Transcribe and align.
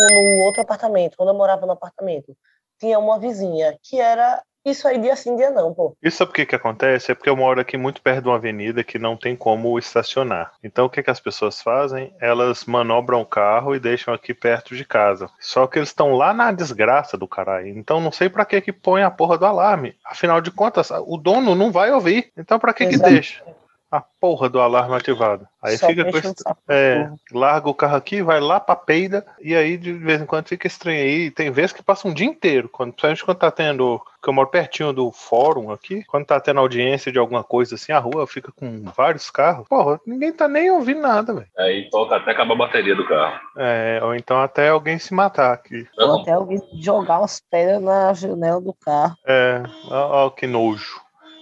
no 0.00 0.44
outro 0.44 0.62
apartamento, 0.62 1.16
quando 1.16 1.30
eu 1.30 1.34
morava 1.34 1.66
no 1.66 1.72
apartamento, 1.72 2.36
tinha 2.78 2.98
uma 2.98 3.18
vizinha 3.18 3.78
que 3.82 4.00
era 4.00 4.42
isso 4.64 4.86
aí 4.86 4.98
dia 4.98 5.16
sim, 5.16 5.36
dia 5.36 5.50
não, 5.50 5.72
pô. 5.72 5.96
Isso 6.02 6.18
sabe 6.18 6.32
o 6.32 6.34
que 6.34 6.44
que 6.44 6.54
acontece? 6.54 7.10
É 7.10 7.14
porque 7.14 7.30
eu 7.30 7.36
moro 7.36 7.60
aqui 7.60 7.78
muito 7.78 8.02
perto 8.02 8.22
de 8.22 8.28
uma 8.28 8.36
avenida 8.36 8.84
que 8.84 8.98
não 8.98 9.16
tem 9.16 9.34
como 9.34 9.78
estacionar. 9.78 10.52
Então 10.62 10.84
o 10.84 10.90
que 10.90 11.02
que 11.02 11.10
as 11.10 11.20
pessoas 11.20 11.62
fazem? 11.62 12.14
Elas 12.20 12.66
manobram 12.66 13.22
o 13.22 13.26
carro 13.26 13.74
e 13.74 13.80
deixam 13.80 14.12
aqui 14.12 14.34
perto 14.34 14.76
de 14.76 14.84
casa. 14.84 15.30
Só 15.38 15.66
que 15.66 15.78
eles 15.78 15.88
estão 15.88 16.12
lá 16.12 16.34
na 16.34 16.52
desgraça 16.52 17.16
do 17.16 17.26
caralho. 17.26 17.68
Então 17.68 18.00
não 18.00 18.12
sei 18.12 18.28
pra 18.28 18.44
que 18.44 18.60
que 18.60 18.72
põe 18.72 19.02
a 19.02 19.10
porra 19.10 19.38
do 19.38 19.46
alarme. 19.46 19.96
Afinal 20.04 20.42
de 20.42 20.50
contas, 20.50 20.90
o 20.90 21.16
dono 21.16 21.54
não 21.54 21.72
vai 21.72 21.90
ouvir. 21.90 22.30
Então 22.36 22.58
pra 22.58 22.74
que 22.74 22.86
que 22.86 22.98
deixa? 22.98 23.42
A 23.90 24.00
porra 24.00 24.48
do 24.48 24.60
alarme 24.60 24.94
ativado. 24.94 25.48
Aí 25.60 25.76
Só 25.76 25.88
fica 25.88 26.04
com 26.04 26.16
esse, 26.16 26.32
é, 26.68 27.10
larga 27.32 27.68
o 27.68 27.74
carro 27.74 27.96
aqui, 27.96 28.22
vai 28.22 28.40
lá 28.40 28.60
pra 28.60 28.76
peida, 28.76 29.26
e 29.40 29.54
aí 29.54 29.76
de 29.76 29.92
vez 29.92 30.22
em 30.22 30.26
quando 30.26 30.46
fica 30.46 30.66
estranho 30.66 31.02
aí. 31.02 31.30
Tem 31.30 31.50
vezes 31.50 31.72
que 31.72 31.82
passa 31.82 32.06
um 32.06 32.14
dia 32.14 32.26
inteiro, 32.26 32.68
quando, 32.68 32.92
principalmente 32.92 33.24
quando 33.24 33.38
tá 33.38 33.50
tendo. 33.50 34.00
Que 34.22 34.28
eu 34.28 34.34
moro 34.34 34.48
pertinho 34.48 34.92
do 34.92 35.10
fórum 35.10 35.72
aqui, 35.72 36.04
quando 36.04 36.26
tá 36.26 36.38
tendo 36.38 36.60
audiência 36.60 37.10
de 37.10 37.18
alguma 37.18 37.42
coisa 37.42 37.74
assim, 37.74 37.90
a 37.90 37.98
rua 37.98 38.26
fica 38.26 38.52
com 38.52 38.84
vários 38.94 39.30
carros. 39.30 39.66
Porra, 39.66 39.98
ninguém 40.06 40.30
tá 40.30 40.46
nem 40.46 40.70
ouvindo 40.70 41.00
nada, 41.00 41.32
velho. 41.32 41.46
Aí 41.56 41.88
toca 41.90 42.16
até 42.16 42.32
acabar 42.32 42.52
a 42.52 42.58
bateria 42.58 42.94
do 42.94 43.06
carro. 43.06 43.40
É, 43.56 43.98
ou 44.02 44.14
então 44.14 44.38
até 44.38 44.68
alguém 44.68 44.98
se 44.98 45.14
matar 45.14 45.54
aqui. 45.54 45.88
Ou 45.98 46.20
até 46.20 46.32
alguém 46.32 46.60
jogar 46.74 47.18
umas 47.18 47.40
pedras 47.50 47.80
na 47.82 48.12
janela 48.12 48.60
do 48.60 48.74
carro. 48.74 49.16
É, 49.26 49.62
ó, 49.90 50.26
ó 50.26 50.30
que 50.30 50.46
nojo. 50.46 51.00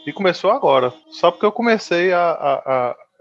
E 0.09 0.13
começou 0.15 0.51
agora, 0.51 0.91
só 1.11 1.31
porque 1.31 1.45
eu 1.45 1.53
comecei 1.53 2.15
a, 2.15 2.31
a, 2.31 2.55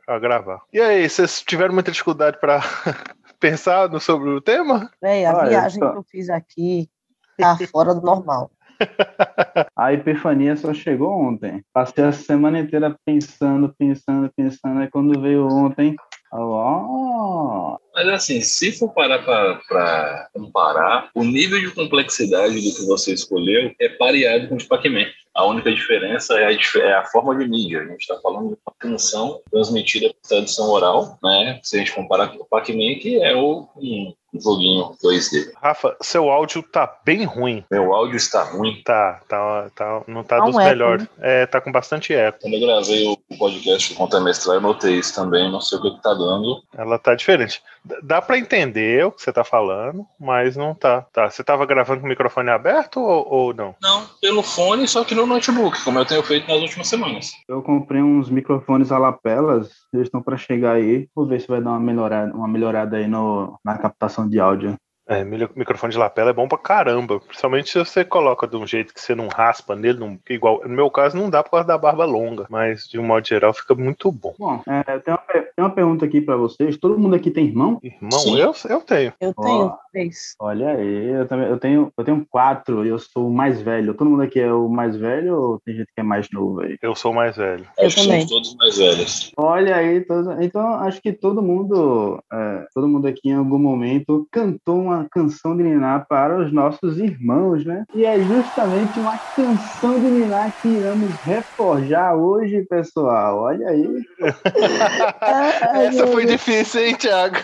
a, 0.08 0.16
a 0.16 0.20
gravar. 0.20 0.62
E 0.72 0.80
aí, 0.80 1.10
vocês 1.10 1.42
tiveram 1.42 1.74
muita 1.74 1.92
dificuldade 1.92 2.40
pra 2.40 2.62
pensar 3.42 3.90
no, 3.90 4.00
sobre 4.00 4.30
o 4.30 4.40
tema? 4.40 4.90
Véi, 5.02 5.26
a 5.26 5.36
Olha, 5.36 5.50
viagem 5.50 5.80
só- 5.84 5.92
que 5.92 5.98
eu 5.98 6.04
fiz 6.10 6.30
aqui 6.30 6.90
tá 7.38 7.58
fora 7.70 7.94
do 7.94 8.00
normal. 8.00 8.50
A 9.76 9.92
epifania 9.92 10.56
só 10.56 10.74
chegou 10.74 11.12
ontem. 11.12 11.62
Passei 11.74 12.06
a 12.06 12.14
semana 12.14 12.60
inteira 12.60 12.96
pensando, 13.04 13.76
pensando, 13.78 14.32
pensando. 14.34 14.80
Aí 14.80 14.88
quando 14.90 15.20
veio 15.20 15.46
ontem, 15.46 15.94
ó, 16.32 17.78
Mas 17.96 18.08
assim, 18.10 18.42
se 18.42 18.72
for 18.72 18.90
parar 18.90 19.20
pra 19.20 20.30
comparar, 20.34 21.10
o 21.16 21.24
nível 21.24 21.60
de 21.60 21.72
complexidade 21.72 22.56
do 22.56 22.76
que 22.76 22.86
você 22.86 23.14
escolheu 23.14 23.74
é 23.80 23.90
pareado 23.90 24.48
com 24.48 24.56
o 24.56 24.58
de 24.58 24.66
Pac-Man. 24.66 25.06
A 25.34 25.46
única 25.46 25.72
diferença 25.72 26.34
é 26.40 26.46
a, 26.46 26.52
é 26.52 26.94
a 26.94 27.06
forma 27.06 27.36
de 27.36 27.48
mídia. 27.48 27.82
A 27.82 27.86
gente 27.86 28.02
está 28.02 28.20
falando 28.20 28.50
de 28.50 28.58
uma 28.66 28.74
canção 28.80 29.40
transmitida 29.52 30.10
por 30.10 30.28
tradução 30.28 30.70
oral, 30.70 31.18
né? 31.24 31.60
Se 31.64 31.76
a 31.76 31.80
gente 31.80 31.94
comparar 31.94 32.30
com 32.30 32.44
o 32.44 32.46
Pac-Man, 32.46 33.00
que 33.00 33.22
é 33.22 33.36
o, 33.36 33.68
um 33.78 34.14
joguinho 34.42 34.96
2D. 35.04 35.52
Rafa, 35.62 35.96
seu 36.02 36.30
áudio 36.30 36.64
tá 36.64 37.00
bem 37.04 37.26
ruim. 37.26 37.64
Meu 37.70 37.94
áudio 37.94 38.18
está 38.18 38.44
ruim. 38.44 38.82
Tá, 38.84 39.22
tá, 39.28 39.70
tá 39.76 40.04
não 40.08 40.24
tá 40.24 40.38
Tá 40.38 40.44
um 40.44 40.52
dos 40.52 40.56
eco, 40.58 40.70
melhores. 40.70 41.08
É, 41.20 41.46
tá 41.46 41.60
com 41.60 41.72
bastante 41.72 42.14
eco. 42.14 42.40
Quando 42.42 42.54
eu 42.54 42.60
gravei 42.60 43.08
o 43.08 43.38
podcast 43.38 43.94
do 43.94 43.98
Conta 43.98 44.20
Mestral, 44.20 44.56
eu 44.56 44.62
notei 44.62 44.96
isso 45.00 45.16
também. 45.16 45.52
Não 45.52 45.62
sei 45.62 45.78
o 45.78 45.82
que, 45.82 45.92
que 45.92 46.02
tá 46.02 46.14
dando. 46.14 46.62
Ela 46.78 47.00
tá 47.00 47.16
diferente. 47.16 47.62
Dá 48.04 48.22
pra 48.22 48.38
entender 48.38 49.06
o 49.06 49.12
que 49.12 49.22
você 49.22 49.32
tá 49.32 49.44
falando, 49.44 50.06
mas 50.20 50.56
não 50.56 50.76
tá. 50.76 51.02
Tá, 51.14 51.30
você 51.30 51.44
tava 51.44 51.66
gravando 51.66 52.02
com 52.02 52.06
o 52.06 52.10
microfone 52.10 52.50
aberto 52.50 53.00
ou, 53.00 53.28
ou 53.30 53.54
não? 53.54 53.76
Não, 53.82 54.06
pelo 54.22 54.44
fone, 54.44 54.88
só 54.88 55.04
que 55.04 55.16
no 55.16 55.26
notebook, 55.26 55.84
como 55.84 56.00
eu 56.00 56.06
tenho 56.06 56.24
feito 56.24 56.48
nas 56.48 56.62
últimas 56.62 56.88
semanas. 56.88 57.32
eu 57.48 57.62
comprei 57.62 58.02
uns 58.02 58.30
microfones 58.30 58.92
a 58.92 58.98
lapelas. 58.98 59.72
Eles 59.94 60.08
estão 60.08 60.22
para 60.22 60.38
chegar 60.38 60.74
aí. 60.74 61.08
Vou 61.16 61.26
ver 61.26 61.42
se 61.42 61.48
vai 61.48 61.62
dar 61.62 61.72
uma 61.72 61.80
melhorada, 61.80 62.34
uma 62.34 62.48
melhorada 62.48 62.98
aí 62.98 63.08
no, 63.08 63.58
na 63.64 63.78
captação 63.78 64.27
de 64.28 64.40
áudio. 64.40 64.78
É, 65.08 65.24
microfone 65.24 65.92
de 65.92 65.98
lapela 65.98 66.32
é 66.32 66.34
bom 66.34 66.48
pra 66.48 66.58
caramba. 66.58 67.20
Principalmente 67.20 67.70
se 67.70 67.80
você 67.80 68.04
coloca 68.04 68.46
de 68.46 68.58
um 68.58 68.68
jeito 68.68 68.94
que 68.94 69.02
você 69.02 69.16
não 69.16 69.28
raspa 69.28 69.76
nele. 69.76 70.00
Não, 70.00 70.20
igual, 70.30 70.62
no 70.64 70.70
meu 70.70 70.90
caso, 70.92 71.18
não 71.18 71.30
dá 71.30 71.42
por 71.42 71.52
causa 71.52 71.68
da 71.68 71.78
barba 71.78 72.06
longa. 72.06 72.46
Mas, 72.50 72.88
de 72.88 73.00
um 73.00 73.04
modo 73.04 73.26
geral, 73.26 73.54
fica 73.54 73.74
muito 73.74 74.12
bom. 74.12 74.34
Bom, 74.38 74.62
é, 74.68 75.00
tem, 75.00 75.14
uma, 75.14 75.24
tem 75.28 75.44
uma 75.58 75.70
pergunta 75.70 76.06
aqui 76.06 76.20
para 76.20 76.36
vocês. 76.36 76.78
Todo 76.78 77.00
mundo 77.00 77.16
aqui 77.16 77.32
tem 77.32 77.46
irmão? 77.46 77.80
Irmão, 77.82 78.20
Sim. 78.20 78.38
eu, 78.38 78.54
eu 78.70 78.82
tenho. 78.82 79.14
Eu 79.22 79.34
tenho 79.34 79.74
três. 79.92 80.36
Olha 80.40 80.72
aí, 80.72 81.06
eu, 81.10 81.28
também, 81.28 81.48
eu, 81.48 81.58
tenho, 81.60 81.94
eu 81.98 82.04
tenho 82.04 82.28
quatro 82.30 82.86
e 82.86 82.90
eu 82.90 83.00
sou 83.00 83.28
o 83.30 83.34
mais 83.34 83.62
velho. 83.62 83.94
Todo 83.94 84.10
mundo 84.10 84.24
aqui 84.24 84.40
é 84.40 84.52
o 84.52 84.68
mais 84.68 84.96
velho 84.98 85.36
ou 85.40 85.60
tem 85.60 85.76
gente 85.76 85.88
que 85.88 86.02
é 86.02 86.04
mais 86.04 86.28
novo 86.32 86.62
aí? 86.62 86.78
Eu 86.82 86.96
sou 86.96 87.14
mais 87.14 87.38
velho. 87.38 87.66
Eu 87.78 87.90
também. 87.94 88.28
somos 88.28 88.30
todos 88.30 88.56
mais 88.56 88.78
velhos. 88.78 89.32
Olha 89.38 89.76
aí, 89.76 90.02
todos- 90.02 90.40
então 90.42 90.66
acho 90.76 91.02
que 91.02 91.14
todo 91.14 91.42
mundo, 91.42 92.22
é, 92.32 92.68
todo 92.74 92.88
mundo 92.88 93.08
aqui 93.08 93.30
em 93.30 93.36
algum 93.36 93.60
momento 93.60 94.28
cantou 94.32 94.82
uma 94.82 94.97
canção 95.06 95.56
de 95.56 95.64
Niná 95.64 96.00
para 96.00 96.38
os 96.40 96.52
nossos 96.52 97.00
irmãos, 97.00 97.66
né? 97.66 97.86
E 97.94 98.06
é 98.06 98.20
justamente 98.20 99.00
uma 99.00 99.18
canção 99.36 100.00
de 100.00 100.06
Niná 100.08 100.52
que 100.62 100.68
iremos 100.68 101.12
reforjar 101.24 102.16
hoje, 102.16 102.66
pessoal. 102.70 103.40
Olha 103.40 103.68
aí. 103.70 104.06
Essa 105.88 106.08
foi 106.08 106.26
difícil, 106.26 106.86
hein, 106.86 106.96
Thiago? 106.96 107.38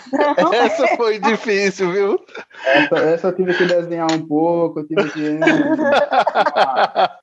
Essa 0.52 0.88
foi 0.96 1.18
difícil, 1.18 1.92
viu? 1.92 2.20
Essa, 2.66 2.96
essa 2.98 3.28
eu 3.28 3.36
tive 3.36 3.54
que 3.54 3.64
desenhar 3.64 4.10
um 4.12 4.26
pouco, 4.26 4.80
eu 4.80 4.86
tive 4.86 5.10
que. 5.10 5.38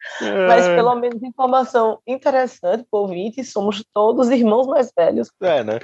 Mas 0.47 0.65
É. 0.67 0.75
pelo 0.75 0.95
menos 0.95 1.21
informação 1.23 1.99
interessante 2.05 2.85
pro 2.89 3.01
ouvinte, 3.01 3.43
somos 3.43 3.83
todos 3.93 4.29
irmãos 4.29 4.67
mais 4.67 4.91
velhos. 4.95 5.31
É, 5.41 5.63
né? 5.63 5.79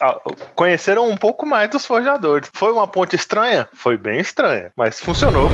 Ah, 0.00 0.18
Conheceram 0.54 1.08
um 1.08 1.16
pouco 1.16 1.46
mais 1.46 1.70
dos 1.70 1.86
forjadores. 1.86 2.50
Foi 2.54 2.72
uma 2.72 2.86
ponte 2.86 3.16
estranha? 3.16 3.68
Foi 3.72 3.96
bem 3.96 4.20
estranha, 4.20 4.72
mas 4.76 5.00
funcionou. 5.00 5.48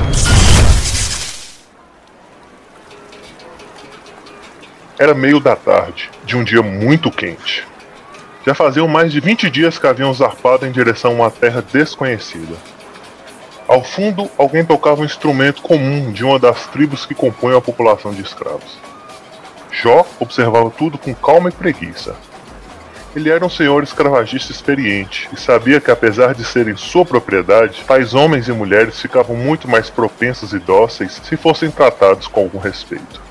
Era 4.99 5.13
meio 5.13 5.39
da 5.39 5.55
tarde, 5.55 6.09
de 6.23 6.35
um 6.35 6.43
dia 6.43 6.61
muito 6.63 7.11
quente. 7.11 7.67
Já 8.45 8.55
faziam 8.55 8.87
mais 8.87 9.11
de 9.11 9.19
20 9.19 9.49
dias 9.49 9.77
que 9.77 9.85
haviam 9.85 10.13
zarpado 10.13 10.65
em 10.65 10.71
direção 10.71 11.11
a 11.11 11.15
uma 11.15 11.31
terra 11.31 11.61
desconhecida. 11.61 12.55
Ao 13.67 13.83
fundo, 13.83 14.31
alguém 14.37 14.63
tocava 14.63 15.01
um 15.01 15.05
instrumento 15.05 15.61
comum 15.61 16.09
de 16.13 16.23
uma 16.23 16.39
das 16.39 16.67
tribos 16.67 17.05
que 17.05 17.13
compõem 17.13 17.57
a 17.57 17.59
população 17.59 18.13
de 18.13 18.21
escravos. 18.21 18.77
Jó 19.69 20.05
observava 20.21 20.69
tudo 20.69 20.97
com 20.97 21.13
calma 21.13 21.49
e 21.49 21.51
preguiça. 21.51 22.15
Ele 23.13 23.29
era 23.29 23.45
um 23.45 23.49
senhor 23.49 23.83
escravagista 23.83 24.53
experiente 24.53 25.27
e 25.33 25.39
sabia 25.39 25.81
que, 25.81 25.91
apesar 25.91 26.33
de 26.33 26.45
serem 26.45 26.77
sua 26.77 27.05
propriedade, 27.05 27.83
tais 27.85 28.13
homens 28.13 28.47
e 28.47 28.53
mulheres 28.53 29.01
ficavam 29.01 29.35
muito 29.35 29.67
mais 29.67 29.89
propensos 29.89 30.53
e 30.53 30.59
dóceis 30.59 31.19
se 31.23 31.35
fossem 31.35 31.69
tratados 31.69 32.27
com 32.27 32.41
algum 32.41 32.59
respeito. 32.59 33.21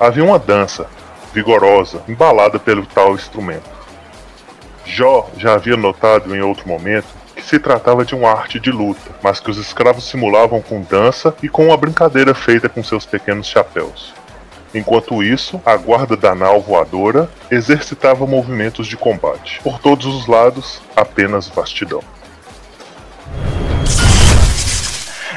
Havia 0.00 0.24
uma 0.24 0.38
dança, 0.38 0.86
vigorosa, 1.32 2.02
embalada 2.08 2.58
pelo 2.58 2.84
tal 2.86 3.14
instrumento. 3.14 3.70
Jó 4.84 5.28
já 5.36 5.54
havia 5.54 5.76
notado 5.76 6.34
em 6.34 6.40
outro 6.40 6.66
momento 6.66 7.17
que 7.38 7.44
se 7.44 7.58
tratava 7.58 8.04
de 8.04 8.16
uma 8.16 8.30
arte 8.30 8.58
de 8.58 8.72
luta, 8.72 9.12
mas 9.22 9.38
que 9.38 9.48
os 9.48 9.58
escravos 9.58 10.04
simulavam 10.04 10.60
com 10.60 10.82
dança 10.82 11.32
e 11.40 11.48
com 11.48 11.66
uma 11.66 11.76
brincadeira 11.76 12.34
feita 12.34 12.68
com 12.68 12.82
seus 12.82 13.06
pequenos 13.06 13.46
chapéus. 13.46 14.12
Enquanto 14.74 15.22
isso, 15.22 15.60
a 15.64 15.76
guarda 15.76 16.16
da 16.16 16.34
nau 16.34 16.60
voadora 16.60 17.30
exercitava 17.50 18.26
movimentos 18.26 18.86
de 18.88 18.96
combate. 18.96 19.60
Por 19.62 19.78
todos 19.78 20.04
os 20.04 20.26
lados, 20.26 20.82
apenas 20.96 21.48
vastidão. 21.48 22.02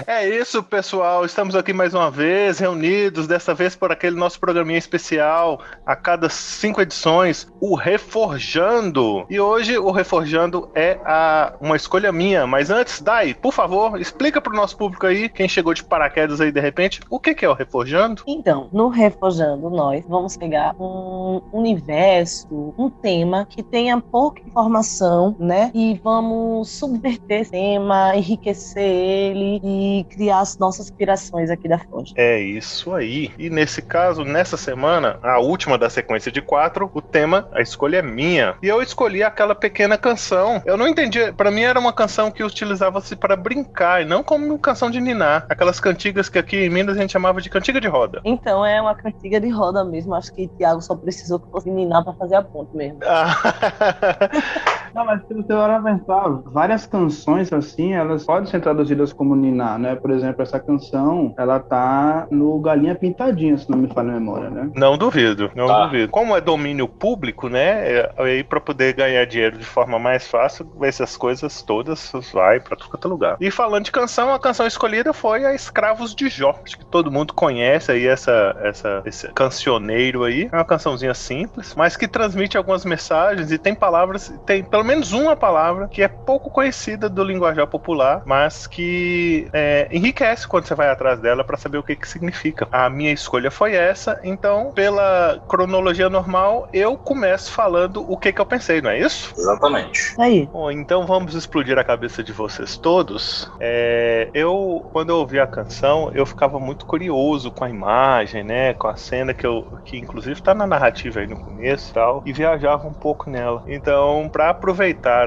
É 0.07 0.27
isso, 0.27 0.63
pessoal. 0.63 1.25
Estamos 1.25 1.55
aqui 1.55 1.73
mais 1.73 1.93
uma 1.93 2.09
vez, 2.09 2.59
reunidos, 2.59 3.27
dessa 3.27 3.53
vez 3.53 3.75
por 3.75 3.91
aquele 3.91 4.15
nosso 4.15 4.39
programinha 4.39 4.77
especial, 4.77 5.61
a 5.85 5.95
cada 5.95 6.29
cinco 6.29 6.81
edições, 6.81 7.47
o 7.59 7.75
Reforjando. 7.75 9.25
E 9.29 9.39
hoje 9.39 9.77
o 9.77 9.91
Reforjando 9.91 10.69
é 10.73 10.99
a, 11.05 11.53
uma 11.59 11.75
escolha 11.75 12.11
minha. 12.11 12.47
Mas 12.47 12.69
antes, 12.69 13.01
Dai, 13.01 13.33
por 13.33 13.53
favor, 13.53 13.99
explica 13.99 14.41
para 14.41 14.53
o 14.53 14.55
nosso 14.55 14.77
público 14.77 15.05
aí, 15.05 15.29
quem 15.29 15.47
chegou 15.47 15.73
de 15.73 15.83
paraquedas 15.83 16.41
aí 16.41 16.51
de 16.51 16.59
repente, 16.59 17.01
o 17.09 17.19
que, 17.19 17.33
que 17.33 17.45
é 17.45 17.49
o 17.49 17.53
Reforjando? 17.53 18.23
Então, 18.27 18.69
no 18.71 18.89
Refojando, 18.89 19.69
nós 19.69 20.03
vamos 20.07 20.37
pegar 20.37 20.75
um 20.79 21.41
universo, 21.51 22.73
um 22.77 22.89
tema 22.89 23.45
que 23.45 23.61
tenha 23.61 23.99
pouca 23.99 24.41
informação, 24.41 25.35
né? 25.39 25.71
E 25.73 25.99
vamos 26.03 26.69
subverter 26.69 27.41
esse 27.41 27.51
tema, 27.51 28.15
enriquecer 28.15 28.81
ele 28.83 29.59
e 29.63 29.90
criar 30.09 30.39
as 30.39 30.57
nossas 30.57 30.87
aspirações 30.87 31.49
aqui 31.49 31.67
da 31.67 31.79
Forja. 31.79 32.13
É 32.15 32.39
isso 32.39 32.93
aí. 32.93 33.31
E 33.37 33.49
nesse 33.49 33.81
caso, 33.81 34.23
nessa 34.23 34.57
semana, 34.57 35.19
a 35.21 35.39
última 35.39 35.77
da 35.77 35.89
sequência 35.89 36.31
de 36.31 36.41
quatro, 36.41 36.89
o 36.93 37.01
tema, 37.01 37.47
a 37.53 37.61
escolha 37.61 37.97
é 37.97 38.01
minha. 38.01 38.55
E 38.61 38.67
eu 38.67 38.81
escolhi 38.81 39.23
aquela 39.23 39.55
pequena 39.55 39.97
canção. 39.97 40.61
Eu 40.65 40.77
não 40.77 40.87
entendi, 40.87 41.31
Pra 41.41 41.51
mim 41.51 41.63
era 41.63 41.79
uma 41.79 41.93
canção 41.93 42.29
que 42.31 42.43
utilizava-se 42.43 43.15
para 43.15 43.35
brincar 43.35 44.01
e 44.01 44.05
não 44.05 44.23
como 44.23 44.45
uma 44.45 44.57
canção 44.57 44.89
de 44.89 45.01
ninar. 45.01 45.45
Aquelas 45.49 45.79
cantigas 45.79 46.29
que 46.29 46.37
aqui 46.37 46.57
em 46.57 46.69
Minas 46.69 46.97
a 46.97 47.01
gente 47.01 47.11
chamava 47.11 47.41
de 47.41 47.49
cantiga 47.49 47.81
de 47.81 47.87
roda. 47.87 48.21
Então, 48.23 48.65
é 48.65 48.81
uma 48.81 48.95
cantiga 48.95 49.39
de 49.39 49.49
roda 49.49 49.83
mesmo. 49.83 50.13
Acho 50.13 50.33
que 50.33 50.47
Thiago 50.47 50.81
só 50.81 50.95
precisou 50.95 51.39
que 51.39 51.49
fosse 51.49 51.69
ninar 51.69 52.03
para 52.03 52.13
fazer 52.13 52.35
a 52.35 52.41
ponte 52.41 52.75
mesmo. 52.75 52.99
Não, 54.93 55.05
mas 55.05 55.21
se 55.27 55.33
você 55.33 55.53
olhar 55.53 55.81
pensar, 55.83 56.29
várias 56.45 56.85
canções 56.85 57.51
assim, 57.53 57.93
elas 57.93 58.25
podem 58.25 58.49
ser 58.49 58.59
traduzidas 58.61 59.13
como 59.13 59.35
Niná, 59.35 59.77
né? 59.77 59.95
Por 59.95 60.11
exemplo, 60.11 60.41
essa 60.41 60.59
canção, 60.59 61.33
ela 61.37 61.59
tá 61.59 62.27
no 62.29 62.59
Galinha 62.59 62.95
Pintadinha, 62.95 63.57
se 63.57 63.69
não 63.69 63.77
me 63.77 63.87
falha 63.93 64.09
a 64.11 64.13
memória, 64.13 64.49
né? 64.49 64.69
Não 64.75 64.97
duvido, 64.97 65.49
não 65.55 65.67
Tá. 65.67 65.85
duvido. 65.85 66.11
Como 66.11 66.35
é 66.35 66.41
domínio 66.41 66.87
público, 66.87 67.47
né? 67.49 67.61
é- 67.91 68.11
Aí 68.17 68.43
pra 68.43 68.59
poder 68.59 68.93
ganhar 68.93 69.25
dinheiro 69.25 69.57
de 69.57 69.63
forma 69.65 69.97
mais 69.97 70.27
fácil, 70.27 70.69
essas 70.81 71.15
coisas 71.17 71.61
todas 71.61 72.11
vai 72.33 72.59
pra 72.59 72.75
tudo 72.75 72.89
quanto 72.89 73.07
é 73.07 73.11
lugar. 73.11 73.37
E 73.39 73.49
falando 73.49 73.85
de 73.85 73.91
canção, 73.91 74.33
a 74.33 74.39
canção 74.39 74.67
escolhida 74.67 75.13
foi 75.13 75.45
a 75.45 75.53
Escravos 75.53 76.13
de 76.13 76.29
Jó. 76.29 76.55
Acho 76.63 76.77
que 76.77 76.85
todo 76.85 77.11
mundo 77.11 77.33
conhece 77.33 77.91
aí 77.91 78.05
essa, 78.07 78.55
essa, 78.63 79.01
esse 79.05 79.27
cancioneiro 79.33 80.23
aí. 80.23 80.49
É 80.51 80.55
uma 80.55 80.65
cançãozinha 80.65 81.13
simples, 81.13 81.73
mas 81.75 81.95
que 81.95 82.07
transmite 82.07 82.57
algumas 82.57 82.85
mensagens 82.85 83.51
e 83.51 83.57
tem 83.57 83.73
palavras, 83.75 84.33
tem 84.45 84.63
pelo 84.63 84.80
menos 84.83 85.11
uma 85.11 85.35
palavra 85.35 85.87
que 85.87 86.01
é 86.01 86.07
pouco 86.07 86.49
conhecida 86.49 87.09
do 87.09 87.23
linguajar 87.23 87.67
popular, 87.67 88.21
mas 88.25 88.67
que 88.67 89.47
é, 89.53 89.87
enriquece 89.91 90.47
quando 90.47 90.65
você 90.65 90.75
vai 90.75 90.89
atrás 90.89 91.19
dela 91.19 91.43
pra 91.43 91.57
saber 91.57 91.77
o 91.77 91.83
que 91.83 91.95
que 91.95 92.07
significa. 92.07 92.67
A 92.71 92.89
minha 92.89 93.11
escolha 93.11 93.51
foi 93.51 93.73
essa, 93.73 94.19
então, 94.23 94.71
pela 94.73 95.41
cronologia 95.47 96.09
normal, 96.09 96.67
eu 96.73 96.97
começo 96.97 97.51
falando 97.51 98.05
o 98.09 98.17
que 98.17 98.31
que 98.31 98.41
eu 98.41 98.45
pensei, 98.45 98.81
não 98.81 98.89
é 98.89 98.99
isso? 98.99 99.33
Exatamente. 99.37 100.13
Aí. 100.19 100.47
Bom, 100.51 100.71
então 100.71 101.05
vamos 101.05 101.33
explodir 101.35 101.77
a 101.77 101.83
cabeça 101.83 102.23
de 102.23 102.31
vocês 102.31 102.77
todos. 102.77 103.49
É, 103.59 104.29
eu, 104.33 104.89
quando 104.91 105.09
eu 105.09 105.17
ouvi 105.17 105.39
a 105.39 105.47
canção, 105.47 106.11
eu 106.13 106.25
ficava 106.25 106.59
muito 106.59 106.85
curioso 106.85 107.51
com 107.51 107.63
a 107.63 107.69
imagem, 107.69 108.43
né? 108.43 108.73
Com 108.73 108.87
a 108.87 108.95
cena 108.95 109.33
que 109.33 109.45
eu, 109.45 109.67
que 109.85 109.97
inclusive 109.97 110.41
tá 110.41 110.53
na 110.53 110.67
narrativa 110.67 111.19
aí 111.19 111.27
no 111.27 111.37
começo 111.37 111.91
e 111.91 111.93
tal, 111.93 112.23
e 112.25 112.33
viajava 112.33 112.87
um 112.87 112.93
pouco 112.93 113.29
nela. 113.29 113.63
Então, 113.67 114.29
para 114.31 114.49
aproveitar 114.49 114.70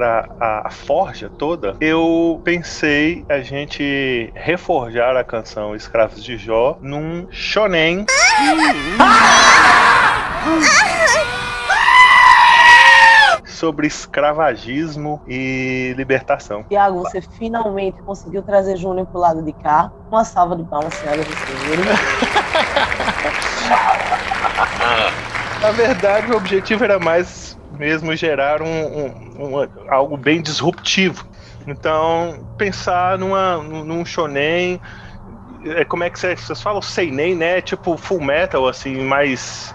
a, 0.03 0.29
a, 0.41 0.69
a 0.69 0.71
forja 0.71 1.29
toda, 1.29 1.77
eu 1.81 2.41
pensei 2.45 3.25
a 3.29 3.41
gente 3.41 4.33
reforjar 4.35 5.17
a 5.17 5.25
canção 5.25 5.75
Escravos 5.75 6.23
de 6.23 6.37
Jó 6.37 6.79
num 6.81 7.27
shonen 7.31 8.07
sobre 13.47 13.87
escravagismo 13.87 15.23
e 15.27 15.95
libertação. 15.97 16.65
Tiago, 16.65 17.01
você 17.01 17.23
finalmente 17.23 18.03
conseguiu 18.03 18.43
trazer 18.43 18.77
Júnior 18.77 19.07
pro 19.07 19.21
lado 19.21 19.43
de 19.43 19.53
cá. 19.53 19.91
Uma 20.09 20.25
salva 20.25 20.57
de 20.57 20.65
palmas, 20.65 20.93
senhoras 20.95 21.27
e 21.27 21.33
senhores. 21.33 21.87
Na 25.63 25.71
verdade, 25.71 26.31
o 26.31 26.37
objetivo 26.37 26.85
era 26.85 26.99
mais 26.99 27.54
mesmo 27.79 28.15
gerar 28.17 28.63
um, 28.63 28.67
um- 28.67 29.57
um- 29.59 29.69
algo 29.89 30.17
bem 30.17 30.41
disruptivo. 30.43 31.25
Então, 31.67 32.47
pensar 32.57 33.19
numa, 33.19 33.57
num 33.59 34.05
shonen, 34.05 34.81
é, 35.65 35.85
como 35.85 36.05
é 36.05 36.11
que 36.11 36.19
vocês, 36.19 36.41
vocês 36.41 36.61
falam 36.63 36.83
seinen, 36.83 37.35
né? 37.35 37.61
Tipo 37.61 37.97
full 37.97 38.21
metal, 38.21 38.67
assim, 38.69 38.97
mais, 39.03 39.75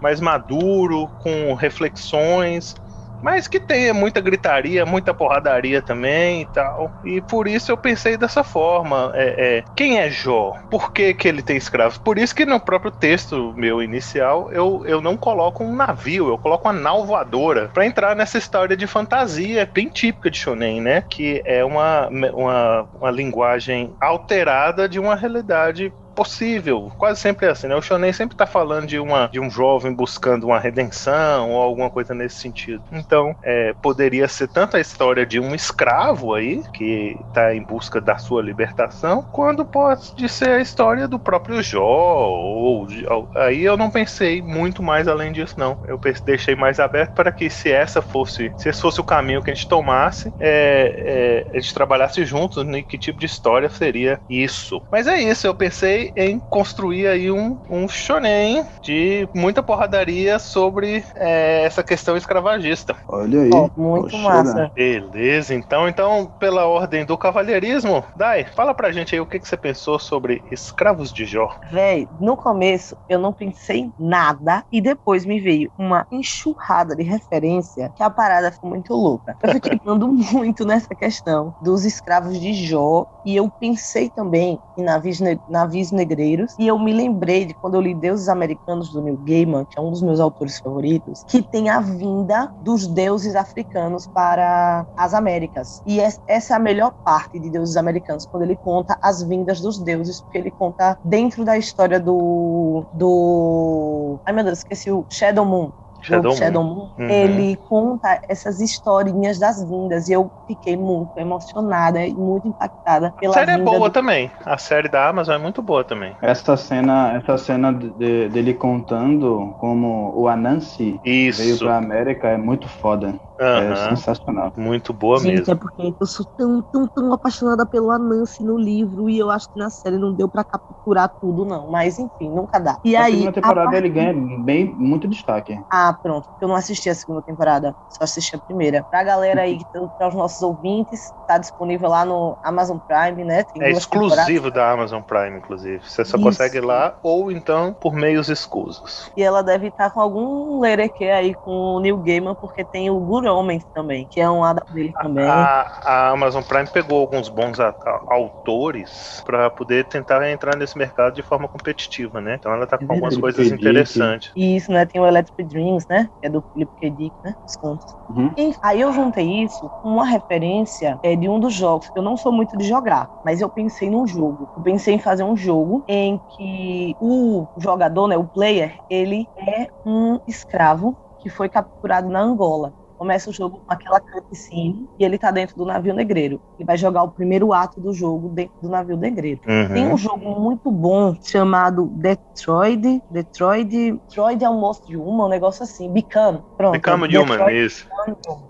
mais 0.00 0.20
maduro, 0.20 1.08
com 1.18 1.54
reflexões, 1.54 2.74
mas 3.22 3.48
que 3.48 3.58
tenha 3.58 3.92
muita 3.92 4.20
gritaria, 4.20 4.86
muita 4.86 5.14
porradaria 5.14 5.82
também 5.82 6.42
e 6.42 6.46
tal. 6.46 6.92
E 7.04 7.20
por 7.20 7.48
isso 7.48 7.70
eu 7.70 7.76
pensei 7.76 8.16
dessa 8.16 8.44
forma. 8.44 9.12
É, 9.14 9.58
é, 9.58 9.64
quem 9.74 9.98
é 9.98 10.10
Jó? 10.10 10.52
Por 10.70 10.92
que, 10.92 11.14
que 11.14 11.28
ele 11.28 11.42
tem 11.42 11.56
escravos? 11.56 11.98
Por 11.98 12.18
isso 12.18 12.34
que 12.34 12.46
no 12.46 12.60
próprio 12.60 12.90
texto 12.90 13.54
meu 13.56 13.82
inicial 13.82 14.50
eu, 14.52 14.82
eu 14.86 15.00
não 15.00 15.16
coloco 15.16 15.64
um 15.64 15.74
navio, 15.74 16.28
eu 16.28 16.38
coloco 16.38 16.68
uma 16.68 16.72
nau 16.72 17.04
voadora 17.04 17.70
para 17.72 17.86
entrar 17.86 18.14
nessa 18.14 18.38
história 18.38 18.76
de 18.76 18.86
fantasia 18.86 19.68
bem 19.72 19.88
típica 19.88 20.30
de 20.30 20.38
Shonen, 20.38 20.80
né? 20.80 21.02
Que 21.02 21.42
é 21.44 21.64
uma, 21.64 22.08
uma, 22.08 22.88
uma 22.94 23.10
linguagem 23.10 23.94
alterada 24.00 24.88
de 24.88 24.98
uma 24.98 25.14
realidade 25.14 25.92
possível. 26.16 26.90
Quase 26.96 27.20
sempre 27.20 27.46
é 27.46 27.50
assim, 27.50 27.68
né? 27.68 27.76
O 27.76 27.82
Shonen 27.82 28.12
sempre 28.12 28.36
tá 28.36 28.46
falando 28.46 28.86
de, 28.88 28.98
uma, 28.98 29.28
de 29.28 29.38
um 29.40 29.50
jovem 29.50 29.94
buscando 29.94 30.46
uma 30.46 30.58
redenção 30.58 31.50
ou 31.52 31.62
alguma 31.62 31.90
coisa 31.90 32.14
nesse 32.14 32.36
sentido. 32.38 32.82
Então, 32.90 33.36
é, 33.44 33.74
poderia 33.82 34.26
ser 34.28 34.48
tanto 34.48 34.76
a 34.76 34.80
história 34.80 35.26
de 35.26 35.38
um 35.38 35.54
escravo 35.54 36.34
aí, 36.34 36.62
que 36.72 37.24
tá 37.32 37.54
em 37.54 37.64
busca 37.64 38.00
da 38.00 38.16
sua 38.18 38.42
libertação, 38.42 39.26
quando 39.30 39.64
pode 39.66 40.28
ser 40.28 40.50
a 40.50 40.60
história 40.60 41.06
do 41.08 41.20
próprio 41.20 41.62
Jó, 41.62 41.82
ou, 41.82 42.86
ou- 43.08 43.28
aí 43.36 43.62
eu 43.62 43.76
não 43.76 43.90
pensei 43.90 44.40
muito 44.42 44.82
mais 44.82 45.08
além 45.08 45.32
disso, 45.32 45.54
não. 45.58 45.78
Eu 45.86 45.98
deixei 46.24 46.54
mais 46.54 46.78
aberto 46.80 47.12
para 47.14 47.32
que 47.32 47.48
se 47.50 47.70
essa 47.70 48.00
fosse, 48.02 48.52
se 48.56 48.68
esse 48.68 48.80
fosse 48.80 49.00
o 49.00 49.04
caminho 49.04 49.42
que 49.42 49.50
a 49.50 49.54
gente 49.54 49.68
tomasse, 49.68 50.32
é, 50.38 51.44
é, 51.52 51.56
a 51.56 51.60
gente 51.60 51.74
trabalhasse 51.74 52.24
juntos, 52.24 52.64
né? 52.64 52.82
Que 52.82 52.98
tipo 52.98 53.18
de 53.18 53.26
história 53.26 53.68
seria 53.68 54.20
isso. 54.28 54.82
Mas 54.90 55.06
é 55.06 55.16
isso, 55.18 55.46
eu 55.46 55.54
pensei 55.54 56.05
em 56.14 56.38
construir 56.38 57.06
aí 57.06 57.30
um, 57.30 57.58
um 57.68 57.88
shonen 57.88 58.64
de 58.82 59.28
muita 59.34 59.62
porradaria 59.62 60.38
sobre 60.38 61.04
é, 61.14 61.64
essa 61.64 61.82
questão 61.82 62.16
escravagista. 62.16 62.96
Olha 63.08 63.42
aí. 63.42 63.50
Ó, 63.52 63.68
muito 63.76 64.10
Poxa, 64.10 64.18
massa. 64.18 64.72
Beleza, 64.74 65.54
então, 65.54 65.88
então, 65.88 66.32
pela 66.38 66.66
ordem 66.66 67.04
do 67.04 67.16
cavalheirismo, 67.16 68.04
Dai, 68.14 68.44
fala 68.44 68.74
pra 68.74 68.92
gente 68.92 69.14
aí 69.14 69.20
o 69.20 69.26
que, 69.26 69.38
que 69.38 69.48
você 69.48 69.56
pensou 69.56 69.98
sobre 69.98 70.42
escravos 70.50 71.12
de 71.12 71.24
Jó. 71.24 71.50
Véi, 71.70 72.08
no 72.20 72.36
começo 72.36 72.96
eu 73.08 73.18
não 73.18 73.32
pensei 73.32 73.80
em 73.80 73.94
nada 73.98 74.64
e 74.70 74.80
depois 74.80 75.24
me 75.24 75.40
veio 75.40 75.70
uma 75.78 76.06
enxurrada 76.10 76.94
de 76.94 77.02
referência 77.02 77.92
que 77.94 78.02
a 78.02 78.10
parada 78.10 78.50
ficou 78.50 78.70
muito 78.70 78.94
louca. 78.94 79.36
Eu 79.42 79.52
fiquei 79.52 79.78
pensando 79.78 80.08
muito 80.08 80.64
nessa 80.64 80.94
questão 80.94 81.54
dos 81.60 81.84
escravos 81.84 82.40
de 82.40 82.52
Jó 82.52 83.06
e 83.24 83.36
eu 83.36 83.50
pensei 83.50 84.08
também 84.08 84.58
em 84.76 84.82
navios, 84.84 85.18
navios 85.48 85.90
negreiros 85.96 86.54
e 86.58 86.66
eu 86.68 86.78
me 86.78 86.92
lembrei 86.92 87.46
de 87.46 87.54
quando 87.54 87.74
eu 87.74 87.80
li 87.80 87.94
Deuses 87.94 88.28
Americanos 88.28 88.92
do 88.92 89.02
Neil 89.02 89.16
Gaiman, 89.18 89.64
que 89.68 89.78
é 89.78 89.82
um 89.82 89.90
dos 89.90 90.02
meus 90.02 90.20
autores 90.20 90.58
favoritos, 90.62 91.24
que 91.26 91.42
tem 91.42 91.68
a 91.70 91.80
vinda 91.80 92.52
dos 92.60 92.86
deuses 92.86 93.34
africanos 93.34 94.06
para 94.12 94.86
as 94.96 95.14
Américas. 95.14 95.80
E 95.86 96.00
es- 96.00 96.20
essa 96.26 96.54
é 96.54 96.56
a 96.56 96.60
melhor 96.60 96.92
parte 97.04 97.40
de 97.40 97.50
Deuses 97.50 97.76
Americanos, 97.76 98.26
quando 98.30 98.44
ele 98.44 98.56
conta 98.56 98.98
as 99.02 99.22
vindas 99.22 99.60
dos 99.60 99.82
deuses, 99.82 100.20
porque 100.22 100.38
ele 100.38 100.52
conta 100.52 100.98
dentro 101.02 101.44
da 101.44 101.58
história 101.58 101.98
do. 102.00 102.86
do. 102.92 104.20
Ai 104.26 104.32
meu 104.34 104.44
Deus, 104.44 104.58
esqueci 104.58 104.90
o 104.90 105.06
Shadow 105.10 105.44
Moon. 105.44 105.70
Shadow 106.06 106.22
do 106.22 106.28
Moon. 106.28 106.36
Shadow 106.36 106.64
Moon, 106.64 106.90
Uhum. 106.98 107.08
ele 107.10 107.56
conta 107.56 108.20
essas 108.28 108.60
historinhas 108.60 109.38
das 109.38 109.62
vindas 109.68 110.08
e 110.08 110.12
eu 110.12 110.30
fiquei 110.46 110.76
muito 110.76 111.16
emocionada 111.18 112.06
e 112.06 112.14
muito 112.14 112.46
impactada 112.48 113.08
A 113.08 113.12
pela 113.20 113.34
série 113.34 113.50
é 113.52 113.58
boa 113.58 113.88
do- 113.88 113.92
também. 113.92 114.30
A 114.44 114.56
série 114.58 114.88
da 114.88 115.08
Amazon 115.08 115.34
é 115.34 115.38
muito 115.38 115.60
boa 115.62 115.82
também. 115.84 116.16
Essa 116.22 116.56
cena, 116.56 117.16
essa 117.16 117.36
cena 117.38 117.72
de- 117.72 118.28
dele 118.28 118.54
contando 118.54 119.54
como 119.58 120.12
o 120.14 120.28
Anansi 120.28 121.00
veio 121.04 121.30
Isso. 121.30 121.64
pra 121.64 121.76
América 121.78 122.28
é 122.28 122.36
muito 122.36 122.68
foda. 122.68 123.14
É 123.38 123.44
Aham. 123.44 123.96
sensacional. 123.96 124.52
Muito 124.56 124.92
boa 124.94 125.18
Gente, 125.18 125.38
mesmo. 125.40 125.52
é 125.52 125.56
porque 125.56 125.94
eu 126.00 126.06
sou 126.06 126.24
tão, 126.36 126.62
tão, 126.72 126.88
tão 126.88 127.12
apaixonada 127.12 127.66
pelo 127.66 127.90
Anansi 127.90 128.42
no 128.42 128.56
livro 128.56 129.10
e 129.10 129.18
eu 129.18 129.30
acho 129.30 129.46
que 129.52 129.58
na 129.58 129.68
série 129.68 129.98
não 129.98 130.14
deu 130.14 130.26
pra 130.28 130.42
capturar 130.42 131.12
tudo, 131.20 131.44
não. 131.44 131.70
Mas 131.70 131.98
enfim, 131.98 132.30
nunca 132.30 132.58
dá. 132.58 132.78
E 132.82 132.96
a 132.96 133.04
aí. 133.04 133.12
segunda 133.12 133.32
temporada 133.32 133.74
a 133.74 133.78
ele 133.78 133.90
partir- 133.92 134.12
ganha 134.14 134.42
bem, 134.42 134.74
muito 134.78 135.06
destaque. 135.06 135.58
Ah, 135.70 135.94
pronto, 136.02 136.26
porque 136.28 136.44
eu 136.44 136.48
não 136.48 136.56
assisti 136.56 136.88
a 136.88 136.94
segunda 136.94 137.22
temporada, 137.22 137.74
só 137.90 138.04
assisti 138.04 138.34
a 138.36 138.40
primeira. 138.40 138.86
Pra 138.90 139.04
galera 139.04 139.42
aí, 139.42 139.66
para 139.98 140.08
os 140.08 140.14
nossos 140.14 140.40
ouvintes, 140.40 141.12
tá 141.26 141.36
disponível 141.36 141.90
lá 141.90 142.04
no 142.04 142.38
Amazon 142.42 142.78
Prime, 142.86 143.22
né? 143.24 143.42
Tem 143.44 143.62
É 143.62 143.70
exclusivo 143.70 144.50
da 144.50 144.70
Amazon 144.70 145.02
Prime, 145.02 145.36
inclusive. 145.38 145.82
Você 145.84 146.04
só 146.04 146.16
Isso. 146.16 146.24
consegue 146.24 146.60
lá 146.60 146.96
ou 147.02 147.30
então 147.30 147.74
por 147.78 147.92
meios 147.94 148.28
escusos. 148.30 149.10
E 149.16 149.22
ela 149.22 149.42
deve 149.42 149.66
estar 149.68 149.90
com 149.92 150.00
algum 150.00 150.60
lereque 150.60 151.04
aí 151.04 151.34
com 151.34 151.50
o 151.50 151.80
Neil 151.80 151.98
Gaiman, 151.98 152.34
porque 152.40 152.64
tem 152.64 152.88
o 152.90 153.00
Homens 153.26 153.64
também, 153.74 154.06
que 154.10 154.20
é 154.20 154.28
um 154.30 154.40
lado 154.40 154.62
dele 154.68 154.94
também. 155.00 155.24
A, 155.28 156.08
a 156.08 156.10
Amazon 156.10 156.42
Prime 156.42 156.66
pegou 156.68 157.00
alguns 157.00 157.28
bons 157.28 157.58
a- 157.60 157.68
a- 157.70 158.00
autores 158.14 159.22
pra 159.24 159.50
poder 159.50 159.88
tentar 159.88 160.28
entrar 160.30 160.56
nesse 160.56 160.76
mercado 160.78 161.14
de 161.14 161.22
forma 161.22 161.48
competitiva, 161.48 162.20
né? 162.20 162.34
Então 162.36 162.52
ela 162.52 162.66
tá 162.66 162.78
com 162.78 162.84
É 162.84 162.86
algumas 162.94 163.14
verdade. 163.14 163.36
coisas 163.36 163.52
interessantes. 163.52 164.30
E 164.36 164.56
isso, 164.56 164.70
né? 164.72 164.86
Tem 164.86 165.00
o 165.00 165.06
Electric 165.06 165.42
Dreams, 165.48 165.84
né? 165.88 166.10
Que 166.20 166.26
é 166.26 166.30
do 166.30 166.42
Philip 166.52 166.70
K. 166.76 166.90
Dick, 166.90 167.16
né? 167.24 167.34
Os 167.46 167.56
contos. 167.56 167.94
Uhum. 168.08 168.30
E 168.36 168.54
aí 168.62 168.80
eu 168.82 168.92
juntei 168.92 169.42
isso 169.42 169.70
com 169.82 169.88
uma 169.88 170.04
referência 170.06 170.98
é, 171.02 171.16
de 171.16 171.28
um 171.28 171.40
dos 171.40 171.54
jogos. 171.54 171.90
Eu 171.94 172.02
não 172.02 172.16
sou 172.16 172.30
muito 172.32 172.56
de 172.56 172.64
jogar, 172.64 173.08
mas 173.24 173.40
eu 173.40 173.48
pensei 173.50 173.88
num 173.90 174.06
jogo. 174.06 174.48
Eu 174.54 174.62
pensei 174.62 174.94
em 174.94 174.98
fazer 174.98 175.22
um 175.24 175.36
jogo 175.36 175.82
em 175.88 176.20
que 176.28 176.94
o 177.00 177.48
jogador, 177.56 178.08
né, 178.08 178.16
o 178.16 178.28
player, 178.28 178.76
ele 178.90 179.28
é 179.36 179.66
um 179.84 180.18
escravo 180.26 180.96
que 181.18 181.30
foi 181.30 181.48
capturado 181.48 182.08
na 182.10 182.20
Angola. 182.20 182.72
Começa 182.96 183.30
o 183.30 183.32
jogo 183.32 183.60
com 183.66 183.72
aquela 183.72 184.00
cutscene 184.00 184.88
e 184.98 185.04
ele 185.04 185.18
tá 185.18 185.30
dentro 185.30 185.56
do 185.56 185.64
navio 185.64 185.94
negreiro. 185.94 186.40
Ele 186.58 186.66
vai 186.66 186.76
jogar 186.76 187.02
o 187.02 187.08
primeiro 187.08 187.52
ato 187.52 187.80
do 187.80 187.92
jogo 187.92 188.28
dentro 188.28 188.54
do 188.62 188.68
navio 188.68 188.96
negreiro. 188.96 189.40
Uhum. 189.46 189.74
Tem 189.74 189.92
um 189.92 189.96
jogo 189.96 190.40
muito 190.40 190.70
bom 190.70 191.16
chamado 191.22 191.86
Detroit, 191.86 193.02
Detroit, 193.10 193.92
Detroit 193.92 194.44
Almost 194.44 194.94
Human, 194.94 195.26
um 195.26 195.28
negócio 195.28 195.62
assim, 195.62 195.92
Become. 195.92 196.42
Pronto. 196.56 196.72
Become 196.72 197.08
Detroit 197.08 197.40
Human, 197.40 197.52
isso. 197.52 197.88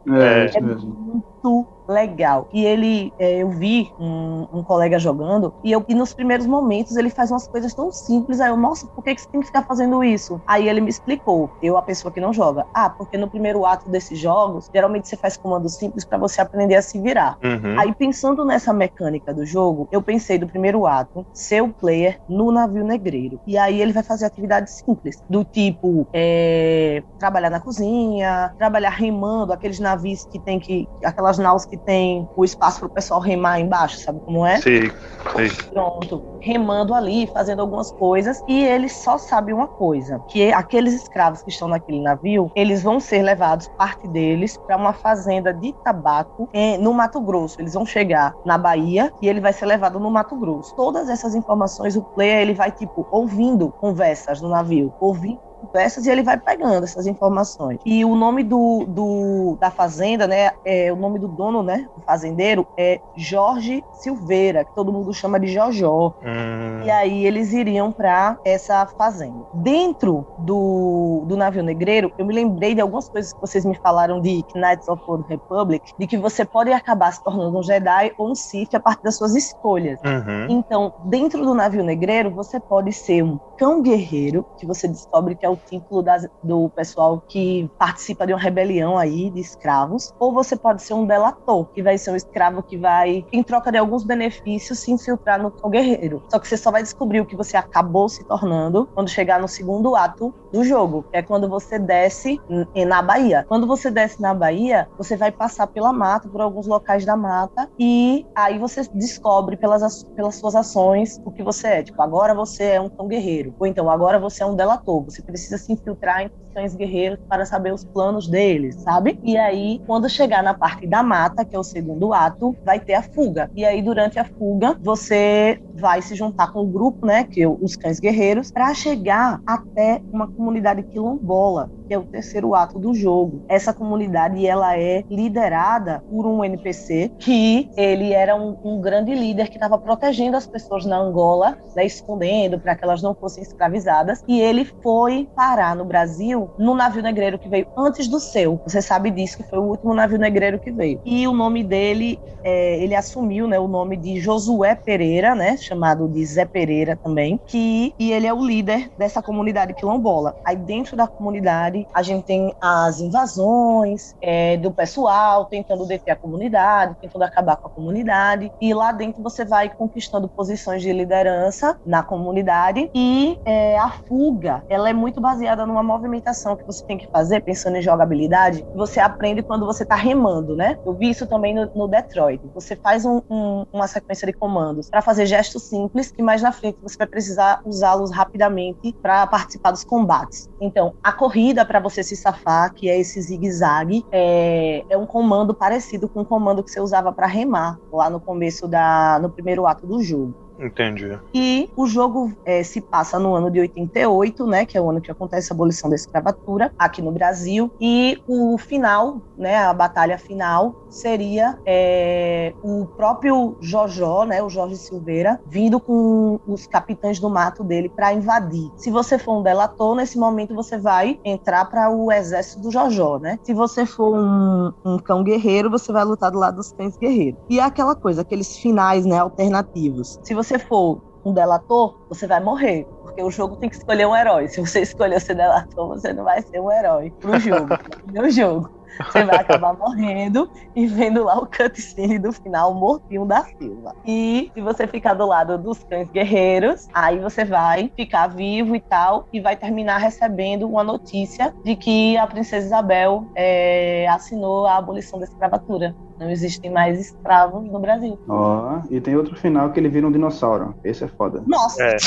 É, 0.09 0.43
É. 0.43 0.47
isso 0.47 0.59
É 0.59 0.61
muito 0.61 1.76
legal. 1.89 2.49
E 2.53 2.65
ele, 2.65 3.13
é, 3.19 3.39
eu 3.39 3.51
vi 3.51 3.93
um, 3.99 4.47
um 4.53 4.63
colega 4.63 4.99
jogando, 4.99 5.55
e, 5.63 5.73
eu, 5.73 5.85
e 5.89 5.95
nos 5.95 6.13
primeiros 6.13 6.47
momentos 6.47 6.97
ele 6.97 7.11
faz 7.11 7.31
umas 7.31 7.47
coisas 7.47 7.75
tão 7.75 7.91
simples. 7.93 8.41
Aí 8.41 8.51
eu, 8.51 8.57
nossa, 8.57 8.87
por 8.89 9.03
que, 9.03 9.15
que 9.15 9.21
você 9.21 9.29
tem 9.29 9.41
que 9.41 9.47
ficar 9.47 9.63
fazendo 9.63 10.03
isso? 10.03 10.41
Aí 10.47 10.69
ele 10.69 10.81
me 10.81 10.91
explicou, 10.91 11.51
eu, 11.63 11.77
a 11.77 11.83
pessoa 11.83 12.13
que 12.13 12.21
não 12.21 12.33
joga. 12.33 12.67
Ah, 12.75 12.91
porque 12.91 13.17
no 13.17 13.29
primeiro 13.29 13.65
ato 13.65 13.89
desses 13.91 14.19
jogos, 14.19 14.71
geralmente 14.73 15.09
você 15.09 15.17
faz 15.17 15.37
comandos 15.37 15.75
simples 15.75 16.05
para 16.05 16.19
você 16.19 16.41
aprender 16.41 16.77
a 16.77 16.83
se 16.83 17.01
virar. 17.01 17.39
Uhum. 17.43 17.79
Aí, 17.79 17.95
pensando 17.95 18.45
nessa 18.45 18.73
mecânica 18.73 19.33
do 19.33 19.45
jogo, 19.45 19.89
eu 19.91 20.03
pensei 20.03 20.39
do 20.39 20.47
primeiro 20.47 20.87
ato 20.87 21.27
ser 21.33 21.63
o 21.63 21.69
player 21.69 22.21
no 22.29 22.51
navio 22.51 22.85
negreiro. 22.85 23.41
E 23.47 23.57
aí 23.57 23.81
ele 23.81 23.93
vai 23.93 24.03
fazer 24.03 24.27
atividades 24.27 24.83
simples, 24.85 25.23
do 25.29 25.45
tipo 25.45 26.07
é, 26.13 27.03
trabalhar 27.19 27.51
na 27.51 27.61
cozinha, 27.61 28.55
trabalhar 28.59 28.91
remando, 28.91 29.53
aqueles 29.53 29.79
navios 29.79 30.25
que 30.25 30.39
tem 30.39 30.59
que. 30.59 30.89
aquelas 31.05 31.39
naus 31.39 31.65
que 31.65 31.76
tem 31.77 32.29
o 32.35 32.45
espaço 32.45 32.81
para 32.81 32.87
o 32.87 32.93
pessoal 32.93 33.21
remar 33.21 33.61
embaixo, 33.61 33.99
sabe 34.03 34.21
como 34.25 34.45
é? 34.45 34.61
Sei, 34.61 34.91
sei. 35.35 35.51
Pronto, 35.73 36.23
remando 36.41 36.95
ali, 36.95 37.27
fazendo 37.27 37.61
algumas 37.61 37.91
coisas, 37.91 38.41
e 38.47 38.65
ele 38.65 38.89
só 38.89 39.19
sabe 39.19 39.53
uma 39.53 39.69
coisa, 39.69 40.23
que 40.29 40.53
aqueles 40.53 40.95
escravos 40.95 41.43
que 41.43 41.51
estão 41.51 41.69
naquele 41.69 42.01
navio, 42.01 42.51
eles 42.55 42.83
vão 42.83 43.01
ser 43.01 43.23
levados, 43.23 43.69
parte 43.77 44.07
deles, 44.07 44.57
para 44.67 44.77
uma 44.77 44.93
fazenda 44.93 45.53
de 45.53 45.75
tabaco 45.83 46.49
eh, 46.53 46.79
no 46.79 46.93
Mato 46.95 47.21
Grosso. 47.21 47.57
Eles 47.59 47.75
vão 47.75 47.85
chegar 47.85 48.35
na 48.45 48.57
Bahia 48.57 49.13
e 49.21 49.29
ele 49.29 49.41
vai 49.41 49.53
ser 49.53 49.67
levado 49.67 49.99
no 49.99 50.11
Mato 50.11 50.37
Grosso. 50.37 50.73
Todas 50.75 51.09
essas 51.09 51.35
informações, 51.35 51.97
o 51.97 52.05
player, 52.15 52.41
ele 52.41 52.55
vai, 52.55 52.71
tipo, 52.71 53.07
ouvindo 53.11 53.73
conversas 53.81 54.41
no 54.41 54.49
navio, 54.49 54.93
ouvindo 55.01 55.41
conversas 55.67 56.07
e 56.07 56.11
ele 56.11 56.23
vai 56.23 56.39
pegando 56.39 56.85
essas 56.85 57.07
informações. 57.07 57.79
E 57.85 58.05
o 58.05 58.15
nome 58.15 58.43
do, 58.43 58.85
do 58.89 59.57
da 59.61 59.71
fazenda, 59.71 60.27
né, 60.27 60.53
é 60.65 60.93
o 60.93 60.97
nome 60.97 61.19
do 61.19 61.29
dono, 61.29 61.63
né, 61.63 61.87
o 61.97 62.01
fazendeiro 62.01 62.67
é 62.77 63.01
Jorge 63.17 63.83
Silveira, 63.95 64.65
que 64.65 64.75
todo 64.75 64.93
mundo 64.93 65.13
chama 65.13 65.39
de 65.41 65.49
Jojó. 65.49 66.15
Hum, 66.23 66.83
E 66.85 66.91
aí 66.91 67.27
eles 67.27 67.53
iriam 67.53 67.91
para 67.93 68.39
essa 68.45 68.87
fazenda. 68.87 69.45
Dentro 69.55 70.27
do, 70.39 71.25
do 71.27 71.37
navio 71.37 71.63
negreiro, 71.63 72.13
eu 72.19 72.25
me 72.25 72.35
lembrei 72.35 72.75
de 72.75 72.81
algumas 72.81 73.09
coisas 73.09 73.33
que 73.33 73.41
vocês 73.41 73.65
me 73.65 73.75
falaram 73.77 74.21
de 74.21 74.45
Knights 74.55 74.89
of 74.89 75.03
the 75.07 75.35
Republic, 75.35 75.93
de 75.99 76.07
que 76.07 76.17
você 76.17 76.45
pode 76.45 76.73
acabar 76.73 77.13
se 77.13 77.23
tornando 77.23 77.59
um 77.59 77.63
Jedi 77.63 78.13
ou 78.19 78.31
um 78.31 78.35
Sith 78.35 78.75
a 78.75 78.81
partir 78.81 79.03
das 79.03 79.17
suas 79.17 79.35
escolhas. 79.35 79.99
uhum. 80.05 80.47
Então, 80.49 80.93
dentro 81.05 81.45
do 81.45 81.55
navio 81.55 81.83
negreiro, 81.83 82.31
você 82.31 82.61
pode 82.61 82.93
ser 82.93 83.23
um 83.23 83.39
cão 83.57 83.83
guerreiro, 83.83 84.45
que 84.59 84.67
você 84.67 84.87
descobre 84.87 85.35
que 85.35 85.45
é 85.45 85.49
o 85.49 85.56
título 85.57 86.03
das- 86.03 86.29
do 86.43 86.69
pessoal 86.71 87.23
que 87.29 87.71
participa 87.79 88.27
de 88.27 88.33
uma 88.33 88.41
rebelião 88.41 88.97
aí 88.99 89.31
de 89.31 89.41
escravos, 89.41 90.13
ou 90.19 90.33
você 90.33 90.57
pode 90.57 90.83
ser 90.83 90.95
um 90.95 91.07
delator, 91.07 91.67
que 91.73 91.83
vai 91.83 91.99
ser 91.99 92.11
um 92.11 92.17
escravo 92.17 92.63
que 92.63 92.77
vai, 92.77 93.25
em 93.33 93.43
troca 93.43 93.71
de 93.73 93.79
alguns 93.79 94.05
benefícios, 94.05 94.81
se 94.81 94.91
infiltrar 94.91 95.41
no 95.41 95.53
guerreiro. 95.71 96.23
Só 96.31 96.39
que 96.39 96.47
você 96.47 96.57
só 96.57 96.71
vai 96.71 96.83
descobrir 96.83 97.21
o 97.21 97.27
que 97.27 97.37
você 97.37 97.57
acabou 97.57 98.09
se 98.09 98.25
tornando 98.25 98.89
quando 98.95 99.09
chegar 99.09 99.41
no 99.41 99.49
segundo 99.49 99.97
ato 99.97 100.35
do 100.57 100.65
jogo, 100.65 101.05
que 101.11 101.17
é 101.17 101.23
quando 101.23 101.49
você 101.49 101.79
desce 101.79 102.39
na 102.87 103.03
Bahia. 103.03 103.45
Quando 103.47 103.67
você 103.67 103.91
desce 103.91 104.21
na 104.21 104.33
Bahia, 104.33 104.89
você 104.97 105.17
vai 105.17 105.31
passar 105.31 105.67
pela 105.67 105.93
mata, 105.93 106.29
por 106.29 106.41
alguns 106.41 106.67
locais 106.67 107.05
da 107.05 107.17
mata, 107.17 107.69
e 107.79 108.25
aí 108.35 108.59
você 108.59 108.83
descobre 108.95 109.57
pelas, 109.57 109.83
as- 109.83 110.03
pelas 110.15 110.37
suas 110.37 110.55
ações 110.55 111.21
o 111.25 111.31
que 111.31 111.43
você 111.43 111.69
é. 111.69 111.83
Tipo, 111.83 112.01
agora 112.03 112.35
você 112.35 112.65
é 112.65 112.81
um 112.81 112.91
guerreiro. 113.09 113.55
Ou 113.59 113.67
então, 113.67 113.91
agora 113.91 114.19
você 114.19 114.43
é 114.43 114.47
um 114.47 114.57
delator. 114.57 115.05
Você 115.05 115.23
precisa 115.23 115.59
se 115.59 115.73
infiltrar 115.73 116.23
em 116.23 116.31
cães 116.57 116.75
guerreiros 116.75 117.19
para 117.29 117.45
saber 117.45 117.75
os 117.75 117.85
planos 117.85 118.27
deles, 118.27 118.77
sabe? 118.77 119.21
E 119.23 119.37
aí, 119.37 119.79
quando 119.87 120.09
chegar 120.09 120.43
na 120.43 120.55
parte 120.55 120.87
da 120.87 121.03
mata, 121.03 121.45
que 121.45 121.55
é 121.55 121.59
o 121.59 121.63
segundo 121.63 122.15
ato, 122.15 122.57
vai 122.65 122.81
ter 122.81 122.95
a 122.95 123.03
fuga. 123.03 123.51
E 123.55 123.63
aí, 123.63 123.83
durante 123.83 124.19
a 124.19 124.25
fuga, 124.25 124.75
você 124.81 125.61
vai 125.75 126.01
se 126.01 126.15
juntar 126.15 126.51
com 126.53 126.61
o 126.61 126.67
grupo, 126.67 127.05
né, 127.05 127.25
que 127.25 127.43
é 127.43 127.49
os 127.49 127.77
cães 127.77 128.01
guerreiros, 128.01 128.51
para 128.51 128.73
chegar 128.73 129.43
até 129.47 130.01
uma 130.11 130.27
comunidade 130.27 130.83
quilombola, 130.85 131.71
que 131.87 131.93
é 131.93 131.99
o 131.99 132.05
terceiro 132.05 132.55
ato 132.55 132.79
do 132.79 132.95
jogo. 132.95 133.45
Essa 133.49 133.75
comunidade, 133.75 134.47
ela 134.47 134.79
é 134.79 135.05
liderada 135.11 136.03
por 136.11 136.27
um 136.27 136.43
NPC 136.43 137.13
que 137.19 137.69
ele 137.77 138.15
era 138.15 138.35
um, 138.35 138.57
um 138.65 138.81
grande 138.81 139.15
líder 139.15 139.49
que 139.49 139.57
estava 139.57 139.77
protegendo 139.77 140.39
as 140.39 140.47
pessoas 140.47 140.87
na 140.87 140.97
Angola, 140.97 141.59
né, 141.75 141.85
escondendo 141.85 142.59
para 142.59 142.75
que 142.75 142.83
elas 142.83 143.03
não 143.03 143.15
fossem 143.15 143.43
escravizadas. 143.43 144.25
E 144.27 144.41
ele 144.41 144.65
foi 144.65 145.29
parar 145.37 145.77
no 145.77 145.85
Brasil 145.85 146.46
no 146.59 146.75
navio 146.75 147.03
negreiro 147.03 147.39
que 147.39 147.49
veio 147.49 147.67
antes 147.77 148.09
do 148.09 148.21
seu. 148.21 148.61
Você 148.67 148.81
sabe 148.83 149.11
disso, 149.11 149.37
que 149.37 149.43
foi 149.43 149.59
o 149.59 149.65
último 149.65 149.95
navio 149.95 150.19
negreiro 150.19 150.59
que 150.59 150.71
veio. 150.71 151.01
E 151.05 151.27
o 151.27 151.33
nome 151.33 151.63
dele, 151.63 152.19
é, 152.43 152.83
ele 152.83 152.95
assumiu 152.95 153.47
né, 153.47 153.59
o 153.59 153.69
nome 153.69 153.97
de 153.97 154.21
Josué 154.21 154.75
Pereira, 154.75 155.35
né, 155.35 155.57
chamado 155.57 156.09
de 156.09 156.25
Zé 156.25 156.45
Pereira 156.45 156.97
também, 156.97 157.41
que 157.47 157.95
e 157.99 158.13
ele 158.13 158.27
é 158.27 158.33
o 158.33 158.45
líder 158.45 158.91
dessa 158.97 159.23
comunidade 159.23 159.75
quilombola. 159.75 160.37
Aí 160.45 160.57
dentro 160.57 160.97
da 160.97 161.07
comunidade 161.07 161.87
a 161.93 162.03
gente 162.03 162.25
tem 162.25 162.55
as 162.61 163.01
invasões 163.01 164.15
é, 164.21 164.57
do 164.57 164.71
pessoal 164.71 165.47
tentando 165.47 165.87
deter 165.87 166.13
a 166.13 166.17
comunidade, 166.17 166.97
tentando 167.01 167.23
acabar 167.23 167.57
com 167.57 167.69
a 167.69 167.71
comunidade. 167.71 168.51
E 168.61 168.73
lá 168.73 168.93
dentro 168.93 169.23
você 169.23 169.45
vai 169.45 169.69
conquistando 169.69 170.29
posições 170.29 170.83
de 170.83 170.93
liderança 170.93 171.79
na 171.85 172.03
comunidade 172.03 172.91
e 172.95 173.39
é, 173.45 173.79
a 173.79 173.91
fuga, 173.91 174.65
ela 174.69 174.89
é 174.89 174.93
muito 174.93 175.21
baseada 175.21 175.67
numa 175.67 175.83
movimentação 175.83 176.36
que 176.57 176.65
você 176.67 176.83
tem 176.87 176.99
que 176.99 177.07
fazer, 177.13 177.41
pensando 177.43 177.77
em 177.77 177.83
jogabilidade, 177.83 178.65
você 178.75 179.01
aprende 179.01 179.43
quando 179.43 179.65
você 179.67 179.83
está 179.83 179.95
remando, 179.95 180.55
né? 180.57 180.77
Eu 180.85 180.95
vi 180.95 181.11
isso 181.11 181.27
também 181.27 181.55
no, 181.55 181.71
no 181.75 181.89
Detroit. 181.89 182.41
Você 182.55 182.77
faz 182.77 183.05
um- 183.05 183.21
um- 183.31 183.65
uma 183.73 183.87
sequência 183.89 184.27
de 184.27 184.33
comandos 184.33 184.89
para 184.91 185.03
fazer 185.03 185.27
gestos 185.27 185.65
simples 185.69 186.13
e 186.19 186.23
mais 186.23 186.43
na 186.43 186.53
frente 186.53 186.79
você 186.81 186.97
vai 186.99 187.07
precisar 187.07 187.61
usá-los 187.65 188.11
rapidamente 188.13 188.95
para 189.03 189.27
participar 189.27 189.71
dos 189.71 189.85
combates. 189.85 190.49
Então, 190.61 190.95
a 191.03 191.13
corrida 191.13 191.65
para 191.65 191.81
você 191.81 192.03
se 192.03 192.17
safar, 192.17 192.73
que 192.75 192.89
é 192.89 192.99
esse 192.99 193.21
zigue-zague, 193.21 194.05
é, 194.13 194.85
é 194.89 194.97
um 194.97 195.07
comando 195.07 195.55
parecido 195.55 196.09
com 196.09 196.21
o 196.23 196.27
comando 196.27 196.63
que 196.65 196.71
você 196.71 196.81
usava 196.81 197.13
para 197.13 197.27
remar 197.27 197.79
lá 197.93 198.09
no 198.11 198.21
começo 198.21 198.67
da, 198.69 199.19
no 199.21 199.33
primeiro 199.33 199.67
ato 199.67 199.87
do 199.87 200.03
jogo. 200.03 200.35
Entendi. 200.59 201.19
E 201.35 201.71
o 201.77 201.87
jogo 201.87 202.33
eh, 202.45 202.63
se 202.63 202.81
passa 202.81 203.19
no 203.19 203.35
ano 203.35 203.51
de 203.51 203.61
88, 203.61 204.47
né, 204.47 204.65
que 204.65 204.77
é 204.77 204.81
o 204.81 204.91
ano 204.91 205.01
que 205.01 205.11
acontece 205.11 205.53
a 205.53 205.55
abolição 205.55 205.89
da 205.91 205.97
escravatura 205.97 206.73
aqui 206.79 207.03
no 207.03 207.13
Brasil. 207.13 207.71
E 207.81 208.19
o 208.27 208.57
final, 208.59 209.21
né, 209.37 209.57
a 209.57 209.75
batalha 209.75 210.19
final 210.19 210.87
seria 210.89 211.59
eh, 211.67 212.55
o 212.63 212.87
próprio 212.87 213.57
Jojó, 213.61 214.25
né, 214.25 214.43
o 214.43 214.49
Jorge 214.49 214.77
Silveira, 214.77 215.41
vindo 215.47 215.79
com 215.79 216.41
os 216.47 216.67
capitães 216.67 217.19
do 217.19 217.29
mato 217.29 217.63
dele 217.63 217.89
para 217.89 218.13
invadir. 218.13 218.71
Se 218.77 218.91
você 218.91 219.19
for 219.19 219.39
um 219.39 219.43
delator, 219.43 219.95
nesse 219.95 220.19
momento 220.19 220.55
você 220.55 220.79
vai 220.79 221.21
entrar 221.25 221.67
para 221.67 221.91
o 221.91 222.11
exército 222.11 222.63
do 222.63 222.71
Jojó, 222.71 223.19
né? 223.19 223.39
Se 223.43 223.53
você 223.53 223.85
for 223.85 224.17
um, 224.17 224.73
um 224.85 224.99
cão 224.99 225.23
guerreiro, 225.23 225.71
você 225.71 225.93
vai 225.93 226.05
lutar 226.05 226.31
do 226.31 226.39
lado 226.39 226.57
dos 226.57 226.73
cães 226.73 226.97
guerreiros. 226.97 227.41
E 227.49 227.59
é 227.61 227.63
aquela 227.63 227.95
coisa, 227.95 228.23
aqueles 228.23 228.57
finais, 228.57 229.05
né, 229.05 229.19
alternativos. 229.19 230.19
Se 230.23 230.35
você 230.35 230.46
for 230.59 231.03
um 231.25 231.33
delator, 231.35 231.97
você 232.09 232.27
vai 232.27 232.41
morrer. 232.41 232.87
Porque 233.03 233.23
o 233.23 233.31
jogo 233.31 233.57
tem 233.57 233.69
que 233.69 233.77
escolher 233.77 234.07
um 234.07 234.15
herói. 234.15 234.49
Se 234.49 234.61
você 234.61 234.81
escolher 234.81 235.21
ser 235.21 235.35
delator, 235.35 235.89
você 235.89 236.13
não 236.13 236.25
vai 236.25 236.41
ser 236.43 236.61
um 236.61 236.71
herói 236.71 237.11
pro 237.21 237.39
jogo. 237.39 237.69
no 238.13 238.31
jogo. 238.31 238.76
Você 239.05 239.25
vai 239.25 239.37
acabar 239.37 239.77
morrendo 239.77 240.51
e 240.75 240.87
vendo 240.87 241.25
lá 241.25 241.39
o 241.39 241.47
cutscene 241.47 242.19
do 242.19 242.33
final 242.33 242.75
mortinho 242.75 243.25
da 243.25 243.43
Silva. 243.43 243.95
E 244.07 244.51
se 244.55 244.61
você 244.61 244.87
ficar 244.87 245.15
do 245.15 245.27
lado 245.27 245.59
dos 245.59 245.83
cães 245.85 246.11
guerreiros, 246.11 246.87
aí 246.93 247.19
você 247.19 247.45
vai 247.45 247.91
ficar 247.97 248.29
vivo 248.29 248.75
e 248.75 248.81
tal, 248.81 249.27
e 249.33 249.41
vai 249.41 249.57
terminar 249.57 249.99
recebendo 249.99 250.69
uma 250.69 250.85
notícia 250.85 251.55
de 251.65 251.77
que 251.77 252.17
a 252.17 252.27
princesa 252.27 252.67
Isabel 252.67 253.27
é, 253.35 254.07
assinou 254.09 254.67
a 254.67 254.77
abolição 254.77 255.19
da 255.19 255.25
escravatura. 255.25 255.95
Não 256.19 256.31
existem 256.31 256.71
mais 256.71 256.99
escravos 256.99 257.71
no 257.71 257.79
Brasil. 257.79 258.19
Ó, 258.29 258.81
e 258.91 259.01
tem 259.01 259.17
outro 259.17 259.37
final 259.37 259.71
que 259.71 259.79
ele 259.79 259.89
vira 259.89 260.07
um 260.07 260.13
dinossauro. 260.13 260.75
Esse 260.83 261.05
é 261.05 261.09
foda. 261.09 261.43
Nossa! 261.47 261.83
É. 261.83 261.97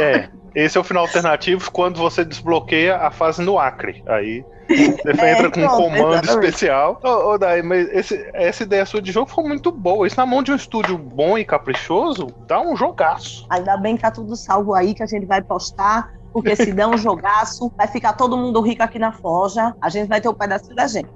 É. 0.00 0.28
Esse 0.54 0.76
é 0.76 0.80
o 0.80 0.84
final 0.84 1.04
alternativo 1.04 1.70
quando 1.70 1.98
você 1.98 2.24
desbloqueia 2.24 2.96
a 2.96 3.10
fase 3.10 3.42
no 3.42 3.58
Acre. 3.58 4.02
Aí 4.06 4.44
você 4.68 5.20
É, 5.20 5.32
entra 5.32 5.50
com 5.50 5.60
um 5.60 5.68
comando 5.68 6.14
exatamente. 6.14 6.28
especial. 6.46 7.00
Ô, 7.02 7.32
ô 7.32 7.38
Dai, 7.38 7.62
mas 7.62 7.88
esse- 7.92 8.30
essa 8.32 8.62
ideia 8.62 8.86
sua 8.86 9.02
de 9.02 9.12
jogo 9.12 9.30
foi 9.30 9.44
muito 9.44 9.70
boa. 9.72 10.06
Isso 10.06 10.16
na 10.16 10.24
mão 10.26 10.42
de 10.42 10.52
um 10.52 10.56
estúdio 10.56 10.96
bom 10.96 11.36
e 11.36 11.44
caprichoso 11.44 12.26
dá 12.46 12.60
um 12.60 12.76
jogaço. 12.76 13.46
Ainda 13.50 13.76
bem 13.76 13.96
que 13.96 14.02
tá 14.02 14.10
tudo 14.10 14.36
salvo 14.36 14.74
aí, 14.74 14.94
que 14.94 15.02
a 15.02 15.06
gente 15.06 15.26
vai 15.26 15.42
postar. 15.42 16.10
Porque 16.32 16.56
se 16.56 16.72
der 16.72 16.86
um 16.86 16.96
jogaço, 16.96 17.70
vai 17.76 17.86
ficar 17.86 18.14
todo 18.14 18.38
mundo 18.38 18.62
rico 18.62 18.82
aqui 18.82 18.98
na 18.98 19.12
Forja. 19.12 19.74
A 19.78 19.90
gente 19.90 20.08
vai 20.08 20.18
ter 20.18 20.28
o 20.30 20.34
pedacinho 20.34 20.74
da 20.74 20.86
gente. 20.86 21.10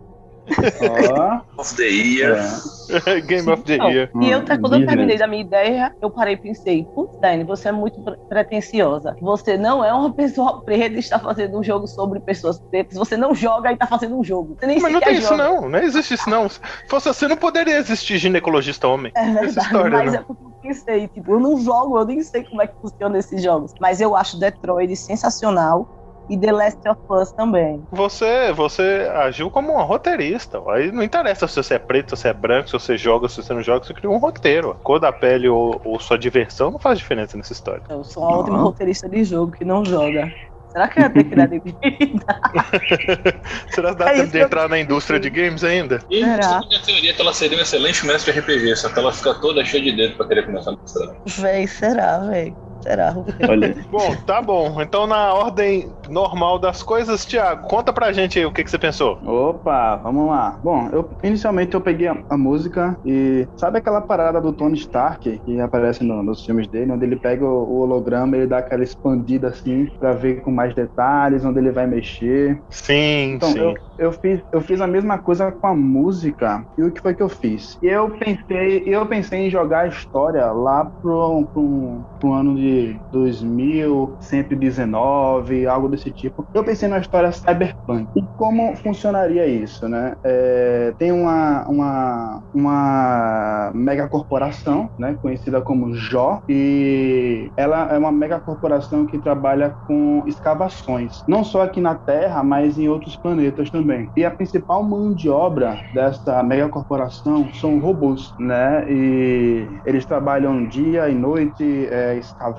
Ó, 0.78 1.40
Of 1.58 1.74
the 1.76 1.84
Year. 1.88 2.36
é. 2.38 3.20
Game 3.20 3.50
of 3.50 3.64
the 3.64 3.78
Não, 3.78 3.90
Year. 3.90 4.10
E 4.20 4.30
eu, 4.30 4.40
Hum, 4.40 4.58
quando 4.60 4.74
eu 4.74 4.84
terminei 4.84 5.18
da 5.18 5.26
minha 5.26 5.42
ideia, 5.42 5.94
eu 6.00 6.10
parei 6.10 6.34
e 6.34 6.40
pensei, 6.40 6.88
putz, 6.94 7.16
Dani, 7.20 7.44
você 7.44 7.68
é 7.68 7.72
muito 7.72 8.02
pre- 8.02 8.16
pretensiosa. 8.28 9.16
Você 9.20 9.56
não 9.58 9.84
é 9.84 9.92
uma 9.92 10.12
pessoa 10.14 10.62
preta 10.64 10.96
e 10.96 10.98
está 11.00 11.18
fazendo 11.18 11.58
um 11.58 11.62
jogo 11.62 11.86
sobre 11.86 12.20
pessoas 12.20 12.60
pretas. 12.70 12.96
Você 12.98 13.16
não 13.16 13.34
joga 13.34 13.70
e 13.70 13.74
está 13.74 13.86
fazendo 13.86 14.18
um 14.18 14.24
jogo. 14.24 14.56
Você 14.58 14.66
nem 14.66 14.80
Mas 14.80 14.92
não 14.92 15.02
tem 15.02 15.18
isso 15.18 15.36
joga. 15.36 15.36
não, 15.36 15.68
não 15.68 15.78
existe 15.80 16.14
isso 16.14 16.28
não. 16.30 16.48
Se 16.48 16.60
fosse 16.88 17.08
assim, 17.08 17.26
não 17.28 17.36
poderia 17.36 17.76
existir 17.78 18.18
ginecologista 18.18 18.88
homem. 18.88 19.12
É 19.14 19.24
verdade, 19.32 19.46
Essa 19.46 19.60
história, 19.60 20.02
mas 20.02 20.12
né? 20.12 20.18
é 20.18 20.22
porque 20.22 20.44
eu 20.44 20.52
pensei, 20.62 21.08
tipo, 21.08 21.34
eu 21.34 21.40
não 21.40 21.58
jogo, 21.60 21.98
eu 21.98 22.04
nem 22.06 22.22
sei 22.22 22.44
como 22.44 22.62
é 22.62 22.66
que 22.66 22.74
funciona 22.80 23.18
esses 23.18 23.42
jogos. 23.42 23.72
Mas 23.80 24.00
eu 24.00 24.14
acho 24.14 24.38
Detroit 24.38 24.94
sensacional 24.96 25.88
e 26.28 26.38
The 26.38 26.52
Last 26.52 26.80
of 26.88 27.00
Us 27.10 27.32
também. 27.32 27.84
Você, 27.90 28.52
você 28.52 29.08
agiu 29.14 29.50
como 29.50 29.72
uma 29.72 29.82
roteirista. 29.82 30.60
Aí 30.68 30.90
não 30.90 31.02
interessa 31.02 31.46
se 31.46 31.56
você 31.56 31.74
é 31.74 31.78
preto, 31.78 32.16
se 32.16 32.22
você 32.22 32.28
é 32.28 32.32
branco, 32.34 32.68
se 32.68 32.72
você 32.72 32.96
joga, 32.96 33.28
se 33.28 33.42
você 33.42 33.54
não 33.54 33.62
joga, 33.62 33.84
você 33.84 33.94
criou 33.94 34.14
um 34.14 34.18
roteiro. 34.18 34.70
A 34.70 34.74
cor 34.74 34.98
da 35.00 35.12
pele 35.12 35.48
ou, 35.48 35.80
ou 35.84 36.00
sua 36.00 36.18
diversão 36.18 36.70
não 36.70 36.78
faz 36.78 36.98
diferença 36.98 37.36
nessa 37.36 37.52
história. 37.52 37.82
Eu 37.88 38.02
sou 38.04 38.22
Não. 38.22 38.40
ótima 38.40 38.58
roteirista 38.58 39.08
de 39.08 39.24
jogo 39.24 39.52
que 39.52 39.64
não 39.64 39.84
joga. 39.84 40.28
Será 40.68 40.88
que 40.88 40.98
eu 40.98 41.04
ia 41.04 41.10
ter 41.10 41.24
que 41.24 41.34
dar 41.36 41.46
de 41.46 41.58
vida? 41.60 41.78
Será 43.70 43.92
que 43.92 43.98
dá 43.98 44.10
É 44.10 44.14
tempo 44.14 44.32
de 44.32 44.38
entrar 44.40 44.68
na 44.68 44.78
indústria 44.78 45.18
de 45.18 45.30
games 45.30 45.64
ainda? 45.64 46.00
E 46.10 46.18
Será? 46.20 46.58
a 46.58 46.60
minha 46.68 46.82
teoria 46.82 47.10
é 47.10 47.14
que 47.14 47.20
ela 47.20 47.32
seria 47.32 47.56
um 47.58 47.60
excelente 47.60 48.06
mestre 48.06 48.32
de 48.32 48.40
RPG, 48.40 48.76
só 48.76 48.88
que 48.88 48.98
ela 48.98 49.12
fica 49.12 49.34
toda 49.34 49.64
cheia 49.64 49.82
de 49.82 49.92
dedo 49.96 50.16
pra 50.16 50.26
querer 50.26 50.44
começar 50.44 50.70
a 50.70 50.76
mostrar. 50.76 51.16
Véi, 51.38 51.66
será, 51.66 52.18
véi? 52.18 52.54
Será? 52.86 53.14
Olha, 53.46 53.74
Bom, 53.90 54.14
tá 54.24 54.40
bom. 54.42 54.80
Então, 54.80 55.06
na 55.06 55.32
ordem 55.34 55.96
normal 56.08 56.58
das 56.58 56.82
coisas, 56.82 57.24
Thiago, 57.24 57.66
conta 57.68 57.92
pra 57.92 58.12
gente 58.12 58.38
aí 58.38 58.46
o 58.46 58.52
que, 58.52 58.62
que 58.64 58.70
você 58.70 58.78
pensou. 58.78 59.22
Opa, 59.22 59.96
vamos 59.96 60.28
lá. 60.28 60.58
Bom, 60.62 60.88
eu 60.92 61.08
inicialmente 61.24 61.74
eu 61.74 61.80
peguei 61.80 62.06
a, 62.06 62.22
a 62.28 62.36
música 62.36 62.98
e 63.04 63.48
sabe 63.56 63.78
aquela 63.78 64.00
parada 64.02 64.40
do 64.42 64.52
Tony 64.54 64.76
Stark 64.78 65.40
que 65.40 65.58
aparece 65.58 66.04
no- 66.04 66.22
nos 66.22 66.44
filmes 66.44 66.68
dele, 66.68 66.92
onde 66.92 67.06
ele 67.06 67.18
pega 67.18 67.44
o, 67.44 67.48
o 67.48 67.78
holograma, 67.80 68.36
ele 68.36 68.46
dá 68.46 68.58
aquela 68.58 68.84
expandida 68.84 69.48
assim 69.48 69.86
pra 69.98 70.12
ver 70.12 70.42
com 70.42 70.50
mais 70.52 70.74
detalhes, 70.74 71.44
onde 71.46 71.58
ele 71.58 71.72
vai 71.72 71.86
mexer. 71.86 72.62
Sim, 72.70 73.40
Então, 73.40 73.56
sim. 73.56 73.58
eu, 73.58 73.80
eu, 73.98 74.12
fiz, 74.12 74.42
eu 74.52 74.60
fiz 74.60 74.80
a 74.80 74.86
mesma 74.86 75.18
coisa 75.22 75.52
com 75.52 75.66
a 75.68 75.74
música. 75.74 76.64
E 76.78 76.82
o 76.84 76.92
que 76.92 77.00
foi 77.00 77.14
que 77.14 77.22
eu 77.22 77.28
fiz? 77.28 77.76
Eu 77.82 78.10
pensei, 78.18 78.84
eu 78.86 79.06
pensei 79.08 79.40
em 79.46 79.50
jogar 79.50 79.80
a 79.84 79.88
história 79.88 80.46
lá 80.52 80.90
pro, 81.02 81.48
pro, 81.52 82.04
pro 82.18 82.32
ano 82.32 82.54
de 82.56 82.75
2119, 83.12 85.66
algo 85.66 85.88
desse 85.88 86.10
tipo. 86.10 86.46
Eu 86.54 86.64
pensei 86.64 86.88
numa 86.88 87.00
história 87.00 87.30
cyberpunk. 87.32 88.08
E 88.16 88.22
como 88.36 88.74
funcionaria 88.76 89.46
isso, 89.46 89.88
né? 89.88 90.14
É, 90.24 90.94
tem 90.98 91.12
uma, 91.12 91.66
uma, 91.68 92.42
uma 92.54 93.70
mega 93.74 94.08
corporação, 94.08 94.88
né? 94.98 95.16
Conhecida 95.20 95.60
como 95.60 95.94
JO. 95.94 96.42
E 96.48 97.50
ela 97.56 97.92
é 97.92 97.98
uma 97.98 98.12
mega 98.12 98.38
corporação 98.38 99.06
que 99.06 99.18
trabalha 99.18 99.70
com 99.86 100.22
escavações. 100.26 101.24
Não 101.26 101.44
só 101.44 101.62
aqui 101.62 101.80
na 101.80 101.94
Terra, 101.94 102.42
mas 102.42 102.78
em 102.78 102.88
outros 102.88 103.16
planetas 103.16 103.70
também. 103.70 104.10
E 104.16 104.24
a 104.24 104.30
principal 104.30 104.82
mão 104.82 105.12
de 105.12 105.28
obra 105.28 105.78
dessa 105.94 106.42
mega 106.42 106.68
corporação 106.68 107.48
são 107.54 107.78
robôs, 107.78 108.34
né? 108.38 108.84
E 108.88 109.66
eles 109.84 110.04
trabalham 110.04 110.66
dia 110.66 111.08
e 111.08 111.14
noite 111.14 111.88
é, 111.90 112.16
escavando, 112.16 112.55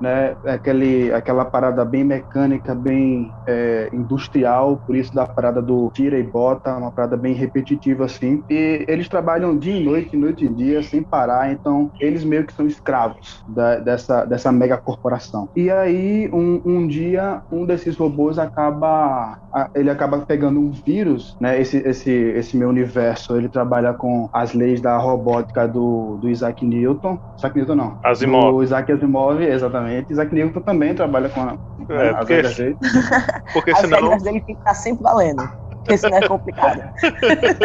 né? 0.00 0.36
Aquele, 0.44 1.12
aquela 1.12 1.44
parada 1.44 1.84
bem 1.84 2.04
mecânica, 2.04 2.74
bem 2.74 3.34
é, 3.46 3.88
industrial, 3.92 4.82
por 4.86 4.96
isso 4.96 5.12
da 5.14 5.26
parada 5.26 5.62
do 5.62 5.90
tira 5.94 6.18
e 6.18 6.22
bota, 6.22 6.76
uma 6.76 6.92
parada 6.92 7.16
bem 7.16 7.34
repetitiva 7.34 8.04
assim. 8.04 8.42
E 8.50 8.84
eles 8.88 9.08
trabalham 9.08 9.56
dia 9.56 9.76
e 9.76 9.84
noite, 9.84 10.16
noite 10.16 10.44
e 10.44 10.54
dia, 10.54 10.82
sem 10.82 11.02
parar. 11.02 11.52
Então 11.52 11.90
eles 12.00 12.24
meio 12.24 12.46
que 12.46 12.52
são 12.52 12.66
escravos 12.66 13.42
da- 13.46 13.78
dessa, 13.78 14.24
dessa 14.24 14.52
mega 14.52 14.76
corporação. 14.76 15.48
E 15.56 15.70
aí 15.70 16.28
um, 16.32 16.60
um 16.64 16.86
dia 16.86 17.42
um 17.50 17.64
desses 17.66 17.96
robôs 17.96 18.38
acaba 18.38 19.38
ele 19.74 19.90
acaba 19.90 20.20
pegando 20.26 20.60
um 20.60 20.70
vírus, 20.70 21.34
né? 21.40 21.60
Esse, 21.60 21.78
esse, 21.78 22.10
esse 22.10 22.56
meu 22.56 22.68
universo, 22.68 23.36
ele 23.36 23.48
trabalha 23.48 23.94
com 23.94 24.28
as 24.32 24.52
leis 24.52 24.80
da 24.80 24.98
robótica 24.98 25.66
do, 25.66 26.18
do 26.20 26.28
Isaac 26.28 26.64
Newton. 26.64 27.18
Isaac 27.38 27.56
Newton 27.56 27.74
não. 27.74 27.98
Asimov. 28.04 28.56
Do 28.56 28.62
Isaac 28.62 28.92
Asimov, 28.92 29.05
exatamente. 29.44 30.12
Isaac 30.12 30.34
Newton 30.34 30.60
também 30.60 30.94
trabalha 30.94 31.28
com 31.28 31.40
a, 31.42 31.56
É, 31.90 32.10
as 32.10 32.16
porque- 32.18 32.34
regras 32.34 32.56
dele. 32.56 32.76
Porque 33.52 33.70
As 33.70 33.78
senão. 33.78 34.00
regras 34.02 34.22
dele 34.22 34.40
tem 34.40 34.54
que 34.54 34.60
estar 34.60 34.74
sempre 34.74 35.02
valendo. 35.02 35.48
Porque 35.88 35.98
senão 35.98 36.18
é 36.18 36.22
complicado. 36.22 36.82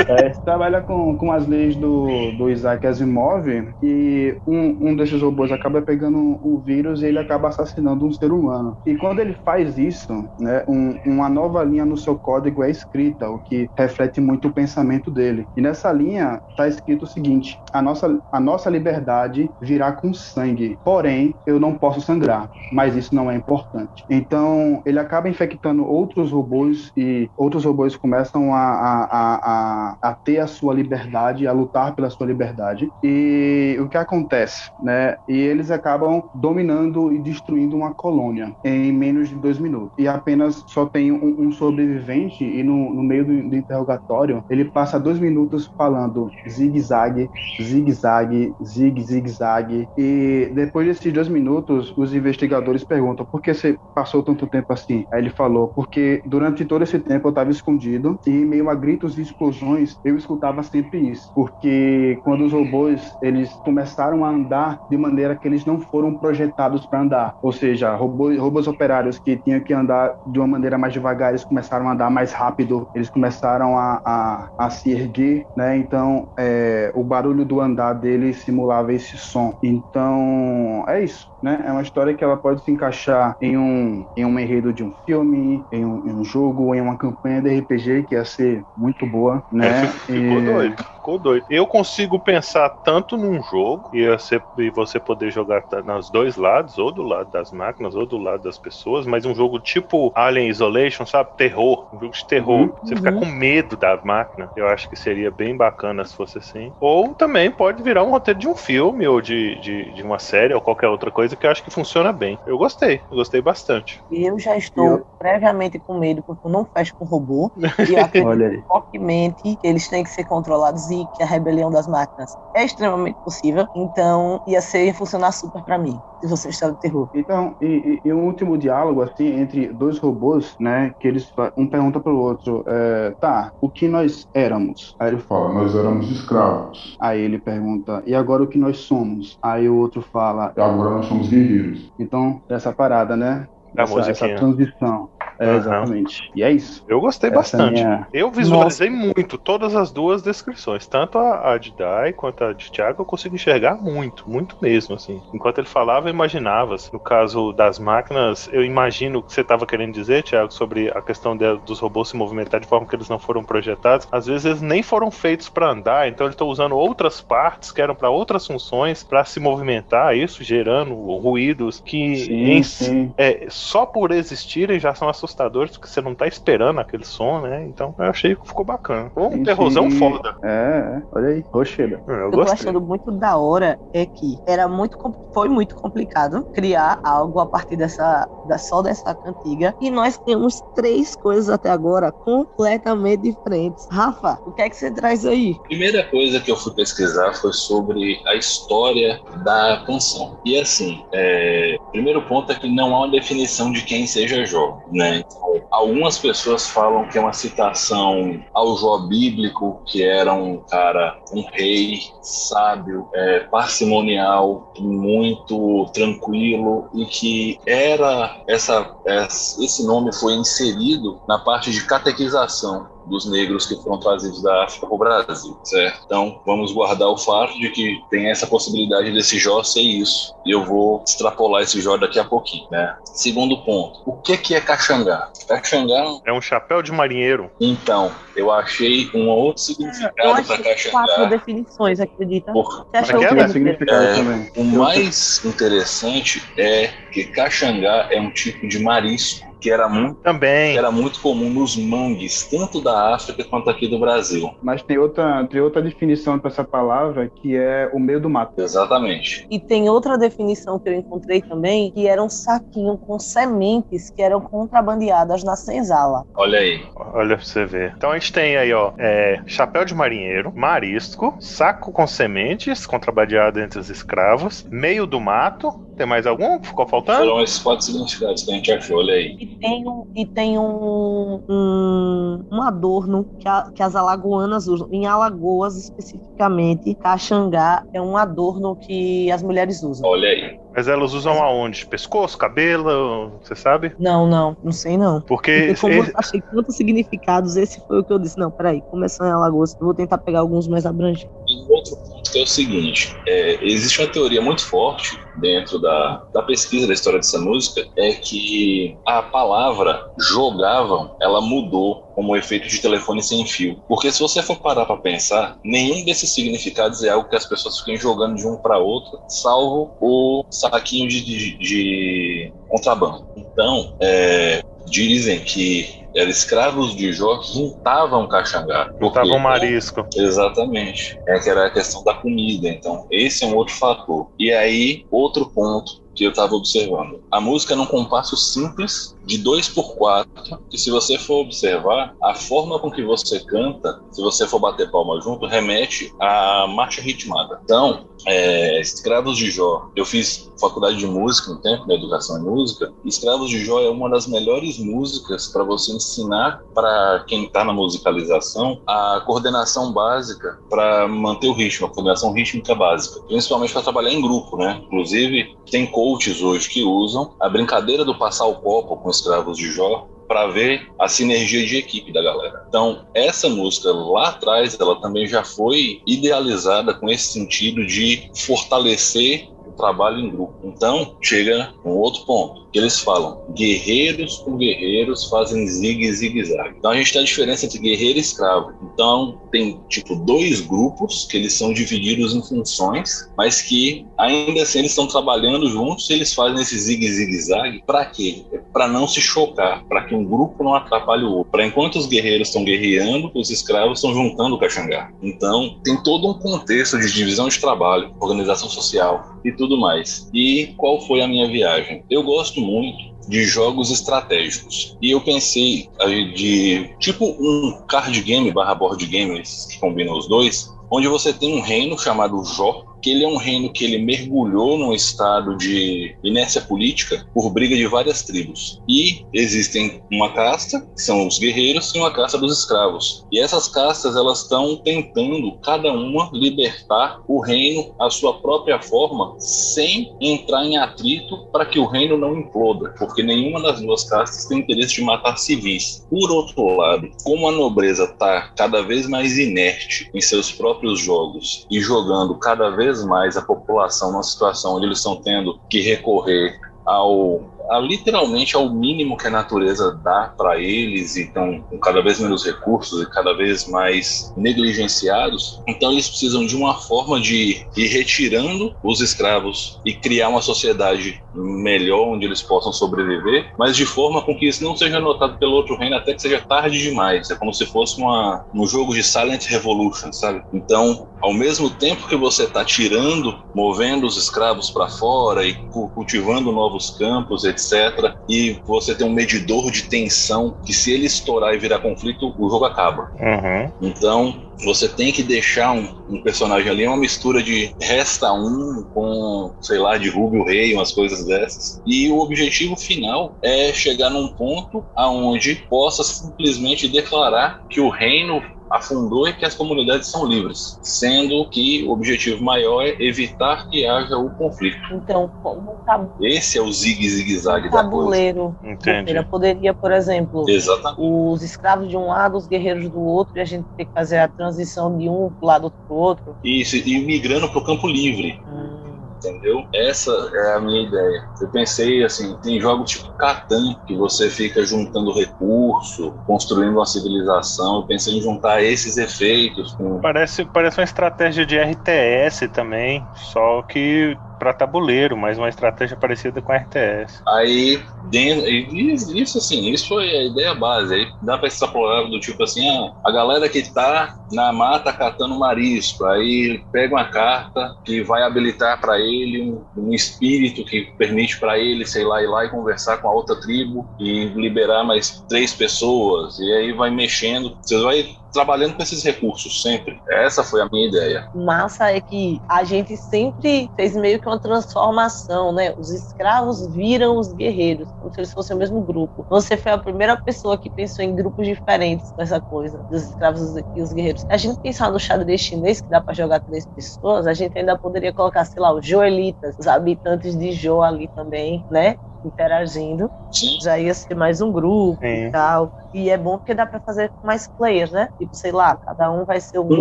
É, 0.08 0.30
trabalha 0.46 0.82
com, 0.82 1.18
com 1.18 1.32
as 1.32 1.48
leis 1.48 1.76
do, 1.76 2.32
do 2.34 2.50
Isaac 2.50 2.86
Asimov 2.86 3.48
e 3.82 4.40
um, 4.48 4.90
um 4.90 4.96
desses 4.96 5.22
robôs 5.22 5.52
acaba 5.52 5.82
pegando 5.82 6.18
o 6.42 6.62
vírus 6.62 7.02
e 7.02 7.08
ele 7.08 7.20
acaba 7.20 7.50
assassinando 7.50 8.06
um 8.06 8.12
ser 8.12 8.32
humano. 8.32 8.78
E 8.86 8.96
quando 8.98 9.20
ele 9.20 9.36
faz 9.46 9.78
isso, 9.78 10.14
né, 10.40 10.64
um- 10.68 10.98
uma 11.06 11.30
nova 11.30 11.64
linha 11.64 11.86
no 11.86 11.98
seu 11.98 12.20
código 12.20 12.64
é 12.64 12.70
escrita, 12.72 13.30
o 13.30 13.40
que 13.40 13.70
reflete 13.78 14.22
muito 14.22 14.50
o 14.50 14.54
pensamento 14.54 15.12
dele. 15.12 15.48
E 15.56 15.62
nessa 15.62 15.92
linha 15.92 16.42
está 16.50 16.68
escrito 16.68 17.04
o 17.04 17.08
seguinte: 17.08 17.58
a 17.74 17.82
nossa, 17.82 18.20
a 18.32 18.40
nossa 18.40 18.70
liberdade 18.70 19.52
virá 19.62 19.92
com 19.92 20.14
sangue, 20.14 20.80
porém 20.84 21.36
eu 21.46 21.60
não 21.60 21.78
posso 21.78 22.02
sangrar, 22.02 22.50
mas 22.72 22.96
isso 22.96 23.14
não 23.16 23.30
é 23.32 23.36
importante. 23.36 24.04
Então 24.10 24.82
ele 24.86 25.00
acaba 25.00 25.30
infectando 25.30 25.86
outros 25.86 26.32
robôs 26.32 26.92
e 26.98 27.30
outros 27.38 27.66
robôs 27.66 27.96
começam 28.12 28.54
a, 28.54 28.60
a, 28.60 29.06
a, 29.12 29.98
a, 30.02 30.14
ter 30.14 30.40
a 30.40 30.48
sua 30.48 30.74
liberdade, 30.74 31.48
a 31.48 31.54
lutar 31.54 31.96
pela 31.96 32.10
sua 32.10 32.28
liberdade. 32.28 32.92
E 33.02 33.78
o 33.80 33.88
que 33.88 33.96
acontece, 33.96 34.70
né? 34.84 35.16
E 35.30 35.38
eles 35.38 35.72
acabam 35.72 36.22
dominando 36.36 37.14
e 37.14 37.20
destruindo 37.20 37.78
uma 37.78 37.94
colônia 37.94 38.54
em 38.66 38.92
menos 38.92 39.30
de 39.30 39.36
dois 39.36 39.58
minutos. 39.58 39.92
E 39.98 40.10
apenas 40.10 40.62
só 40.68 40.86
tem 40.86 41.10
um, 41.10 41.48
um 41.48 41.52
sobrevivente 41.54 42.44
e 42.44 42.62
no, 42.62 42.94
no 42.94 43.02
meio 43.02 43.24
do, 43.24 43.50
do 43.50 43.56
interrogatório 43.56 44.44
ele 44.50 44.66
passa 44.66 45.00
dois 45.00 45.18
minutos 45.18 45.72
falando 45.78 46.30
zigue-zague, 46.50 47.30
zigue-zague, 47.62 48.54
zigue, 48.62 49.04
zigue-zague. 49.04 49.88
E 49.98 50.52
depois 50.54 50.86
desses 50.86 51.14
dois 51.14 51.30
minutos, 51.30 51.94
os 51.96 52.14
investigadores 52.14 52.84
perguntam 52.84 53.26
por 53.26 53.42
que 53.42 53.54
você 53.54 53.78
passou 53.96 54.22
tanto 54.22 54.46
tempo 54.48 54.74
assim? 54.74 55.06
Aí 55.14 55.22
ele 55.22 55.30
falou, 55.30 55.70
porque 55.70 56.22
durante 56.26 56.66
todo 56.66 56.84
esse 56.84 57.00
tempo 57.00 57.28
eu 57.28 57.30
estava 57.30 57.50
escondido 57.50 58.01
e 58.26 58.30
em 58.32 58.46
meio 58.46 58.70
a 58.70 58.76
gritos 58.76 59.18
e 59.18 59.22
explosões 59.22 59.98
eu 60.04 60.18
escutava 60.18 60.64
sempre 60.64 61.10
isso. 61.10 61.32
Porque 61.34 62.20
quando 62.24 62.46
os 62.46 62.54
robôs 62.54 63.16
eles 63.22 63.60
começaram 63.64 64.24
a 64.26 64.30
andar 64.30 64.80
de 64.90 64.98
maneira 64.98 65.38
que 65.38 65.48
eles 65.48 65.66
não 65.66 65.80
foram 65.80 66.18
projetados 66.18 66.86
para 66.86 67.02
andar, 67.02 67.36
ou 67.42 67.52
seja, 67.52 67.96
robôs, 67.96 68.38
robôs 68.40 68.68
operários 68.68 69.20
que 69.20 69.38
tinham 69.38 69.60
que 69.62 69.74
andar 69.74 70.16
de 70.26 70.40
uma 70.40 70.48
maneira 70.48 70.78
mais 70.78 70.94
devagar, 70.94 71.32
eles 71.32 71.46
começaram 71.46 71.88
a 71.88 71.94
andar 71.94 72.10
mais 72.10 72.32
rápido, 72.32 72.88
eles 72.94 73.10
começaram 73.10 73.78
a, 73.78 74.02
a, 74.06 74.50
a 74.58 74.70
se 74.70 74.92
erguer, 74.92 75.46
né? 75.56 75.78
Então 75.78 76.28
é, 76.38 76.92
o 76.96 77.04
barulho 77.04 77.46
do 77.46 77.60
andar 77.60 77.94
deles 77.94 78.44
simulava 78.44 78.94
esse 78.94 79.18
som. 79.18 79.54
Então 79.62 80.84
é 80.88 81.04
isso, 81.04 81.31
né? 81.42 81.64
É 81.66 81.72
uma 81.72 81.82
história 81.82 82.16
que 82.16 82.24
ela 82.24 82.38
pode 82.38 82.64
se 82.64 82.72
encaixar 82.72 83.36
em 83.42 83.58
um, 83.58 84.06
em 84.16 84.26
um 84.26 84.40
enredo 84.40 84.74
de 84.74 84.84
um 84.84 84.94
filme, 85.06 85.66
em 85.72 85.86
um, 85.86 86.06
em 86.08 86.14
um 86.14 86.24
jogo, 86.24 86.74
em 86.76 86.82
uma 86.82 86.98
campanha 86.98 87.42
de 87.42 87.50
RPG 87.50 88.04
que 88.04 88.16
ia 88.16 88.26
ser 88.26 88.66
muito 88.76 89.06
boa, 89.08 89.44
né? 89.52 89.88
É, 89.88 89.88
ficou 90.14 90.42
E- 90.42 90.46
doido, 90.46 90.84
ficou 91.02 91.18
doido. 91.18 91.46
Eu 91.50 91.66
consigo 91.66 92.20
pensar 92.20 92.70
tanto 92.84 93.18
num 93.18 93.42
jogo 93.42 93.90
e 93.92 94.08
você, 94.08 94.42
e 94.58 94.70
você 94.70 95.00
poder 95.00 95.32
jogar 95.32 95.64
nos 95.84 96.10
dois 96.10 96.36
lados, 96.36 96.78
ou 96.78 96.92
do 96.92 97.02
lado 97.02 97.30
das 97.32 97.52
máquinas, 97.52 97.96
ou 97.96 98.06
do 98.06 98.18
lado 98.18 98.44
das 98.44 98.58
pessoas, 98.58 99.06
mas 99.06 99.26
um 99.26 99.34
jogo 99.34 99.60
tipo 99.60 100.12
Alien 100.16 100.48
Isolation, 100.50 101.06
sabe? 101.06 101.30
Terror, 101.36 101.88
um 101.92 102.00
jogo 102.00 102.14
de 102.14 102.26
terror. 102.26 102.62
Uhum. 102.62 102.74
Você 102.84 102.96
fica 102.96 103.12
com 103.12 103.26
medo 103.26 103.76
da 103.76 104.00
máquina. 104.04 104.52
Eu 104.56 104.68
acho 104.68 104.88
que 104.88 104.96
seria 104.96 105.32
bem 105.32 105.58
bacana 105.58 106.06
se 106.06 106.16
fosse 106.16 106.38
assim. 106.38 106.74
Ou 106.80 107.16
também 107.16 107.50
pode 107.52 107.82
virar 107.82 108.04
um 108.04 108.12
roteiro 108.12 108.40
de 108.40 108.48
um 108.48 108.56
filme, 108.56 109.08
ou 109.08 109.22
de, 109.22 109.60
de, 109.60 109.94
de 109.94 110.04
uma 110.04 110.20
série, 110.20 110.54
ou 110.54 110.62
qualquer 110.62 110.88
outra 110.88 111.12
coisa 111.12 111.36
que 111.36 111.46
eu 111.46 111.52
acho 111.52 111.64
que 111.64 111.72
funciona 111.72 112.14
bem. 112.14 112.40
Eu 112.46 112.58
gostei, 112.58 113.04
eu 113.10 113.18
gostei 113.18 113.42
bastante. 113.42 114.04
E 114.10 114.28
eu 114.30 114.38
já 114.38 114.58
estou 114.58 115.00
Eu- 115.00 115.06
previamente 115.18 115.80
com 115.80 115.98
medo, 115.98 116.22
porque 116.24 116.46
eu 116.46 116.52
não 116.52 116.66
fecho 116.66 116.94
com 116.98 117.06
robô. 117.06 117.52
E 117.90 117.94
eu 117.94 118.04
acredito 118.04 118.66
fortemente 118.68 119.42
que 119.42 119.60
eles 119.64 119.88
têm 119.90 120.04
que 120.04 120.10
ser 120.10 120.26
controlados 120.26 120.91
que 121.14 121.24
a 121.24 121.26
rebelião 121.26 121.70
das 121.70 121.88
máquinas 121.88 122.38
é 122.56 122.64
extremamente 122.64 123.18
possível. 123.24 123.68
Então, 123.76 124.42
ia 124.46 124.62
ser 124.62 124.94
funcionar 124.94 125.32
super 125.32 125.64
pra 125.64 125.78
mim, 125.78 126.02
se 126.22 126.30
você 126.30 126.50
está 126.50 126.70
de 126.70 126.78
terror. 126.78 127.10
Então, 127.14 127.56
e, 127.62 128.00
e- 128.06 128.08
e 128.10 128.14
um 128.14 128.26
último 128.26 128.58
diálogo, 128.58 129.02
assim, 129.02 129.26
entre 129.28 129.74
dois 129.74 129.98
robôs, 130.00 130.56
né, 130.60 130.94
que 131.00 131.08
eles, 131.08 131.30
um 131.58 131.68
pergunta 131.70 132.00
pro 132.00 132.18
outro, 132.18 132.64
é, 132.68 133.14
tá, 133.20 133.52
o 133.62 133.70
que 133.70 133.88
nós 133.88 134.26
éramos? 134.34 134.96
Aí 135.00 135.10
ele 135.10 135.20
fala, 135.20 135.54
nós 135.54 135.76
éramos 135.76 136.10
escravos. 136.10 136.96
aí 137.00 137.20
ele 137.22 137.40
pergunta, 137.40 138.02
e 138.06 138.14
agora 138.16 138.44
o 138.44 138.48
que 138.48 138.58
nós 138.58 138.78
somos? 138.80 139.38
Aí 139.42 139.68
o 139.68 139.76
outro 139.76 140.02
fala, 140.02 140.54
E 140.58 140.62
agora 140.62 140.96
nós 140.98 141.06
somos 141.08 141.28
guerreiros. 141.30 141.92
então, 142.00 142.42
essa 142.50 142.74
parada, 142.74 143.16
né, 143.18 143.46
Da 143.74 143.84
essa, 143.84 144.02
essa 144.10 144.28
transição. 144.36 145.10
É, 145.42 145.56
exatamente. 145.56 146.22
E 146.36 146.44
é 146.44 146.52
isso. 146.52 146.84
Eu 146.88 147.00
gostei 147.02 147.30
Essa 147.30 147.36
é 147.36 147.38
bastante. 147.40 147.84
minha- 147.84 148.08
Eu 148.14 148.32
visualizei 148.32 148.90
muito 148.90 149.38
todas 149.38 149.76
as 149.76 149.92
duas 149.92 150.22
descrições, 150.22 150.88
tanto 150.88 151.18
a, 151.18 151.54
a 151.54 151.58
de 151.58 151.72
Dai 151.76 152.14
quanto 152.14 152.44
a 152.44 152.54
de 152.54 152.72
Thiago, 152.72 153.02
eu 153.02 153.06
consigo 153.06 153.36
enxergar 153.36 153.76
muito, 153.82 154.24
muito 154.30 154.56
mesmo, 154.62 154.96
assim. 154.96 155.22
Enquanto 155.34 155.58
ele 155.58 155.68
falava, 155.68 156.08
eu 156.10 156.14
imaginava. 156.14 156.76
assim. 156.76 156.90
No 156.94 157.00
caso 157.00 157.54
das 157.54 157.80
máquinas, 157.80 158.48
eu 158.52 158.64
imagino 158.64 159.20
o 159.20 159.24
que 159.24 159.34
você 159.34 159.42
estava 159.42 159.66
querendo 159.66 159.94
dizer, 159.94 160.24
Thiago, 160.24 160.52
sobre 160.54 160.90
a 160.90 161.02
questão 161.02 161.36
de- 161.36 161.58
dos 161.66 161.80
robôs 161.80 162.10
se 162.10 162.16
movimentar 162.16 162.60
de 162.60 162.68
forma 162.68 162.88
que 162.88 162.96
eles 162.96 163.10
não 163.10 163.20
foram 163.20 163.44
projetados. 163.44 164.08
Às 164.12 164.26
vezes 164.28 164.46
eles 164.46 164.62
nem 164.62 164.84
foram 164.84 165.10
feitos 165.12 165.50
para 165.50 165.70
andar, 165.72 166.08
então 166.08 166.26
eles 166.28 166.34
estão 166.36 166.48
usando 166.48 166.76
outras 166.76 167.22
partes 167.22 167.72
que 167.72 167.82
eram 167.82 167.96
para 167.96 168.10
outras 168.10 168.46
funções 168.46 169.04
para 169.04 169.24
se 169.26 169.40
movimentar, 169.40 170.16
isso 170.16 170.44
gerando 170.44 170.94
ruídos 170.94 171.80
que 171.84 172.16
Sim, 172.16 172.34
em 172.52 172.64
sim. 172.64 173.14
é, 173.18 173.48
só 173.50 173.86
por 173.86 174.12
existirem 174.12 174.80
já 174.80 174.94
são 174.94 175.08
assustadores, 175.10 175.31
porque 175.36 175.88
você 175.88 176.02
não 176.02 176.16
tá 176.16 176.28
esperando 176.28 176.80
aquele 176.80 177.06
som, 177.06 177.42
né? 177.42 177.66
Então 177.66 177.94
eu 177.98 178.06
achei 178.06 178.36
que 178.36 178.48
ficou 178.48 178.66
bacana. 178.66 179.10
Ficou 179.10 179.34
um 179.34 179.44
terrorzão 179.44 179.90
foda. 179.92 180.36
É, 180.44 180.52
é. 180.52 181.02
olha 181.12 181.28
aí, 181.30 181.46
Rocheda. 181.52 182.02
Eu 182.08 182.16
Eu 182.16 182.32
tô 182.32 182.38
gostei. 182.38 182.54
achando 182.54 182.82
muito 182.82 183.12
da 183.12 183.38
hora 183.38 183.80
é 183.94 184.06
que 184.06 184.38
era 184.48 184.68
muito, 184.68 184.98
foi 185.34 185.50
muito 185.50 185.76
complicado 185.76 186.46
criar 186.54 187.00
algo 187.04 187.40
a 187.40 187.46
partir 187.46 187.76
dessa, 187.76 188.28
da, 188.48 188.58
só 188.58 188.82
dessa 188.82 189.14
cantiga. 189.16 189.76
E 189.82 189.90
nós 189.90 190.18
temos 190.20 190.62
três 190.76 191.16
coisas 191.16 191.50
até 191.50 191.70
agora 191.70 192.12
completamente 192.12 193.24
diferentes. 193.24 193.88
Rafa, 193.92 194.40
o 194.46 194.52
que 194.52 194.62
é 194.62 194.70
que 194.70 194.76
você 194.76 194.92
traz 194.92 195.26
aí? 195.26 195.56
Primeira 195.64 196.04
coisa 196.06 196.40
que 196.40 196.52
eu 196.52 196.56
fui 196.56 196.74
pesquisar 196.74 197.34
foi 197.34 197.54
sobre 197.54 198.22
a 198.28 198.36
história 198.36 199.20
da 199.44 199.84
canção. 199.86 200.40
E 200.46 200.60
assim, 200.60 201.04
é, 201.14 201.78
primeiro 201.92 202.22
ponto 202.24 202.52
é 202.52 202.56
que 202.56 202.70
não 202.70 202.96
há 202.96 203.00
uma 203.00 203.12
definição 203.12 203.72
de 203.72 203.84
quem 203.84 204.06
seja 204.08 204.46
Jó, 204.46 204.80
né? 204.92 205.21
Algumas 205.70 206.18
pessoas 206.18 206.68
falam 206.68 207.08
que 207.08 207.18
é 207.18 207.22
uma 207.22 207.34
citação 207.34 208.40
ao 208.54 208.78
Jó 208.78 208.98
bíblico, 209.00 209.82
que 209.86 210.04
era 210.04 210.34
um 210.34 210.58
cara, 210.70 211.18
um 211.34 211.44
rei 211.54 212.00
sábio, 212.22 213.08
é, 213.14 213.40
parcimonial, 213.42 214.68
muito 214.80 215.86
tranquilo 215.94 216.90
e 216.94 217.06
que 217.06 217.60
era 217.66 218.36
essa, 218.48 218.96
essa- 219.06 219.64
esse 219.64 219.86
nome 219.86 220.14
foi 220.14 220.34
inserido 220.34 221.20
na 221.28 221.38
parte 221.40 221.72
de 221.72 221.86
catequização 221.86 222.88
dos 223.06 223.30
negros 223.30 223.66
que 223.66 223.76
foram 223.84 224.00
trazidos 224.00 224.42
da 224.44 224.64
África 224.66 224.86
para 224.88 224.96
o 224.96 224.98
Brasil, 224.98 225.58
certo? 225.64 226.02
Então, 226.06 226.42
vamos 226.46 226.72
guardar 226.72 227.08
o 227.10 227.18
fato 227.18 227.58
de 227.60 227.70
que 227.70 228.00
tem 228.10 228.30
essa 228.30 228.46
possibilidade 228.48 229.12
desse 229.12 229.38
Jó 229.40 229.64
ser 229.64 229.82
isso. 229.82 230.34
E 230.46 230.52
eu 230.52 230.64
vou 230.64 231.04
extrapolar 231.08 231.64
esse 231.64 231.82
Jó 231.82 231.98
daqui 231.98 232.20
a 232.20 232.24
pouquinho, 232.24 232.68
né? 232.72 232.96
Segundo 233.06 233.64
ponto, 233.64 234.02
o 234.06 234.14
que 234.22 234.38
que 234.38 234.56
é 234.56 234.62
Caxangá? 234.62 235.30
Caxangá, 235.48 236.20
É 236.26 236.32
um 236.32 236.42
chapéu 236.42 236.82
de 236.82 236.92
marinheiro. 236.92 237.50
então, 237.60 238.12
eu 238.36 238.50
achei 238.52 239.10
um 239.14 239.28
outro 239.30 239.62
significado 239.62 240.14
para 240.46 240.56
achei 240.72 240.92
quatro 240.92 241.08
Caxangá. 241.16 241.30
definições, 241.30 242.00
acredita? 242.00 242.52
Por- 242.54 242.86
Você 242.92 242.98
achou 242.98 243.22
é 243.24 243.48
significado 243.48 244.04
É, 244.06 244.14
também. 244.16 244.52
O 244.56 244.64
mais 244.64 245.44
interessante 245.44 246.42
é 246.58 246.88
que 247.12 247.26
Caxangá 247.26 248.08
é 248.12 248.20
um 248.22 248.32
tipo 248.32 248.68
de 248.68 248.80
marisco 248.80 249.51
que 249.62 249.70
era 249.70 249.88
muito, 249.88 250.16
que 250.16 250.24
Também. 250.24 250.76
era 250.76 250.92
muito 250.92 251.22
comum 251.22 251.50
nos 251.50 251.78
mangues, 251.78 252.46
tanto 252.48 252.82
da 252.82 253.14
África 253.14 253.44
quanto 253.44 253.70
aqui 253.70 253.88
do 253.88 254.00
Brasil. 254.00 254.50
Mas 254.62 254.82
tem 254.82 254.98
outra, 254.98 255.46
tem 255.46 255.62
outra 255.62 255.82
definição 255.82 256.40
para 256.40 256.50
essa 256.50 256.64
palavra 256.64 257.30
que 257.30 257.56
é 257.56 257.90
o 257.94 258.00
meio 258.00 258.20
do 258.20 258.30
mato. 258.30 258.60
Exatamente. 258.60 259.46
E 259.50 259.60
tem 259.60 259.88
outra 259.88 260.18
definição 260.18 260.80
que 260.80 260.90
eu 260.90 260.94
encontrei 260.94 261.42
também, 261.42 261.92
que 261.92 262.08
era 262.08 262.22
um 262.22 262.30
saquinho 262.30 262.98
com 262.98 263.20
sementes 263.20 264.10
que 264.10 264.22
eram 264.22 264.42
contrabandeadas 264.42 265.44
na 265.44 265.56
senzala. 265.56 266.26
Olha 266.34 266.60
aí. 266.60 266.82
Olha 266.96 267.38
pra 267.38 267.46
você 267.46 267.66
ver. 267.66 267.94
Então 267.96 268.10
a 268.12 268.18
gente 268.18 268.34
tem 268.34 268.58
aí, 268.58 268.74
ó, 268.74 268.94
é, 268.98 269.42
chapéu 269.46 269.86
de 269.86 269.94
marinheiro, 269.94 270.52
marisco, 270.56 271.36
saco 271.40 271.92
com 271.92 272.08
sementes, 272.08 272.88
contrabandeado 272.88 273.60
entre 273.60 273.80
os 273.80 273.90
escravos, 273.90 274.66
meio 274.72 275.06
do 275.06 275.20
mato. 275.20 275.72
Tem 275.96 276.08
mais 276.08 276.26
algum 276.26 276.60
que 276.60 276.68
ficou 276.68 276.88
faltando? 276.88 277.26
Foram 277.26 277.44
esses 277.44 277.60
quatro 277.60 277.86
significados 277.86 278.44
que 278.44 278.52
a 278.52 278.56
gente 278.56 278.72
achou, 278.72 278.98
olha 278.98 279.14
aí. 279.14 279.51
E 279.52 279.58
tem 279.60 279.88
um, 279.88 280.04
e 280.16 280.26
tem 280.26 280.58
um, 280.60 281.42
um, 281.50 282.44
um 282.52 282.62
adorno 282.62 283.28
que, 283.40 283.48
a- 283.48 283.70
que 283.74 283.84
as 283.84 283.96
alagoanas 283.96 284.68
usam. 284.68 284.88
Em 284.92 285.06
Alagoas, 285.06 285.76
especificamente, 285.78 286.96
caxangá 286.96 287.84
é 287.94 288.02
um 288.02 288.16
adorno 288.18 288.76
que 288.78 289.30
as 289.32 289.44
mulheres 289.44 289.84
usam. 289.84 290.10
Olha 290.10 290.30
aí. 290.30 290.56
Mas 290.76 290.88
elas 290.88 291.14
usam 291.14 291.34
aonde? 291.44 291.86
Pescoço, 291.86 292.38
cabelo? 292.38 293.40
Você 293.44 293.56
sabe? 293.56 293.94
Não, 294.00 294.26
não, 294.26 294.56
não 294.64 294.72
sei 294.72 294.98
não. 294.98 295.22
Porque 295.22 295.52
Porque 295.68 295.76
como 295.82 295.94
esse- 295.96 296.10
eu 296.12 296.14
achei 296.16 296.42
tantos 296.50 296.76
significados, 296.78 297.56
esse 297.58 297.82
foi 297.86 298.00
o 298.00 298.06
que 298.06 298.14
eu 298.14 298.20
disse. 298.20 298.38
Não, 298.40 298.52
peraí, 298.52 298.82
começando 298.90 299.28
em 299.28 299.32
Alagoas, 299.34 299.76
eu 299.80 299.86
vou 299.86 299.94
tentar 299.94 300.18
pegar 300.20 300.40
alguns 300.40 300.68
mais 300.68 300.86
abrangentes. 300.86 301.28
Um 301.58 301.72
outro 301.72 301.96
ponto 301.98 302.32
que 302.32 302.40
é 302.40 302.44
o 302.44 302.48
seguinte: 302.48 303.16
é, 303.28 303.60
existe 303.62 304.00
uma 304.02 304.08
teoria 304.08 304.42
muito 304.42 304.66
forte 304.66 305.20
dentro 305.38 305.80
da, 305.80 306.24
da 306.34 306.42
pesquisa 306.42 306.88
da 306.88 306.94
história 306.94 307.20
dessa 307.20 307.40
música, 307.40 307.88
é 307.96 308.14
que 308.14 308.98
a 309.06 309.22
palavra 309.22 310.12
jogavam, 310.18 311.16
ela 311.22 311.42
mudou 311.42 312.04
como 312.16 312.36
efeito 312.36 312.68
de 312.68 312.80
telefone 312.80 313.24
sem 313.24 313.46
fio. 313.46 313.82
Porque 313.88 314.12
se 314.12 314.20
você 314.20 314.42
for 314.42 314.58
parar 314.58 314.86
para 314.86 314.98
pensar, 314.98 315.58
nenhum 315.64 316.04
desses 316.04 316.34
significados 316.34 317.04
é 317.04 317.10
algo 317.10 317.30
que 317.30 317.36
as 317.36 317.46
pessoas 317.46 317.80
fiquem 317.80 317.98
jogando 317.98 318.36
de 318.36 318.48
um 318.48 318.58
para 318.58 318.78
outro, 318.78 319.20
salvo 319.28 319.96
o 320.00 320.46
saquinho 320.50 321.08
de, 321.08 321.22
de, 321.22 321.58
de 321.58 322.54
contrabando. 322.68 323.28
Então, 323.36 323.96
é, 324.00 324.62
dizem 324.86 325.40
que 325.40 326.01
eram 326.16 326.30
escravos 326.30 326.96
de 326.96 327.14
Jó 327.14 327.38
que 327.38 327.54
juntavam 327.54 328.28
caxangá. 328.28 328.94
Um 329.36 329.40
marisco. 329.40 330.06
Exatamente. 330.16 331.20
É 331.28 331.40
que 331.40 331.50
era 331.50 331.68
a 331.68 331.70
questão 331.70 332.04
da 332.04 332.14
comida. 332.14 332.68
Então, 332.68 333.08
esse 333.10 333.44
é 333.44 333.48
um 333.48 333.56
outro 333.56 333.74
fator. 333.76 334.28
E 334.38 334.52
aí, 334.52 335.06
outro 335.10 335.50
ponto 335.50 336.02
que 336.14 336.26
eu 336.26 336.32
estava 336.32 336.54
observando. 336.56 337.24
A 337.32 337.40
música 337.40 337.74
é 337.74 337.76
num 337.76 337.86
compasso 337.86 338.36
simples 338.36 339.16
de 339.26 339.38
2 339.38 339.70
por 339.70 339.96
4 339.96 340.60
que 340.70 340.78
se 340.78 340.92
você 340.92 341.18
for 341.18 341.40
observar, 341.40 342.14
a 342.22 342.34
forma 342.34 342.78
com 342.80 342.92
que 342.92 343.04
você 343.04 343.40
canta, 343.40 344.02
se 344.12 344.22
você 344.22 344.48
for 344.48 344.60
bater 344.60 344.92
palma 344.92 345.20
junto, 345.22 345.46
remete 345.46 346.14
à 346.20 346.68
marcha 346.68 347.02
ritmada. 347.02 347.60
Então, 347.64 348.08
é, 348.26 348.80
Escravos 348.80 349.38
de 349.38 349.50
Jó, 349.50 349.90
eu 349.96 350.06
fiz 350.06 350.50
faculdade 350.60 350.98
de 350.98 351.08
música 351.08 351.52
no 351.52 351.62
tempo, 351.62 351.88
da 351.88 351.96
educação 351.96 352.38
em 352.38 352.42
música, 352.42 352.94
Escravos 353.04 353.50
de 353.50 353.64
Jó 353.64 353.80
é 353.82 353.90
uma 353.90 354.10
das 354.10 354.28
melhores 354.28 354.78
músicas 354.78 355.48
para 355.48 355.64
você 355.64 355.92
ensinar 355.94 356.64
para 356.74 357.24
quem 357.28 357.46
está 357.46 357.64
na 357.64 357.74
musicalização 357.74 358.80
a 358.86 359.22
coordenação 359.26 359.92
básica 359.92 360.60
para 360.70 361.08
manter 361.08 361.48
o 361.48 361.54
ritmo, 361.54 361.88
a 361.88 361.90
coordenação 361.90 362.32
rítmica 362.34 362.76
básica, 362.76 363.22
principalmente 363.28 363.74
para 363.74 363.82
trabalhar 363.82 364.12
em 364.12 364.22
grupo, 364.22 364.58
né? 364.58 364.82
Inclusive, 364.86 365.58
tem 365.70 365.88
coaches 365.88 366.42
hoje 366.42 366.70
que 366.70 366.84
usam 366.84 367.34
a 367.40 367.50
brincadeira 367.50 368.06
do 368.06 368.18
passar 368.18 368.46
o 368.46 368.56
copo 368.56 368.98
com 368.98 369.10
Escravos 369.10 369.58
de 369.58 369.72
Jó 369.72 370.08
para 370.32 370.48
ver 370.48 370.90
a 370.98 371.10
sinergia 371.10 371.66
de 371.66 371.76
equipe 371.76 372.14
da 372.14 372.22
galera. 372.22 372.64
Então, 372.70 373.06
essa 373.14 373.50
música 373.50 373.92
lá 373.92 374.30
atrás, 374.30 374.80
ela 374.80 374.96
também 375.02 375.28
já 375.28 375.44
foi 375.44 376.02
idealizada 376.08 376.94
com 376.94 377.10
esse 377.10 377.34
sentido 377.34 377.86
de 377.86 378.32
fortalecer 378.34 379.50
o 379.68 379.74
trabalho 379.74 380.20
em 380.22 380.30
grupo. 380.30 380.56
Então, 380.64 381.18
chega 381.22 381.74
um 381.84 381.90
outro 381.90 382.26
ponto, 382.26 382.61
eles 382.80 383.00
falam, 383.00 383.42
guerreiros 383.54 384.38
com 384.40 384.58
guerreiros 384.58 385.26
fazem 385.26 385.68
zigue 385.68 386.12
zigue 386.12 386.44
zag. 386.46 386.76
Então 386.78 386.92
a 386.92 386.96
gente 386.96 387.12
tem 387.12 387.22
a 387.22 387.26
diferença 387.26 387.66
entre 387.66 387.80
guerreiro 387.80 388.18
e 388.18 388.22
escravo. 388.22 388.74
Então 388.94 389.40
tem 389.52 389.80
tipo 389.90 390.16
dois 390.16 390.62
grupos 390.62 391.26
que 391.30 391.38
eles 391.38 391.54
são 391.54 391.74
divididos 391.74 392.34
em 392.34 392.42
funções, 392.42 393.30
mas 393.38 393.62
que 393.62 394.06
ainda 394.18 394.62
assim 394.62 394.80
eles 394.80 394.92
estão 394.92 395.08
trabalhando 395.08 395.70
juntos 395.70 396.10
e 396.10 396.14
eles 396.14 396.34
fazem 396.34 396.62
esse 396.62 396.78
zigue 396.78 397.12
zigue 397.12 397.42
zag 397.42 397.84
para 397.86 398.06
quê? 398.06 398.46
Para 398.72 398.88
não 398.88 399.08
se 399.08 399.20
chocar, 399.22 399.84
para 399.86 400.06
que 400.06 400.16
um 400.16 400.24
grupo 400.24 400.64
não 400.64 400.74
atrapalhe 400.74 401.24
o 401.24 401.32
outro. 401.32 401.52
Para 401.52 401.66
enquanto 401.66 401.98
os 401.98 402.06
guerreiros 402.06 402.48
estão 402.48 402.64
guerreando, 402.64 403.32
os 403.34 403.50
escravos 403.50 403.98
estão 403.98 404.14
juntando 404.14 404.56
o 404.56 404.60
caxangá. 404.60 405.12
Então 405.22 405.78
tem 405.84 406.02
todo 406.04 406.30
um 406.30 406.34
contexto 406.34 406.98
de 407.00 407.12
divisão 407.12 407.48
de 407.48 407.60
trabalho, 407.60 408.14
organização 408.20 408.70
social 408.70 409.40
e 409.44 409.52
tudo 409.52 409.78
mais. 409.78 410.30
E 410.34 410.74
qual 410.78 411.02
foi 411.02 411.22
a 411.22 411.28
minha 411.28 411.48
viagem? 411.48 412.04
Eu 412.10 412.24
gosto 412.24 412.61
muito 412.62 413.12
de 413.28 413.46
jogos 413.46 413.92
estratégicos. 413.92 414.98
E 415.02 415.12
eu 415.12 415.22
pensei 415.22 415.90
de 416.34 416.90
tipo 417.00 417.26
um 417.26 417.82
card 417.88 418.22
game 418.22 418.52
barra 418.52 418.76
board 418.76 419.06
game, 419.06 419.40
esses 419.40 419.66
que 419.66 419.80
combinam 419.80 420.18
os 420.18 420.28
dois, 420.28 420.74
onde 420.90 421.08
você 421.08 421.32
tem 421.32 421.56
um 421.56 421.62
reino 421.62 421.98
chamado 421.98 422.44
Jó, 422.44 422.84
que 423.02 423.10
ele 423.10 423.24
é 423.24 423.28
um 423.28 423.38
reino 423.38 423.72
que 423.72 423.84
ele 423.84 423.98
mergulhou 423.98 424.78
num 424.78 424.94
estado 424.94 425.58
de 425.58 426.16
inércia 426.24 426.62
política 426.62 427.26
por 427.34 427.50
briga 427.50 427.76
de 427.76 427.88
várias 427.88 428.24
tribos. 428.24 428.82
E 428.88 429.26
existem 429.34 430.02
uma 430.12 430.32
casta, 430.34 430.82
que 430.82 431.02
são 431.02 431.28
os 431.28 431.40
guerreiros, 431.40 431.94
e 431.96 432.00
uma 432.00 432.12
casta 432.12 432.38
dos 432.38 432.60
escravos. 432.60 433.26
E 433.32 433.40
essas 433.40 433.68
castas, 433.68 434.16
elas 434.16 434.44
estão 434.44 434.78
tentando, 434.78 435.58
cada 435.64 435.92
uma, 435.92 436.30
libertar 436.34 437.22
o 437.28 437.40
reino 437.40 437.94
à 438.00 438.10
sua 438.10 438.40
própria 438.40 438.82
forma, 438.82 439.36
sem 439.40 440.14
entrar 440.20 440.66
em 440.66 440.78
atrito 440.78 441.48
para 441.52 441.66
que 441.66 441.80
o 441.80 441.86
reino 441.86 442.18
não 442.18 442.38
imploda, 442.38 442.94
porque 442.98 443.24
nenhuma 443.24 443.62
das 443.62 443.82
duas 443.82 444.04
castas 444.04 444.46
tem 444.46 444.60
interesse 444.60 444.96
de 444.96 445.02
matar 445.02 445.38
civis. 445.38 446.06
Por 446.10 446.32
outro 446.32 446.76
lado, 446.76 447.10
como 447.24 447.48
a 447.48 447.52
nobreza 447.52 448.04
está 448.04 448.52
cada 448.56 448.82
vez 448.82 449.08
mais 449.08 449.38
inerte 449.38 450.10
em 450.14 450.22
seus 450.22 450.52
próprios 450.52 451.00
jogos 451.00 451.66
e 451.70 451.80
jogando 451.80 452.36
cada 452.36 452.70
vez 452.70 452.91
mais 453.06 453.38
a 453.38 453.42
população 453.42 454.12
numa 454.12 454.24
situação 454.24 454.76
onde 454.76 454.86
eles 454.86 454.98
estão 454.98 455.16
tendo 455.16 455.60
que 455.70 455.82
recorrer 455.82 456.60
ao 456.86 457.52
a, 457.72 457.80
literalmente 457.80 458.56
ao 458.56 458.70
mínimo 458.70 459.16
que 459.16 459.28
a 459.28 459.30
natureza 459.30 459.98
dá 460.04 460.34
para 460.38 460.60
eles 460.60 461.16
e 461.16 461.24
estão 461.24 461.62
com 461.62 461.80
cada 461.80 462.02
vez 462.02 462.20
menos 462.20 462.46
recursos 462.46 463.02
e 463.02 463.10
cada 463.10 463.34
vez 463.34 463.66
mais 463.68 464.34
negligenciados. 464.36 465.62
Então 465.66 465.94
eles 465.94 466.10
precisam 466.10 466.46
de 466.46 466.56
uma 466.56 466.76
forma 466.76 467.20
de 467.20 467.66
ir 467.78 467.88
retirando 467.88 468.76
os 468.84 469.00
escravos 469.00 469.80
e 469.86 469.94
criar 469.94 470.30
uma 470.30 470.42
sociedade 470.42 471.24
melhor 471.34 472.08
onde 472.08 472.26
eles 472.26 472.42
possam 472.42 472.74
sobreviver, 472.74 473.54
mas 473.58 473.76
de 473.76 473.86
forma 473.86 474.22
com 474.22 474.36
que 474.36 474.48
isso 474.48 474.64
não 474.64 474.76
seja 474.76 475.00
notado 475.00 475.38
pelo 475.38 475.54
outro 475.54 475.78
reino 475.78 475.96
até 475.96 476.14
que 476.14 476.22
seja 476.22 476.42
tarde 476.42 476.80
demais. 476.80 477.30
É 477.30 477.36
como 477.36 477.54
se 477.54 477.66
fosse 477.66 478.00
uma, 478.00 478.46
um 478.54 478.68
jogo 478.68 478.94
de 478.94 479.04
Silent 479.04 479.46
Revolution, 479.48 480.12
sabe? 480.12 480.44
Então, 480.54 481.08
ao 481.22 481.34
mesmo 481.34 481.70
tempo 481.70 482.08
que 482.08 482.16
você 482.16 482.44
está 482.44 482.66
tirando, 482.66 483.40
movendo 483.54 484.06
os 484.06 484.18
escravos 484.18 484.70
para 484.70 484.88
fora 484.88 485.46
e 485.46 485.54
cultivando 485.94 486.52
novos 486.52 486.92
campos, 486.92 487.44
etc 487.44 487.62
etc. 487.72 488.16
E 488.28 488.60
você 488.66 488.96
tem 488.96 489.08
um 489.08 489.12
medidor 489.12 489.72
de 489.72 489.84
tensão 489.84 490.58
que 490.66 490.74
se 490.74 490.92
ele 490.92 491.06
estourar 491.06 491.54
e 491.54 491.58
virar 491.58 491.80
conflito, 491.80 492.34
o 492.38 492.50
jogo 492.50 492.66
acaba. 492.66 493.12
Uhum. 493.20 493.72
Então, 493.82 494.51
você 494.64 494.88
tem 494.88 495.12
que 495.12 495.24
deixar 495.24 495.72
um, 495.74 495.88
um, 496.10 496.22
personagem 496.22 496.70
ali, 496.70 496.88
uma 496.88 496.98
mistura 496.98 497.42
de 497.42 497.74
resta 497.82 498.32
um 498.32 498.84
com, 498.94 499.54
sei 499.62 499.80
lá, 499.80 499.98
de 499.98 500.10
Rubio 500.10 500.44
Rei, 500.44 500.74
umas 500.74 500.92
coisas 500.92 501.26
dessas. 501.26 501.82
E 501.86 502.10
o 502.10 502.20
objetivo 502.20 502.76
final 502.76 503.38
é 503.42 503.74
chegar 503.74 504.10
num 504.10 504.28
ponto 504.28 504.86
aonde 504.96 505.56
possa 505.70 506.04
simplesmente 506.04 506.88
declarar 506.88 507.64
que 507.70 507.80
o 507.80 507.90
reino 507.90 508.42
afundou 508.72 509.28
e 509.28 509.34
que 509.34 509.46
as 509.46 509.54
comunidades 509.54 510.08
são 510.08 510.26
livres, 510.26 510.80
sendo 510.82 511.48
que 511.50 511.84
o 511.84 511.92
objetivo 511.92 512.44
maior 512.44 512.84
é 512.84 512.96
evitar 513.00 513.70
que 513.70 513.86
haja 513.86 514.18
o 514.18 514.30
conflito. 514.32 514.78
Então, 514.92 515.30
como 515.44 515.78
Esse 516.22 516.58
é 516.58 516.62
o 516.62 516.72
zigue-zigue-zague 516.72 517.70
da 517.70 517.84
tabuleiro. 517.84 518.56
Entendi. 518.64 519.12
Poderia, 519.30 519.74
por 519.74 519.92
exemplo, 519.92 520.46
Exatamente. 520.50 521.00
os 521.00 521.44
escravos 521.44 521.90
de 521.90 521.98
um 521.98 522.08
lado, 522.08 522.38
os 522.38 522.48
guerreiros 522.48 522.90
do 522.90 523.00
outro, 523.00 523.38
e 523.38 523.42
a 523.42 523.46
gente 523.46 523.66
ter 523.78 523.86
que 523.86 523.94
fazer 523.94 524.20
a 524.20 524.28
transição 524.28 524.98
de 524.98 525.08
um 525.08 525.32
lado 525.42 525.72
para 525.72 525.94
o 525.94 525.98
outro. 525.98 526.36
Isso, 526.44 526.76
e 526.76 527.00
migrando 527.06 527.48
para 527.50 527.60
o 527.60 527.64
campo 527.64 527.88
livre. 527.88 528.42
Hum 528.48 528.81
entendeu? 529.22 529.68
Essa 529.74 530.12
é 530.34 530.56
a 530.56 530.60
minha 530.60 530.88
ideia. 530.88 531.30
Eu 531.40 531.48
pensei 531.50 532.04
assim, 532.04 532.36
tem 532.42 532.60
jogos 532.60 532.92
tipo 532.92 533.14
Catan, 533.14 533.76
que 533.86 533.96
você 533.96 534.30
fica 534.30 534.66
juntando 534.66 535.14
recurso, 535.14 536.12
construindo 536.26 536.74
uma 536.74 536.86
civilização. 536.86 537.78
Eu 537.78 537.88
pensei 537.88 538.18
em 538.18 538.22
juntar 538.22 538.64
esses 538.64 538.98
efeitos. 538.98 539.74
Com... 539.74 540.00
Parece, 540.02 540.44
parece 540.46 540.80
uma 540.80 540.84
estratégia 540.84 541.46
de 541.46 541.58
RTS 541.58 542.48
também, 542.50 543.06
só 543.16 543.62
que 543.62 544.18
para 544.42 544.54
tabuleiro, 544.54 545.16
mas 545.16 545.38
uma 545.38 545.50
estratégia 545.50 545.96
parecida 545.96 546.42
com 546.42 546.52
RTS. 546.52 547.22
Aí, 547.28 547.80
isso 548.12 549.38
assim, 549.38 549.70
isso 549.70 549.88
foi 549.88 550.10
a 550.10 550.24
ideia 550.24 550.56
base. 550.56 550.96
Aí 550.96 551.08
dá 551.22 551.38
para 551.38 551.48
extrapolar 551.48 552.10
do 552.10 552.20
tipo 552.20 552.42
assim, 552.42 552.68
ah, 552.68 552.92
a 553.06 553.12
galera 553.12 553.48
que 553.48 553.72
tá 553.72 554.18
na 554.32 554.52
mata 554.52 554.92
catando 554.92 555.38
marisco, 555.38 556.06
aí 556.06 556.64
pega 556.72 556.96
uma 556.96 557.06
carta 557.06 557.76
que 557.86 558.02
vai 558.02 558.24
habilitar 558.24 558.82
para 558.82 559.00
ele 559.00 559.44
um, 559.44 559.64
um, 559.78 559.94
espírito 559.94 560.66
que 560.66 560.92
permite 560.98 561.40
para 561.40 561.60
ele, 561.60 561.86
sei 561.86 562.04
lá, 562.04 562.24
ir 562.24 562.28
lá 562.28 562.44
e 562.44 562.50
conversar 562.50 562.98
com 562.98 563.10
a 563.10 563.14
outra 563.14 563.40
tribo 563.40 563.88
e 564.00 564.26
liberar 564.30 564.84
mais 564.84 565.24
três 565.30 565.54
pessoas. 565.54 566.40
E 566.40 566.52
aí 566.52 566.74
vai 566.74 566.90
mexendo, 566.90 567.56
você 567.62 567.80
vai 567.80 568.16
trabalhando 568.32 568.76
com 568.76 568.84
esses 568.84 569.04
recursos 569.04 569.62
sempre. 569.62 570.00
Essa 570.10 570.44
foi 570.44 570.62
a 570.62 570.68
minha 570.72 570.88
ideia. 570.88 571.28
Massa 571.34 571.92
é 571.92 572.00
que 572.00 572.40
a 572.50 572.64
gente 572.64 572.96
sempre 572.98 573.70
fez 573.76 573.96
meio 573.96 574.20
que 574.20 574.28
uma 574.28 574.40
transformação, 574.40 575.52
né? 575.52 575.74
Os 575.78 575.90
escravos 575.92 576.68
viram 576.74 577.18
os 577.18 577.34
guerreiros, 577.34 577.90
como 578.00 578.14
se 578.14 578.20
eles 578.20 578.34
fossem 578.34 578.56
o 578.56 578.60
mesmo 578.60 578.82
grupo. 578.82 579.26
Você 579.30 579.58
foi 579.58 579.72
a 579.72 579.78
primeira 579.78 580.18
pessoa 580.22 580.58
que 580.58 580.70
pensou 580.70 581.04
em 581.04 581.16
grupos 581.16 581.46
diferentes 581.46 582.12
com 582.12 582.22
essa 582.22 582.40
coisa, 582.40 582.78
dos 582.90 583.04
escravos 583.04 583.42
e 583.76 583.82
os 583.82 583.92
guerreiros. 583.94 584.24
A 584.30 584.38
gente 584.38 584.60
pensar 584.62 584.92
no 584.92 585.00
xadrez 585.00 585.42
chinês, 585.42 585.82
que 585.82 585.90
dá 585.90 586.02
para 586.02 586.14
jogar 586.14 586.40
três 586.42 586.66
pessoas, 586.66 587.28
a 587.28 587.34
gente 587.34 587.58
ainda 587.58 587.78
poderia 587.78 588.14
colocar, 588.14 588.46
sei 588.46 588.62
lá, 588.62 588.74
os 588.74 588.86
joelitas, 588.86 589.56
os 589.60 589.68
habitantes 589.68 590.38
de 590.38 590.52
Jo 590.52 590.82
ali 590.82 591.08
também, 591.16 591.66
né? 591.70 591.96
Interagindo. 592.24 593.10
Sim. 593.32 593.58
Já 593.62 593.80
ia 593.80 593.94
ser 593.94 594.14
mais 594.16 594.42
um 594.42 594.52
grupo 594.52 594.98
Sim. 595.02 595.28
e 595.28 595.32
tal. 595.32 595.72
E 595.94 596.10
é 596.10 596.18
bom 596.18 596.38
porque 596.38 596.54
dá 596.54 596.66
pra 596.66 596.80
fazer 596.86 597.10
com 597.10 597.28
mais 597.28 597.48
players, 597.58 597.92
né? 597.92 598.10
Tipo, 598.18 598.34
sei 598.36 598.52
lá, 598.52 598.78
cada 598.78 599.12
um 599.12 599.26
vai 599.26 599.40
ser 599.42 599.60
um 599.60 599.68
Uhum. 599.68 599.80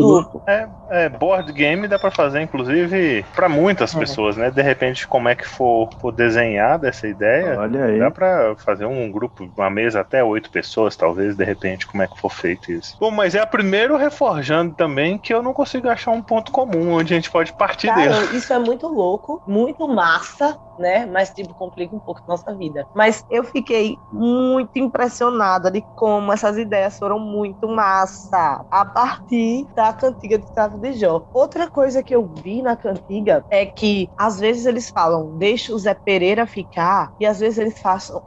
grupo. 0.01 0.43
É, 0.47 0.69
é, 0.89 1.09
board 1.09 1.53
game 1.53 1.87
dá 1.87 1.99
pra 1.99 2.11
fazer, 2.11 2.41
inclusive, 2.41 3.25
pra 3.35 3.49
muitas 3.49 3.93
Uhum. 3.93 4.01
pessoas, 4.01 4.37
né? 4.37 4.51
De 4.51 4.63
repente, 4.63 5.07
como 5.07 5.29
é 5.29 5.35
que 5.37 5.45
for, 5.47 5.89
for 6.01 6.11
desenhar 6.13 6.79
dessa 6.79 7.07
ideia, 7.09 7.59
Olha 7.59 7.85
aí. 7.85 7.99
Dá 7.99 8.11
pra 8.11 8.55
fazer 8.57 8.87
um 8.87 9.11
grupo, 9.11 9.49
uma 9.57 9.71
mesa 9.71 10.01
até 10.01 10.23
oito 10.23 10.51
pessoas, 10.51 10.97
talvez, 10.97 11.37
de 11.37 11.45
repente, 11.45 11.87
como 11.87 12.03
é 12.03 12.09
que 12.09 12.19
for 12.19 12.31
feito 12.31 12.71
isso. 12.73 12.97
Bom, 13.01 13.11
mas 13.11 13.35
é 13.35 13.41
a 13.41 13.47
primeiro 13.47 13.97
reforjando 13.97 14.75
também 14.75 15.17
que 15.19 15.33
eu 15.35 15.43
não 15.43 15.53
consigo 15.53 15.89
achar 15.89 16.11
um 16.13 16.23
ponto 16.23 16.51
comum 16.53 16.93
onde 16.93 17.13
a 17.15 17.17
gente 17.17 17.31
pode 17.31 17.53
partir 17.53 17.93
dele. 17.95 18.09
Cara, 18.11 18.25
isso 18.37 18.53
é 18.53 18.59
muito 18.59 18.87
louco, 18.89 19.41
muito 19.47 19.87
massa, 19.89 20.57
né? 20.81 21.07
Mas, 21.07 21.31
tipo, 21.31 21.55
complica 21.55 21.95
um 21.95 22.01
pouco 22.01 22.21
a 22.27 22.33
nossa 22.33 22.55
vida. 22.55 22.87
Mas 22.95 23.25
eu 23.29 23.45
fiquei 23.45 23.99
muito 24.11 24.77
impressionada 24.77 25.71
de 25.71 25.87
como 25.95 26.33
essas 26.33 26.57
ideias 26.59 26.99
foram 26.99 27.19
muito 27.19 27.69
massa 27.69 28.65
a 28.71 28.85
partir 28.85 29.67
da 29.75 29.93
cantiga 29.93 30.39
de 30.39 30.47
Travo 30.53 30.79
de 30.79 30.95
Jó. 30.95 31.25
Outra 31.33 31.71
coisa 31.71 32.03
que 32.03 32.15
eu 32.15 32.27
vi 32.27 32.63
na 32.63 32.77
cantiga 32.77 33.45
é 33.51 33.67
que, 33.67 34.11
às 34.17 34.41
vezes, 34.41 34.67
eles 34.67 34.91
falam, 34.91 35.37
deixa 35.37 35.75
o 35.75 35.79
Zé 35.79 35.95
Pereira 35.95 36.47
ficar, 36.47 37.11
e 37.19 37.27
às 37.27 37.41
vezes 37.41 37.59
eles 37.59 37.81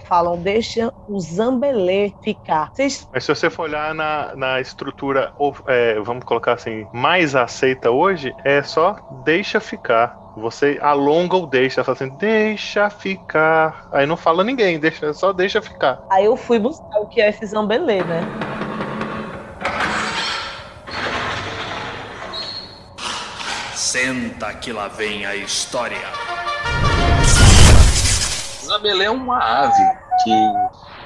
falam, 0.07 0.41
deixa 0.41 0.93
o 1.07 1.19
Zambelê 1.19 2.13
ficar. 2.21 2.71
Mas 3.11 3.23
se 3.23 3.33
você 3.33 3.49
for 3.49 3.63
olhar 3.63 3.93
na, 3.93 4.35
na 4.35 4.61
estrutura, 4.61 5.33
ou, 5.37 5.55
é, 5.67 5.99
vamos 6.01 6.23
colocar 6.23 6.53
assim, 6.53 6.87
mais 6.91 7.35
aceita 7.35 7.91
hoje, 7.91 8.33
é 8.43 8.61
só 8.63 8.95
deixa 9.09 9.59
ficar. 9.59 10.22
Você 10.35 10.79
alonga 10.81 11.35
ou 11.35 11.45
deixa, 11.45 11.83
fala 11.83 11.95
assim, 11.95 12.09
deixa 12.09 12.89
ficar. 12.89 13.87
Aí 13.91 14.05
não 14.05 14.17
fala 14.17 14.43
ninguém, 14.43 14.79
deixa, 14.79 15.13
só 15.13 15.31
deixa 15.31 15.61
ficar. 15.61 16.01
Aí 16.09 16.25
eu 16.25 16.35
fui 16.35 16.57
buscar 16.57 16.99
o 16.99 17.05
que 17.05 17.21
é 17.21 17.29
esse 17.29 17.45
Zambelê, 17.45 18.03
né? 18.03 18.21
Senta 23.75 24.51
que 24.55 24.73
lá 24.73 24.87
vem 24.87 25.23
a 25.25 25.35
história. 25.35 25.97
Zabelê 28.65 29.05
é 29.05 29.11
uma 29.11 29.37
ave 29.37 29.83
que 30.23 30.31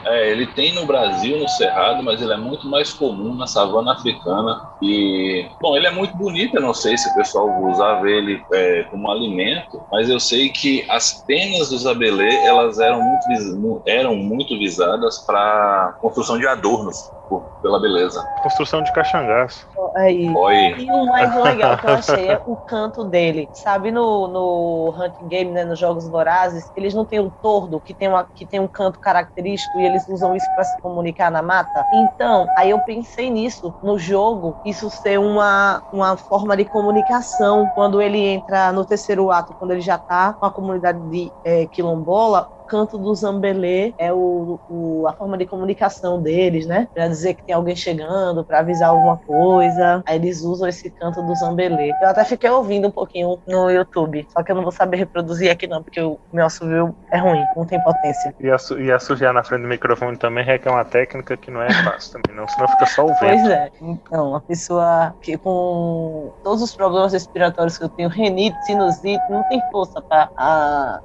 é, 0.06 0.32
ele 0.32 0.48
tem 0.48 0.74
no 0.74 0.86
Brasil, 0.86 1.38
no 1.38 1.48
Cerrado, 1.50 2.04
mas 2.04 2.22
ele 2.22 2.34
é 2.34 2.38
muito 2.38 2.68
mais 2.70 2.94
comum 2.94 3.36
na 3.36 3.48
savana 3.48 3.94
africana. 3.94 4.62
E, 4.82 5.50
bom, 5.62 5.76
ele 5.76 5.88
é 5.88 5.92
muito 5.92 6.16
bonito, 6.16 6.56
eu 6.56 6.62
não 6.62 6.74
sei 6.74 6.98
se 6.98 7.10
o 7.10 7.16
pessoal 7.16 7.50
usava 7.64 8.10
ele 8.10 8.42
é, 8.54 8.84
como 8.84 9.10
alimento, 9.10 9.86
mas 9.92 10.10
eu 10.10 10.20
sei 10.20 10.50
que 10.50 10.86
as 10.90 11.24
penas 11.26 11.70
do 11.70 11.78
Zabelê, 11.78 12.34
elas 12.46 12.80
eram 12.80 13.02
muito, 13.02 13.82
eram 13.86 14.16
muito 14.16 14.58
visadas 14.58 15.26
para 15.26 15.96
construção 16.00 16.38
de 16.38 16.48
adornos, 16.48 16.98
por- 17.28 17.52
pela 17.62 17.80
beleza. 17.80 18.24
Construção 18.42 18.82
de 18.82 18.92
caxangaço. 18.92 19.68
Aí. 19.96 20.34
Oi. 20.36 20.76
E 20.78 20.92
o 20.92 21.06
mais 21.06 21.36
legal 21.36 21.78
que 21.78 21.86
eu 21.86 21.94
achei 21.94 22.30
é 22.30 22.42
o 22.46 22.56
canto 22.56 23.04
dele. 23.04 23.50
Sabe 23.54 23.92
no, 23.92 24.28
no 24.28 24.94
Hunting 24.98 25.28
Game, 25.28 25.52
né, 25.52 25.64
nos 25.66 25.80
Jogos 25.80 26.08
Vorazes, 26.10 26.72
eles 26.76 26.94
não 26.94 27.06
têm 27.06 27.20
o 27.20 27.32
tordo, 27.42 27.82
que 27.82 27.94
tem, 27.94 28.08
uma, 28.08 28.28
que 28.34 28.46
tem 28.46 28.60
um 28.60 28.68
canto 28.68 29.00
característico 29.00 29.80
e 29.80 29.86
eles 29.86 30.08
usam 30.08 30.36
isso 30.36 30.48
para 30.54 30.64
se 30.64 30.80
comunicar 30.82 31.32
na 31.32 31.42
mata? 31.42 31.86
Então, 31.92 32.48
aí 32.56 32.70
eu 32.72 32.80
pensei 32.80 33.30
nisso, 33.30 33.74
no 33.82 33.98
jogo, 33.98 34.58
isso 34.64 34.90
ser 34.90 35.20
uma, 35.20 35.84
uma 35.92 36.16
forma 36.18 36.56
de 36.56 36.66
comunicação. 36.66 37.70
Quando 37.74 38.02
ele 38.02 38.20
entra 38.20 38.72
no 38.72 38.86
terceiro 38.86 39.32
ato, 39.32 39.54
quando 39.58 39.72
ele 39.72 39.82
já 39.82 39.98
tá 39.98 40.34
com 40.40 40.46
a 40.46 40.52
comunidade 40.52 41.00
de 41.10 41.32
eh, 41.44 41.68
quilombola, 41.68 42.48
canto 42.68 42.98
do 42.98 43.14
Zambelê 43.16 43.94
é 43.98 44.12
o, 44.12 44.60
o, 44.70 45.08
a 45.08 45.14
forma 45.14 45.38
de 45.38 45.46
comunicação 45.46 46.22
deles, 46.22 46.66
né? 46.66 46.88
Pra 46.94 47.08
dizer 47.08 47.34
que 47.36 47.44
tem 47.44 47.56
alguém 47.56 47.76
chegando, 47.76 48.44
pra 48.44 48.60
avisar 48.60 48.90
alguma 48.90 49.18
coisa. 49.18 50.04
Aí 50.06 50.18
eles 50.18 50.42
usam 50.42 50.68
esse 50.68 50.90
canto 50.92 51.22
do 51.24 51.36
Zambelê. 51.36 51.92
Eu 52.02 52.10
até 52.10 52.24
fiquei 52.24 52.50
ouvindo 52.50 52.88
um 52.88 52.92
pouquinho 52.92 53.40
no 53.48 53.70
YouTube, 53.70 54.28
só 54.30 54.44
que 54.44 54.52
eu 54.52 54.56
não 54.56 54.64
vou 54.64 54.72
saber 54.72 54.98
reproduzir 54.98 55.52
aqui 55.52 55.68
não, 55.68 55.82
porque 55.82 56.02
o 56.02 56.20
meu 56.32 56.46
assovio 56.46 56.96
é 57.12 57.18
ruim, 57.18 57.44
não 57.56 57.66
tem 57.66 57.82
potência. 57.82 58.36
E, 58.40 58.50
a, 58.50 58.58
e 58.80 58.92
assoviar 58.92 59.34
na 59.34 59.44
frente 59.44 59.62
do 59.62 59.68
microfone 59.68 60.18
também 60.18 60.44
requer 60.44 60.70
uma 60.70 60.86
técnica 60.86 61.38
que 61.38 61.50
não 61.50 61.62
é 61.62 61.72
fácil 61.84 62.14
também, 62.14 62.36
não, 62.36 62.48
senão 62.48 62.68
fica 62.68 62.86
só 62.86 63.06
o 63.06 63.08
vento. 63.08 63.20
Pois 63.20 63.50
é. 63.50 63.72
Então, 63.82 64.36
a 64.36 64.42
pessoa 64.42 65.16
que 65.22 65.38
com 65.38 66.34
todos 66.44 66.62
os 66.62 66.76
problemas 66.76 67.14
respiratórios 67.14 67.78
que 67.78 67.84
eu 67.84 67.90
tenho, 67.90 68.10
renite, 68.10 68.58
sinusite, 68.66 69.24
não 69.30 69.44
tem 69.44 69.62
força 69.72 70.02
pra 70.02 70.30
a, 70.36 71.00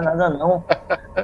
nada, 0.00 0.30
não. 0.30 0.64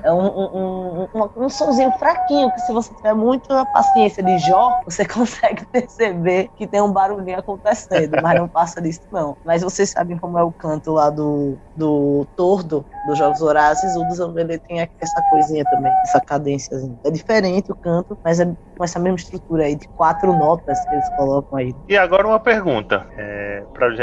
É 0.03 0.13
um, 0.13 0.27
um, 0.27 1.09
um, 1.15 1.45
um, 1.45 1.93
fraquinho, 1.99 2.51
que 2.53 2.61
se 2.61 2.73
você 2.73 2.93
tiver 2.95 3.15
muita 3.15 3.65
paciência 3.67 4.23
de 4.23 4.39
Jó, 4.39 4.81
você 4.85 5.05
consegue 5.09 5.65
perceber 5.67 6.51
que 6.57 6.67
tem 6.67 6.81
um 6.81 6.93
barulhinho 6.93 7.39
acontecendo, 7.39 8.17
mas 8.23 8.39
não 8.39 8.49
passa 8.49 8.81
disso, 8.81 9.03
não. 9.13 9.37
Mas 9.45 9.63
vocês 9.63 9.91
sabem 9.91 10.19
como 10.19 10.39
é 10.39 10.43
o 10.43 10.53
canto 10.53 10.93
lá 10.93 11.11
do, 11.11 11.57
do 11.77 12.27
Tordo, 12.37 12.85
dos 13.07 13.19
Jogos 13.19 13.41
Horazes, 13.41 13.97
o 13.97 14.05
do 14.05 14.15
Zambelê 14.15 14.59
tem 14.59 14.81
essa 14.81 15.23
coisinha 15.31 15.65
também, 15.65 15.93
essa 16.03 16.21
cadência. 16.21 16.77
É 17.05 17.11
diferente 17.11 17.71
o 17.71 17.77
canto, 17.77 18.19
mas 18.25 18.41
é 18.41 18.47
com 18.77 18.85
essa 18.85 18.99
mesma 18.99 19.17
estrutura 19.17 19.65
aí 19.65 19.77
de 19.77 19.89
quatro 19.89 20.33
notas 20.37 20.85
que 20.87 20.95
eles 20.95 21.09
colocam 21.17 21.59
aí. 21.59 21.75
E 21.89 21.97
agora 21.97 22.27
uma 22.27 22.41
pergunta: 22.41 23.07
é, 23.17 23.63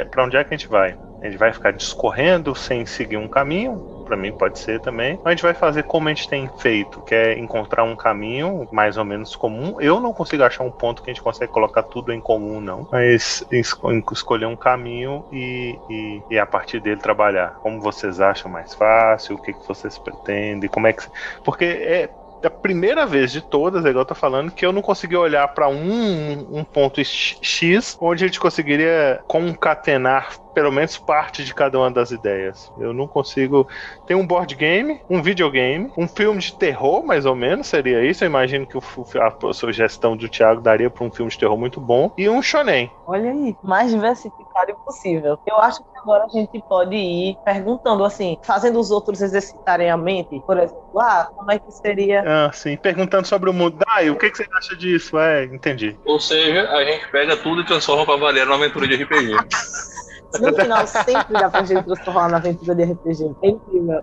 para 0.09 0.23
onde 0.23 0.37
é 0.37 0.43
que 0.43 0.53
a 0.53 0.57
gente 0.57 0.67
vai? 0.67 0.97
A 1.21 1.25
gente 1.25 1.37
vai 1.37 1.53
ficar 1.53 1.71
discorrendo 1.71 2.55
sem 2.55 2.85
seguir 2.85 3.17
um 3.17 3.27
caminho? 3.27 4.00
Para 4.11 4.17
mim 4.17 4.33
pode 4.33 4.59
ser 4.59 4.81
também. 4.81 5.17
A 5.23 5.29
gente 5.29 5.41
vai 5.41 5.53
fazer 5.53 5.83
como 5.83 6.09
a 6.09 6.13
gente 6.13 6.27
tem 6.27 6.49
feito, 6.57 6.99
que 6.99 7.15
é 7.15 7.39
encontrar 7.39 7.85
um 7.85 7.95
caminho 7.95 8.67
mais 8.69 8.97
ou 8.97 9.05
menos 9.05 9.37
comum. 9.37 9.79
Eu 9.79 10.01
não 10.01 10.11
consigo 10.11 10.43
achar 10.43 10.65
um 10.65 10.69
ponto 10.69 11.01
que 11.01 11.09
a 11.09 11.13
gente 11.13 11.23
consegue 11.23 11.49
colocar 11.49 11.83
tudo 11.83 12.11
em 12.11 12.19
comum, 12.19 12.59
não. 12.59 12.85
Mas 12.91 13.41
escolher 13.49 14.47
um 14.47 14.55
caminho 14.57 15.23
e, 15.31 15.79
e, 15.89 16.21
e 16.31 16.37
a 16.37 16.45
partir 16.45 16.81
dele 16.81 16.99
trabalhar. 16.99 17.59
Como 17.61 17.79
vocês 17.79 18.19
acham 18.19 18.51
mais 18.51 18.73
fácil? 18.73 19.37
O 19.37 19.41
que, 19.41 19.53
que 19.53 19.65
vocês 19.65 19.97
pretendem? 19.97 20.69
Como 20.69 20.87
é 20.87 20.91
que. 20.91 21.07
Porque 21.41 21.63
é, 21.63 22.09
a 22.43 22.49
primeira 22.49 23.05
vez 23.05 23.31
de 23.31 23.41
todas, 23.41 23.85
é 23.85 23.89
igual 23.89 24.01
eu 24.01 24.07
tô 24.07 24.15
falando, 24.15 24.51
que 24.51 24.65
eu 24.65 24.71
não 24.71 24.81
consegui 24.81 25.15
olhar 25.15 25.47
para 25.49 25.67
um, 25.67 26.47
um 26.51 26.63
ponto 26.63 27.01
X 27.01 27.97
onde 28.01 28.23
a 28.23 28.27
gente 28.27 28.39
conseguiria 28.39 29.21
concatenar 29.27 30.33
pelo 30.53 30.71
menos 30.71 30.97
parte 30.97 31.43
de 31.43 31.53
cada 31.53 31.77
uma 31.77 31.91
das 31.91 32.11
ideias. 32.11 32.71
Eu 32.77 32.93
não 32.93 33.07
consigo. 33.07 33.67
Tem 34.05 34.15
um 34.15 34.25
board 34.25 34.55
game, 34.55 35.01
um 35.09 35.21
videogame, 35.21 35.91
um 35.97 36.07
filme 36.07 36.39
de 36.39 36.53
terror, 36.53 37.03
mais 37.05 37.25
ou 37.25 37.35
menos, 37.35 37.67
seria 37.67 38.03
isso. 38.03 38.23
Eu 38.23 38.27
imagino 38.27 38.67
que 38.67 38.77
a 38.77 39.53
sugestão 39.53 40.15
do 40.15 40.29
Thiago 40.29 40.61
daria 40.61 40.89
para 40.89 41.05
um 41.05 41.11
filme 41.11 41.31
de 41.31 41.37
terror 41.37 41.57
muito 41.57 41.79
bom. 41.79 42.11
E 42.17 42.29
um 42.29 42.41
shonen. 42.41 42.91
Olha 43.05 43.31
aí, 43.31 43.55
mais 43.63 43.91
diversificado 43.91 44.73
possível. 44.85 45.37
Eu 45.45 45.57
acho 45.57 45.79
que 45.79 45.89
agora 45.97 46.25
a 46.25 46.29
gente 46.29 46.63
pode 46.67 46.95
ir 46.95 47.37
perguntando 47.43 48.03
assim, 48.03 48.37
fazendo 48.43 48.79
os 48.79 48.91
outros 48.91 49.21
exercitarem 49.21 49.89
a 49.89 49.97
mente, 49.97 50.41
por 50.45 50.57
exemplo, 50.57 50.81
ah, 50.97 51.29
como 51.35 51.51
é 51.51 51.59
que 51.59 51.71
seria. 51.71 52.23
Ah, 52.25 52.51
sim, 52.53 52.77
perguntando 52.77 53.27
sobre 53.27 53.49
o 53.49 53.53
mundo. 53.53 53.77
Ah, 53.87 54.01
o 54.11 54.15
que, 54.15 54.29
que 54.29 54.37
você 54.37 54.47
acha 54.53 54.75
disso? 54.75 55.17
É, 55.17 55.45
entendi. 55.45 55.97
Ou 56.05 56.19
seja, 56.19 56.69
a 56.69 56.83
gente 56.83 57.09
pega 57.11 57.37
tudo 57.37 57.61
e 57.61 57.65
transforma 57.65 58.05
pra 58.05 58.15
valer 58.15 58.45
numa 58.45 58.55
aventura 58.55 58.87
de 58.87 59.03
RPG. 59.03 59.31
No 60.39 60.53
final, 60.53 60.87
sempre 60.87 61.33
dá 61.33 61.49
pra 61.49 61.63
gente 61.63 61.83
transformar 61.83 62.29
na 62.29 62.37
aventura 62.37 62.75
de 62.75 62.83
RPG. 62.83 63.31
É 63.41 63.47
incrível. 63.49 64.01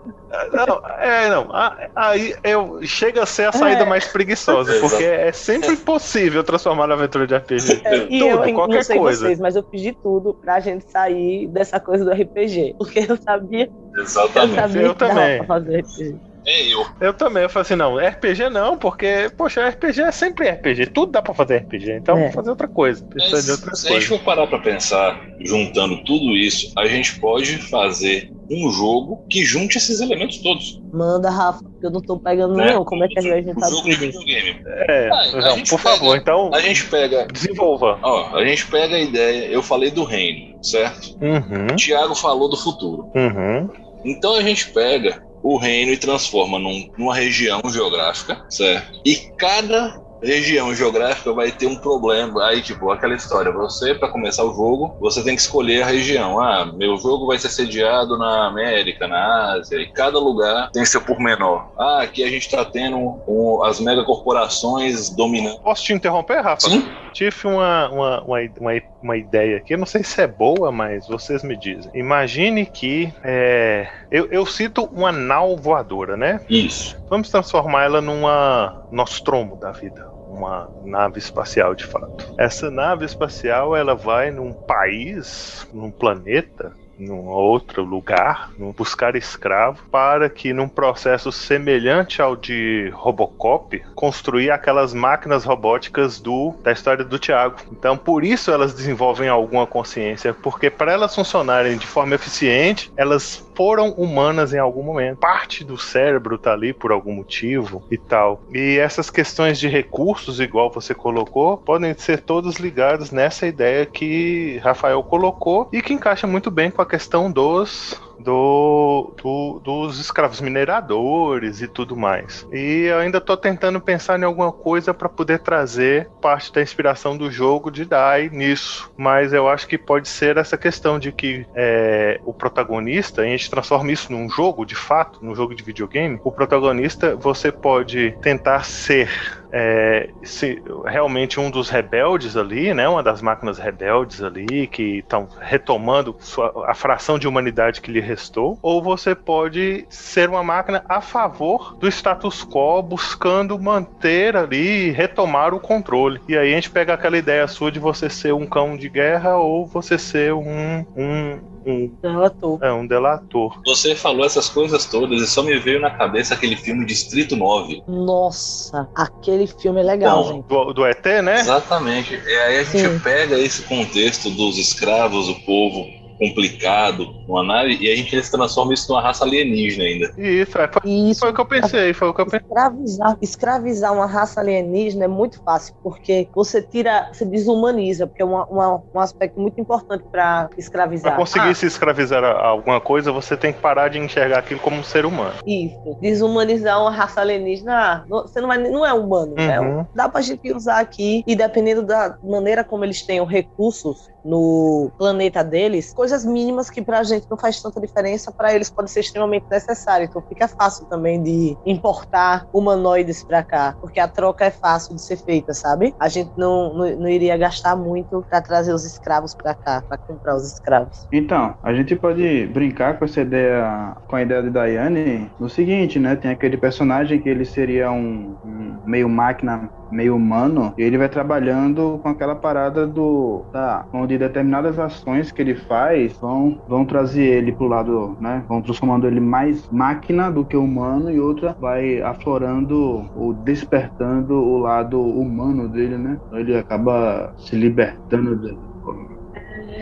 Não, 0.52 0.82
é, 0.98 1.28
não. 1.30 1.48
Aí 1.96 2.34
eu, 2.44 2.80
chega 2.82 3.22
a 3.22 3.26
ser 3.26 3.48
a 3.48 3.52
saída 3.52 3.82
é. 3.82 3.86
mais 3.86 4.06
preguiçosa, 4.06 4.78
porque 4.80 5.04
é 5.04 5.32
sempre 5.32 5.76
possível 5.76 6.44
transformar 6.44 6.86
na 6.86 6.94
aventura 6.94 7.26
de 7.26 7.34
RPG. 7.34 7.82
É, 7.84 7.96
e 8.10 8.18
tudo, 8.20 8.44
eu 8.44 8.54
qualquer 8.54 8.74
não 8.76 8.82
sei 8.82 8.98
coisa. 8.98 9.26
vocês, 9.26 9.40
mas 9.40 9.56
eu 9.56 9.62
pedi 9.62 9.92
tudo 9.92 10.34
pra 10.34 10.60
gente 10.60 10.90
sair 10.90 11.48
dessa 11.48 11.80
coisa 11.80 12.04
do 12.04 12.10
RPG. 12.10 12.74
Porque 12.78 13.06
eu 13.08 13.16
sabia. 13.16 13.70
Exatamente. 13.96 14.50
Eu, 14.50 14.62
sabia 14.68 14.82
eu 14.82 14.94
também. 14.94 15.44
fazer 15.46 15.80
RPG. 15.80 16.27
É 16.48 16.62
eu. 16.62 16.86
Eu 16.98 17.12
também, 17.12 17.42
eu 17.42 17.50
falei 17.50 17.60
assim, 17.62 17.76
não, 17.76 17.98
RPG 17.98 18.48
não, 18.48 18.78
porque, 18.78 19.30
poxa, 19.36 19.68
RPG 19.68 20.00
é 20.00 20.10
sempre 20.10 20.48
RPG, 20.48 20.86
tudo 20.86 21.12
dá 21.12 21.20
pra 21.20 21.34
fazer 21.34 21.58
RPG, 21.58 21.92
então 21.92 22.16
é. 22.16 22.20
vamos 22.20 22.34
fazer 22.34 22.48
outra 22.48 22.66
coisa, 22.66 23.06
Mas, 23.14 23.44
de 23.44 23.50
outra 23.50 23.76
se 23.76 23.82
coisa. 23.82 23.88
a 23.88 24.00
gente 24.00 24.08
for 24.08 24.18
parar 24.20 24.46
pra 24.46 24.58
pensar, 24.58 25.20
juntando 25.40 26.02
tudo 26.04 26.34
isso, 26.34 26.72
a 26.78 26.86
gente 26.86 27.20
pode 27.20 27.58
fazer 27.58 28.32
um 28.50 28.70
jogo 28.70 29.26
que 29.28 29.44
junte 29.44 29.76
esses 29.76 30.00
elementos 30.00 30.38
todos. 30.38 30.80
Manda, 30.90 31.28
Rafa, 31.28 31.62
porque 31.62 31.84
eu 31.84 31.90
não 31.90 32.00
tô 32.00 32.18
pegando 32.18 32.54
né? 32.54 32.72
não, 32.72 32.82
como 32.82 33.04
é 33.04 33.08
que 33.08 33.18
a 33.18 33.20
gente 33.20 33.30
vai 33.30 33.42
juntar 33.42 33.68
jogo 33.68 33.82
tudo? 33.82 33.90
de 33.90 33.96
videogame. 33.96 34.62
É, 34.64 35.10
ah, 35.12 35.30
não, 35.32 35.60
por 35.60 35.78
pega, 35.78 35.78
favor, 35.78 36.16
então, 36.16 36.50
a 36.54 36.60
gente 36.62 36.86
pega... 36.86 37.26
Desenvolva. 37.26 37.98
Ó, 38.02 38.34
a 38.34 38.42
gente 38.46 38.66
pega 38.68 38.96
a 38.96 39.00
ideia, 39.00 39.48
eu 39.48 39.62
falei 39.62 39.90
do 39.90 40.02
reino, 40.02 40.56
certo? 40.64 41.14
Uhum. 41.20 41.66
O 41.72 41.76
Thiago 41.76 42.14
falou 42.14 42.48
do 42.48 42.56
futuro. 42.56 43.12
Uhum. 43.14 43.68
Então 44.02 44.34
a 44.34 44.40
gente 44.40 44.70
pega 44.70 45.27
o 45.42 45.56
reino 45.56 45.92
e 45.92 45.96
transforma 45.96 46.58
num, 46.58 46.90
numa 46.96 47.14
região 47.14 47.60
geográfica, 47.70 48.44
certo? 48.50 49.00
E 49.04 49.16
cada 49.36 50.00
região 50.22 50.74
geográfica 50.74 51.32
vai 51.32 51.50
ter 51.50 51.66
um 51.66 51.76
problema. 51.76 52.46
Aí, 52.46 52.62
tipo, 52.62 52.90
aquela 52.90 53.14
história: 53.14 53.52
você, 53.52 53.94
para 53.94 54.08
começar 54.08 54.44
o 54.44 54.54
jogo, 54.54 54.96
você 55.00 55.22
tem 55.22 55.34
que 55.34 55.42
escolher 55.42 55.82
a 55.82 55.86
região. 55.86 56.40
Ah, 56.40 56.70
meu 56.72 56.96
jogo 56.98 57.26
vai 57.26 57.38
ser 57.38 57.48
sediado 57.48 58.18
na 58.18 58.46
América, 58.46 59.06
na 59.06 59.54
Ásia, 59.54 59.78
e 59.78 59.90
cada 59.92 60.18
lugar 60.18 60.70
tem 60.70 60.84
seu 60.84 61.00
pormenor. 61.00 61.68
Ah, 61.78 62.02
aqui 62.02 62.22
a 62.22 62.28
gente 62.28 62.50
tá 62.50 62.64
tendo 62.64 62.96
um, 63.26 63.62
as 63.64 63.80
megacorporações 63.80 65.10
dominando. 65.10 65.60
Posso 65.60 65.84
te 65.84 65.92
interromper, 65.92 66.40
Rafa? 66.40 66.68
Sim. 66.68 66.86
Tive 67.12 67.34
uma, 67.46 67.88
uma, 67.88 68.20
uma, 68.22 68.82
uma, 69.02 69.16
ideia 69.16 69.56
aqui, 69.56 69.74
eu 69.74 69.78
não 69.78 69.86
sei 69.86 70.04
se 70.04 70.20
é 70.20 70.26
boa, 70.26 70.70
mas 70.70 71.08
vocês 71.08 71.42
me 71.42 71.56
dizem. 71.56 71.90
Imagine 71.94 72.66
que. 72.66 73.12
É, 73.24 73.88
eu, 74.10 74.26
eu 74.30 74.46
cito 74.46 74.84
uma 74.92 75.10
nau 75.10 75.56
voadora, 75.56 76.16
né? 76.16 76.40
Isso. 76.48 76.96
Vamos 77.08 77.30
transformar 77.30 77.84
ela 77.84 78.00
numa 78.00 78.86
Nostromo 78.92 79.56
da 79.56 79.72
vida 79.72 80.07
uma 80.38 80.70
nave 80.84 81.18
espacial 81.18 81.74
de 81.74 81.84
fato. 81.84 82.32
Essa 82.38 82.70
nave 82.70 83.04
espacial 83.04 83.76
ela 83.76 83.94
vai 83.94 84.30
num 84.30 84.52
país, 84.52 85.66
num 85.72 85.90
planeta 85.90 86.72
num 86.98 87.26
outro 87.26 87.84
lugar, 87.84 88.50
buscar 88.76 89.14
escravo, 89.14 89.82
para 89.90 90.28
que 90.28 90.52
num 90.52 90.68
processo 90.68 91.30
semelhante 91.30 92.20
ao 92.20 92.34
de 92.34 92.90
Robocop, 92.92 93.78
construir 93.94 94.50
aquelas 94.50 94.92
máquinas 94.92 95.44
robóticas 95.44 96.18
do 96.18 96.54
da 96.62 96.72
história 96.72 97.04
do 97.04 97.18
Tiago. 97.18 97.56
Então, 97.70 97.96
por 97.96 98.24
isso 98.24 98.50
elas 98.50 98.74
desenvolvem 98.74 99.28
alguma 99.28 99.66
consciência, 99.66 100.34
porque 100.34 100.68
para 100.70 100.92
elas 100.92 101.14
funcionarem 101.14 101.78
de 101.78 101.86
forma 101.86 102.14
eficiente, 102.14 102.92
elas 102.96 103.47
foram 103.58 103.90
humanas 103.90 104.54
em 104.54 104.58
algum 104.60 104.84
momento. 104.84 105.18
Parte 105.18 105.64
do 105.64 105.76
cérebro 105.76 106.38
tá 106.38 106.52
ali 106.52 106.72
por 106.72 106.92
algum 106.92 107.12
motivo 107.12 107.82
e 107.90 107.98
tal. 107.98 108.40
E 108.54 108.78
essas 108.78 109.10
questões 109.10 109.58
de 109.58 109.66
recursos, 109.66 110.38
igual 110.38 110.70
você 110.70 110.94
colocou, 110.94 111.56
podem 111.56 111.92
ser 111.98 112.20
todos 112.20 112.58
ligados 112.58 113.10
nessa 113.10 113.48
ideia 113.48 113.84
que 113.84 114.58
Rafael 114.62 115.02
colocou 115.02 115.68
e 115.72 115.82
que 115.82 115.92
encaixa 115.92 116.24
muito 116.24 116.52
bem 116.52 116.70
com 116.70 116.80
a 116.80 116.86
questão 116.86 117.32
dos 117.32 118.00
do, 118.18 119.12
do, 119.22 119.60
dos 119.60 119.98
escravos 119.98 120.40
mineradores 120.40 121.60
e 121.60 121.68
tudo 121.68 121.96
mais. 121.96 122.46
E 122.52 122.90
ainda 122.90 123.18
estou 123.18 123.36
tentando 123.36 123.80
pensar 123.80 124.18
em 124.18 124.24
alguma 124.24 124.52
coisa 124.52 124.92
para 124.92 125.08
poder 125.08 125.40
trazer 125.40 126.08
parte 126.20 126.52
da 126.52 126.62
inspiração 126.62 127.16
do 127.16 127.30
jogo 127.30 127.70
de 127.70 127.84
Dai 127.84 128.28
nisso. 128.32 128.90
Mas 128.96 129.32
eu 129.32 129.48
acho 129.48 129.66
que 129.66 129.78
pode 129.78 130.08
ser 130.08 130.36
essa 130.36 130.56
questão 130.56 130.98
de 130.98 131.12
que 131.12 131.46
é, 131.54 132.20
o 132.24 132.32
protagonista, 132.32 133.22
a 133.22 133.24
gente 133.24 133.50
transforma 133.50 133.92
isso 133.92 134.12
num 134.12 134.28
jogo, 134.28 134.64
de 134.64 134.74
fato, 134.74 135.24
num 135.24 135.34
jogo 135.34 135.54
de 135.54 135.62
videogame, 135.62 136.20
o 136.24 136.32
protagonista 136.32 137.16
você 137.16 137.50
pode 137.50 138.16
tentar 138.20 138.64
ser 138.64 139.08
é, 139.52 140.10
se, 140.22 140.62
realmente 140.84 141.40
um 141.40 141.50
dos 141.50 141.68
rebeldes 141.68 142.36
ali, 142.36 142.74
né, 142.74 142.88
uma 142.88 143.02
das 143.02 143.22
máquinas 143.22 143.58
rebeldes 143.58 144.22
ali, 144.22 144.66
que 144.66 144.98
estão 144.98 145.28
retomando 145.40 146.16
sua, 146.20 146.66
a 146.66 146.74
fração 146.74 147.18
de 147.18 147.26
humanidade 147.26 147.80
que 147.80 147.90
lhe 147.90 148.00
restou, 148.00 148.58
ou 148.62 148.82
você 148.82 149.14
pode 149.14 149.86
ser 149.88 150.28
uma 150.28 150.42
máquina 150.42 150.84
a 150.88 151.00
favor 151.00 151.76
do 151.78 151.88
status 151.88 152.44
quo, 152.44 152.82
buscando 152.82 153.58
manter 153.58 154.36
ali, 154.36 154.90
retomar 154.90 155.54
o 155.54 155.60
controle. 155.60 156.20
E 156.28 156.36
aí 156.36 156.52
a 156.52 156.54
gente 156.54 156.70
pega 156.70 156.94
aquela 156.94 157.18
ideia 157.18 157.46
sua 157.46 157.70
de 157.70 157.78
você 157.78 158.08
ser 158.10 158.32
um 158.32 158.46
cão 158.46 158.76
de 158.76 158.88
guerra 158.88 159.36
ou 159.36 159.66
você 159.66 159.98
ser 159.98 160.32
um, 160.32 160.84
um 160.96 161.38
um 161.68 161.90
delator. 162.00 162.58
É, 162.62 162.72
um 162.72 162.86
delator. 162.86 163.60
Você 163.66 163.94
falou 163.94 164.24
essas 164.24 164.48
coisas 164.48 164.86
todas 164.86 165.20
e 165.20 165.26
só 165.26 165.42
me 165.42 165.58
veio 165.58 165.80
na 165.80 165.90
cabeça 165.90 166.34
aquele 166.34 166.56
filme 166.56 166.84
Distrito 166.86 167.36
9. 167.36 167.82
Nossa, 167.86 168.88
aquele 168.94 169.37
filme 169.46 169.80
é 169.80 169.84
legal, 169.84 170.24
Bom. 170.24 170.40
Do, 170.66 170.72
do, 170.72 170.86
ET, 170.86 171.04
né? 171.22 171.40
Exatamente. 171.40 172.14
E 172.14 172.34
aí 172.40 172.58
a 172.58 172.64
gente 172.64 172.88
Sim. 172.88 172.98
pega 172.98 173.38
esse 173.38 173.62
contexto 173.62 174.30
dos 174.30 174.58
escravos, 174.58 175.28
o 175.28 175.34
povo 175.40 175.97
complicado 176.18 177.06
numa 177.26 177.42
nave 177.44 177.76
e 177.80 177.90
a 177.92 177.96
gente 177.96 178.20
se 178.22 178.30
transforma 178.30 178.74
isso 178.74 178.90
numa 178.90 179.00
raça 179.02 179.24
alienígena 179.24 179.84
ainda. 179.84 180.12
Isso, 180.18 180.58
é, 180.58 180.68
foi, 180.68 180.90
Isso. 180.90 181.20
foi 181.20 181.30
o 181.30 181.34
que 181.34 181.40
eu 181.40 181.46
pensei, 181.46 181.92
foi 181.92 182.08
o 182.08 182.14
que 182.14 182.20
eu 182.20 182.24
pensei. 182.26 182.40
Escravizar, 182.40 183.16
escravizar 183.22 183.92
uma 183.94 184.06
raça 184.06 184.40
alienígena 184.40 185.04
é 185.04 185.08
muito 185.08 185.40
fácil, 185.44 185.74
porque 185.82 186.28
você 186.34 186.60
tira, 186.62 187.08
você 187.12 187.24
desumaniza, 187.24 188.06
porque 188.06 188.22
é 188.22 188.24
uma- 188.24 188.46
uma- 188.46 188.82
um 188.94 189.00
aspecto 189.00 189.40
muito 189.40 189.60
importante 189.60 190.04
para 190.10 190.48
escravizar. 190.58 191.12
Pra 191.12 191.18
conseguir 191.20 191.48
Ah, 191.50 191.54
se 191.54 191.66
escravizar 191.66 192.24
a 192.24 192.46
alguma 192.46 192.80
coisa, 192.80 193.12
você 193.12 193.36
tem 193.36 193.52
que 193.52 193.60
parar 193.60 193.88
de 193.88 193.98
enxergar 193.98 194.38
aquilo 194.38 194.60
como 194.60 194.76
um 194.78 194.82
ser 194.84 195.06
humano. 195.06 195.34
Isso. 195.46 195.96
Desumanizar 196.00 196.80
uma 196.80 196.90
raça 196.90 197.20
alienígena, 197.20 197.72
ah, 197.74 198.04
não- 198.08 198.22
você 198.22 198.40
não, 198.40 198.48
vai, 198.48 198.58
não 198.58 198.84
é 198.84 198.92
humano, 198.92 199.34
né? 199.34 199.60
Uhum. 199.60 199.86
Dá 199.94 200.08
pra 200.08 200.20
gente 200.20 200.52
usar 200.52 200.80
aqui, 200.80 201.22
e 201.26 201.36
dependendo 201.36 201.82
da 201.82 202.16
maneira 202.22 202.64
como 202.64 202.84
eles 202.84 203.04
tenham 203.04 203.24
recursos 203.24 204.08
no 204.28 204.92
planeta 204.98 205.42
deles, 205.42 205.92
coisas 205.92 206.24
mínimas 206.24 206.68
que 206.68 206.82
pra 206.82 207.02
gente 207.02 207.26
não 207.30 207.38
faz 207.38 207.60
tanta 207.60 207.80
diferença, 207.80 208.32
pra 208.36 208.54
eles 208.54 208.70
pode 208.70 208.90
ser 208.90 209.00
extremamente 209.00 209.46
necessário. 209.50 210.06
Então 210.06 210.22
fica 210.28 210.46
fácil 210.46 210.86
também 210.86 211.22
de 211.22 211.56
importar 211.64 212.44
humanoides 212.52 213.24
pra 213.24 213.42
cá, 213.42 213.74
porque 213.80 213.98
a 213.98 214.06
troca 214.06 214.44
é 214.44 214.50
fácil 214.50 214.94
de 214.94 215.02
ser 215.02 215.16
feita, 215.16 215.54
sabe? 215.54 215.94
A 215.98 216.08
gente 216.08 216.32
não, 216.36 216.74
não, 216.74 216.96
não 216.96 217.08
iria 217.08 217.36
gastar 217.36 217.74
muito 217.74 218.24
pra 218.28 218.42
trazer 218.42 218.72
os 218.72 218.84
escravos 218.84 219.34
pra 219.34 219.54
cá, 219.54 219.82
pra 219.88 219.98
comprar 220.06 220.36
os 220.36 220.44
escravos. 220.52 221.06
Então, 221.12 221.54
a 221.62 221.72
gente 221.72 221.96
pode 221.96 222.46
brincar 222.48 222.98
com 222.98 223.04
essa 223.04 223.22
ideia, 223.22 223.96
com 224.06 224.16
a 224.16 224.22
ideia 224.22 224.42
de 224.42 224.50
Daiane 224.50 225.30
no 225.38 225.48
seguinte, 225.48 225.98
né? 225.98 226.16
Tem 226.16 226.30
aquele 226.30 226.56
personagem 226.56 227.20
que 227.20 227.28
ele 227.28 227.44
seria 227.44 227.90
um, 227.90 228.36
um 228.44 228.80
meio 228.84 229.08
máquina, 229.08 229.70
meio 229.90 230.16
humano, 230.16 230.72
e 230.76 230.82
ele 230.82 230.98
vai 230.98 231.08
trabalhando 231.08 231.98
com 232.02 232.08
aquela 232.08 232.34
parada 232.34 232.86
do, 232.86 233.42
tá, 233.52 233.86
onde 233.92 234.18
determinadas 234.18 234.78
ações 234.78 235.32
que 235.32 235.42
ele 235.42 235.54
faz 235.54 236.12
vão, 236.18 236.60
vão 236.68 236.84
trazer 236.84 237.24
ele 237.24 237.52
pro 237.52 237.66
lado, 237.66 238.16
né? 238.20 238.44
Vão 238.48 238.62
transformando 238.62 239.06
ele 239.06 239.20
mais 239.20 239.68
máquina 239.70 240.30
do 240.30 240.44
que 240.44 240.56
humano 240.56 241.10
e 241.10 241.20
outra 241.20 241.56
vai 241.60 242.00
aflorando 242.02 243.08
ou 243.16 243.32
despertando 243.32 244.34
o 244.34 244.58
lado 244.58 245.00
humano 245.00 245.68
dele, 245.68 245.96
né? 245.96 246.18
Então 246.26 246.38
ele 246.38 246.56
acaba 246.56 247.32
se 247.36 247.56
libertando 247.56 248.36
dele. 248.36 248.58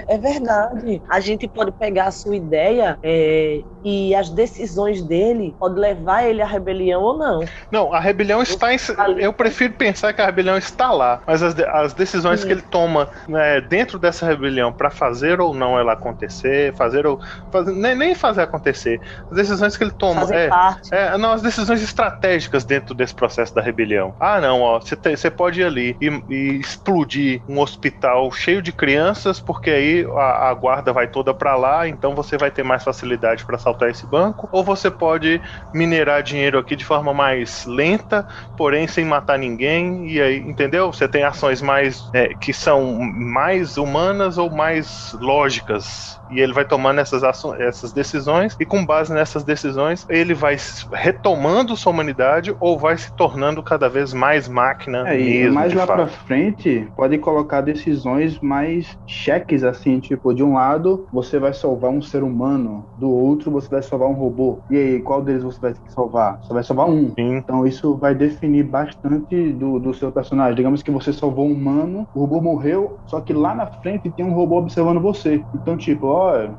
É 0.09 0.19
verdade. 0.19 1.03
A 1.09 1.21
gente 1.21 1.49
pode 1.49 1.73
pegar 1.73 2.07
a 2.07 2.11
sua 2.11 2.37
ideia 2.37 2.99
é, 3.03 3.63
e 3.87 4.12
as 4.16 4.28
decisões 4.30 5.01
dele 5.07 5.55
pode 5.61 5.78
levar 5.78 6.24
ele 6.24 6.43
à 6.43 6.47
rebelião 6.47 7.01
ou 7.03 7.16
não. 7.16 7.45
Não, 7.70 7.93
a 7.95 8.01
rebelião 8.01 8.43
está 8.43 8.74
em. 8.74 8.78
Eu 9.18 9.32
prefiro 9.32 9.74
pensar 9.74 10.12
que 10.12 10.20
a 10.20 10.26
rebelião 10.26 10.57
está 10.59 10.91
lá, 10.91 11.22
mas 11.24 11.41
as, 11.41 11.55
as 11.57 11.95
decisões 11.95 12.41
Sim. 12.41 12.49
que 12.49 12.53
ele 12.55 12.62
toma 12.62 13.09
né, 13.28 13.61
dentro 13.61 13.97
dessa 13.97 14.26
rebelião 14.26 14.72
para 14.72 14.91
fazer 14.91 15.41
ou 15.41 15.55
não 15.55 15.78
ela 15.78 15.93
acontecer, 15.93 16.74
fazer 16.74 17.07
ou. 17.07 17.20
fazer- 17.53 17.70
nem, 17.72 17.95
nem 17.95 18.14
fazer 18.16 18.43
acontecer. 18.43 19.01
As 19.30 19.37
decisões 19.37 19.76
que 19.76 19.84
ele 19.84 19.93
toma. 19.93 20.22
Fazer 20.22 20.34
É, 20.34 20.49
parte. 20.49 20.89
É, 20.93 21.16
não, 21.16 21.30
as 21.30 21.43
decisões 21.43 21.80
estratégicas 21.80 22.64
dentro 22.64 22.93
desse 22.93 23.14
processo 23.14 23.55
da 23.55 23.62
rebelião. 23.62 24.16
Ah, 24.18 24.41
não, 24.41 24.62
ó, 24.62 24.80
você 24.80 25.30
pode 25.30 25.61
ir 25.61 25.64
ali 25.64 25.97
e, 26.01 26.09
e 26.28 26.61
explodir 26.61 27.43
um 27.49 27.61
hospital 27.61 28.32
cheio 28.32 28.61
de 28.61 28.72
crianças, 28.72 29.41
porque 29.41 29.70
aí 29.70 30.07
a, 30.16 30.49
a 30.51 30.55
guarda 30.55 30.93
vai 30.93 31.07
toda 31.07 31.32
pra 31.32 31.57
lá, 31.57 31.87
então 31.89 32.14
você 32.14 32.37
vai 32.37 32.51
ter 32.51 32.62
mais 32.64 32.82
facilidade 32.82 33.45
pra 33.45 33.59
assaltar 33.77 33.91
esse 33.91 34.07
banco. 34.07 34.49
Ou 34.51 34.64
você 34.64 34.91
pode 34.91 35.41
minerar 35.72 36.22
dinheiro 36.22 36.59
aqui 36.59 36.74
de 36.74 36.85
forma 36.85 37.12
mais 37.12 37.64
lenta, 37.66 38.27
porém 38.57 38.89
sem 38.89 39.05
matar 39.05 39.39
ninguém. 39.39 40.09
E 40.09 40.20
aí, 40.20 40.39
entendeu? 40.39 40.93
Você 40.93 41.07
tem 41.07 41.22
ações 41.22 41.61
mais 41.62 42.09
é, 42.12 42.35
que 42.35 42.53
são 42.53 42.99
mais 42.99 43.77
humanas 43.77 44.39
ou 44.39 44.51
mais 44.51 45.12
lógicas. 45.20 46.18
E 46.29 46.41
ele 46.41 46.53
vai 46.53 46.64
tomando 46.64 47.01
essas, 47.01 47.22
essas 47.59 47.93
decisões, 47.93 48.57
e 48.61 48.66
com 48.66 48.85
base 48.85 49.12
nessas 49.12 49.45
decisões, 49.45 50.05
ele 50.09 50.35
vai 50.35 50.57
retomando 50.93 51.77
sua 51.77 51.93
humanidade 51.93 52.55
ou 52.61 52.79
vai 52.79 52.97
se 52.99 53.11
tornando 53.14 53.62
cada 53.62 53.89
vez 53.89 54.12
mais 54.12 54.49
máquina 54.49 55.09
É, 55.09 55.20
e 55.20 55.49
mesmo. 55.49 55.55
mais 55.55 55.72
lá 55.74 55.87
pra 55.87 56.07
frente, 56.07 56.91
pode 56.97 57.18
colocar 57.18 57.61
decisões 57.61 58.39
mais 58.41 58.97
cheques, 59.07 59.62
assim, 59.62 60.01
tipo, 60.01 60.35
de 60.35 60.43
um 60.43 60.55
lado 60.55 61.07
você 61.12 61.39
vai 61.39 61.53
salvar 61.53 61.91
um 61.91 62.03
ser 62.03 62.22
humano, 62.22 62.89
do 62.97 63.11
outro 63.11 63.51
você 63.51 63.68
vai 63.68 63.83
salvar 63.83 64.09
um 64.09 64.14
robô. 64.14 64.62
E 64.68 64.77
aí, 64.77 65.03
qual 65.03 65.22
deles 65.22 65.43
você 65.43 65.59
vai 65.61 65.74
salvar? 65.89 66.39
Você 66.43 66.53
vai 66.53 66.64
salvar 66.64 66.89
um. 66.89 67.14
Sim. 67.18 67.37
Então 67.37 67.66
isso 67.66 67.97
vai 67.99 68.14
definir 68.14 68.64
bastante 68.64 69.53
do, 69.53 69.79
do 69.79 69.95
seu 69.95 70.11
personagem. 70.12 70.57
Digamos 70.57 70.83
que 70.83 70.91
você 70.91 71.12
salvou 71.12 71.47
um 71.49 71.53
humano, 71.53 72.09
o 72.12 72.20
robô 72.20 72.41
morreu, 72.41 72.99
só 73.07 73.20
que 73.20 73.33
lá 73.33 73.55
na 73.55 73.66
frente 73.66 74.12
tem 74.12 74.24
um 74.24 74.33
robô 74.35 74.59
observando 74.59 75.01
você. 75.01 75.45
Então, 75.55 75.77
tipo, 75.77 76.07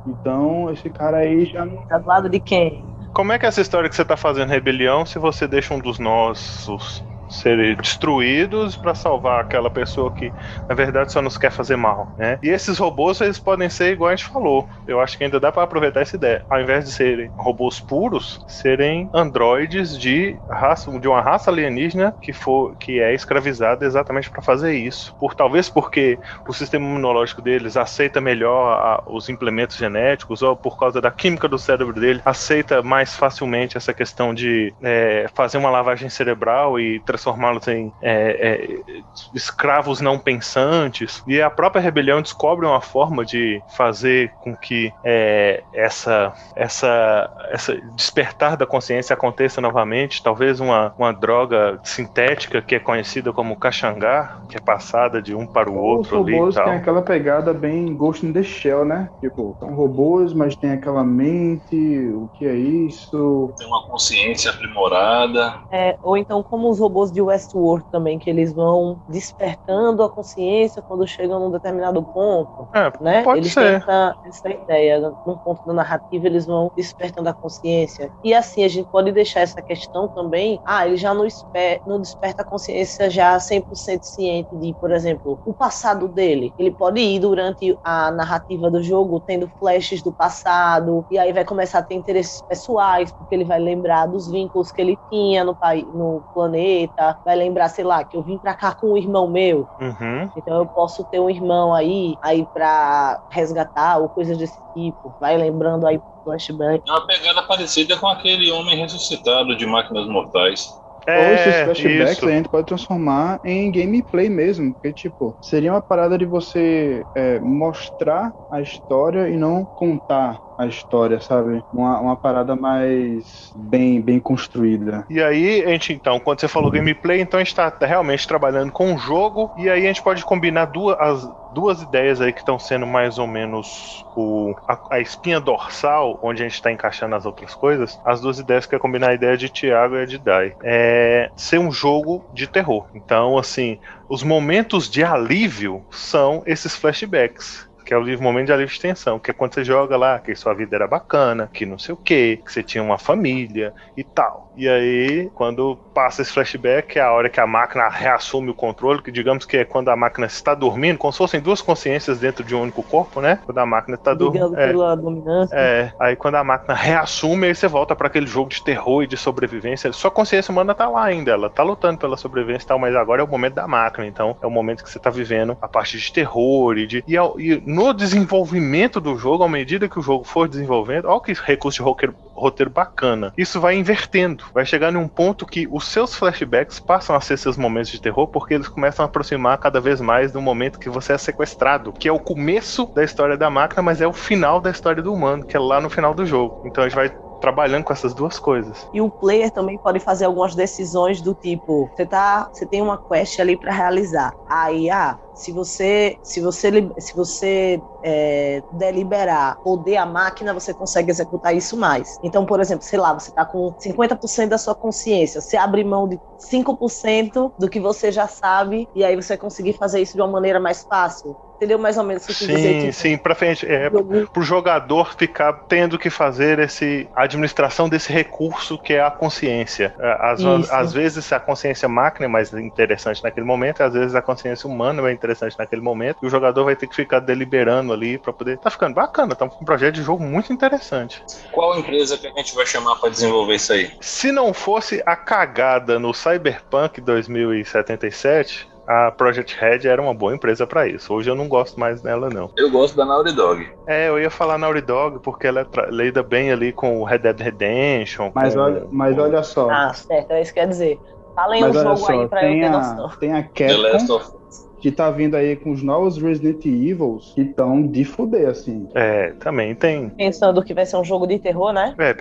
então 0.06 0.70
esse 0.70 0.90
cara 0.90 1.18
aí 1.18 1.44
já 1.46 1.64
não. 1.64 1.76
Tá 1.88 1.98
do 1.98 2.06
lado 2.06 2.28
de 2.28 2.40
quem? 2.40 2.84
Como 3.12 3.32
é 3.32 3.38
que 3.38 3.46
é 3.46 3.48
essa 3.48 3.60
história 3.60 3.88
que 3.88 3.96
você 3.96 4.04
tá 4.04 4.16
fazendo 4.16 4.50
rebelião 4.50 5.04
se 5.04 5.18
você 5.18 5.46
deixa 5.48 5.74
um 5.74 5.80
dos 5.80 5.98
nossos 5.98 7.02
serem 7.28 7.76
destruídos 7.76 8.76
para 8.76 8.94
salvar 8.94 9.40
aquela 9.40 9.70
pessoa 9.70 10.12
que 10.12 10.32
na 10.68 10.74
verdade 10.74 11.12
só 11.12 11.20
nos 11.22 11.38
quer 11.38 11.50
fazer 11.50 11.76
mal, 11.76 12.12
né? 12.16 12.38
E 12.42 12.48
esses 12.48 12.78
robôs 12.78 13.20
eles 13.20 13.38
podem 13.38 13.68
ser 13.68 13.92
igual 13.92 14.10
a 14.10 14.16
gente 14.16 14.28
falou. 14.28 14.68
Eu 14.86 15.00
acho 15.00 15.16
que 15.16 15.24
ainda 15.24 15.40
dá 15.40 15.52
para 15.52 15.62
aproveitar 15.62 16.00
essa 16.00 16.16
ideia. 16.16 16.44
Ao 16.48 16.60
invés 16.60 16.84
de 16.84 16.92
serem 16.92 17.30
robôs 17.36 17.80
puros, 17.80 18.38
serem 18.46 19.08
androides 19.12 19.98
de 19.98 20.40
raça, 20.50 20.90
de 20.98 21.08
uma 21.08 21.20
raça 21.20 21.50
alienígena 21.50 22.14
que 22.20 22.32
for 22.32 22.74
que 22.78 23.00
é 23.00 23.14
escravizada 23.14 23.84
exatamente 23.84 24.30
para 24.30 24.42
fazer 24.42 24.74
isso. 24.74 25.14
Por 25.18 25.34
talvez 25.34 25.68
porque 25.70 26.18
o 26.46 26.52
sistema 26.52 26.84
imunológico 26.86 27.42
deles 27.42 27.76
aceita 27.76 28.20
melhor 28.20 28.72
a- 28.72 29.02
os 29.06 29.28
implementos 29.28 29.76
genéticos 29.76 30.42
ou 30.42 30.56
por 30.56 30.78
causa 30.78 31.00
da 31.00 31.10
química 31.10 31.48
do 31.48 31.58
cérebro 31.58 31.98
dele 31.98 32.20
aceita 32.24 32.82
mais 32.82 33.14
facilmente 33.16 33.76
essa 33.76 33.92
questão 33.94 34.32
de 34.34 34.74
é, 34.82 35.26
fazer 35.34 35.58
uma 35.58 35.70
lavagem 35.70 36.08
cerebral 36.08 36.78
e 36.78 37.00
transformá-los 37.18 37.66
em 37.66 37.92
é, 38.00 38.48
é, 38.48 39.02
escravos 39.34 40.00
não 40.00 40.18
pensantes. 40.18 41.22
E 41.26 41.42
a 41.42 41.50
própria 41.50 41.82
rebelião 41.82 42.22
descobre 42.22 42.64
uma 42.64 42.80
forma 42.80 43.24
de 43.24 43.60
fazer 43.76 44.32
com 44.40 44.56
que 44.56 44.92
é, 45.04 45.62
essa, 45.74 46.32
essa, 46.54 47.30
essa 47.50 47.76
despertar 47.94 48.56
da 48.56 48.64
consciência 48.64 49.14
aconteça 49.14 49.60
novamente. 49.60 50.22
Talvez 50.22 50.60
uma, 50.60 50.94
uma 50.96 51.12
droga 51.12 51.80
sintética 51.82 52.62
que 52.62 52.76
é 52.76 52.78
conhecida 52.78 53.32
como 53.32 53.56
caxangá, 53.56 54.40
que 54.48 54.56
é 54.56 54.60
passada 54.60 55.20
de 55.20 55.34
um 55.34 55.46
para 55.46 55.68
o 55.68 55.74
Os 55.74 55.98
outro 55.98 56.22
ali 56.22 56.32
e 56.32 56.36
robôs 56.36 56.54
tal. 56.54 56.64
têm 56.64 56.74
aquela 56.74 57.02
pegada 57.02 57.52
bem 57.52 57.94
Ghost 57.94 58.24
in 58.24 58.32
the 58.32 58.42
Shell, 58.42 58.84
né? 58.84 59.10
Tipo, 59.20 59.56
são 59.58 59.74
robôs, 59.74 60.32
mas 60.32 60.54
tem 60.54 60.72
aquela 60.72 61.02
mente, 61.02 61.76
o 62.12 62.28
que 62.34 62.46
é 62.46 62.54
isso? 62.54 63.52
Tem 63.56 63.66
uma 63.66 63.82
consciência 63.86 64.50
aprimorada. 64.50 65.54
É, 65.70 65.96
ou 66.02 66.16
então 66.16 66.42
como 66.42 66.68
os 66.68 66.78
robôs 66.78 67.07
de 67.10 67.20
Westworld 67.20 67.84
também, 67.90 68.18
que 68.18 68.28
eles 68.30 68.52
vão 68.52 68.98
despertando 69.08 70.02
a 70.02 70.08
consciência 70.08 70.82
quando 70.82 71.06
chegam 71.06 71.40
num 71.40 71.50
determinado 71.50 72.02
ponto, 72.02 72.68
É, 72.74 72.92
né? 73.00 73.22
Pode 73.22 73.40
eles 73.40 73.52
ser. 73.52 73.60
têm 73.60 73.74
essa, 73.74 74.14
essa 74.24 74.48
ideia, 74.50 75.00
num 75.26 75.36
ponto 75.38 75.66
da 75.66 75.72
narrativa 75.72 76.26
eles 76.26 76.46
vão 76.46 76.70
despertando 76.76 77.28
a 77.28 77.32
consciência. 77.32 78.10
E 78.22 78.34
assim, 78.34 78.64
a 78.64 78.68
gente 78.68 78.88
pode 78.90 79.12
deixar 79.12 79.40
essa 79.40 79.60
questão 79.62 80.08
também, 80.08 80.60
ah, 80.64 80.86
ele 80.86 80.96
já 80.96 81.12
não, 81.14 81.24
esper, 81.24 81.80
não 81.86 82.00
desperta 82.00 82.42
a 82.42 82.44
consciência 82.44 83.10
já 83.10 83.36
100% 83.36 84.02
ciente 84.02 84.54
de, 84.56 84.74
por 84.74 84.90
exemplo, 84.90 85.38
o 85.44 85.52
passado 85.52 86.08
dele. 86.08 86.52
Ele 86.58 86.70
pode 86.70 87.00
ir 87.00 87.18
durante 87.20 87.78
a 87.84 88.10
narrativa 88.10 88.70
do 88.70 88.82
jogo 88.82 89.20
tendo 89.20 89.48
flashes 89.58 90.02
do 90.02 90.12
passado, 90.12 91.04
e 91.10 91.18
aí 91.18 91.32
vai 91.32 91.44
começar 91.44 91.78
a 91.80 91.82
ter 91.82 91.94
interesses 91.94 92.40
pessoais, 92.42 93.12
porque 93.12 93.34
ele 93.34 93.44
vai 93.44 93.58
lembrar 93.58 94.06
dos 94.06 94.30
vínculos 94.30 94.70
que 94.72 94.80
ele 94.80 94.98
tinha 95.10 95.44
no, 95.44 95.54
pai, 95.54 95.86
no 95.94 96.22
planeta, 96.34 96.97
vai 97.24 97.36
lembrar, 97.36 97.68
sei 97.68 97.84
lá, 97.84 98.04
que 98.04 98.16
eu 98.16 98.22
vim 98.22 98.38
pra 98.38 98.54
cá 98.54 98.74
com 98.74 98.92
um 98.92 98.96
irmão 98.96 99.30
meu, 99.30 99.68
Uhum. 99.80 100.30
então 100.36 100.58
eu 100.58 100.66
posso 100.66 101.04
ter 101.04 101.20
um 101.20 101.30
irmão 101.30 101.74
aí, 101.74 102.16
aí 102.22 102.46
pra 102.52 103.20
resgatar 103.30 103.98
ou 103.98 104.08
coisas 104.08 104.36
desse 104.38 104.60
tipo. 104.74 105.14
Vai 105.18 105.36
lembrando 105.36 105.86
aí 105.86 106.00
flashback. 106.24 106.82
É 106.86 106.90
uma 106.92 107.06
pegada 107.06 107.42
parecida 107.42 107.96
com 107.98 108.06
aquele 108.06 108.50
homem 108.50 108.76
ressuscitado 108.76 109.56
de 109.56 109.66
Máquinas 109.66 110.06
Mortais. 110.08 110.78
Ou 111.08 111.32
esses 111.34 111.46
É, 111.46 111.64
flashbacks 111.64 112.18
isso. 112.18 112.26
a 112.26 112.30
gente 112.30 112.48
pode 112.50 112.66
transformar 112.66 113.40
em 113.42 113.70
gameplay 113.72 114.28
mesmo. 114.28 114.74
Porque, 114.74 114.92
tipo, 114.92 115.36
seria 115.40 115.72
uma 115.72 115.80
parada 115.80 116.18
de 116.18 116.26
você 116.26 117.06
é, 117.14 117.40
mostrar 117.40 118.34
a 118.50 118.60
história 118.60 119.28
e 119.28 119.36
não 119.36 119.64
contar 119.64 120.40
a 120.58 120.66
história, 120.66 121.20
sabe? 121.20 121.62
Uma, 121.72 122.00
uma 122.00 122.16
parada 122.16 122.56
mais 122.56 123.54
bem, 123.54 124.00
bem 124.00 124.18
construída. 124.18 125.06
E 125.08 125.22
aí, 125.22 125.62
a 125.64 125.68
gente, 125.68 125.92
então, 125.92 126.18
quando 126.18 126.40
você 126.40 126.48
falou 126.48 126.70
gameplay, 126.70 127.20
então 127.20 127.38
a 127.38 127.44
gente 127.44 127.54
tá 127.54 127.72
realmente 127.80 128.26
trabalhando 128.26 128.72
com 128.72 128.92
o 128.92 128.98
jogo, 128.98 129.52
e 129.56 129.70
aí 129.70 129.84
a 129.84 129.88
gente 129.88 130.02
pode 130.02 130.24
combinar 130.24 130.64
duas, 130.66 130.98
as 130.98 131.30
duas 131.54 131.80
ideias 131.80 132.20
aí 132.20 132.32
que 132.32 132.40
estão 132.40 132.58
sendo 132.58 132.86
mais 132.86 133.18
ou 133.18 133.26
menos 133.26 134.04
o, 134.16 134.54
a, 134.66 134.96
a 134.96 135.00
espinha 135.00 135.40
dorsal, 135.40 136.18
onde 136.22 136.42
a 136.42 136.48
gente 136.48 136.60
tá 136.60 136.72
encaixando 136.72 137.14
as 137.14 137.24
outras 137.24 137.54
coisas. 137.54 138.00
As 138.04 138.20
duas 138.20 138.40
ideias 138.40 138.66
que 138.66 138.74
é 138.74 138.78
combinar 138.78 139.10
a 139.10 139.14
ideia 139.14 139.36
de 139.36 139.48
Thiago 139.48 139.94
e 139.94 140.02
a 140.02 140.06
de 140.06 140.18
Dai. 140.18 140.54
É 140.62 141.30
ser 141.36 141.58
um 141.58 141.70
jogo 141.70 142.24
de 142.34 142.48
terror. 142.48 142.86
Então, 142.94 143.38
assim, 143.38 143.78
os 144.08 144.22
momentos 144.22 144.90
de 144.90 145.04
alívio 145.04 145.84
são 145.90 146.42
esses 146.46 146.74
flashbacks. 146.74 147.67
Que 147.88 147.94
é 147.94 147.98
o 147.98 148.22
momento 148.22 148.46
de 148.46 148.52
alívio 148.52 148.74
de 148.74 148.80
tensão, 148.80 149.18
que 149.18 149.30
é 149.30 149.34
quando 149.34 149.54
você 149.54 149.64
joga 149.64 149.96
lá, 149.96 150.18
que 150.20 150.34
sua 150.34 150.54
vida 150.54 150.76
era 150.76 150.86
bacana, 150.86 151.48
que 151.52 151.64
não 151.64 151.78
sei 151.78 151.94
o 151.94 151.96
que, 151.98 152.38
que 152.38 152.52
você 152.52 152.62
tinha 152.62 152.82
uma 152.82 152.98
família 152.98 153.72
e 153.96 154.04
tal. 154.04 154.50
E 154.54 154.68
aí, 154.68 155.30
quando 155.32 155.80
passa 155.94 156.22
esse 156.22 156.32
flashback, 156.32 156.98
é 156.98 157.02
a 157.02 157.12
hora 157.12 157.30
que 157.30 157.40
a 157.40 157.46
máquina 157.46 157.88
reassume 157.88 158.50
o 158.50 158.54
controle, 158.54 159.02
que 159.02 159.10
digamos 159.10 159.44
que 159.46 159.56
é 159.56 159.64
quando 159.64 159.88
a 159.88 159.96
máquina 159.96 160.26
está 160.26 160.54
dormindo, 160.54 160.98
como 160.98 161.12
se 161.12 161.18
fossem 161.18 161.40
duas 161.40 161.62
consciências 161.62 162.20
dentro 162.20 162.44
de 162.44 162.54
um 162.54 162.62
único 162.62 162.82
corpo, 162.84 163.20
né? 163.20 163.40
Quando 163.46 163.58
a 163.58 163.66
máquina 163.66 163.96
está 163.96 164.14
dormindo. 164.14 164.54
É, 164.54 164.78
pela 164.78 164.94
dominância. 164.96 165.56
é, 165.56 165.94
aí 165.98 166.14
quando 166.14 166.34
a 166.34 166.44
máquina 166.44 166.74
reassume, 166.74 167.46
aí 167.46 167.54
você 167.54 167.66
volta 167.66 167.96
para 167.96 168.06
aquele 168.08 168.26
jogo 168.26 168.50
de 168.50 168.62
terror 168.62 169.02
e 169.02 169.06
de 169.06 169.16
sobrevivência. 169.16 169.90
Sua 169.92 170.10
consciência 170.10 170.52
humana 170.52 170.74
tá 170.74 170.88
lá 170.88 171.04
ainda, 171.04 171.30
ela 171.32 171.48
tá 171.48 171.62
lutando 171.62 171.98
pela 171.98 172.18
sobrevivência 172.18 172.64
e 172.64 172.68
tal, 172.68 172.78
mas 172.78 172.94
agora 172.94 173.22
é 173.22 173.24
o 173.24 173.28
momento 173.28 173.54
da 173.54 173.66
máquina, 173.66 174.06
então 174.06 174.36
é 174.42 174.46
o 174.46 174.50
momento 174.50 174.84
que 174.84 174.90
você 174.90 175.00
tá 175.00 175.08
vivendo 175.08 175.56
a 175.60 175.66
parte 175.68 175.98
de 175.98 176.12
terror 176.12 176.76
e 176.76 176.86
de. 176.86 177.02
E, 177.06 177.16
ao- 177.16 177.40
e 177.40 177.62
no 177.78 177.94
desenvolvimento 177.94 179.00
do 179.00 179.16
jogo, 179.16 179.44
à 179.44 179.48
medida 179.48 179.88
que 179.88 180.00
o 180.00 180.02
jogo 180.02 180.24
for 180.24 180.48
desenvolvendo, 180.48 181.06
olha 181.06 181.20
que 181.20 181.32
recurso 181.32 181.76
de 181.76 182.12
roteiro, 182.34 182.72
bacana. 182.72 183.32
Isso 183.38 183.60
vai 183.60 183.76
invertendo. 183.76 184.42
Vai 184.52 184.66
chegar 184.66 184.90
num 184.90 185.06
ponto 185.06 185.46
que 185.46 185.68
os 185.70 185.86
seus 185.86 186.12
flashbacks 186.12 186.80
passam 186.80 187.14
a 187.14 187.20
ser 187.20 187.36
seus 187.36 187.56
momentos 187.56 187.92
de 187.92 188.00
terror, 188.00 188.26
porque 188.26 188.54
eles 188.54 188.66
começam 188.66 189.04
a 189.04 189.06
aproximar 189.06 189.56
cada 189.58 189.80
vez 189.80 190.00
mais 190.00 190.32
do 190.32 190.42
momento 190.42 190.80
que 190.80 190.90
você 190.90 191.12
é 191.12 191.18
sequestrado, 191.18 191.92
que 191.92 192.08
é 192.08 192.12
o 192.12 192.18
começo 192.18 192.84
da 192.86 193.04
história 193.04 193.36
da 193.36 193.48
máquina, 193.48 193.80
mas 193.80 194.00
é 194.00 194.08
o 194.08 194.12
final 194.12 194.60
da 194.60 194.72
história 194.72 195.00
do 195.00 195.14
humano, 195.14 195.46
que 195.46 195.56
é 195.56 195.60
lá 195.60 195.80
no 195.80 195.88
final 195.88 196.12
do 196.12 196.26
jogo. 196.26 196.62
Então 196.66 196.82
a 196.82 196.88
gente 196.88 196.96
vai 196.96 197.10
trabalhando 197.40 197.84
com 197.84 197.92
essas 197.92 198.12
duas 198.12 198.40
coisas. 198.40 198.88
E 198.92 199.00
o 199.00 199.08
player 199.08 199.52
também 199.52 199.78
pode 199.78 200.00
fazer 200.00 200.24
algumas 200.24 200.56
decisões 200.56 201.20
do 201.20 201.32
tipo, 201.32 201.88
você 201.94 202.04
tá, 202.04 202.50
você 202.52 202.66
tem 202.66 202.82
uma 202.82 202.98
quest 202.98 203.38
ali 203.38 203.56
para 203.56 203.72
realizar. 203.72 204.32
Aí, 204.48 204.90
ah, 204.90 205.16
se 205.38 205.52
você, 205.52 206.18
se 206.22 206.40
você, 206.40 206.70
se 206.98 207.14
você 207.14 207.82
é, 208.02 208.62
deliberar 208.70 209.56
poder 209.62 209.96
à 209.96 210.04
máquina, 210.06 210.52
você 210.52 210.74
consegue 210.74 211.10
executar 211.10 211.54
isso 211.54 211.76
mais. 211.76 212.18
Então, 212.22 212.44
por 212.44 212.60
exemplo, 212.60 212.84
sei 212.84 212.98
lá, 212.98 213.12
você 213.14 213.30
tá 213.32 213.44
com 213.46 213.72
50% 213.78 214.50
da 214.50 214.58
sua 214.58 214.74
consciência, 214.74 215.40
você 215.40 215.56
abre 215.56 215.84
mão 215.84 216.08
de 216.08 216.20
5% 216.36 217.52
do 217.58 217.68
que 217.68 217.80
você 217.80 218.10
já 218.10 218.26
sabe 218.28 218.88
e 218.94 219.04
aí 219.04 219.14
você 219.16 219.28
vai 219.28 219.38
conseguir 219.38 219.74
fazer 219.74 220.00
isso 220.00 220.14
de 220.14 220.20
uma 220.20 220.28
maneira 220.30 220.58
mais 220.60 220.84
fácil. 220.88 221.36
Entendeu 221.56 221.78
mais 221.78 221.96
ou 221.98 222.04
menos 222.04 222.22
o 222.24 222.26
que 222.26 222.34
quis 222.34 222.48
dizer? 222.48 222.74
Sim, 222.74 222.78
Tipo, 222.78 222.92
sim, 222.92 223.18
pra 223.18 223.34
frente. 223.34 223.66
É, 223.66 223.90
jogo- 223.90 224.28
pro 224.32 224.42
jogador 224.42 225.14
ficar 225.16 225.52
tendo 225.68 225.98
que 225.98 226.10
fazer 226.10 226.58
esse 226.58 227.08
a 227.14 227.24
administração 227.24 227.88
desse 227.88 228.12
recurso 228.12 228.78
que 228.78 228.92
é 228.92 229.00
a 229.02 229.10
consciência. 229.10 229.94
É, 229.98 230.16
Às, 230.20 230.44
às 230.70 230.92
vezes 230.92 231.32
a 231.32 231.40
consciência 231.40 231.88
máquina 231.88 232.26
é 232.26 232.28
mais 232.28 232.52
interessante 232.52 233.22
naquele 233.22 233.46
momento, 233.46 233.82
às 233.82 233.92
vezes 233.94 234.14
a 234.14 234.22
consciência 234.22 234.68
humana 234.68 235.08
é 235.08 235.12
interessante 235.28 235.58
naquele 235.58 235.82
momento, 235.82 236.18
e 236.22 236.26
o 236.26 236.30
jogador 236.30 236.64
vai 236.64 236.74
ter 236.74 236.86
que 236.86 236.96
ficar 236.96 237.20
deliberando 237.20 237.92
ali 237.92 238.18
pra 238.18 238.32
poder. 238.32 238.58
Tá 238.58 238.70
ficando 238.70 238.94
bacana, 238.94 239.34
tá 239.34 239.44
um 239.44 239.64
projeto 239.64 239.94
de 239.96 240.02
jogo 240.02 240.22
muito 240.24 240.52
interessante. 240.52 241.22
Qual 241.52 241.78
empresa 241.78 242.16
que 242.16 242.26
a 242.26 242.30
gente 242.30 242.54
vai 242.54 242.64
chamar 242.66 242.96
pra 242.96 243.10
desenvolver 243.10 243.54
isso 243.56 243.72
aí? 243.72 243.90
Se 244.00 244.32
não 244.32 244.52
fosse 244.54 245.02
a 245.04 245.14
cagada 245.14 245.98
no 245.98 246.14
Cyberpunk 246.14 247.00
2077, 247.00 248.68
a 248.86 249.10
Project 249.10 249.54
Red 249.60 249.86
era 249.86 250.00
uma 250.00 250.14
boa 250.14 250.34
empresa 250.34 250.66
pra 250.66 250.86
isso. 250.86 251.12
Hoje 251.12 251.28
eu 251.30 251.34
não 251.34 251.46
gosto 251.46 251.78
mais 251.78 252.00
dela 252.00 252.30
não. 252.30 252.50
Eu 252.56 252.70
gosto 252.70 252.96
da 252.96 253.04
Naughty 253.04 253.32
Dog. 253.34 253.68
É, 253.86 254.08
eu 254.08 254.18
ia 254.18 254.30
falar 254.30 254.56
Naughty 254.56 254.80
Dog 254.80 255.18
porque 255.22 255.46
ela 255.46 255.60
é 255.60 255.66
lida 255.90 256.22
bem 256.22 256.50
ali 256.50 256.72
com 256.72 256.98
o 256.98 257.04
Red 257.04 257.18
Dead 257.18 257.38
Redemption. 257.38 258.30
Mas 258.34 258.54
com- 258.54 258.60
olha, 258.60 258.86
mas 258.90 259.14
com- 259.14 259.22
olha 259.22 259.42
só. 259.42 259.68
Ah, 259.70 259.92
certo, 259.92 260.30
é 260.30 260.40
isso 260.40 260.54
que 260.54 260.60
quer 260.60 260.68
dizer. 260.68 260.98
Falem 261.34 261.60
mas 261.60 261.76
olha 261.76 261.96
jogo 261.96 262.12
aí 262.12 262.18
só, 262.22 262.28
pra 262.28 262.42
eu 262.42 262.48
tem 262.48 262.60
ter 262.60 262.66
a, 262.66 262.70
noção. 262.70 263.08
tem 263.20 263.32
a 263.32 263.42
The 263.42 263.76
Last 263.76 264.08
Capcom 264.08 264.14
of 264.16 264.67
que 264.80 264.90
tá 264.90 265.10
vindo 265.10 265.34
aí 265.34 265.56
com 265.56 265.72
os 265.72 265.82
novos 265.82 266.16
Resident 266.18 266.64
Evils 266.64 267.32
que 267.34 267.42
estão 267.42 267.86
de 267.86 268.04
fuder, 268.04 268.48
assim. 268.48 268.88
É, 268.94 269.32
também 269.38 269.74
tem. 269.74 270.10
Pensando 270.10 270.62
que 270.62 270.74
vai 270.74 270.86
ser 270.86 270.96
um 270.96 271.04
jogo 271.04 271.26
de 271.26 271.38
terror, 271.38 271.72
né? 271.72 271.94
É, 271.98 272.14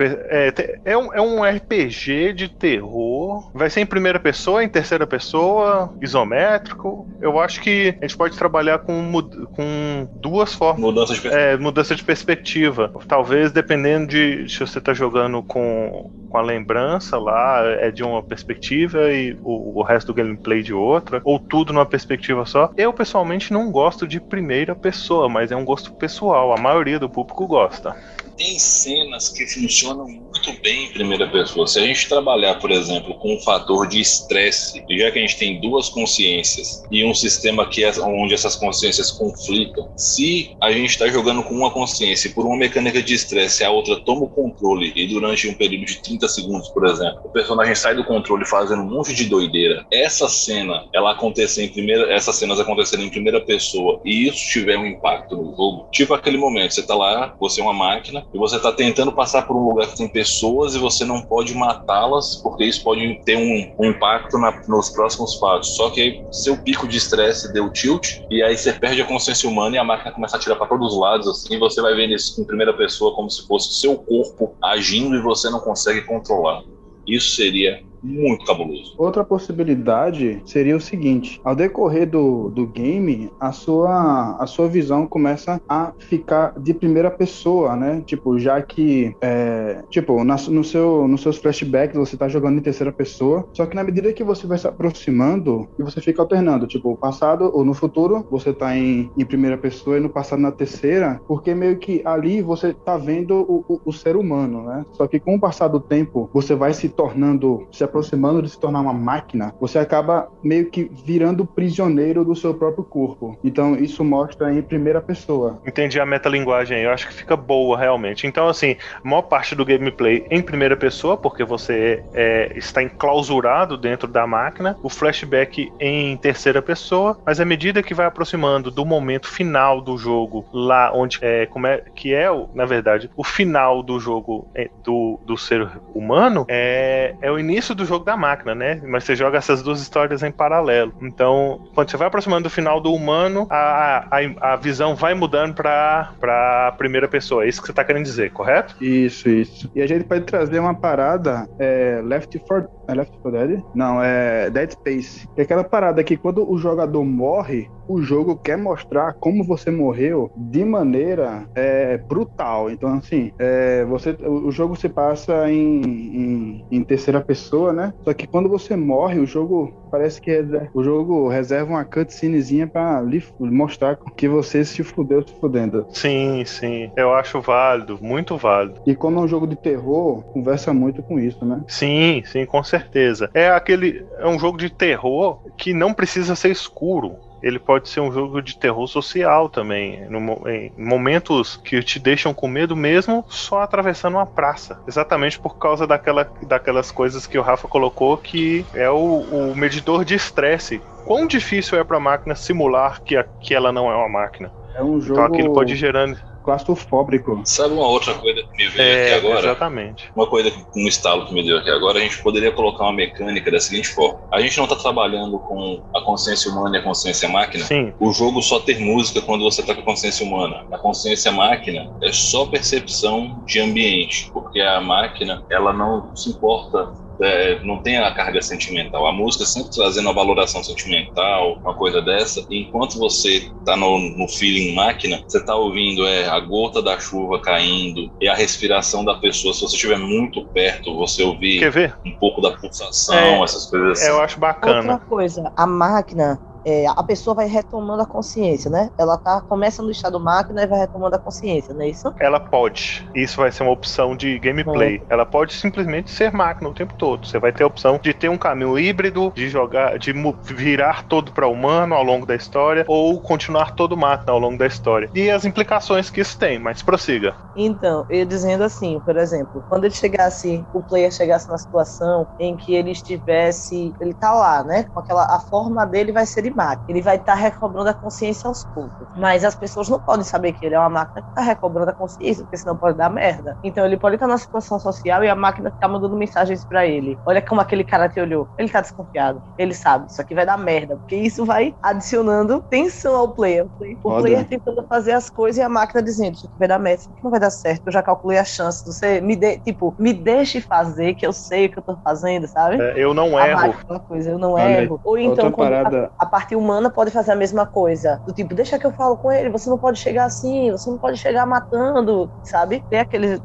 é, 0.48 0.80
é 0.86 0.98
um, 0.98 1.14
é 1.14 1.22
um 1.22 1.44
RPG 1.44 2.34
de 2.34 2.50
terror. 2.50 3.50
Vai 3.54 3.70
ser 3.70 3.82
em 3.82 3.86
primeira 3.86 4.20
pessoa, 4.20 4.64
em 4.64 4.70
terceira 4.70 5.06
pessoa, 5.06 5.94
isométrico. 6.02 7.08
Eu 7.22 7.40
acho 7.40 7.62
que 7.62 7.96
a 8.00 8.06
gente 8.06 8.18
pode 8.18 8.38
trabalhar 8.38 8.80
com, 8.80 9.12
com 9.56 10.08
duas 10.16 10.54
formas. 10.54 10.82
Mudança 10.82 11.14
de 11.14 11.22
perspectiva. 11.22 11.52
É, 11.52 11.58
mudança 11.58 11.96
de 11.96 12.04
perspectiva. 12.04 12.92
Talvez 13.08 13.52
dependendo 13.52 14.08
de 14.08 14.50
se 14.50 14.60
você 14.60 14.80
tá 14.82 14.94
jogando 14.94 15.44
com, 15.44 16.10
com 16.30 16.38
a 16.38 16.42
lembrança 16.42 17.18
lá, 17.18 17.62
é 17.64 17.92
de 17.92 18.04
uma 18.04 18.22
perspectiva 18.22 19.12
e 19.12 19.38
o, 19.44 19.80
o 19.80 19.84
resto 19.84 20.08
do 20.08 20.14
gameplay 20.14 20.62
de 20.62 20.74
outra, 20.74 21.22
ou 21.24 21.40
tudo 21.40 21.74
numa 21.74 21.86
perspectiva 21.86 22.46
só. 22.46 22.72
Eu 22.78 22.94
pessoalmente 22.94 23.52
não 23.52 23.72
gosto 23.72 24.08
de 24.08 24.20
primeira 24.20 24.76
pessoa, 24.76 25.30
mas 25.30 25.52
é 25.52 25.56
um 25.56 25.66
gosto 25.66 25.94
pessoal. 25.94 26.54
A 26.54 26.58
maioria 26.58 27.00
do 27.00 27.10
público 27.10 27.48
gosta. 27.48 27.96
Tem 28.38 28.60
cenas 28.60 29.30
que 29.30 29.48
funcionam 29.48 30.08
muito 30.08 30.62
bem 30.62 30.86
em 30.86 30.94
primeira 30.94 31.28
pessoa. 31.28 31.66
Se 31.66 31.80
a 31.80 31.82
gente 31.82 32.08
trabalhar, 32.08 32.56
por 32.60 32.70
exemplo, 32.70 33.16
com 33.16 33.36
um 33.36 33.40
fator 33.42 33.88
de 33.88 34.00
estresse, 34.00 34.84
já 34.90 35.12
que 35.12 35.18
a 35.18 35.22
gente 35.22 35.38
tem 35.38 35.60
duas 35.60 35.90
consciências 35.90 36.84
e 36.92 37.04
um 37.04 37.16
sistema 37.16 37.68
que 37.68 37.84
é 37.84 37.92
onde 38.00 38.36
essas 38.36 38.56
consciências 38.56 39.10
conflitam, 39.10 39.92
se 39.98 40.56
a 40.62 40.72
gente 40.72 40.92
está 40.92 41.08
jogando 41.08 41.44
com 41.44 41.56
uma 41.56 41.72
consciência 41.72 42.28
e 42.28 42.32
por 42.32 42.46
uma 42.46 42.56
mecânica 42.56 43.02
de 43.02 43.16
estresse 43.16 43.64
a 43.64 43.72
outra 43.72 44.00
toma 44.02 44.26
o 44.26 44.30
controle 44.30 44.94
e 44.96 45.08
durante 45.08 45.48
um 45.48 45.54
período 45.56 45.86
de 45.86 46.02
30 46.02 46.28
segundos, 46.28 46.70
por 46.70 46.86
exemplo, 46.86 47.22
o 47.26 47.30
personagem 47.30 47.74
sai 47.74 47.96
do 47.96 48.04
controle 48.04 48.46
fazendo 48.46 48.84
um 48.84 48.90
monte 48.90 49.16
de 49.16 49.26
doideira, 49.26 49.86
essa 49.92 50.30
cena, 50.30 50.88
ela 50.94 51.14
acontecer 51.14 51.64
em 51.64 51.70
primeira, 51.70 52.14
essas 52.14 52.36
cenas 52.36 52.60
acontecerem 52.60 53.08
em 53.08 53.10
primeira 53.10 53.42
pessoa 53.42 54.00
e 54.06 54.28
isso 54.28 54.46
tiver 54.52 54.78
um 54.78 54.86
impacto 54.86 55.36
no 55.36 55.56
jogo, 55.56 55.88
tipo 55.92 56.14
aquele 56.14 56.38
momento, 56.38 56.76
você 56.76 56.84
tá 56.84 56.94
lá, 56.94 57.36
você 57.40 57.62
é 57.62 57.64
uma 57.64 57.74
máquina, 57.74 58.27
e 58.34 58.38
você 58.38 58.60
tá 58.60 58.72
tentando 58.72 59.12
passar 59.12 59.44
por 59.44 59.56
um 59.56 59.70
lugar 59.70 59.88
que 59.88 59.98
tem 59.98 60.08
pessoas 60.08 60.76
e 60.76 60.80
você 60.80 61.06
não 61.06 61.22
pode 61.22 61.54
matá-las, 61.56 62.40
porque 62.42 62.66
isso 62.66 62.84
pode 62.84 63.22
ter 63.24 63.38
um, 63.38 63.72
um 63.80 63.90
impacto 63.90 64.38
na- 64.38 64.62
nos 64.68 64.90
próximos 64.90 65.36
passos. 65.36 65.76
Só 65.76 65.90
que 65.90 66.02
aí 66.02 66.22
seu 66.32 66.58
pico 66.58 66.88
de 66.88 66.98
estresse 66.98 67.52
deu 67.54 67.72
tilt, 67.72 68.08
e 68.30 68.44
aí 68.44 68.58
você 68.58 68.74
perde 68.74 69.02
a 69.02 69.06
consciência 69.06 69.50
humana 69.50 69.76
e 69.76 69.80
a 69.80 69.84
máquina 69.84 70.12
começa 70.12 70.38
a 70.38 70.40
tirar 70.40 70.56
para 70.56 70.68
todos 70.68 70.94
os 70.94 71.00
lados, 71.00 71.28
assim, 71.28 71.56
e 71.56 71.60
você 71.60 71.82
vai 71.82 71.96
vendo 71.96 72.14
isso 72.14 72.40
em 72.42 72.46
primeira 72.46 72.74
pessoa 72.76 73.14
como 73.16 73.30
se 73.30 73.46
fosse 73.48 73.80
seu 73.80 73.96
corpo 73.98 74.56
agindo 74.64 75.16
e 75.16 75.22
você 75.22 75.50
não 75.50 75.60
consegue 75.60 76.02
controlar. 76.02 76.62
Isso 77.08 77.36
seria 77.36 77.80
muito 78.02 78.46
cabuloso. 78.46 78.96
Outra 78.98 79.24
possibilidade 79.24 80.42
seria 80.46 80.76
o 80.76 80.82
seguinte: 80.82 81.40
ao 81.44 81.56
decorrer 81.56 82.10
do, 82.10 82.50
do 82.50 82.66
game, 82.66 83.32
a 83.40 83.52
sua, 83.52 84.38
a 84.40 84.48
sua 84.48 84.68
visão 84.68 85.08
começa 85.08 85.62
a 85.68 85.94
ficar 85.98 86.58
de 86.60 86.74
primeira 86.74 87.12
pessoa, 87.12 87.76
né? 87.76 88.02
Tipo, 88.06 88.38
já 88.40 88.62
que, 88.62 89.16
é, 89.22 89.84
tipo, 89.90 90.24
na, 90.24 90.36
no 90.50 90.64
seu, 90.64 91.08
nos 91.08 91.22
seus 91.22 91.38
flashbacks 91.38 91.98
você 91.98 92.18
tá 92.18 92.28
jogando 92.28 92.58
em 92.58 92.62
terceira 92.62 92.92
pessoa, 92.92 93.48
só 93.54 93.66
que 93.66 93.76
na 93.76 93.84
medida 93.84 94.14
que 94.14 94.24
você 94.24 94.48
vai 94.48 94.58
se 94.58 94.68
aproximando 94.68 95.68
e 95.78 95.84
você 95.84 96.02
fica 96.02 96.22
alternando, 96.22 96.68
tipo, 96.68 96.92
o 96.92 96.98
passado 96.98 97.52
ou 97.54 97.64
no 97.64 97.74
futuro 97.74 98.26
você 98.30 98.54
tá 98.54 98.76
em, 98.76 99.10
em 99.18 99.26
primeira 99.26 99.58
pessoa 99.58 99.98
e 99.98 100.00
no 100.00 100.10
passado 100.10 100.42
na 100.42 100.52
terceira, 100.52 101.20
porque 101.28 101.54
meio 101.54 101.78
que 101.78 102.02
ali 102.06 102.42
você 102.42 102.74
tá 102.74 102.98
vendo 102.98 103.36
o, 103.36 103.66
o, 103.68 103.82
o 103.86 103.94
ser 103.94 104.16
humano, 104.16 104.64
né? 104.64 104.86
Só 104.94 105.08
que 105.08 105.20
com 105.20 105.36
o 105.36 105.40
passar 105.40 105.68
do 105.68 105.80
tempo 105.80 106.30
você 106.34 106.56
vai 106.56 106.74
se 106.74 106.90
tornando, 106.90 107.68
se 107.72 107.84
aproximando 107.88 108.42
de 108.42 108.50
se 108.50 108.60
tornar 108.60 108.82
uma 108.82 108.94
máquina, 108.94 109.54
você 109.60 109.80
acaba 109.80 110.30
meio 110.44 110.70
que 110.70 110.90
virando 111.06 111.46
prisioneiro 111.46 112.24
do 112.24 112.36
seu 112.36 112.54
próprio 112.54 112.84
corpo. 112.84 113.38
Então 113.44 113.76
isso 113.76 114.04
mostra 114.04 114.54
em 114.54 114.62
primeira 114.62 115.02
pessoa. 115.02 115.62
Entendi 115.66 116.00
a 116.00 116.06
metalinguagem 116.06 116.78
aí, 116.78 116.84
eu 116.84 116.92
acho 116.92 117.08
que 117.08 117.14
fica 117.14 117.36
boa 117.36 117.78
realmente. 117.78 118.28
Então, 118.28 118.48
assim, 118.48 118.76
maior 119.04 119.24
parte 119.24 119.56
do 119.56 119.66
gameplay 119.66 120.26
em 120.30 120.42
primeira 120.42 120.76
pessoa, 120.76 121.18
porque 121.18 121.44
você 121.44 122.04
é, 122.14 122.52
está 122.56 122.82
enclausurado 122.84 123.78
dentro 123.78 124.08
da 124.08 124.28
máquina, 124.28 124.78
o 124.84 124.90
flashback 124.90 125.72
em 125.80 126.18
terceira 126.18 126.62
pessoa, 126.62 127.18
mas 127.26 127.40
à 127.40 127.46
medida 127.46 127.84
que 127.84 127.94
vai 127.94 128.06
aproximando 128.06 128.70
do 128.70 128.86
momento 128.86 129.28
final 129.28 129.82
do 129.82 129.98
jogo, 129.98 130.46
lá 130.54 130.92
onde 130.94 131.20
é, 131.22 131.46
como 131.46 131.68
é 131.68 131.84
que 131.96 132.14
é, 132.14 132.28
na 132.54 132.66
verdade, 132.66 133.10
o 133.16 133.24
final 133.24 133.82
do 133.82 134.00
jogo 134.00 134.48
é, 134.56 134.70
do, 134.84 135.20
do 135.26 135.38
ser 135.38 135.70
humano, 135.94 136.46
é, 136.48 137.16
é 137.22 137.32
o 137.32 137.40
início 137.40 137.74
do 137.78 137.86
jogo 137.86 138.04
da 138.04 138.18
máquina, 138.18 138.54
né? 138.54 138.82
Mas 138.86 139.04
você 139.04 139.16
joga 139.16 139.38
essas 139.38 139.62
duas 139.62 139.82
histórias 139.82 140.24
em 140.24 140.32
paralelo. 140.32 140.94
Então, 141.02 141.70
quando 141.74 141.90
você 141.90 141.98
vai 141.98 142.08
aproximando 142.08 142.44
do 142.44 142.50
final 142.50 142.82
do 142.82 142.94
humano, 142.94 143.48
a, 143.50 144.08
a, 144.12 144.54
a 144.54 144.56
visão 144.56 144.96
vai 144.96 145.14
mudando 145.14 145.54
pra, 145.54 146.14
pra 146.20 146.74
primeira 146.78 147.08
pessoa. 147.08 147.46
É 147.46 147.50
isso 147.50 147.62
que 147.62 147.68
você 147.68 147.74
tá 147.74 147.84
querendo 147.84 148.04
dizer, 148.04 148.32
correto? 148.32 148.76
Isso, 148.84 149.30
isso. 149.30 149.72
E 149.76 149.82
a 149.82 149.88
gente 149.88 150.06
pode 150.06 150.26
trazer 150.26 150.60
uma 150.60 150.74
parada 150.74 151.48
é, 151.60 152.02
Left 152.04 152.38
4 152.40 152.78
é 152.88 152.94
Left 152.94 153.18
4 153.22 153.32
Dead? 153.32 153.64
Não, 153.76 154.02
é 154.02 154.50
Dead 154.50 154.72
Space. 154.72 155.28
É 155.36 155.42
aquela 155.42 155.64
parada 155.64 156.04
que 156.04 156.16
quando 156.16 156.50
o 156.50 156.58
jogador 156.58 157.04
morre, 157.04 157.70
o 157.88 158.02
jogo 158.02 158.38
quer 158.38 158.58
mostrar 158.58 159.14
como 159.14 159.44
você 159.44 159.70
morreu 159.70 160.32
de 160.36 160.64
maneira 160.64 161.48
é, 161.54 161.98
brutal. 161.98 162.70
Então, 162.70 162.94
assim, 162.94 163.32
é, 163.38 163.84
você, 163.86 164.12
o 164.22 164.52
jogo 164.52 164.76
se 164.76 164.88
passa 164.88 165.50
em, 165.52 165.82
em, 165.82 166.66
em 166.72 166.84
terceira 166.84 167.22
pessoa 167.22 167.67
pessoa, 167.68 167.74
né? 167.74 167.94
Só 168.04 168.14
que 168.14 168.28
quando 168.28 168.50
você 168.50 168.76
morre, 168.76 169.20
o 169.20 169.26
jogo 169.26 169.74
parece 169.92 170.22
que 170.22 170.32
reserva, 170.32 170.70
o 170.74 170.84
jogo 170.84 171.28
reserva 171.28 171.72
uma 171.72 171.86
cutscenezinha 171.86 172.68
pra 172.68 173.02
lhe 173.02 173.24
mostrar 173.40 173.98
que 174.16 174.28
você 174.28 174.64
se 174.64 174.84
fudeu 174.84 175.26
se 175.26 175.34
fudendo. 175.40 175.86
Sim, 175.90 176.44
sim. 176.46 176.92
Eu 176.96 177.14
acho 177.14 177.42
válido, 177.42 177.98
muito 178.02 178.38
válido. 178.38 178.82
E 178.86 178.96
como 178.96 179.20
é 179.20 179.24
um 179.24 179.28
jogo 179.28 179.48
de 179.48 179.56
terror, 179.56 180.24
conversa 180.34 180.74
muito 180.74 181.02
com 181.04 181.20
isso, 181.20 181.44
né? 181.46 181.62
Sim, 181.68 182.22
sim, 182.26 182.46
com 182.46 182.64
certeza. 182.64 183.30
É 183.34 183.50
aquele. 183.50 184.06
É 184.20 184.28
um 184.28 184.40
jogo 184.40 184.58
de 184.58 184.70
terror 184.70 185.40
que 185.58 185.74
não 185.74 185.94
precisa 185.94 186.36
ser 186.36 186.50
escuro 186.50 187.16
ele 187.48 187.60
pode 187.60 187.90
ser 187.90 188.00
um 188.00 188.12
jogo 188.12 188.42
de 188.42 188.58
terror 188.58 188.88
social 188.88 189.50
também, 189.50 190.06
no, 190.10 190.48
em 190.50 190.72
momentos 190.78 191.58
que 191.58 191.82
te 191.82 192.00
deixam 192.00 192.34
com 192.34 192.48
medo 192.48 192.76
mesmo 192.76 193.24
só 193.30 193.62
atravessando 193.62 194.16
uma 194.16 194.26
praça. 194.26 194.82
Exatamente 194.88 195.40
por 195.40 195.58
causa 195.58 195.88
daquela, 195.88 196.30
daquelas 196.44 196.92
coisas 196.92 197.26
que 197.26 197.38
o 197.38 197.42
Rafa 197.42 197.68
colocou, 197.68 198.18
que 198.18 198.66
é 198.74 198.90
o, 198.90 199.20
o 199.22 199.56
medidor 199.56 200.04
de 200.04 200.16
estresse. 200.16 200.82
Quão 201.06 201.26
difícil 201.26 201.80
é 201.80 201.84
para 201.84 201.98
a 201.98 202.02
máquina 202.02 202.36
simular 202.36 203.02
que, 203.02 203.16
a, 203.16 203.24
que 203.24 203.54
ela 203.54 203.72
não 203.72 203.90
é 203.90 203.96
uma 203.96 204.10
máquina? 204.10 204.52
É 204.76 204.84
um 204.84 205.00
jogo. 205.00 205.20
Então 205.20 205.26
aquilo 205.26 205.54
pode 205.54 205.74
ir 205.74 205.78
gerando 205.78 206.18
claustrofóbico. 206.48 207.42
Sabe 207.46 207.74
uma 207.74 207.86
outra 207.88 208.14
coisa 208.14 208.42
que 208.42 208.64
me 208.64 208.70
veio 208.70 208.82
É, 208.90 209.04
aqui 209.16 209.26
agora? 209.26 209.40
exatamente. 209.40 210.06
Uma 210.16 210.26
coisa, 210.28 210.50
que- 210.50 210.64
um 210.78 210.88
estalo 210.88 211.26
que 211.26 211.34
me 211.34 211.44
deu 211.44 211.58
aqui 211.58 211.70
agora, 211.70 212.00
a 212.00 212.02
gente 212.02 212.22
poderia 212.24 212.54
colocar 212.54 212.86
uma 212.86 212.94
mecânica 212.94 213.52
da 213.52 213.60
seguinte 213.60 213.90
forma. 213.90 214.18
A 214.32 214.40
gente 214.40 214.56
não 214.58 214.64
está 214.64 214.78
trabalhando 214.78 215.38
com 215.40 215.84
a 215.94 216.00
consciência 216.02 216.50
humana 216.50 216.78
e 216.78 216.80
a 216.80 216.84
consciência 216.84 217.28
máquina. 217.28 217.66
Sim, 217.66 217.94
O 218.00 218.14
jogo 218.14 218.42
só 218.42 218.60
ter 218.62 218.80
música 218.80 219.22
quando 219.22 219.44
você 219.44 219.60
está 219.60 219.76
com 219.76 219.82
a 219.82 219.86
consciência 219.86 220.26
humana. 220.26 220.66
A 220.72 220.78
consciência 220.78 221.32
máquina 221.34 221.90
é 222.02 222.12
só 222.14 222.46
percepção 222.46 223.44
de 223.46 223.60
ambiente, 223.60 224.30
porque 224.34 224.62
a 224.62 224.80
máquina 224.80 225.44
ela 225.52 225.74
não 225.74 226.16
se 226.16 226.30
importa, 226.30 226.88
é, 227.22 227.60
não 227.64 227.82
tem 227.82 227.98
a 227.98 228.12
carga 228.14 228.42
sentimental. 228.42 229.08
A 229.08 229.12
música 229.12 229.46
sempre 229.46 229.72
trazendo 229.72 230.06
uma 230.06 230.14
valoração 230.14 230.64
sentimental, 230.64 231.58
uma 231.64 231.74
coisa 231.74 232.02
dessa. 232.02 232.44
E 232.50 232.64
enquanto 232.68 232.98
você 232.98 233.50
está 233.60 233.76
no, 233.76 233.98
no 234.00 234.28
feeling 234.28 234.74
máquina, 234.74 235.22
você 235.28 235.38
está 235.40 235.56
ouvindo 235.56 236.06
é 236.06 236.28
a 236.28 236.40
gota 236.40 236.82
da 236.82 237.00
chuva 237.00 237.40
caindo 237.42 238.12
e 238.22 238.28
a 238.28 238.36
respiração 238.36 239.04
da 239.04 239.16
pessoa. 239.16 239.54
Se 239.54 239.62
você 239.62 239.76
estiver 239.76 239.98
muito 239.98 240.46
perto, 240.48 240.96
você 240.96 241.24
ouvir 241.24 241.60
quer 241.60 241.72
ver? 241.72 241.96
um 242.06 242.12
pouco 242.20 242.42
da 242.42 242.52
pulsação, 242.52 243.16
É, 243.16 243.44
essas 243.44 243.66
coisas 243.70 244.00
assim. 244.00 244.10
Eu 244.10 244.22
acho 244.22 244.36
Outra 244.36 244.54
bacana. 244.54 245.00
coisa, 245.00 245.52
a 245.56 245.66
máquina, 245.68 246.40
é, 246.66 246.86
a 246.88 247.04
pessoa 247.04 247.36
vai 247.36 247.48
retomando 247.48 248.02
a 248.02 248.06
consciência, 248.06 248.70
né? 248.70 248.90
Ela 248.98 249.18
tá, 249.18 249.42
começa 249.42 249.82
no 249.82 249.92
estado 249.92 250.20
máquina 250.20 250.64
e 250.64 250.68
vai 250.68 250.80
retomando 250.80 251.16
a 251.16 251.20
consciência, 251.20 251.74
não 251.74 251.82
é 251.82 251.90
isso? 251.90 252.14
Ela 252.20 252.40
pode. 252.40 253.08
Isso 253.16 253.38
vai 253.38 253.52
ser 253.52 253.64
uma 253.64 253.72
opção 253.72 254.16
de 254.16 254.38
gameplay. 254.40 255.02
Ela 255.10 255.26
pode 255.26 255.54
simplesmente 255.54 256.12
ser 256.12 256.32
máquina 256.32 256.70
o 256.70 256.74
tempo 256.74 256.94
todo. 256.98 257.26
Você 257.26 257.40
vai 257.40 257.52
ter 257.52 257.64
a 257.64 257.68
opção 257.68 258.00
de 258.02 258.14
ter 258.14 258.30
um 258.30 258.38
caminho 258.38 258.78
híbrido, 258.78 259.32
de 259.36 259.50
jogar, 259.50 259.98
de 259.98 260.14
virar 260.44 261.04
todo 261.06 261.32
para 261.32 261.48
humano 261.48 261.96
ao 261.96 262.04
longo 262.04 262.26
da 262.26 262.36
história, 262.36 262.86
ou 262.88 263.20
continuar 263.22 263.76
todo 263.76 263.98
máquina 263.98 264.32
ao 264.32 264.40
longo 264.40 264.58
da 264.58 264.68
história. 264.68 265.10
E 265.14 265.30
as 265.30 265.46
implicações 265.46 266.10
que 266.10 266.22
isso 266.22 266.38
tem, 266.38 266.60
mas 266.60 266.82
prossiga. 266.82 267.36
Então, 267.56 268.06
eu 268.10 268.26
dizendo 268.26 268.64
assim, 268.64 269.00
por 269.00 269.18
exemplo, 269.18 269.64
quando 269.70 269.86
ele 269.86 269.94
chegasse, 269.94 270.64
o 270.74 270.82
player 270.82 271.12
chegasse 271.12 271.50
na 271.50 271.58
situação 271.58 272.28
em 272.40 272.56
que 272.56 272.74
ele 272.74 272.92
estivesse, 272.92 273.94
ele 274.00 274.14
tá 274.14 274.34
lá, 274.34 274.64
né? 274.64 274.86
Com 274.94 275.00
aquela, 275.00 275.26
a 275.26 275.40
forma 275.40 275.86
dele 275.86 276.12
vai 276.12 276.26
ser 276.26 276.46
máquina. 276.58 276.84
Ele 276.88 277.02
vai 277.02 277.18
estar 277.18 277.36
recobrando 277.36 277.90
a 277.90 277.94
consciência 277.94 278.48
aos 278.48 278.66
poucos. 278.74 279.08
Mas 279.16 279.44
as 279.46 279.56
pessoas 279.56 279.88
não 279.90 280.00
podem 280.02 280.24
saber 280.26 280.54
que 280.54 280.66
ele 280.66 280.76
é 280.76 280.80
uma 280.80 280.90
máquina 280.90 281.22
que 281.22 281.28
tá 281.34 281.42
recobrando 281.42 281.92
a 281.92 281.94
consciência, 281.96 282.44
porque 282.44 282.58
senão 282.58 282.78
pode 282.78 282.98
dar 282.98 283.10
merda. 283.10 283.56
Então 283.64 283.86
ele 283.86 283.98
pode 283.98 284.16
estar 284.16 284.28
numa 284.28 284.38
situação 284.38 284.80
social 284.80 285.24
e 285.24 285.30
a 285.30 285.36
máquina 285.36 285.72
ficar 285.72 285.88
mandando 285.88 286.16
mensagens 286.18 286.66
pra 286.66 286.86
ele. 286.86 287.20
Olha 287.26 287.42
como 287.42 287.62
aquele 287.62 287.84
cara 287.84 288.10
te 288.10 288.20
olhou. 288.20 288.50
Ele 288.58 288.70
tá 288.70 288.82
desconfiado. 288.82 289.42
Ele 289.58 289.74
sabe, 289.74 290.08
isso 290.10 290.22
aqui 290.22 290.34
vai 290.36 290.46
dar 290.46 290.58
merda, 290.58 290.98
porque 290.98 291.16
isso 291.16 291.46
vai 291.46 291.74
adicionando 291.82 292.64
tensão 292.70 293.16
ao 293.16 293.34
player. 293.34 293.66
O 293.66 294.10
Foda. 294.10 294.22
player 294.24 294.48
tentando 294.48 294.86
fazer 294.88 295.12
as 295.14 295.30
coisas 295.30 295.58
e 295.58 295.62
a 295.62 295.70
máquina 295.70 296.02
dizendo, 296.02 296.34
isso 296.36 296.46
aqui 296.48 296.56
vai 296.58 296.68
dar 296.68 296.80
merda, 296.80 297.02
isso 297.02 297.12
aqui 297.12 297.24
não 297.24 297.32
vai 297.32 297.40
dar 297.40 297.50
certo, 297.52 297.84
eu 297.88 297.92
já 297.92 298.02
calculei 298.04 298.38
a 298.38 298.46
chance. 298.46 298.84
Você 298.86 299.22
me 299.22 299.36
dê, 299.36 299.60
tipo, 299.60 299.96
me 300.00 300.14
deixe 300.14 300.62
fazer, 300.62 301.14
que 301.16 301.26
eu 301.26 301.34
sei 301.34 301.66
o 301.66 301.72
que 301.72 301.80
eu 301.80 301.84
tô 301.84 301.98
fazendo, 302.04 302.48
sabe? 302.48 302.82
É, 302.82 302.94
eu 303.04 303.14
não 303.14 303.38
A 303.38 303.48
erro. 303.48 303.58
máquina, 303.62 303.82
aquela 303.82 304.00
coisa, 304.00 304.30
eu 304.32 304.40
não 304.40 304.54
Olha 304.54 304.82
erro. 304.84 305.00
Ou 305.04 305.18
então, 305.18 305.52
quando 305.52 305.74
a- 305.74 305.82
parada. 305.84 306.12
a 306.20 306.26
parte 306.40 306.56
humana 306.56 306.92
pode 306.92 307.12
fazer 307.12 307.32
a 307.32 307.36
mesma 307.36 307.66
coisa. 307.66 308.22
Do 308.26 308.34
tipo, 308.34 308.54
deixa 308.56 308.78
que 308.80 308.86
eu 308.86 308.94
falo 308.94 309.18
com 309.18 309.32
ele, 309.32 309.50
você 309.50 309.70
não 309.70 309.80
pode 309.80 310.00
chegar 310.00 310.26
assim, 310.26 310.72
você 310.72 310.90
não 310.90 311.00
pode 311.00 311.18
chegar 311.18 311.46
matando, 311.46 312.32
sabe? 312.44 312.84
Tem 312.90 313.00
aqueles 313.00 313.42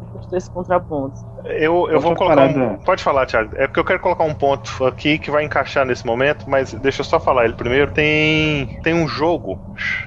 contrapontos. 0.53 1.25
Eu, 1.45 1.89
eu 1.91 1.95
Outra 1.97 2.01
vou 2.01 2.15
colocar. 2.15 2.47
um-. 2.49 2.79
Pode 2.79 3.03
falar, 3.03 3.27
Thiago. 3.27 3.51
É 3.57 3.67
porque 3.67 3.81
eu 3.81 3.85
quero 3.85 3.99
colocar 4.01 4.25
um 4.25 4.35
ponto 4.35 4.85
aqui 4.85 5.19
que 5.19 5.31
vai 5.31 5.45
encaixar 5.45 5.85
nesse 5.85 6.07
momento, 6.07 6.49
mas 6.49 6.73
deixa 6.73 7.01
eu 7.01 7.05
só 7.05 7.19
falar 7.19 7.45
ele 7.45 7.55
primeiro. 7.55 7.91
Tem, 7.91 8.69
tem 8.83 8.95
um 8.95 9.09
jogo 9.09 9.61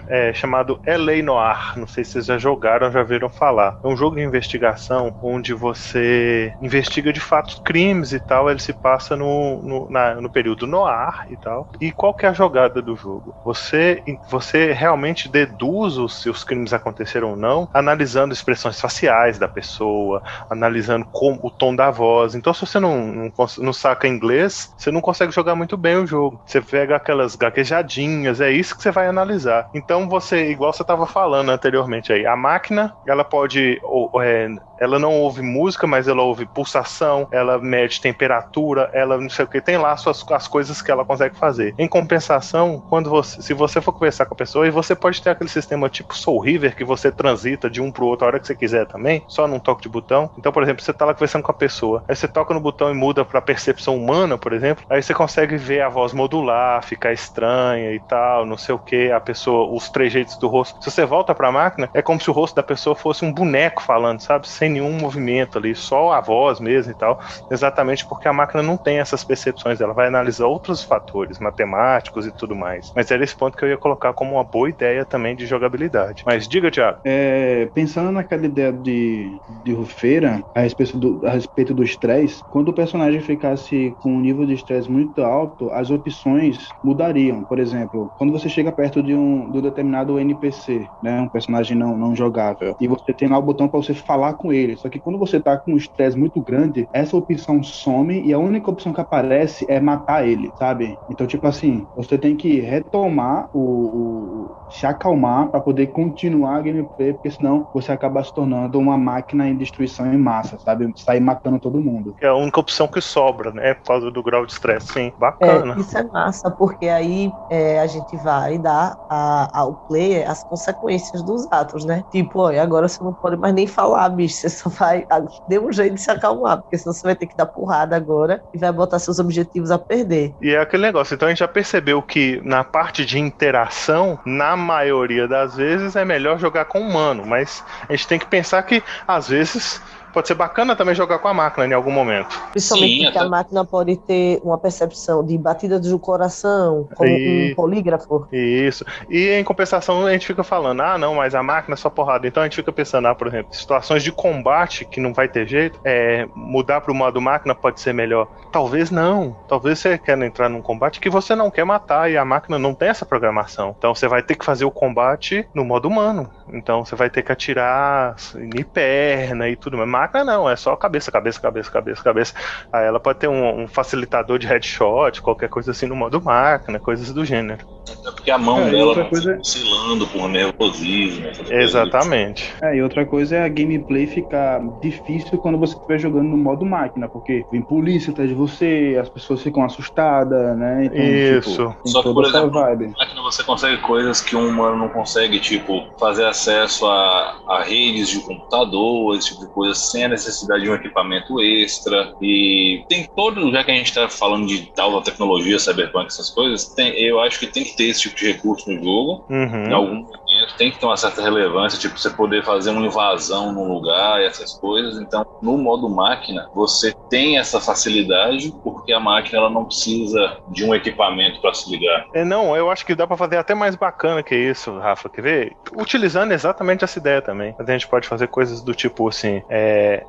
é, 0.08 0.34
chamado 0.34 0.80
LA 0.86 1.22
Noir. 1.22 1.58
Não 1.76 1.88
sei 1.88 2.04
se 2.04 2.12
vocês 2.12 2.26
já 2.26 2.38
jogaram 2.38 2.88
ou 2.88 2.92
já 2.94 3.04
viram 3.04 3.30
falar. 3.30 3.76
É 3.84 3.88
um 3.88 3.98
jogo 3.98 4.16
de 4.16 4.22
investigação 4.24 5.14
onde 5.22 5.54
você 5.54 6.54
investiga 6.62 7.12
de 7.12 7.20
fato 7.20 7.58
crimes 7.64 8.14
e 8.14 8.20
tal. 8.20 8.50
Ele 8.50 8.60
se 8.60 8.74
passa 8.74 9.16
no, 9.16 9.62
no, 9.62 9.90
na- 9.90 10.22
no 10.22 10.30
período 10.30 10.66
noir 10.68 11.14
e 11.30 11.36
tal. 11.38 11.68
E 11.82 11.92
qual 11.92 12.14
que 12.14 12.26
é 12.26 12.30
a 12.30 12.34
jogada 12.34 12.82
do 12.82 12.96
jogo? 12.96 13.36
Você, 13.44 14.04
você 14.30 14.72
realmente 14.72 15.28
deduz 15.30 15.98
os, 15.98 16.22
se 16.22 16.30
os 16.30 16.44
crimes 16.44 16.74
aconteceram 16.74 17.32
ou 17.32 17.36
não, 17.36 17.70
analisando 17.74 18.34
expressões 18.34 18.80
faciais 18.80 19.38
da 19.38 19.48
pessoa, 19.48 20.22
analisando 20.50 21.06
como, 21.12 21.25
o 21.42 21.52
tom 21.52 21.76
da 21.76 21.90
voz. 21.92 22.36
Então, 22.36 22.54
se 22.54 22.62
você 22.66 22.80
não, 22.80 23.06
não, 23.08 23.32
não 23.60 23.74
saca 23.74 24.08
inglês, 24.08 24.70
você 24.78 24.92
não 24.92 25.02
consegue 25.02 25.32
jogar 25.34 25.56
muito 25.56 25.78
bem 25.78 25.98
o 25.98 26.08
jogo. 26.08 26.42
Você 26.46 26.62
pega 26.62 26.96
aquelas 26.96 27.36
gaguejadinhas, 27.36 28.42
é 28.42 28.52
isso 28.52 28.76
que 28.76 28.82
você 28.84 28.92
vai 28.92 29.08
analisar. 29.08 29.68
Então, 29.74 30.08
você, 30.08 30.50
igual 30.52 30.74
você 30.74 30.84
estava 30.84 31.06
falando 31.08 31.50
anteriormente 31.52 32.12
aí, 32.14 32.26
a 32.26 32.36
máquina, 32.36 32.94
ela 33.06 33.24
pode. 33.24 33.80
ou- 33.84 34.12
é, 34.22 34.48
ela 34.78 35.00
não 35.00 35.14
ouve 35.14 35.42
música, 35.42 35.88
mas 35.88 36.08
ela 36.08 36.22
ouve 36.22 36.46
pulsação, 36.46 37.28
ela 37.32 37.58
mede 37.60 38.02
temperatura, 38.02 38.90
ela 38.94 39.18
não 39.18 39.30
sei 39.30 39.46
o 39.46 39.48
que, 39.48 39.62
tem 39.62 39.78
lá 39.78 39.96
suas, 39.96 40.24
as 40.32 40.48
coisas 40.48 40.82
que 40.82 40.92
ela 40.92 41.06
consegue 41.06 41.38
fazer. 41.38 41.74
Em 41.78 41.88
compensação, 41.88 42.84
quando 42.86 43.10
você, 43.10 43.42
se 43.42 43.54
você 43.54 43.80
for 43.82 43.94
conversar 43.94 44.26
com 44.26 44.34
a 44.34 44.38
pessoa, 44.38 44.68
e 44.68 44.72
você 44.72 44.94
pode 44.96 45.22
ter 45.22 45.30
aquele 45.30 45.50
sistema 45.50 45.90
tipo 45.90 46.16
Soul 46.16 46.42
River, 46.42 46.76
que 46.76 46.84
você 46.84 47.12
transita 47.12 47.70
de 47.70 47.82
um 47.82 47.92
pro 47.92 48.06
outro 48.06 48.26
a 48.26 48.28
hora 48.28 48.40
que 48.40 48.48
você 48.48 48.56
quiser 48.56 48.86
também, 48.86 49.24
só 49.28 49.48
num 49.48 49.60
toque 49.60 49.84
de 49.84 49.90
botão. 49.90 50.30
Então, 50.38 50.52
por 50.52 50.64
exemplo, 50.64 50.84
você 50.84 50.94
tá 50.94 51.06
lá 51.06 51.14
conversando 51.16 51.44
com 51.44 51.52
a 51.52 51.56
pessoa, 51.56 52.04
aí 52.08 52.16
você 52.16 52.28
toca 52.28 52.54
no 52.54 52.60
botão 52.60 52.92
e 52.92 52.94
muda 52.94 53.26
pra 53.26 53.42
percepção 53.42 53.96
humana, 53.96 54.38
por 54.38 54.54
exemplo, 54.54 54.84
aí 54.90 55.02
você 55.02 55.14
consegue 55.14 55.58
ver 55.58 55.82
a 55.82 55.90
voz 55.90 56.14
modular, 56.14 56.84
ficar 56.84 57.14
estranha 57.14 57.92
e 57.94 58.00
tal, 58.00 58.46
não 58.46 58.58
sei 58.58 58.76
o 58.76 58.80
que, 58.80 59.12
a 59.12 59.20
pessoa, 59.20 59.74
os 59.76 59.90
trejeitos 59.90 60.38
do 60.38 60.48
rosto. 60.48 60.84
Se 60.84 60.92
você 60.92 61.06
volta 61.06 61.34
pra 61.34 61.52
máquina, 61.52 61.90
é 61.94 62.02
como 62.02 62.20
se 62.20 62.30
o 62.30 62.34
rosto 62.34 62.56
da 62.56 62.64
pessoa 62.64 62.96
fosse 62.96 63.26
um 63.26 63.34
boneco 63.34 63.82
falando, 63.82 64.22
sabe? 64.22 64.48
Sem 64.48 64.70
nenhum 64.70 64.92
movimento 64.94 65.58
ali, 65.58 65.76
só 65.76 66.12
a 66.12 66.22
voz 66.22 66.60
mesmo 66.60 66.92
e 66.92 66.96
tal. 66.96 67.20
Exatamente 67.50 68.06
porque 68.06 68.28
a 68.28 68.34
máquina 68.34 68.62
não 68.62 68.78
tem 68.78 69.00
essas 69.00 69.24
percepções, 69.24 69.82
ela 69.82 69.94
vai 69.94 70.08
analisar 70.08 70.46
outros 70.46 70.84
fatores 70.84 71.40
matemáticos 71.40 72.26
e 72.26 72.32
tudo 72.32 72.56
mais. 72.56 72.92
Mas 72.96 73.10
era 73.12 73.24
esse 73.24 73.36
ponto 73.36 73.58
que 73.58 73.64
eu 73.64 73.70
ia 73.70 73.78
colocar 73.78 74.14
como 74.14 74.34
uma 74.34 74.44
boa 74.44 74.70
ideia 74.70 75.06
também 75.06 75.36
de 75.36 75.46
jogabilidade. 75.46 76.24
Mas 76.26 76.48
diga, 76.48 76.72
Thiago. 76.72 77.00
É, 77.04 77.70
pensando 77.74 78.12
naquela 78.12 78.46
ideia 78.46 78.72
de, 78.72 79.42
de 79.48 79.74
Rufeira 79.74 80.44
a 80.54 80.62
respeito 80.62 80.98
do, 80.98 81.05
a 81.24 81.32
respeito 81.32 81.74
do 81.74 81.84
estresse, 81.84 82.42
quando 82.50 82.70
o 82.70 82.74
personagem 82.74 83.20
ficasse 83.22 83.96
com 84.00 84.14
um 84.14 84.20
nível 84.20 84.46
de 84.46 84.54
estresse 84.54 84.90
muito 84.90 85.22
alto, 85.22 85.70
as 85.72 85.90
opções 85.90 86.58
mudariam. 86.84 87.44
Por 87.46 87.60
exemplo, 87.60 88.12
quando 88.18 88.32
você 88.32 88.50
chega 88.50 88.72
perto 88.72 89.02
de 89.04 89.14
um, 89.16 89.50
de 89.52 89.58
um 89.58 89.62
determinado 89.62 90.20
NPC, 90.20 90.90
né, 91.02 91.22
um 91.22 91.30
personagem 91.30 91.78
não, 91.78 91.98
não 91.98 92.16
jogável, 92.16 92.76
e 92.80 92.88
você 92.88 93.14
tem 93.14 93.28
lá 93.28 93.38
o 93.38 93.42
botão 93.42 93.68
para 93.68 93.80
você 93.80 93.94
falar 93.94 94.34
com 94.36 94.52
ele. 94.54 94.78
Só 94.78 94.90
que 94.90 95.00
quando 95.00 95.20
você 95.20 95.40
tá 95.42 95.58
com 95.60 95.74
um 95.74 95.78
estresse 95.78 96.18
muito 96.18 96.42
grande, 96.42 96.88
essa 96.94 97.16
opção 97.18 97.62
some 97.64 98.22
e 98.22 98.34
a 98.34 98.40
única 98.40 98.70
opção 98.70 98.94
que 98.94 99.02
aparece 99.02 99.66
é 99.70 99.80
matar 99.80 100.28
ele, 100.28 100.52
sabe? 100.58 101.00
Então, 101.10 101.28
tipo 101.28 101.48
assim, 101.48 101.88
você 101.96 102.18
tem 102.18 102.36
que 102.36 102.60
retomar 102.60 103.48
o, 103.54 104.52
o 104.52 104.58
se 104.70 104.86
acalmar 104.86 105.50
para 105.50 105.62
poder 105.62 105.88
continuar 105.88 106.58
a 106.58 106.62
gameplay, 106.62 107.14
porque 107.14 107.32
senão 107.32 107.68
você 107.74 107.92
acaba 107.92 108.24
se 108.24 108.34
tornando 108.34 108.80
uma 108.80 108.98
máquina 108.98 109.48
em 109.48 109.58
destruição 109.58 110.12
em 110.14 110.18
massa, 110.18 110.58
sabe? 110.60 110.86
Sair 110.96 111.20
matando 111.20 111.60
todo 111.60 111.82
mundo. 111.82 112.14
É 112.22 112.28
a 112.28 112.36
única 112.36 112.60
opção 112.60 112.88
que 112.88 113.02
sobra, 113.02 113.52
né? 113.52 113.74
Por 113.76 113.84
causa 113.84 114.12
do 114.12 114.24
grau 114.24 114.46
de 114.46 114.54
estresse. 114.54 114.88
Sim, 114.94 115.12
É, 115.42 115.58
bacana. 115.58 115.76
isso 115.76 115.98
é 115.98 116.04
massa, 116.10 116.50
porque 116.50 116.88
aí 116.88 117.38
é, 117.50 117.80
a 117.80 117.88
gente 117.88 118.16
vai 118.16 118.58
dar 118.58 118.96
a- 119.10 119.50
ao 119.54 119.78
player 119.88 120.30
as 120.30 120.44
consequências 120.44 121.24
dos 121.24 121.46
atos, 121.52 121.86
né? 121.86 122.04
Tipo, 122.10 122.40
olha, 122.40 122.64
agora 122.64 122.88
você 122.88 123.04
não 123.04 123.14
pode 123.14 123.36
mais 123.38 123.54
nem 123.54 123.68
falar, 123.68 124.08
bicho. 124.10 124.36
Você 124.38 124.50
só 124.50 124.70
vai. 124.70 125.06
Dê 125.46 125.60
um 125.60 125.72
jeito 125.72 125.96
de 125.96 126.02
se 126.02 126.10
acalmar, 126.12 126.62
porque 126.62 126.78
senão 126.78 126.94
você 126.94 127.02
vai 127.06 127.16
ter 127.16 127.28
que 127.28 127.36
dar 127.36 127.48
porrada 127.48 127.96
agora 127.96 128.42
e 128.54 128.58
vai 128.58 128.72
botar 128.72 129.00
seus 129.00 129.20
objetivos 129.20 129.72
a 129.72 129.78
perder. 129.80 130.36
E 130.40 130.52
é 130.52 130.60
aquele 130.60 130.84
negócio, 130.84 131.16
então 131.16 131.28
a 131.28 131.32
gente 131.32 131.40
já 131.40 131.48
percebeu 131.48 132.02
que 132.02 132.42
na 132.44 132.64
parte 132.64 133.06
de 133.06 133.18
interação, 133.20 134.20
na 134.26 134.56
maioria 134.56 135.28
das 135.28 135.56
vezes 135.56 135.96
é 135.96 136.04
melhor 136.06 136.38
jogar 136.40 136.66
com 136.66 136.80
humano, 136.82 137.26
mas 137.26 137.64
a 137.88 137.94
gente 137.96 138.08
tem 138.08 138.20
que 138.20 138.26
pensar 138.28 138.62
que 138.64 138.84
às 139.08 139.30
vezes 139.30 139.82
pode 140.16 140.28
ser 140.30 140.34
bacana 140.36 140.76
também 140.76 140.96
jogar 140.96 141.20
com 141.20 141.28
a 141.28 141.34
máquina 141.34 141.68
em 141.68 141.74
algum 141.74 141.92
momento. 141.92 142.28
Principalmente 142.52 142.90
Sim, 142.94 143.04
porque 143.04 143.18
até- 143.18 143.28
a 143.28 143.30
máquina 143.30 143.66
pode 143.66 143.98
ter 143.98 144.40
uma 144.44 144.58
percepção 144.58 145.24
de 145.24 145.38
batida 145.38 145.80
do 145.80 146.00
coração, 146.00 146.88
como 146.96 147.10
E- 147.10 147.52
um 147.52 147.56
polígrafo. 147.56 148.28
Isso. 148.32 148.86
E 149.10 149.30
em 149.30 149.44
compensação, 149.44 150.06
a 150.06 150.12
gente 150.14 150.26
fica 150.26 150.44
falando, 150.44 150.82
ah, 150.82 150.98
não, 150.98 151.16
mas 151.16 151.36
a 151.36 151.44
máquina 151.44 151.74
é 151.74 151.78
só 151.78 151.90
porrada. 151.90 152.26
Então 152.28 152.42
a 152.42 152.46
gente 152.46 152.56
fica 152.56 152.72
pensando, 152.72 153.08
ah, 153.08 153.14
por 153.14 153.28
exemplo, 153.28 153.54
situações 153.54 154.02
de 154.04 154.12
combate 154.12 154.86
que 154.86 155.00
não 155.00 155.14
vai 155.14 155.28
ter 155.28 155.46
jeito, 155.48 155.80
é, 155.84 156.26
mudar 156.34 156.80
pro 156.82 156.96
modo 156.96 157.20
máquina 157.22 157.54
pode 157.54 157.82
ser 157.82 157.94
melhor. 157.94 158.28
Talvez 158.52 158.90
não. 158.90 159.36
Talvez 159.48 159.80
você 159.80 159.98
quer 159.98 160.18
entrar 160.22 160.48
num 160.50 160.62
combate 160.62 161.00
que 161.00 161.10
você 161.10 161.36
não 161.36 161.52
quer 161.52 161.66
matar 161.66 162.10
e 162.10 162.18
a 162.18 162.24
máquina 162.24 162.58
não 162.58 162.74
tem 162.74 162.88
essa 162.90 163.06
programação. 163.06 163.76
Então 163.78 163.94
você 163.94 164.08
vai 164.08 164.24
ter 164.24 164.36
que 164.36 164.46
fazer 164.46 164.64
o 164.64 164.72
combate 164.72 165.46
no 165.54 165.66
modo 165.66 165.88
humano. 165.90 166.30
Então 166.54 166.86
você 166.86 166.96
vai 166.96 167.10
ter 167.10 167.22
que 167.22 167.32
atirar 167.32 168.16
em 168.36 168.64
perna 168.64 169.50
e 169.50 169.56
tudo. 169.56 169.78
Mas 169.78 169.88
máquina 170.08 170.24
não, 170.24 170.50
é 170.50 170.56
só 170.56 170.76
cabeça, 170.76 171.12
cabeça, 171.12 171.40
cabeça, 171.40 171.72
cabeça, 171.72 172.04
cabeça. 172.04 172.34
Aí 172.72 172.86
ela 172.86 173.00
pode 173.00 173.20
ter 173.20 173.28
um, 173.28 173.64
um 173.64 173.68
facilitador 173.68 174.38
de 174.40 174.48
headshot, 174.48 175.22
qualquer 175.22 175.50
coisa 175.50 175.72
assim 175.72 175.88
no 175.88 175.96
modo 175.96 176.22
máquina, 176.22 176.80
coisas 176.80 177.12
do 177.14 177.26
gênero. 177.26 177.75
Até 177.88 178.12
porque 178.12 178.32
a 178.32 178.38
mão 178.38 178.60
É, 178.62 178.72
dela 178.72 178.86
outra 178.88 179.04
não 179.04 179.10
coisa- 179.10 179.30
fica 179.32 179.42
oscilando 179.42 180.08
por 180.08 180.28
nervosismo. 180.28 181.28
Exatamente. 181.50 182.52
É, 182.62 182.76
e 182.78 182.82
outra 182.82 183.06
coisa 183.06 183.36
é 183.36 183.44
a 183.44 183.48
gameplay 183.48 184.08
ficar 184.08 184.62
difícil 184.80 185.38
quando 185.38 185.58
você 185.58 185.74
estiver 185.76 186.00
jogando 186.00 186.30
no 186.30 186.38
modo 186.38 186.66
máquina, 186.66 187.08
porque 187.08 187.46
vem 187.52 187.62
polícia 187.62 188.12
atrás 188.12 188.30
de 188.30 188.36
você, 188.36 188.98
as 189.00 189.10
pessoas 189.10 189.42
ficam 189.42 189.64
assustadas, 189.64 190.58
né? 190.58 190.86
Então, 190.86 191.04
Isso. 191.06 191.68
Tipo, 191.76 191.90
Só 191.90 192.02
que, 192.04 192.14
por 192.14 192.26
essa 192.26 192.38
exemplo, 192.38 192.60
vibe. 192.62 192.86
Na 192.88 193.06
máquina 193.06 193.22
você 193.22 193.44
consegue 193.44 193.82
coisas 193.82 194.22
que 194.22 194.36
um 194.36 194.48
humano 194.48 194.78
não 194.78 194.90
consegue, 194.90 195.40
tipo, 195.40 195.86
fazer 196.00 196.26
acesso 196.26 196.86
a, 196.88 197.40
a 197.48 197.64
redes 197.64 198.10
de 198.10 198.20
computador, 198.22 199.16
esse 199.16 199.30
tipo 199.30 199.46
de 199.46 199.52
coisa, 199.52 199.76
sem 199.76 200.06
a 200.06 200.10
necessidade 200.10 200.64
de 200.64 200.70
um 200.70 200.76
equipamento 200.76 201.40
extra. 201.42 202.14
E 202.22 202.84
tem 202.90 203.08
todo, 203.16 203.52
já 203.52 203.64
que 203.64 203.72
a 203.72 203.76
gente 203.76 203.88
está 203.88 204.08
falando 204.10 204.48
de 204.48 204.72
alta 204.78 205.12
tecnologia, 205.12 205.60
cyberpunk, 205.60 206.08
essas 206.08 206.30
coisas, 206.30 206.74
tem, 206.74 206.92
eu 207.02 207.20
acho 207.20 207.40
que 207.40 207.48
tem 207.48 207.64
que 207.64 207.75
ter 207.76 207.86
esse 207.86 208.02
tipo 208.02 208.16
de 208.16 208.32
recurso 208.32 208.70
no 208.72 208.84
jogo. 208.84 209.26
Uhum. 209.30 209.66
Em 209.66 209.74
algum 209.74 209.96
momento 209.96 210.26
tem 210.58 210.72
que 210.72 210.80
ter 210.80 210.86
uma 210.86 210.98
certa 210.98 211.22
relevância, 211.22 211.80
tipo, 211.80 211.98
você 211.98 212.10
poder 212.10 212.44
fazer 212.44 212.70
uma 212.72 212.86
invasão 212.86 213.52
num 213.52 213.68
lugar 213.74 214.22
e 214.22 214.26
essas 214.26 214.54
coisas. 214.54 214.98
Então, 215.02 215.26
no 215.42 215.58
modo 215.58 215.90
máquina, 215.90 216.50
você 216.54 216.94
tem 217.10 217.38
essa 217.38 217.60
facilidade, 217.60 218.54
porque 218.64 218.94
a 218.94 219.00
máquina 219.00 219.40
ela 219.40 219.50
não 219.50 219.66
precisa 219.66 220.38
de 220.50 220.64
um 220.64 220.74
equipamento 220.74 221.40
para 221.42 221.54
se 221.54 221.70
ligar. 221.70 222.06
É, 222.14 222.24
não, 222.24 222.56
eu 222.56 222.70
acho 222.70 222.86
que 222.86 222.96
dá 222.96 223.08
pra 223.08 223.18
fazer 223.18 223.38
até 223.38 223.54
mais 223.54 223.76
bacana 223.76 224.24
que 224.24 224.36
isso, 224.36 224.78
Rafa. 224.80 225.10
Quer 225.10 225.22
ver? 225.22 225.56
Utilizando 225.78 226.32
exatamente 226.32 226.84
essa 226.84 227.00
ideia 227.00 227.22
também. 227.22 227.56
A 227.58 227.72
gente 227.72 227.88
pode 227.88 228.08
fazer 228.08 228.28
coisas 228.28 228.62
do 228.62 228.74
tipo 228.74 229.08
assim, 229.08 229.42
é, 229.50 230.04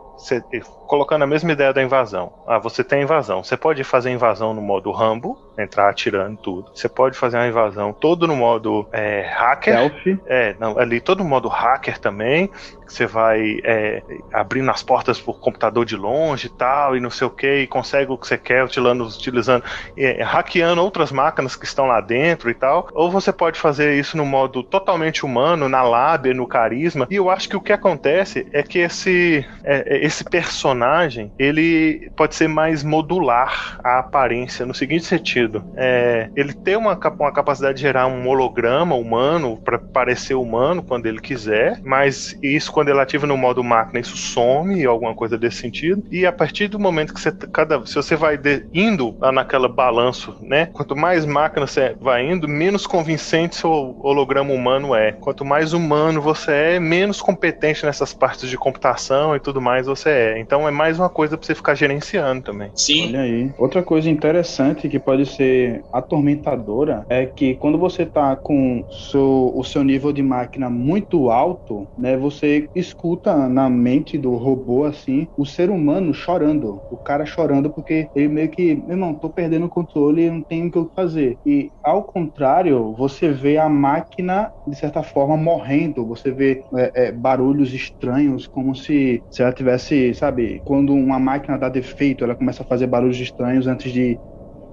colocando 0.86 1.22
a 1.22 1.26
mesma 1.26 1.52
ideia 1.52 1.72
da 1.72 1.82
invasão. 1.82 2.32
Ah, 2.46 2.58
você 2.58 2.82
tem 2.82 3.02
invasão. 3.02 3.42
Você 3.42 3.56
pode 3.56 3.82
fazer 3.84 4.10
invasão 4.10 4.54
no 4.54 4.62
modo 4.62 4.90
Rambo, 4.90 5.38
entrar 5.58 5.88
atirando 5.88 6.36
tudo. 6.36 6.70
Você 6.74 6.88
pode 6.88 7.16
fazer 7.16 7.36
uma 7.36 7.46
invasão 7.46 7.92
todo 7.92 8.26
no 8.26 8.36
modo 8.36 8.88
é, 8.92 9.22
hacker. 9.22 9.74
Selfie. 9.74 10.20
É, 10.26 10.54
não, 10.58 10.78
ali 10.78 11.00
todo 11.00 11.24
modo 11.24 11.48
hacker 11.48 11.98
também, 11.98 12.50
você 12.92 13.06
vai 13.06 13.60
é, 13.64 14.02
abrindo 14.32 14.70
as 14.70 14.82
portas 14.82 15.20
por 15.20 15.40
computador 15.40 15.84
de 15.84 15.96
longe 15.96 16.46
e 16.46 16.50
tal, 16.50 16.96
e 16.96 17.00
não 17.00 17.10
sei 17.10 17.26
o 17.26 17.30
que, 17.30 17.62
e 17.62 17.66
consegue 17.66 18.10
o 18.10 18.18
que 18.18 18.26
você 18.26 18.38
quer 18.38 18.64
utilizando, 18.64 19.04
utilizando 19.04 19.64
é, 19.96 20.22
hackeando 20.22 20.82
outras 20.82 21.10
máquinas 21.10 21.56
que 21.56 21.64
estão 21.64 21.86
lá 21.86 22.00
dentro 22.00 22.50
e 22.50 22.54
tal. 22.54 22.88
Ou 22.92 23.10
você 23.10 23.32
pode 23.32 23.58
fazer 23.58 23.98
isso 23.98 24.16
no 24.16 24.24
modo 24.24 24.62
totalmente 24.62 25.24
humano, 25.24 25.68
na 25.68 25.82
lábia, 25.82 26.34
no 26.34 26.46
carisma. 26.46 27.06
E 27.10 27.16
eu 27.16 27.30
acho 27.30 27.48
que 27.48 27.56
o 27.56 27.60
que 27.60 27.72
acontece 27.72 28.46
é 28.52 28.62
que 28.62 28.78
esse, 28.78 29.44
é, 29.64 29.96
é, 29.96 30.04
esse 30.04 30.24
personagem 30.24 31.32
ele 31.38 32.10
pode 32.16 32.34
ser 32.34 32.48
mais 32.48 32.82
modular 32.82 33.78
a 33.82 33.98
aparência, 33.98 34.66
no 34.66 34.74
seguinte 34.74 35.04
sentido: 35.04 35.64
é, 35.76 36.30
ele 36.36 36.52
tem 36.52 36.76
uma, 36.76 36.98
uma 37.18 37.32
capacidade 37.32 37.76
de 37.76 37.82
gerar 37.82 38.06
um 38.06 38.26
holograma 38.28 38.94
humano 38.94 39.56
para 39.64 39.78
parecer 39.78 40.34
humano 40.34 40.82
quando 40.82 41.06
ele 41.06 41.20
quiser, 41.20 41.80
mas 41.84 42.38
isso 42.42 42.72
quando 42.76 42.90
ele 42.90 43.00
ativa 43.00 43.26
no 43.26 43.38
modo 43.38 43.64
máquina, 43.64 43.98
isso 44.00 44.18
some, 44.18 44.84
alguma 44.84 45.14
coisa 45.14 45.38
desse 45.38 45.60
sentido. 45.60 46.02
E 46.10 46.26
a 46.26 46.30
partir 46.32 46.68
do 46.68 46.78
momento 46.78 47.14
que 47.14 47.18
você 47.18 47.32
cada 47.50 47.82
se 47.86 47.94
você 47.94 48.14
vai 48.14 48.36
de- 48.36 48.66
indo 48.70 49.16
lá 49.18 49.32
naquela 49.32 49.66
balanço, 49.66 50.36
né? 50.42 50.66
Quanto 50.74 50.94
mais 50.94 51.24
máquina 51.24 51.66
você 51.66 51.96
vai 51.98 52.30
indo, 52.30 52.46
menos 52.46 52.86
convincente 52.86 53.56
seu 53.56 53.70
holograma 54.02 54.52
humano 54.52 54.94
é. 54.94 55.12
Quanto 55.12 55.42
mais 55.42 55.72
humano 55.72 56.20
você 56.20 56.52
é, 56.52 56.78
menos 56.78 57.22
competente 57.22 57.86
nessas 57.86 58.12
partes 58.12 58.50
de 58.50 58.58
computação 58.58 59.34
e 59.34 59.40
tudo 59.40 59.58
mais 59.58 59.86
você 59.86 60.10
é. 60.10 60.38
Então 60.38 60.68
é 60.68 60.70
mais 60.70 60.98
uma 60.98 61.08
coisa 61.08 61.38
para 61.38 61.46
você 61.46 61.54
ficar 61.54 61.74
gerenciando 61.74 62.42
também. 62.42 62.70
Sim, 62.74 63.06
Olha 63.08 63.22
aí. 63.22 63.50
Outra 63.58 63.82
coisa 63.82 64.10
interessante 64.10 64.86
que 64.88 64.98
pode 64.98 65.24
ser 65.24 65.82
atormentadora 65.90 67.06
é 67.08 67.24
que 67.24 67.54
quando 67.54 67.78
você 67.78 68.04
tá 68.04 68.36
com 68.36 68.84
seu, 68.90 69.50
o 69.54 69.64
seu 69.64 69.82
nível 69.82 70.12
de 70.12 70.22
máquina 70.22 70.68
muito 70.68 71.30
alto, 71.30 71.88
né, 71.96 72.16
você 72.16 72.65
escuta 72.74 73.48
na 73.48 73.68
mente 73.70 74.18
do 74.18 74.34
robô 74.34 74.84
assim 74.84 75.28
o 75.36 75.44
ser 75.46 75.70
humano 75.70 76.12
chorando, 76.14 76.82
o 76.90 76.98
cara 76.98 77.24
chorando 77.26 77.72
porque 77.72 78.08
ele 78.14 78.28
meio 78.28 78.50
que, 78.50 78.74
meu 78.74 78.90
irmão, 78.96 79.18
tô 79.18 79.30
perdendo 79.32 79.66
o 79.66 79.68
controle 79.70 80.30
não 80.30 80.42
tenho 80.44 80.68
o 80.68 80.70
que 80.70 80.94
fazer. 80.94 81.38
E 81.44 81.72
ao 81.82 82.04
contrário, 82.04 82.94
você 82.94 83.30
vê 83.32 83.58
a 83.58 83.68
máquina 83.68 84.50
de 84.66 84.76
certa 84.76 85.02
forma 85.02 85.36
morrendo, 85.36 86.06
você 86.06 86.30
vê 86.32 86.64
é, 86.76 87.06
é, 87.08 87.12
barulhos 87.12 87.72
estranhos, 87.72 88.46
como 88.48 88.74
se, 88.74 89.22
se 89.30 89.42
ela 89.42 89.52
tivesse, 89.52 90.12
sabe, 90.14 90.60
quando 90.64 90.92
uma 90.94 91.18
máquina 91.20 91.58
dá 91.58 91.68
defeito, 91.68 92.24
ela 92.24 92.36
começa 92.36 92.62
a 92.62 92.66
fazer 92.66 92.86
barulhos 92.86 93.18
estranhos 93.20 93.66
antes 93.66 93.92
de, 93.92 94.20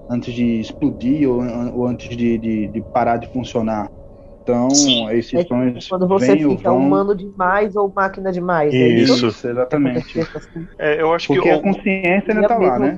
antes 0.08 0.34
de 0.34 0.60
explodir 0.60 1.28
ou, 1.28 1.40
ou 1.74 1.86
antes 1.86 2.16
de, 2.16 2.38
de, 2.38 2.68
de 2.68 2.82
parar 2.92 3.18
de 3.18 3.28
funcionar. 3.28 3.90
Então, 4.44 4.68
Sim. 4.70 5.08
esses 5.10 5.32
É 5.34 5.42
sons 5.44 5.88
Quando 5.88 6.06
você 6.06 6.36
fica 6.36 6.70
vão. 6.70 6.76
humano 6.78 7.16
demais 7.16 7.74
ou 7.74 7.90
máquina 7.94 8.30
demais. 8.30 8.72
é 8.74 8.76
Isso. 8.76 9.26
Isso, 9.26 9.48
exatamente. 9.48 10.20
Assim, 10.20 10.66
É, 10.78 11.00
eu 11.00 11.12
acho 11.14 11.28
Porque 11.28 11.42
que 11.42 11.50
a 11.50 11.56
o- 11.56 11.62
consciência 11.62 12.34
ainda 12.34 12.42
e 12.44 12.48
tá 12.48 12.54
a 12.54 12.58
lá, 12.58 12.78
né? 12.78 12.94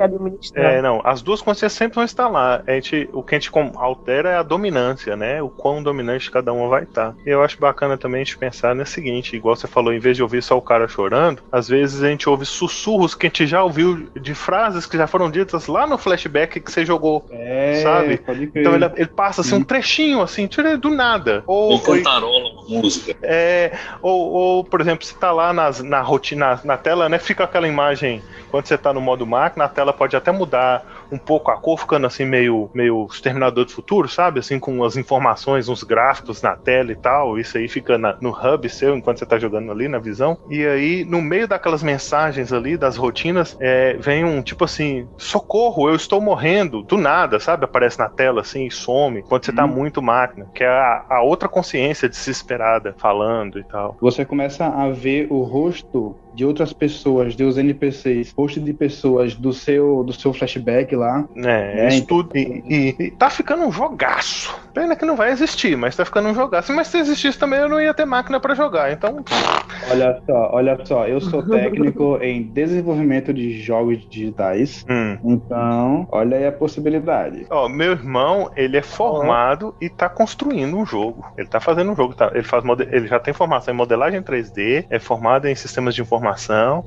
É, 0.57 0.83
não, 0.83 1.01
as 1.05 1.23
duas 1.23 1.41
consciências 1.41 1.73
sempre 1.75 1.95
vão 1.95 2.05
estar 2.05 2.27
lá. 2.29 2.63
A 2.67 2.73
gente, 2.73 3.09
o 3.13 3.23
que 3.23 3.37
a 3.37 3.39
gente 3.39 3.51
altera 3.77 4.31
é 4.31 4.37
a 4.37 4.43
dominância, 4.43 5.17
né? 5.17 5.41
O 5.41 5.49
quão 5.49 5.83
dominante 5.83 6.31
cada 6.31 6.53
uma 6.53 6.69
vai 6.69 6.83
estar. 6.83 7.15
E 7.25 7.31
eu 7.31 7.43
acho 7.43 7.61
bacana 7.61 7.97
também 7.97 8.23
a 8.23 8.25
gente 8.25 8.39
pensar 8.39 8.75
no 8.75 8.85
seguinte, 8.85 9.37
igual 9.37 9.55
você 9.55 9.69
falou, 9.69 9.93
em 9.93 9.99
vez 10.01 10.17
de 10.17 10.23
ouvir 10.25 10.43
só 10.43 10.57
o 10.59 10.63
cara 10.63 10.89
chorando, 10.89 11.43
às 11.53 11.69
vezes 11.69 12.03
a 12.03 12.09
gente 12.09 12.29
ouve 12.29 12.45
sussurros 12.45 13.15
que 13.15 13.27
a 13.27 13.29
gente 13.29 13.47
já 13.47 13.63
ouviu 13.63 14.09
de 14.21 14.35
frases 14.35 14.85
que 14.87 14.97
já 14.97 15.07
foram 15.07 15.31
ditas 15.31 15.69
lá 15.69 15.87
no 15.87 15.97
flashback 15.97 16.61
que 16.61 16.73
você 16.73 16.85
jogou. 16.85 17.25
É, 17.31 17.81
Sabe? 17.83 18.17
pode 18.19 18.47
crer. 18.49 18.61
Então 18.63 18.75
ele, 18.75 18.85
ele 18.97 19.09
passa 19.09 19.43
assim 19.43 19.55
um 19.55 19.65
trechinho, 19.65 20.21
assim, 20.23 20.47
tira 20.47 20.77
do 20.77 20.91
nada. 20.91 21.36
Ou, 21.47 21.73
Ou 21.73 21.73
ou, 21.75 21.83
cantarola 21.83 22.51
uma 22.51 22.63
música. 22.63 23.17
é, 23.23 23.73
ou, 24.01 24.31
ou, 24.33 24.65
por 24.65 24.81
exemplo, 24.81 25.05
se 25.05 25.19
tá 25.19 25.33
lá 25.33 25.53
nas- 25.53 25.83
na 25.83 26.01
rotina, 26.01 26.61
na 26.65 26.77
tela, 26.77 27.09
né? 27.09 27.19
Fica 27.19 27.45
aquela 27.45 27.69
imagem, 27.69 28.23
quando 28.49 28.67
você 28.67 28.79
tá 28.79 28.93
no 28.93 29.01
modo 29.01 29.27
máquina, 29.27 29.65
a 29.65 29.69
tela 29.69 29.93
pode 29.93 30.17
até 30.17 30.31
mudar 30.33 30.96
um 31.11 31.19
pouco 31.19 31.51
a 31.51 31.57
cor, 31.57 31.79
ficando 31.79 32.07
assim 32.07 32.25
meio, 32.25 32.71
meio 32.75 33.07
Exterminador 33.11 33.65
do 33.65 33.73
Futuro, 33.73 34.09
sabe? 34.09 34.41
Assim, 34.41 34.59
com 34.59 34.83
as 34.85 34.97
informações, 34.97 35.69
uns 35.69 35.83
gráficos 35.83 36.43
na 36.43 36.57
tela 36.57 36.93
e 36.93 36.97
tal. 36.97 37.39
Isso 37.39 37.57
aí 37.59 37.69
fica 37.69 37.99
na- 37.99 38.17
no 38.21 38.31
hub 38.31 38.69
seu, 38.69 38.97
enquanto 38.97 39.19
você 39.19 39.27
tá 39.27 39.39
jogando 39.39 39.71
ali 39.73 39.89
na 39.89 39.99
visão. 39.99 40.39
E 40.49 40.65
aí, 40.67 41.05
no 41.05 41.21
meio 41.23 41.49
daquelas 41.49 41.83
mensagens 41.83 42.53
ali, 42.53 42.77
das 42.77 42.97
rotinas, 42.97 43.57
é, 43.61 43.97
vem 43.99 44.25
um 44.25 44.43
tipo 44.43 44.65
assim: 44.65 45.09
socorro, 45.19 45.89
eu 45.89 45.95
estou 45.97 46.21
morrendo, 46.21 46.83
do 46.83 46.97
nada, 46.97 47.39
sabe? 47.41 47.65
Aparece 47.65 47.99
na 47.99 48.09
tela 48.09 48.41
assim 48.41 48.67
e 48.67 48.71
some, 48.71 49.23
quando 49.25 49.45
você 49.45 49.53
tá 49.53 49.67
Hum. 49.67 49.69
muito 49.69 50.03
máquina, 50.03 50.49
que 50.55 50.65
é 50.65 50.69
a, 50.69 51.05
a 51.09 51.23
outra 51.23 51.49
consciência 51.49 52.09
desesperada 52.09 52.95
falando 52.99 53.59
e 53.59 53.65
tal. 53.65 53.97
Você 54.01 54.25
começa 54.25 54.67
a 54.67 54.91
ver 54.91 55.27
o 55.31 55.43
rosto 55.43 56.17
de 56.37 56.45
outras 56.45 56.73
pessoas, 56.73 57.35
de 57.35 57.43
os 57.43 57.57
NPCs, 57.57 58.33
rosto 58.37 58.61
de 58.61 58.73
pessoas 58.73 59.35
do 59.35 59.53
seu 59.53 60.05
do 60.05 60.13
seu 60.13 60.33
flashback 60.33 60.95
lá. 60.95 61.25
É, 61.37 61.85
É, 61.85 61.89
isso 61.89 61.97
então- 61.99 62.19
tudo. 62.23 62.37
E, 62.37 62.63
e- 62.69 63.03
e 63.07 63.11
tá 63.13 63.31
ficando 63.31 63.65
um 63.65 63.73
jogaço. 63.73 64.55
Pena 64.75 64.95
que 64.95 65.07
não 65.07 65.17
vai 65.17 65.31
existir, 65.33 65.75
mas 65.77 65.97
tá 65.97 66.05
ficando 66.05 66.29
um 66.29 66.35
jogaço. 66.35 66.73
Mas 66.75 66.89
se 66.89 66.99
existisse 66.99 67.39
também 67.39 67.59
eu 67.61 67.69
não 67.69 67.81
ia 67.81 67.95
ter 67.95 68.05
máquina 68.05 68.39
pra 68.39 68.55
jogar. 68.55 68.93
Então, 68.93 69.25
Olha 69.91 70.21
só, 70.27 70.51
olha 70.53 70.79
só, 70.85 71.07
eu 71.07 71.21
sou 71.21 71.43
técnico 71.43 72.19
em 72.23 72.43
desenvolvimento 72.43 73.33
de 73.33 73.61
jogos 73.61 74.07
digitais. 74.09 74.85
hum. 74.89 75.17
Então, 75.25 76.07
olha 76.11 76.37
aí 76.37 76.47
a 76.47 76.53
possibilidade. 76.53 77.47
Ó, 77.51 77.69
meu 77.69 77.93
irmão, 77.93 78.51
ele 78.57 78.77
é 78.77 78.83
formado 78.83 79.75
e 79.81 79.89
tá 79.89 80.09
construindo 80.09 80.77
um 80.77 80.85
jogo. 80.85 81.25
Ele 81.39 81.47
tá 81.49 81.61
fazendo 81.61 81.93
um 81.93 81.97
jogo, 81.97 82.15
tá? 82.15 82.31
Ele, 82.35 82.43
faz 82.43 82.63
mode- 82.65 82.89
ele 82.91 83.07
já 83.07 83.19
tem 83.21 83.33
formação 83.33 83.73
em 83.73 83.77
modelagem 83.77 84.21
3D, 84.23 84.85
é 84.91 84.99
formado 84.99 85.47
em 85.47 85.55
sistemas 85.55 85.95
de 85.95 86.03
informação. 86.03 86.26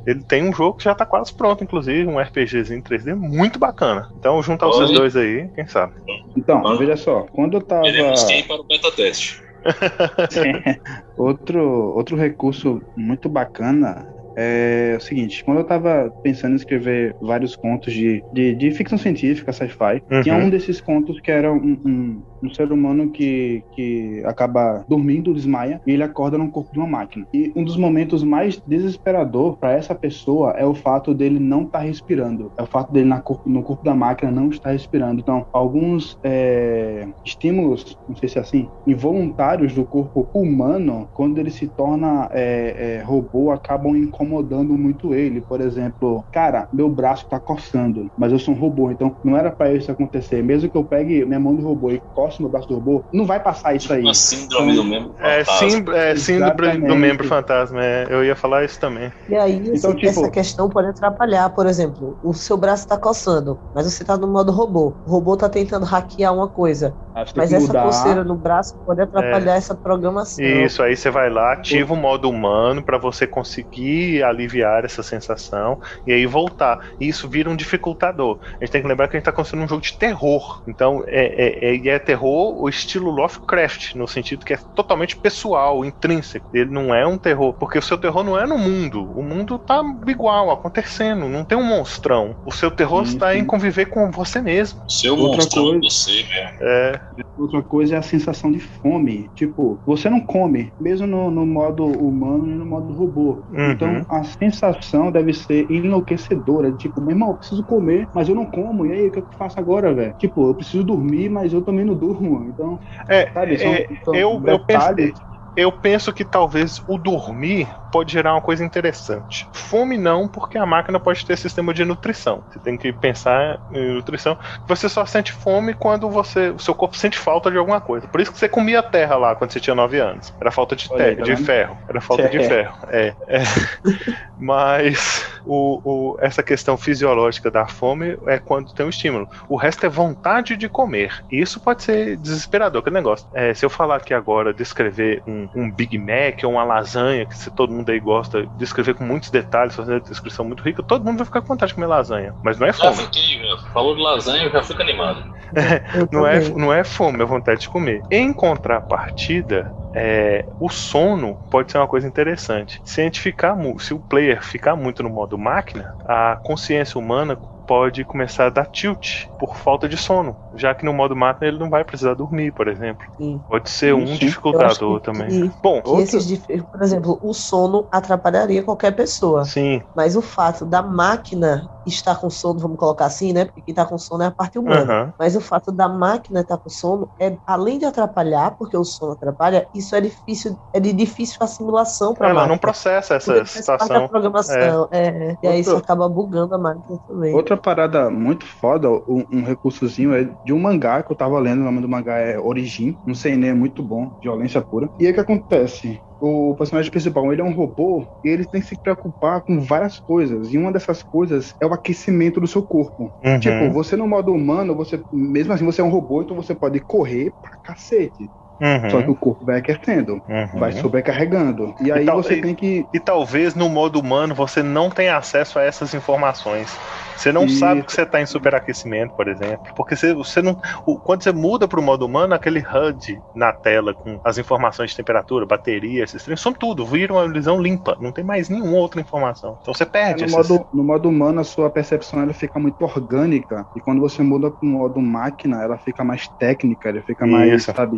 Ele 0.05 0.23
tem 0.23 0.43
um 0.43 0.53
jogo 0.53 0.77
que 0.77 0.83
já 0.83 0.95
tá 0.95 1.05
quase 1.05 1.33
pronto, 1.33 1.63
inclusive, 1.63 2.05
um 2.07 2.19
RPGzinho 2.19 2.81
3D 2.81 3.15
muito 3.15 3.59
bacana. 3.59 4.07
Então, 4.17 4.41
juntar 4.41 4.67
os 4.67 4.77
Olha. 4.77 4.93
dois 4.99 5.15
aí, 5.15 5.49
quem 5.55 5.65
sabe? 5.67 5.93
Então, 6.35 6.61
Ah. 6.65 6.75
veja 6.75 6.95
só, 6.95 7.25
quando 7.31 7.57
eu 7.57 7.61
tava 7.61 7.87
ir 7.87 8.45
para 8.47 8.61
o 8.61 8.65
beta 8.65 8.91
teste. 8.91 9.41
outro 11.17 11.61
outro 11.95 12.15
recurso 12.15 12.81
muito 12.95 13.27
bacana 13.27 14.07
é 14.35 14.95
o 14.97 15.01
seguinte: 15.01 15.43
quando 15.43 15.59
eu 15.59 15.65
tava 15.65 16.13
pensando 16.23 16.53
em 16.53 16.55
escrever 16.55 17.15
vários 17.19 17.55
contos 17.55 17.93
de, 17.93 18.23
de, 18.31 18.55
de 18.55 18.71
ficção 18.71 18.97
científica, 18.97 19.51
sci-fi, 19.51 20.01
Uhum. 20.09 20.21
tinha 20.21 20.35
um 20.35 20.49
desses 20.49 20.79
contos 20.79 21.19
que 21.19 21.29
era 21.31 21.51
um, 21.51 21.77
um, 21.85 22.23
um 22.41 22.53
ser 22.53 22.71
humano 22.71 23.09
que, 23.09 23.63
que 23.73 24.21
acaba 24.25 24.83
dormindo, 24.87 25.33
desmaia, 25.33 25.81
e 25.85 25.91
ele 25.91 26.03
acorda 26.03 26.37
no 26.37 26.49
corpo 26.51 26.71
de 26.71 26.79
uma 26.79 26.87
máquina. 26.87 27.25
E 27.33 27.51
um 27.55 27.63
dos 27.63 27.77
momentos 27.77 28.23
mais 28.23 28.61
desesperador 28.65 29.57
para 29.57 29.73
essa 29.73 29.95
pessoa 29.95 30.51
é 30.51 30.65
o 30.65 30.73
fato 30.73 31.13
dele 31.13 31.39
não 31.39 31.63
estar 31.63 31.79
respirando. 31.79 32.51
É 32.57 32.63
o 32.63 32.67
fato 32.67 32.91
dele 32.91 33.07
na 33.07 33.21
corpo, 33.21 33.49
no 33.49 33.63
corpo 33.63 33.83
da 33.83 33.95
máquina 33.95 34.31
não 34.31 34.49
estar 34.49 34.71
respirando. 34.71 35.19
Então, 35.21 35.45
alguns 35.53 36.17
é, 36.23 37.07
estímulos, 37.25 37.97
não 38.07 38.15
sei 38.15 38.29
se 38.29 38.37
é 38.37 38.41
assim, 38.41 38.67
involuntários 38.87 39.73
do 39.73 39.85
corpo 39.85 40.27
humano, 40.33 41.07
quando 41.13 41.37
ele 41.37 41.51
se 41.51 41.67
torna 41.67 42.29
é, 42.31 42.97
é, 42.97 43.03
robô, 43.03 43.51
acabam 43.51 43.95
incomodando 43.95 44.77
muito 44.77 45.13
ele. 45.13 45.41
Por 45.41 45.61
exemplo, 45.61 46.23
cara, 46.31 46.67
meu 46.73 46.89
braço 46.89 47.27
tá 47.29 47.39
coçando, 47.39 48.09
mas 48.17 48.31
eu 48.31 48.39
sou 48.39 48.53
um 48.53 48.57
robô, 48.57 48.91
então 48.91 49.15
não 49.23 49.37
era 49.37 49.51
para 49.51 49.73
isso 49.73 49.91
acontecer. 49.91 50.43
Mesmo 50.43 50.69
que 50.69 50.77
eu 50.77 50.83
pegue 50.83 51.25
minha 51.25 51.39
mão 51.39 51.55
do 51.55 51.63
robô 51.63 51.91
e 51.91 52.01
coce 52.30 52.41
meu 52.41 52.49
braço 52.49 52.67
do 52.67 52.75
robô, 52.75 53.05
não 53.11 53.25
vai 53.25 53.39
passar 53.41 53.75
isso 53.75 53.91
aí. 53.93 54.01
Uma 54.01 54.13
síndrome 54.13 54.73
do 54.75 54.84
membro 54.84 55.15
É, 55.19 55.43
fantasma. 55.43 55.69
sim, 55.69 55.86
é 55.93 56.15
síndrome 56.15 56.88
do 56.88 56.95
membro 56.95 57.27
fantasma. 57.27 57.84
é, 57.84 58.07
eu 58.09 58.23
ia 58.23 58.36
falar 58.36 58.63
isso 58.63 58.80
também. 58.80 59.11
E 59.27 59.36
aí, 59.36 59.55
Então, 59.57 59.73
esse- 59.73 59.95
tipo- 59.95 60.07
essa 60.07 60.30
questão 60.32 60.69
pode 60.69 60.88
atrapalhar. 60.89 61.49
Por 61.49 61.65
exemplo, 61.65 62.17
o 62.21 62.34
seu 62.34 62.57
braço 62.57 62.88
tá 62.88 62.97
coçando, 62.97 63.59
mas 63.73 63.86
você 63.86 64.03
tá 64.03 64.17
no 64.17 64.27
modo 64.27 64.51
robô. 64.51 64.97
O 65.05 65.11
robô 65.11 65.36
tá 65.38 65.49
tentando 65.49 65.86
hackear 65.86 66.34
uma 66.34 66.49
coisa. 66.49 66.95
Mas 67.36 67.51
essa 67.51 67.67
mudar. 67.67 67.84
coceira 67.84 68.23
no 68.23 68.38
braço 68.38 68.73
pode 68.86 69.01
atrapalhar 69.01 69.55
essa 69.55 69.75
programação. 69.75 70.45
Isso, 70.45 70.82
aí 70.82 70.95
você 70.95 71.09
vai 71.09 71.30
lá, 71.30 71.51
ativa 71.53 71.93
o 71.93 71.97
modo 71.97 72.30
humano 72.30 72.82
pra 72.84 72.97
você 72.97 73.27
conseguir 73.27 74.23
aliviar 74.23 74.86
essa 74.86 75.03
sensação 75.03 75.77
e 76.05 76.13
aí 76.13 76.25
voltar. 76.25 76.80
E 76.99 77.07
isso 77.09 77.27
vira 77.27 77.49
um 77.49 77.55
dificultador. 77.55 78.38
A 78.61 78.63
gente 78.63 78.71
tem 78.71 78.82
que 78.82 78.88
lembrar 78.88 79.07
que 79.07 79.17
a 79.17 79.19
gente 79.19 79.25
tá 79.25 79.32
construindo 79.34 79.65
um 79.65 79.67
jogo 79.67 79.82
de 79.82 79.97
terror. 79.97 80.61
Então, 80.67 81.03
é, 81.07 81.25
é, 81.25 81.69
é, 81.71 81.75
e 81.75 81.89
é 81.89 81.99
terror 81.99 82.18
o 82.28 82.67
estilo 82.70 83.09
Lovecraft, 83.11 83.95
no 83.95 84.07
sentido 84.07 84.45
que 84.45 84.53
é 84.53 84.59
totalmente 84.76 85.15
pessoal, 85.20 85.86
intrínseco. 85.86 86.49
Ele 86.53 86.70
não 86.72 86.93
é 86.93 87.05
um 87.05 87.17
terror, 87.17 87.53
porque 87.53 87.78
o 87.78 87.82
seu 87.82 87.97
terror 87.97 88.24
não 88.24 88.38
é 88.38 88.45
no 88.45 88.57
mundo. 88.57 89.03
O 89.11 89.24
mundo 89.24 89.57
tá 89.59 89.82
igual, 90.07 90.51
acontecendo, 90.51 91.28
não 91.28 91.43
tem 91.45 91.57
um 91.57 91.63
monstrão. 91.63 92.36
O 92.45 92.51
seu 92.51 92.72
terror 92.72 93.05
Sim, 93.05 93.13
está 93.13 93.34
sim. 93.34 93.39
em 93.39 93.45
conviver 93.45 93.86
com 93.88 94.11
você 94.11 94.41
mesmo. 94.41 94.80
Seu 94.88 95.17
Outra 95.17 95.38
monstrão, 95.38 95.63
coisa- 95.65 95.89
você. 95.89 96.26
É, 96.61 96.99
Outra 97.38 97.61
coisa 97.63 97.95
é 97.95 97.97
a 97.97 98.01
sensação 98.01 98.51
de 98.51 98.59
fome. 98.59 99.30
Tipo, 99.34 99.82
você 99.86 100.09
não 100.09 100.20
come, 100.26 100.74
mesmo 100.80 101.07
no, 101.07 101.32
no 101.32 101.45
modo 101.45 101.86
humano 101.86 102.47
e 102.49 102.55
no 102.55 102.65
modo 102.65 102.93
robô. 102.93 103.45
Uhum. 103.49 103.72
Então 103.72 104.05
a 104.09 104.24
sensação 104.24 105.11
deve 105.11 105.34
ser 105.34 105.70
enlouquecedora. 105.72 106.74
Tipo, 106.74 107.01
meu 107.01 107.11
irmão, 107.11 107.30
eu 107.32 107.38
preciso 107.38 107.63
comer, 107.63 108.09
mas 108.13 108.28
eu 108.28 108.36
não 108.36 108.45
como. 108.45 108.86
E 108.86 108.91
aí, 108.91 109.07
o 109.07 109.11
que 109.11 109.20
eu 109.20 109.28
faço 109.38 109.59
agora, 109.59 109.93
velho? 109.93 110.13
Tipo, 110.17 110.49
eu 110.49 110.55
preciso 110.55 110.84
dormir, 110.84 111.30
mas 111.30 111.53
eu 111.53 111.61
também 111.63 111.86
não 111.86 111.95
durmo. 111.95 112.09
Então, 112.47 112.80
é, 113.07 113.30
sabe, 113.32 113.57
são, 113.57 113.74
é, 113.74 113.88
são 114.03 114.16
eu, 114.16 114.43
eu 114.45 114.57
detalhes. 114.60 115.14
Eu 115.56 115.72
penso 115.72 116.14
que 116.14 116.24
talvez 116.24 116.82
o 116.88 116.97
dormir 116.97 117.68
pode 117.91 118.12
gerar 118.14 118.34
uma 118.34 118.41
coisa 118.41 118.64
interessante. 118.64 119.50
Fome 119.54 119.97
não, 119.97 120.28
porque 120.28 120.58
a 120.58 120.66
máquina 120.66 121.00
pode 121.00 121.26
ter 121.26 121.38
sistema 121.38 121.74
de 121.74 121.84
nutrição. 121.84 122.43
Você 122.50 122.60
tem 122.60 122.78
que 122.78 122.93
pensar 122.93 123.60
em 123.72 123.95
nutrição. 123.95 124.38
Você 124.68 124.88
só 124.88 125.06
sente 125.06 125.32
fome 125.32 125.74
quando 125.74 126.10
você, 126.10 126.50
o 126.52 126.60
seu 126.60 126.74
corpo 126.76 126.95
sente 126.95 127.18
falta 127.18 127.50
de 127.50 127.58
alguma 127.58 127.82
coisa. 127.82 128.08
Por 128.08 128.22
isso 128.22 128.32
que 128.32 128.38
você 128.38 128.47
comia 128.47 128.84
terra 128.84 129.16
lá 129.16 129.36
quando 129.36 129.52
você 129.52 129.60
tinha 129.60 129.76
9 129.76 130.00
anos. 130.00 130.32
Era 130.39 130.52
falta 130.52 130.76
de, 130.76 130.88
Olha 130.91 131.06
aí, 131.06 131.16
te- 131.16 131.18
tá 131.20 131.24
de 131.24 131.36
ferro. 131.38 131.78
Era 131.88 132.02
falta 132.02 132.30
de 132.30 132.38
É. 132.38 132.47
ferro. 132.47 132.78
É, 132.89 133.16
é. 133.28 133.39
Mas 134.38 135.26
o, 135.45 136.14
o- 136.14 136.18
essa 136.22 136.41
questão 136.43 136.78
fisiológica 136.78 137.52
da 137.52 137.68
fome 137.68 138.18
é 138.28 138.39
quando 138.39 138.74
tem 138.74 138.86
um 138.86 138.89
estímulo. 138.89 139.28
O 139.47 139.56
resto 139.58 139.86
é 139.86 139.89
vontade 139.89 140.56
de 140.56 140.70
comer. 140.70 141.14
E 141.30 141.41
isso 141.41 141.60
pode 141.60 141.84
ser 141.84 142.18
desesperador, 142.18 142.80
aquele 142.82 142.95
negócio. 142.95 143.28
É, 143.34 143.54
se 143.54 143.66
eu 143.66 143.70
falar 143.70 143.97
aqui 143.97 144.14
agora, 144.14 144.54
descrever 144.54 145.22
um, 145.28 145.38
um 145.55 145.69
Big 145.71 145.97
Mac 145.97 146.43
ou 146.43 146.51
uma 146.51 146.63
lasanha, 146.63 147.25
que 147.25 147.37
se 147.37 147.49
todo 147.51 147.71
mundo 147.71 147.89
aí 147.89 147.99
gosta, 147.99 148.45
descrever 148.57 148.93
com 148.95 149.03
muitos 149.03 149.29
detalhes, 149.29 149.75
fazer 149.75 149.93
uma 149.93 149.99
descrição 149.99 150.43
muito 150.45 150.63
rica, 150.63 150.81
todo 150.83 151.05
mundo 151.05 151.17
vai 151.17 151.25
ficar 151.25 151.41
com 151.41 151.47
vontade 151.47 151.69
de 151.69 151.75
comer 151.75 151.87
lasanha. 151.87 152.33
Mas 152.43 152.57
não 152.59 152.67
é 152.67 152.73
Já 152.73 152.91
fome. 152.91 152.97
fiquei, 153.07 153.45
já. 153.47 153.57
falou 153.73 153.95
de 153.95 154.01
lasanha, 154.01 154.43
eu 154.43 154.51
já 154.51 154.63
fico 154.63 154.81
animado. 154.81 155.39
Não 156.11 156.27
é, 156.27 156.39
não 156.49 156.71
é 156.71 156.83
fome, 156.83 157.23
é 157.23 157.25
vontade 157.25 157.61
de 157.61 157.69
comer. 157.69 158.03
Em 158.11 158.31
contrapartida, 158.31 159.73
é, 159.95 160.45
o 160.59 160.69
sono 160.69 161.39
pode 161.49 161.71
ser 161.71 161.79
uma 161.79 161.87
coisa 161.87 162.07
interessante. 162.07 162.79
Se 162.85 163.01
a 163.01 163.03
gente 163.03 163.19
ficar, 163.19 163.57
se 163.79 163.93
o 163.93 163.99
player 163.99 164.43
ficar 164.43 164.75
muito 164.75 165.01
no 165.01 165.09
modo 165.09 165.37
máquina, 165.39 165.95
a 166.07 166.37
consciência 166.43 166.99
humana 166.99 167.35
pode 167.35 168.03
começar 168.03 168.47
a 168.47 168.49
dar 168.49 168.65
tilt 168.65 169.27
por 169.39 169.55
falta 169.55 169.87
de 169.87 169.95
sono, 169.97 170.35
já 170.54 170.74
que 170.74 170.86
no 170.86 170.93
modo 170.93 171.16
máquina 171.16 171.47
ele 171.47 171.60
não 171.60 171.70
vai 171.70 171.84
precisar 171.84 172.14
dormir, 172.14 172.52
por 172.54 172.68
exemplo. 172.68 173.06
Sim. 173.20 173.43
Pode 173.47 173.70
ser 173.70 173.93
um 173.93 174.06
dificultador 174.06 175.00
que- 175.00 175.06
também. 175.06 175.50
que- 175.50 175.58
Bom, 175.62 175.82
Que 175.82 176.02
esses, 176.02 176.26
por 176.72 176.82
exemplo, 176.82 177.20
o 177.22 177.34
sono 177.34 177.88
atrapalharia 177.91 178.64
qualquer 178.64 178.91
pessoa. 178.95 179.45
sim, 179.45 179.82
Mas 179.95 180.16
o 180.16 180.22
fato 180.22 180.66
da 180.66 180.82
máquina 180.82 181.68
estar 181.86 182.16
com 182.20 182.30
sono, 182.30 182.60
vamos 182.60 182.78
colocar 182.78 183.06
assim, 183.06 183.34
né? 183.34 183.45
Porque 183.45 183.64
quem 183.64 183.72
está 183.72 183.84
com 183.84 183.97
sono 183.97 184.22
é 184.24 184.28
a 184.28 184.32
parte 184.32 184.60
humana. 184.60 184.82
aham, 184.84 185.14
Mas 185.18 185.36
o 185.36 185.41
fato 185.41 185.72
da 185.72 185.88
máquina 185.89 186.41
estar 186.41 186.58
com 186.60 186.70
sono 186.70 187.10
é, 187.20 187.38
além 187.47 187.80
de 187.80 187.86
atrapalhar, 187.86 188.56
porque 188.60 188.78
o 188.78 188.84
sono 188.84 189.14
atrapalha, 189.14 189.68
isso 189.74 189.95
é 189.95 190.02
difícil, 190.02 190.56
é 190.72 190.80
de 190.80 190.93
difícil 190.93 191.38
assimilação 191.41 192.14
para 192.14 192.28
a 192.28 192.30
ela 192.30 192.36
máquina. 192.41 192.54
não 192.54 192.60
processa 192.60 193.16
essa 193.16 193.34
parte 193.34 193.39
da 193.39 193.45
situação. 193.62 194.08
programação. 194.08 194.88
É. 194.91 195.36
E 195.41 195.47
aí 195.47 195.60
isso 195.62 195.72
Outro- 195.72 195.84
acaba 195.84 196.08
bugando 196.08 196.54
a 196.54 196.60
máquina 196.60 197.00
também. 197.08 197.34
Outra 197.34 197.58
parada 197.58 198.10
muito 198.12 198.45
foda, 198.45 198.88
um, 198.91 199.26
um 199.32 199.43
recursozinho 199.43 200.14
é 200.14 200.30
de 200.43 200.53
um 200.53 200.59
mangá 200.59 201.03
que 201.03 201.11
eu 201.11 201.15
tava 201.15 201.39
lendo, 201.39 201.61
o 201.61 201.65
nome 201.65 201.81
do 201.81 201.89
mangá 201.89 202.17
é 202.17 202.39
Origin, 202.39 202.97
um 203.07 203.13
seinen 203.13 203.53
muito 203.53 203.83
bom, 203.83 204.11
violência 204.21 204.61
pura. 204.61 204.89
E 204.97 205.05
aí 205.05 205.11
o 205.11 205.13
que 205.13 205.19
acontece? 205.19 206.01
O 206.19 206.53
personagem 206.57 206.91
principal, 206.91 207.31
ele 207.31 207.41
é 207.41 207.45
um 207.45 207.53
robô 207.53 208.05
e 208.23 208.27
ele 208.27 208.45
tem 208.45 208.59
que 208.59 208.67
se 208.67 208.77
preocupar 208.77 209.41
com 209.41 209.61
várias 209.61 209.99
coisas. 209.99 210.51
E 210.51 210.57
uma 210.57 210.71
dessas 210.71 211.01
coisas 211.01 211.53
é 211.61 211.65
o 211.65 211.73
aquecimento 211.73 212.41
do 212.41 212.47
seu 212.47 212.61
corpo. 212.61 213.13
Uhum. 213.23 213.39
Tipo, 213.39 213.71
você 213.71 213.95
no 213.95 214.07
modo 214.07 214.33
humano, 214.33 214.75
você 214.75 215.01
mesmo 215.11 215.53
assim 215.53 215.65
você 215.65 215.79
é 215.79 215.83
um 215.83 215.89
robô, 215.89 216.21
então 216.21 216.35
você 216.35 216.53
pode 216.53 216.81
correr 216.81 217.33
pra 217.41 217.57
cacete. 217.63 218.29
Uhum, 218.62 218.89
Só 218.89 219.01
que 219.01 219.10
o 219.10 219.16
corpo 219.16 219.45
vai 219.45 219.60
aquecendo, 219.60 220.22
uhum. 220.28 220.60
vai 220.60 220.72
sobrecarregando. 220.74 221.74
E 221.80 221.91
aí 221.91 222.05
tal- 222.05 222.22
você 222.22 222.36
e- 222.36 222.41
tem 222.41 222.53
que 222.55 222.86
E 222.93 222.99
talvez 222.99 223.55
no 223.55 223.70
modo 223.70 223.99
humano 223.99 224.36
você 224.36 224.62
não 224.62 224.89
tenha 224.89 225.16
acesso 225.18 225.57
a 225.60 225.64
essas 225.64 225.93
informações. 225.93 226.70
Você 227.16 227.32
não 227.34 227.45
Isso. 227.45 227.60
sabe 227.60 227.84
que 227.84 227.91
você 227.91 228.03
está 228.03 228.22
em 228.22 228.26
superaquecimento, 228.26 229.14
por 229.16 229.28
exemplo. 229.28 229.72
Porque 229.76 229.95
você, 229.95 230.14
você 230.14 230.41
não. 230.41 230.57
o- 230.86 230.97
quando 230.99 231.22
você 231.24 231.32
muda 231.34 231.68
para 231.68 231.80
o 231.80 231.84
modo 231.84 232.05
humano, 232.05 232.34
aquele 232.34 232.60
HUD 232.60 233.22
na 233.34 233.51
tela 233.51 233.93
com 233.93 234.20
as 234.24 234.38
informações 234.38 234.91
de 234.91 234.95
temperatura, 234.97 235.45
bateria, 235.45 236.03
esses 236.03 236.24
trem, 236.24 236.38
são 236.38 236.53
tudo, 236.53 236.86
vira 236.86 237.12
uma 237.14 237.32
visão 237.32 237.62
limpa. 237.62 237.97
Não 237.99 238.12
tem 238.14 238.24
mais 238.24 238.47
nenhuma 238.49 238.78
outra 238.78 239.01
informação. 239.01 239.57
Então 239.62 239.74
você 239.74 239.86
perde 239.86 240.22
no 240.22 240.28
essas- 240.30 240.49
modo, 240.49 240.66
no 240.74 240.84
modo 240.84 241.10
humano, 241.10 241.41
a 241.41 241.43
sua 241.43 241.70
percepção 241.70 242.22
ela 242.22 242.34
fica 242.34 242.57
muito 242.60 242.82
orgânica. 242.84 243.68
E 243.76 243.82
quando 243.82 243.99
você 243.99 244.22
muda 244.24 244.49
para 244.49 244.66
o 244.66 244.70
modo 244.72 245.01
máquina, 245.01 245.62
ela 245.62 245.78
fica 245.78 246.03
mais 246.05 246.30
técnica, 246.38 246.89
ela 246.89 247.01
fica 247.01 247.28
mais, 247.28 247.51
Isso. 247.64 247.74
sabe, 247.76 247.97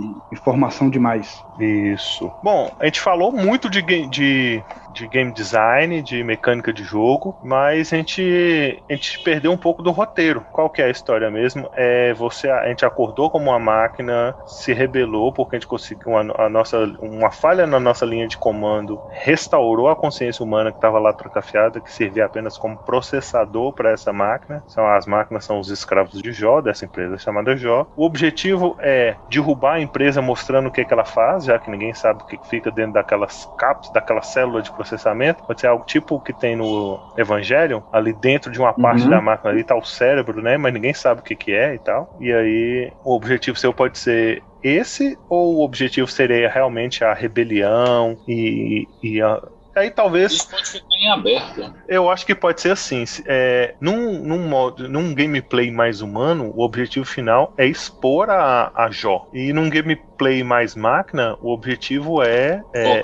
informação 0.52 0.90
demais. 0.90 1.44
Isso. 1.58 2.32
Bom, 2.44 2.72
a 2.80 2.86
gente 2.86 3.00
falou 3.00 3.32
muito 3.32 3.70
de, 3.70 3.82
de, 3.82 4.64
de 4.94 5.08
game 5.08 5.32
design, 5.32 6.02
de 6.02 6.24
mecânica 6.24 6.72
de 6.72 6.84
jogo, 6.84 7.38
mas 7.44 7.92
a 7.94 7.98
gente, 7.98 8.82
a 8.90 8.94
gente 8.94 9.20
perdeu 9.24 9.52
um 9.52 9.58
pouco 9.58 9.82
do 9.82 9.92
roteiro. 9.92 10.42
Qual 10.52 10.70
que 10.70 10.82
é 10.82 10.86
a 10.86 10.90
história 10.90 11.30
mesmo? 11.30 11.70
É 11.76 12.14
você, 12.14 12.50
a 12.50 12.68
gente 12.68 12.86
acordou 12.86 13.30
como 13.30 13.50
uma 13.50 13.60
máquina, 13.60 14.36
se 14.46 14.74
rebelou 14.74 15.32
porque 15.32 15.56
a 15.56 15.60
gente 15.60 15.68
conseguiu 15.68 16.10
uma, 16.10 16.34
a 16.38 16.50
nossa, 16.50 16.78
uma 17.02 17.32
falha 17.32 17.66
na 17.66 17.80
nossa 17.80 18.06
linha 18.06 18.28
de 18.28 18.38
comando, 18.38 19.02
restaurou 19.10 19.90
a 19.90 19.96
consciência 19.96 20.44
humana 20.44 20.72
que 20.72 20.78
estava 20.78 21.00
lá 21.00 21.14
trocafiada, 21.14 21.80
que 21.80 21.92
servia 21.92 22.26
apenas 22.26 22.58
como 22.58 22.78
processador 22.78 23.74
para 23.74 23.92
essa 23.92 24.12
máquina. 24.12 24.64
São 24.68 24.88
as 24.88 25.06
máquinas 25.06 25.46
são 25.46 25.60
os 25.60 25.70
escravos 25.70 26.22
de 26.22 26.32
Jó, 26.32 26.62
dessa 26.62 26.86
empresa 26.86 27.18
chamada 27.18 27.56
Jó. 27.56 27.86
O 27.96 28.06
objetivo 28.06 28.76
é 28.80 29.16
derrubar 29.30 29.76
a 29.76 29.82
empresa 29.82 30.22
mostrando 30.22 30.68
o 30.68 30.72
que, 30.72 30.84
que 30.84 30.94
ela 30.94 31.06
faz, 31.06 31.46
já 31.46 31.58
que 31.58 31.70
ninguém 31.70 31.94
sabe 31.94 32.24
o 32.24 32.26
que 32.26 32.40
fica 32.48 32.72
dentro 32.72 32.94
daquelas 32.94 33.50
caps, 33.58 33.92
daquela 33.92 34.22
célula 34.22 34.62
de 34.62 34.72
processamento. 34.82 35.44
Pode 35.46 35.62
ser 35.62 35.68
algo 35.68 35.86
tipo 35.86 36.16
o 36.16 36.22
que 36.22 36.34
tem 36.34 36.56
no 36.56 37.00
Evangelion, 37.18 37.82
ali 37.92 38.14
dentro 38.14 38.52
de 38.52 38.60
uma 38.60 38.74
parte 38.74 39.06
Uhum. 39.06 39.10
da 39.10 39.22
máquina 39.22 39.52
ali 39.52 39.64
tá 39.64 39.76
o 39.76 39.84
cérebro, 39.84 40.42
né? 40.42 40.58
Mas 40.58 40.74
ninguém 40.74 40.94
sabe 40.94 41.22
o 41.22 41.24
que, 41.24 41.36
que 41.36 41.52
é 41.52 41.76
e 41.76 41.80
tal. 41.80 42.10
E 42.20 42.32
aí 42.32 42.92
o 43.04 43.16
objetivo 43.16 43.58
seu 43.58 43.74
pode 43.74 43.98
ser 44.00 44.44
esse, 44.64 45.18
ou 45.30 45.58
o 45.58 45.64
objetivo 45.66 46.08
seria 46.08 46.50
realmente 46.50 47.04
a 47.04 47.14
rebelião 47.14 48.18
e, 48.28 48.88
e 49.02 49.22
a- 49.22 49.42
aí 49.76 49.90
talvez 49.92 50.32
Isso 50.34 50.50
pode 50.50 50.70
ficar 50.72 50.91
em 51.02 51.10
aberto. 51.10 51.74
Eu 51.88 52.10
acho 52.10 52.26
que 52.26 52.36
pode 52.36 52.62
ser 52.62 52.72
assim. 52.72 53.04
É, 53.26 53.74
num, 53.82 54.24
num, 54.24 54.48
modo, 54.48 54.88
num 54.88 55.16
gameplay 55.16 55.72
mais 55.72 56.02
humano, 56.02 56.54
o 56.56 56.64
objetivo 56.64 57.06
final 57.06 57.54
é 57.58 57.66
expor 57.66 58.30
a, 58.30 58.72
a 58.76 58.92
Jó. 58.92 59.28
E 59.34 59.52
num 59.52 59.70
gameplay 59.70 60.44
mais 60.44 60.76
máquina, 60.76 61.36
o 61.42 61.52
objetivo 61.52 62.22
é, 62.22 62.62
é, 62.74 63.02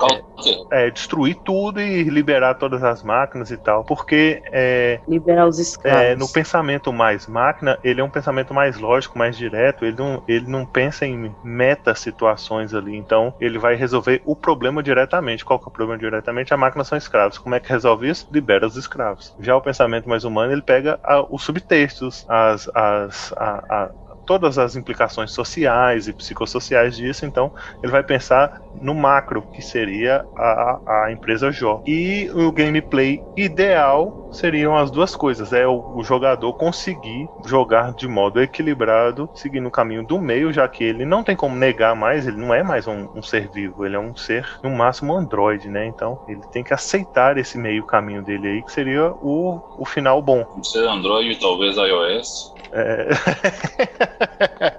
é 0.70 0.90
destruir 0.90 1.34
tudo 1.44 1.80
e 1.80 2.04
liberar 2.04 2.54
todas 2.54 2.84
as 2.84 3.02
máquinas 3.02 3.50
e 3.50 3.56
tal. 3.56 3.84
Porque 3.84 4.40
é, 4.52 5.00
Liberar 5.08 5.48
os 5.48 5.58
escravos. 5.58 6.00
é, 6.00 6.14
no 6.14 6.28
pensamento 6.28 6.92
mais 6.92 7.26
máquina, 7.26 7.78
ele 7.82 8.00
é 8.00 8.04
um 8.04 8.10
pensamento 8.10 8.54
mais 8.54 8.78
lógico, 8.78 9.18
mais 9.18 9.36
direto. 9.36 9.84
Ele 9.84 9.96
não, 9.96 10.22
ele 10.28 10.46
não 10.46 10.64
pensa 10.64 11.04
em 11.04 11.34
meta 11.42 11.94
situações 11.96 12.72
ali. 12.72 12.96
Então, 12.96 13.34
ele 13.40 13.58
vai 13.58 13.74
resolver 13.74 14.22
o 14.24 14.36
problema 14.36 14.84
diretamente. 14.84 15.44
Qual 15.44 15.58
que 15.58 15.64
é 15.64 15.68
o 15.68 15.72
problema 15.72 15.98
diretamente? 15.98 16.54
A 16.54 16.56
máquina 16.56 16.84
são 16.84 16.96
escravos. 16.96 17.38
Como 17.38 17.56
é 17.56 17.60
que 17.60 17.68
resolve 17.68 17.87
isso? 18.04 18.28
Libera 18.32 18.66
os 18.66 18.76
escravos. 18.76 19.34
Já 19.38 19.56
o 19.56 19.60
pensamento 19.62 20.08
mais 20.08 20.24
humano, 20.24 20.52
ele 20.52 20.62
pega 20.62 20.98
a- 21.02 21.22
os 21.28 21.42
subtextos, 21.42 22.24
as, 22.28 22.68
as, 22.74 23.32
a- 23.36 23.64
a- 23.68 23.90
todas 24.28 24.58
as 24.58 24.76
implicações 24.76 25.32
sociais 25.32 26.06
e 26.06 26.12
psicossociais 26.12 26.94
disso. 26.94 27.24
Então, 27.24 27.50
ele 27.82 27.90
vai 27.90 28.02
pensar 28.02 28.60
no 28.78 28.94
macro, 28.94 29.40
que 29.54 29.62
seria 29.62 30.22
a, 30.36 30.80
a 30.86 31.10
empresa 31.10 31.50
Jó. 31.50 31.82
E 31.86 32.30
o 32.34 32.52
gameplay 32.52 33.22
ideal 33.34 34.28
seriam 34.30 34.76
as 34.76 34.90
duas 34.90 35.16
coisas: 35.16 35.54
é 35.54 35.66
o, 35.66 35.96
o 35.96 36.04
jogador 36.04 36.52
conseguir 36.52 37.26
jogar 37.46 37.94
de 37.94 38.06
modo 38.06 38.42
equilibrado, 38.42 39.30
seguindo 39.34 39.66
o 39.66 39.70
caminho 39.70 40.06
do 40.06 40.20
meio, 40.20 40.52
já 40.52 40.68
que 40.68 40.84
ele 40.84 41.06
não 41.06 41.24
tem 41.24 41.34
como 41.34 41.56
negar 41.56 41.96
mais, 41.96 42.26
ele 42.26 42.36
não 42.36 42.52
é 42.52 42.62
mais 42.62 42.86
um, 42.86 43.08
um 43.14 43.22
ser 43.22 43.48
vivo, 43.48 43.86
ele 43.86 43.96
é 43.96 43.98
um 43.98 44.14
ser, 44.14 44.46
no 44.62 44.68
máximo, 44.68 45.14
androide, 45.14 45.70
né? 45.70 45.86
Então 45.86 46.22
ele 46.28 46.42
tem 46.52 46.62
que 46.62 46.74
aceitar 46.74 47.38
esse 47.38 47.56
meio 47.56 47.86
caminho 47.86 48.22
dele 48.22 48.46
aí, 48.46 48.62
que 48.62 48.72
seria 48.72 49.10
o, 49.10 49.58
o 49.78 49.86
final 49.86 50.20
bom. 50.20 50.44
Ser 50.62 50.86
Android, 50.86 51.34
talvez 51.40 51.76
iOS. 51.78 52.57
É, 52.72 53.08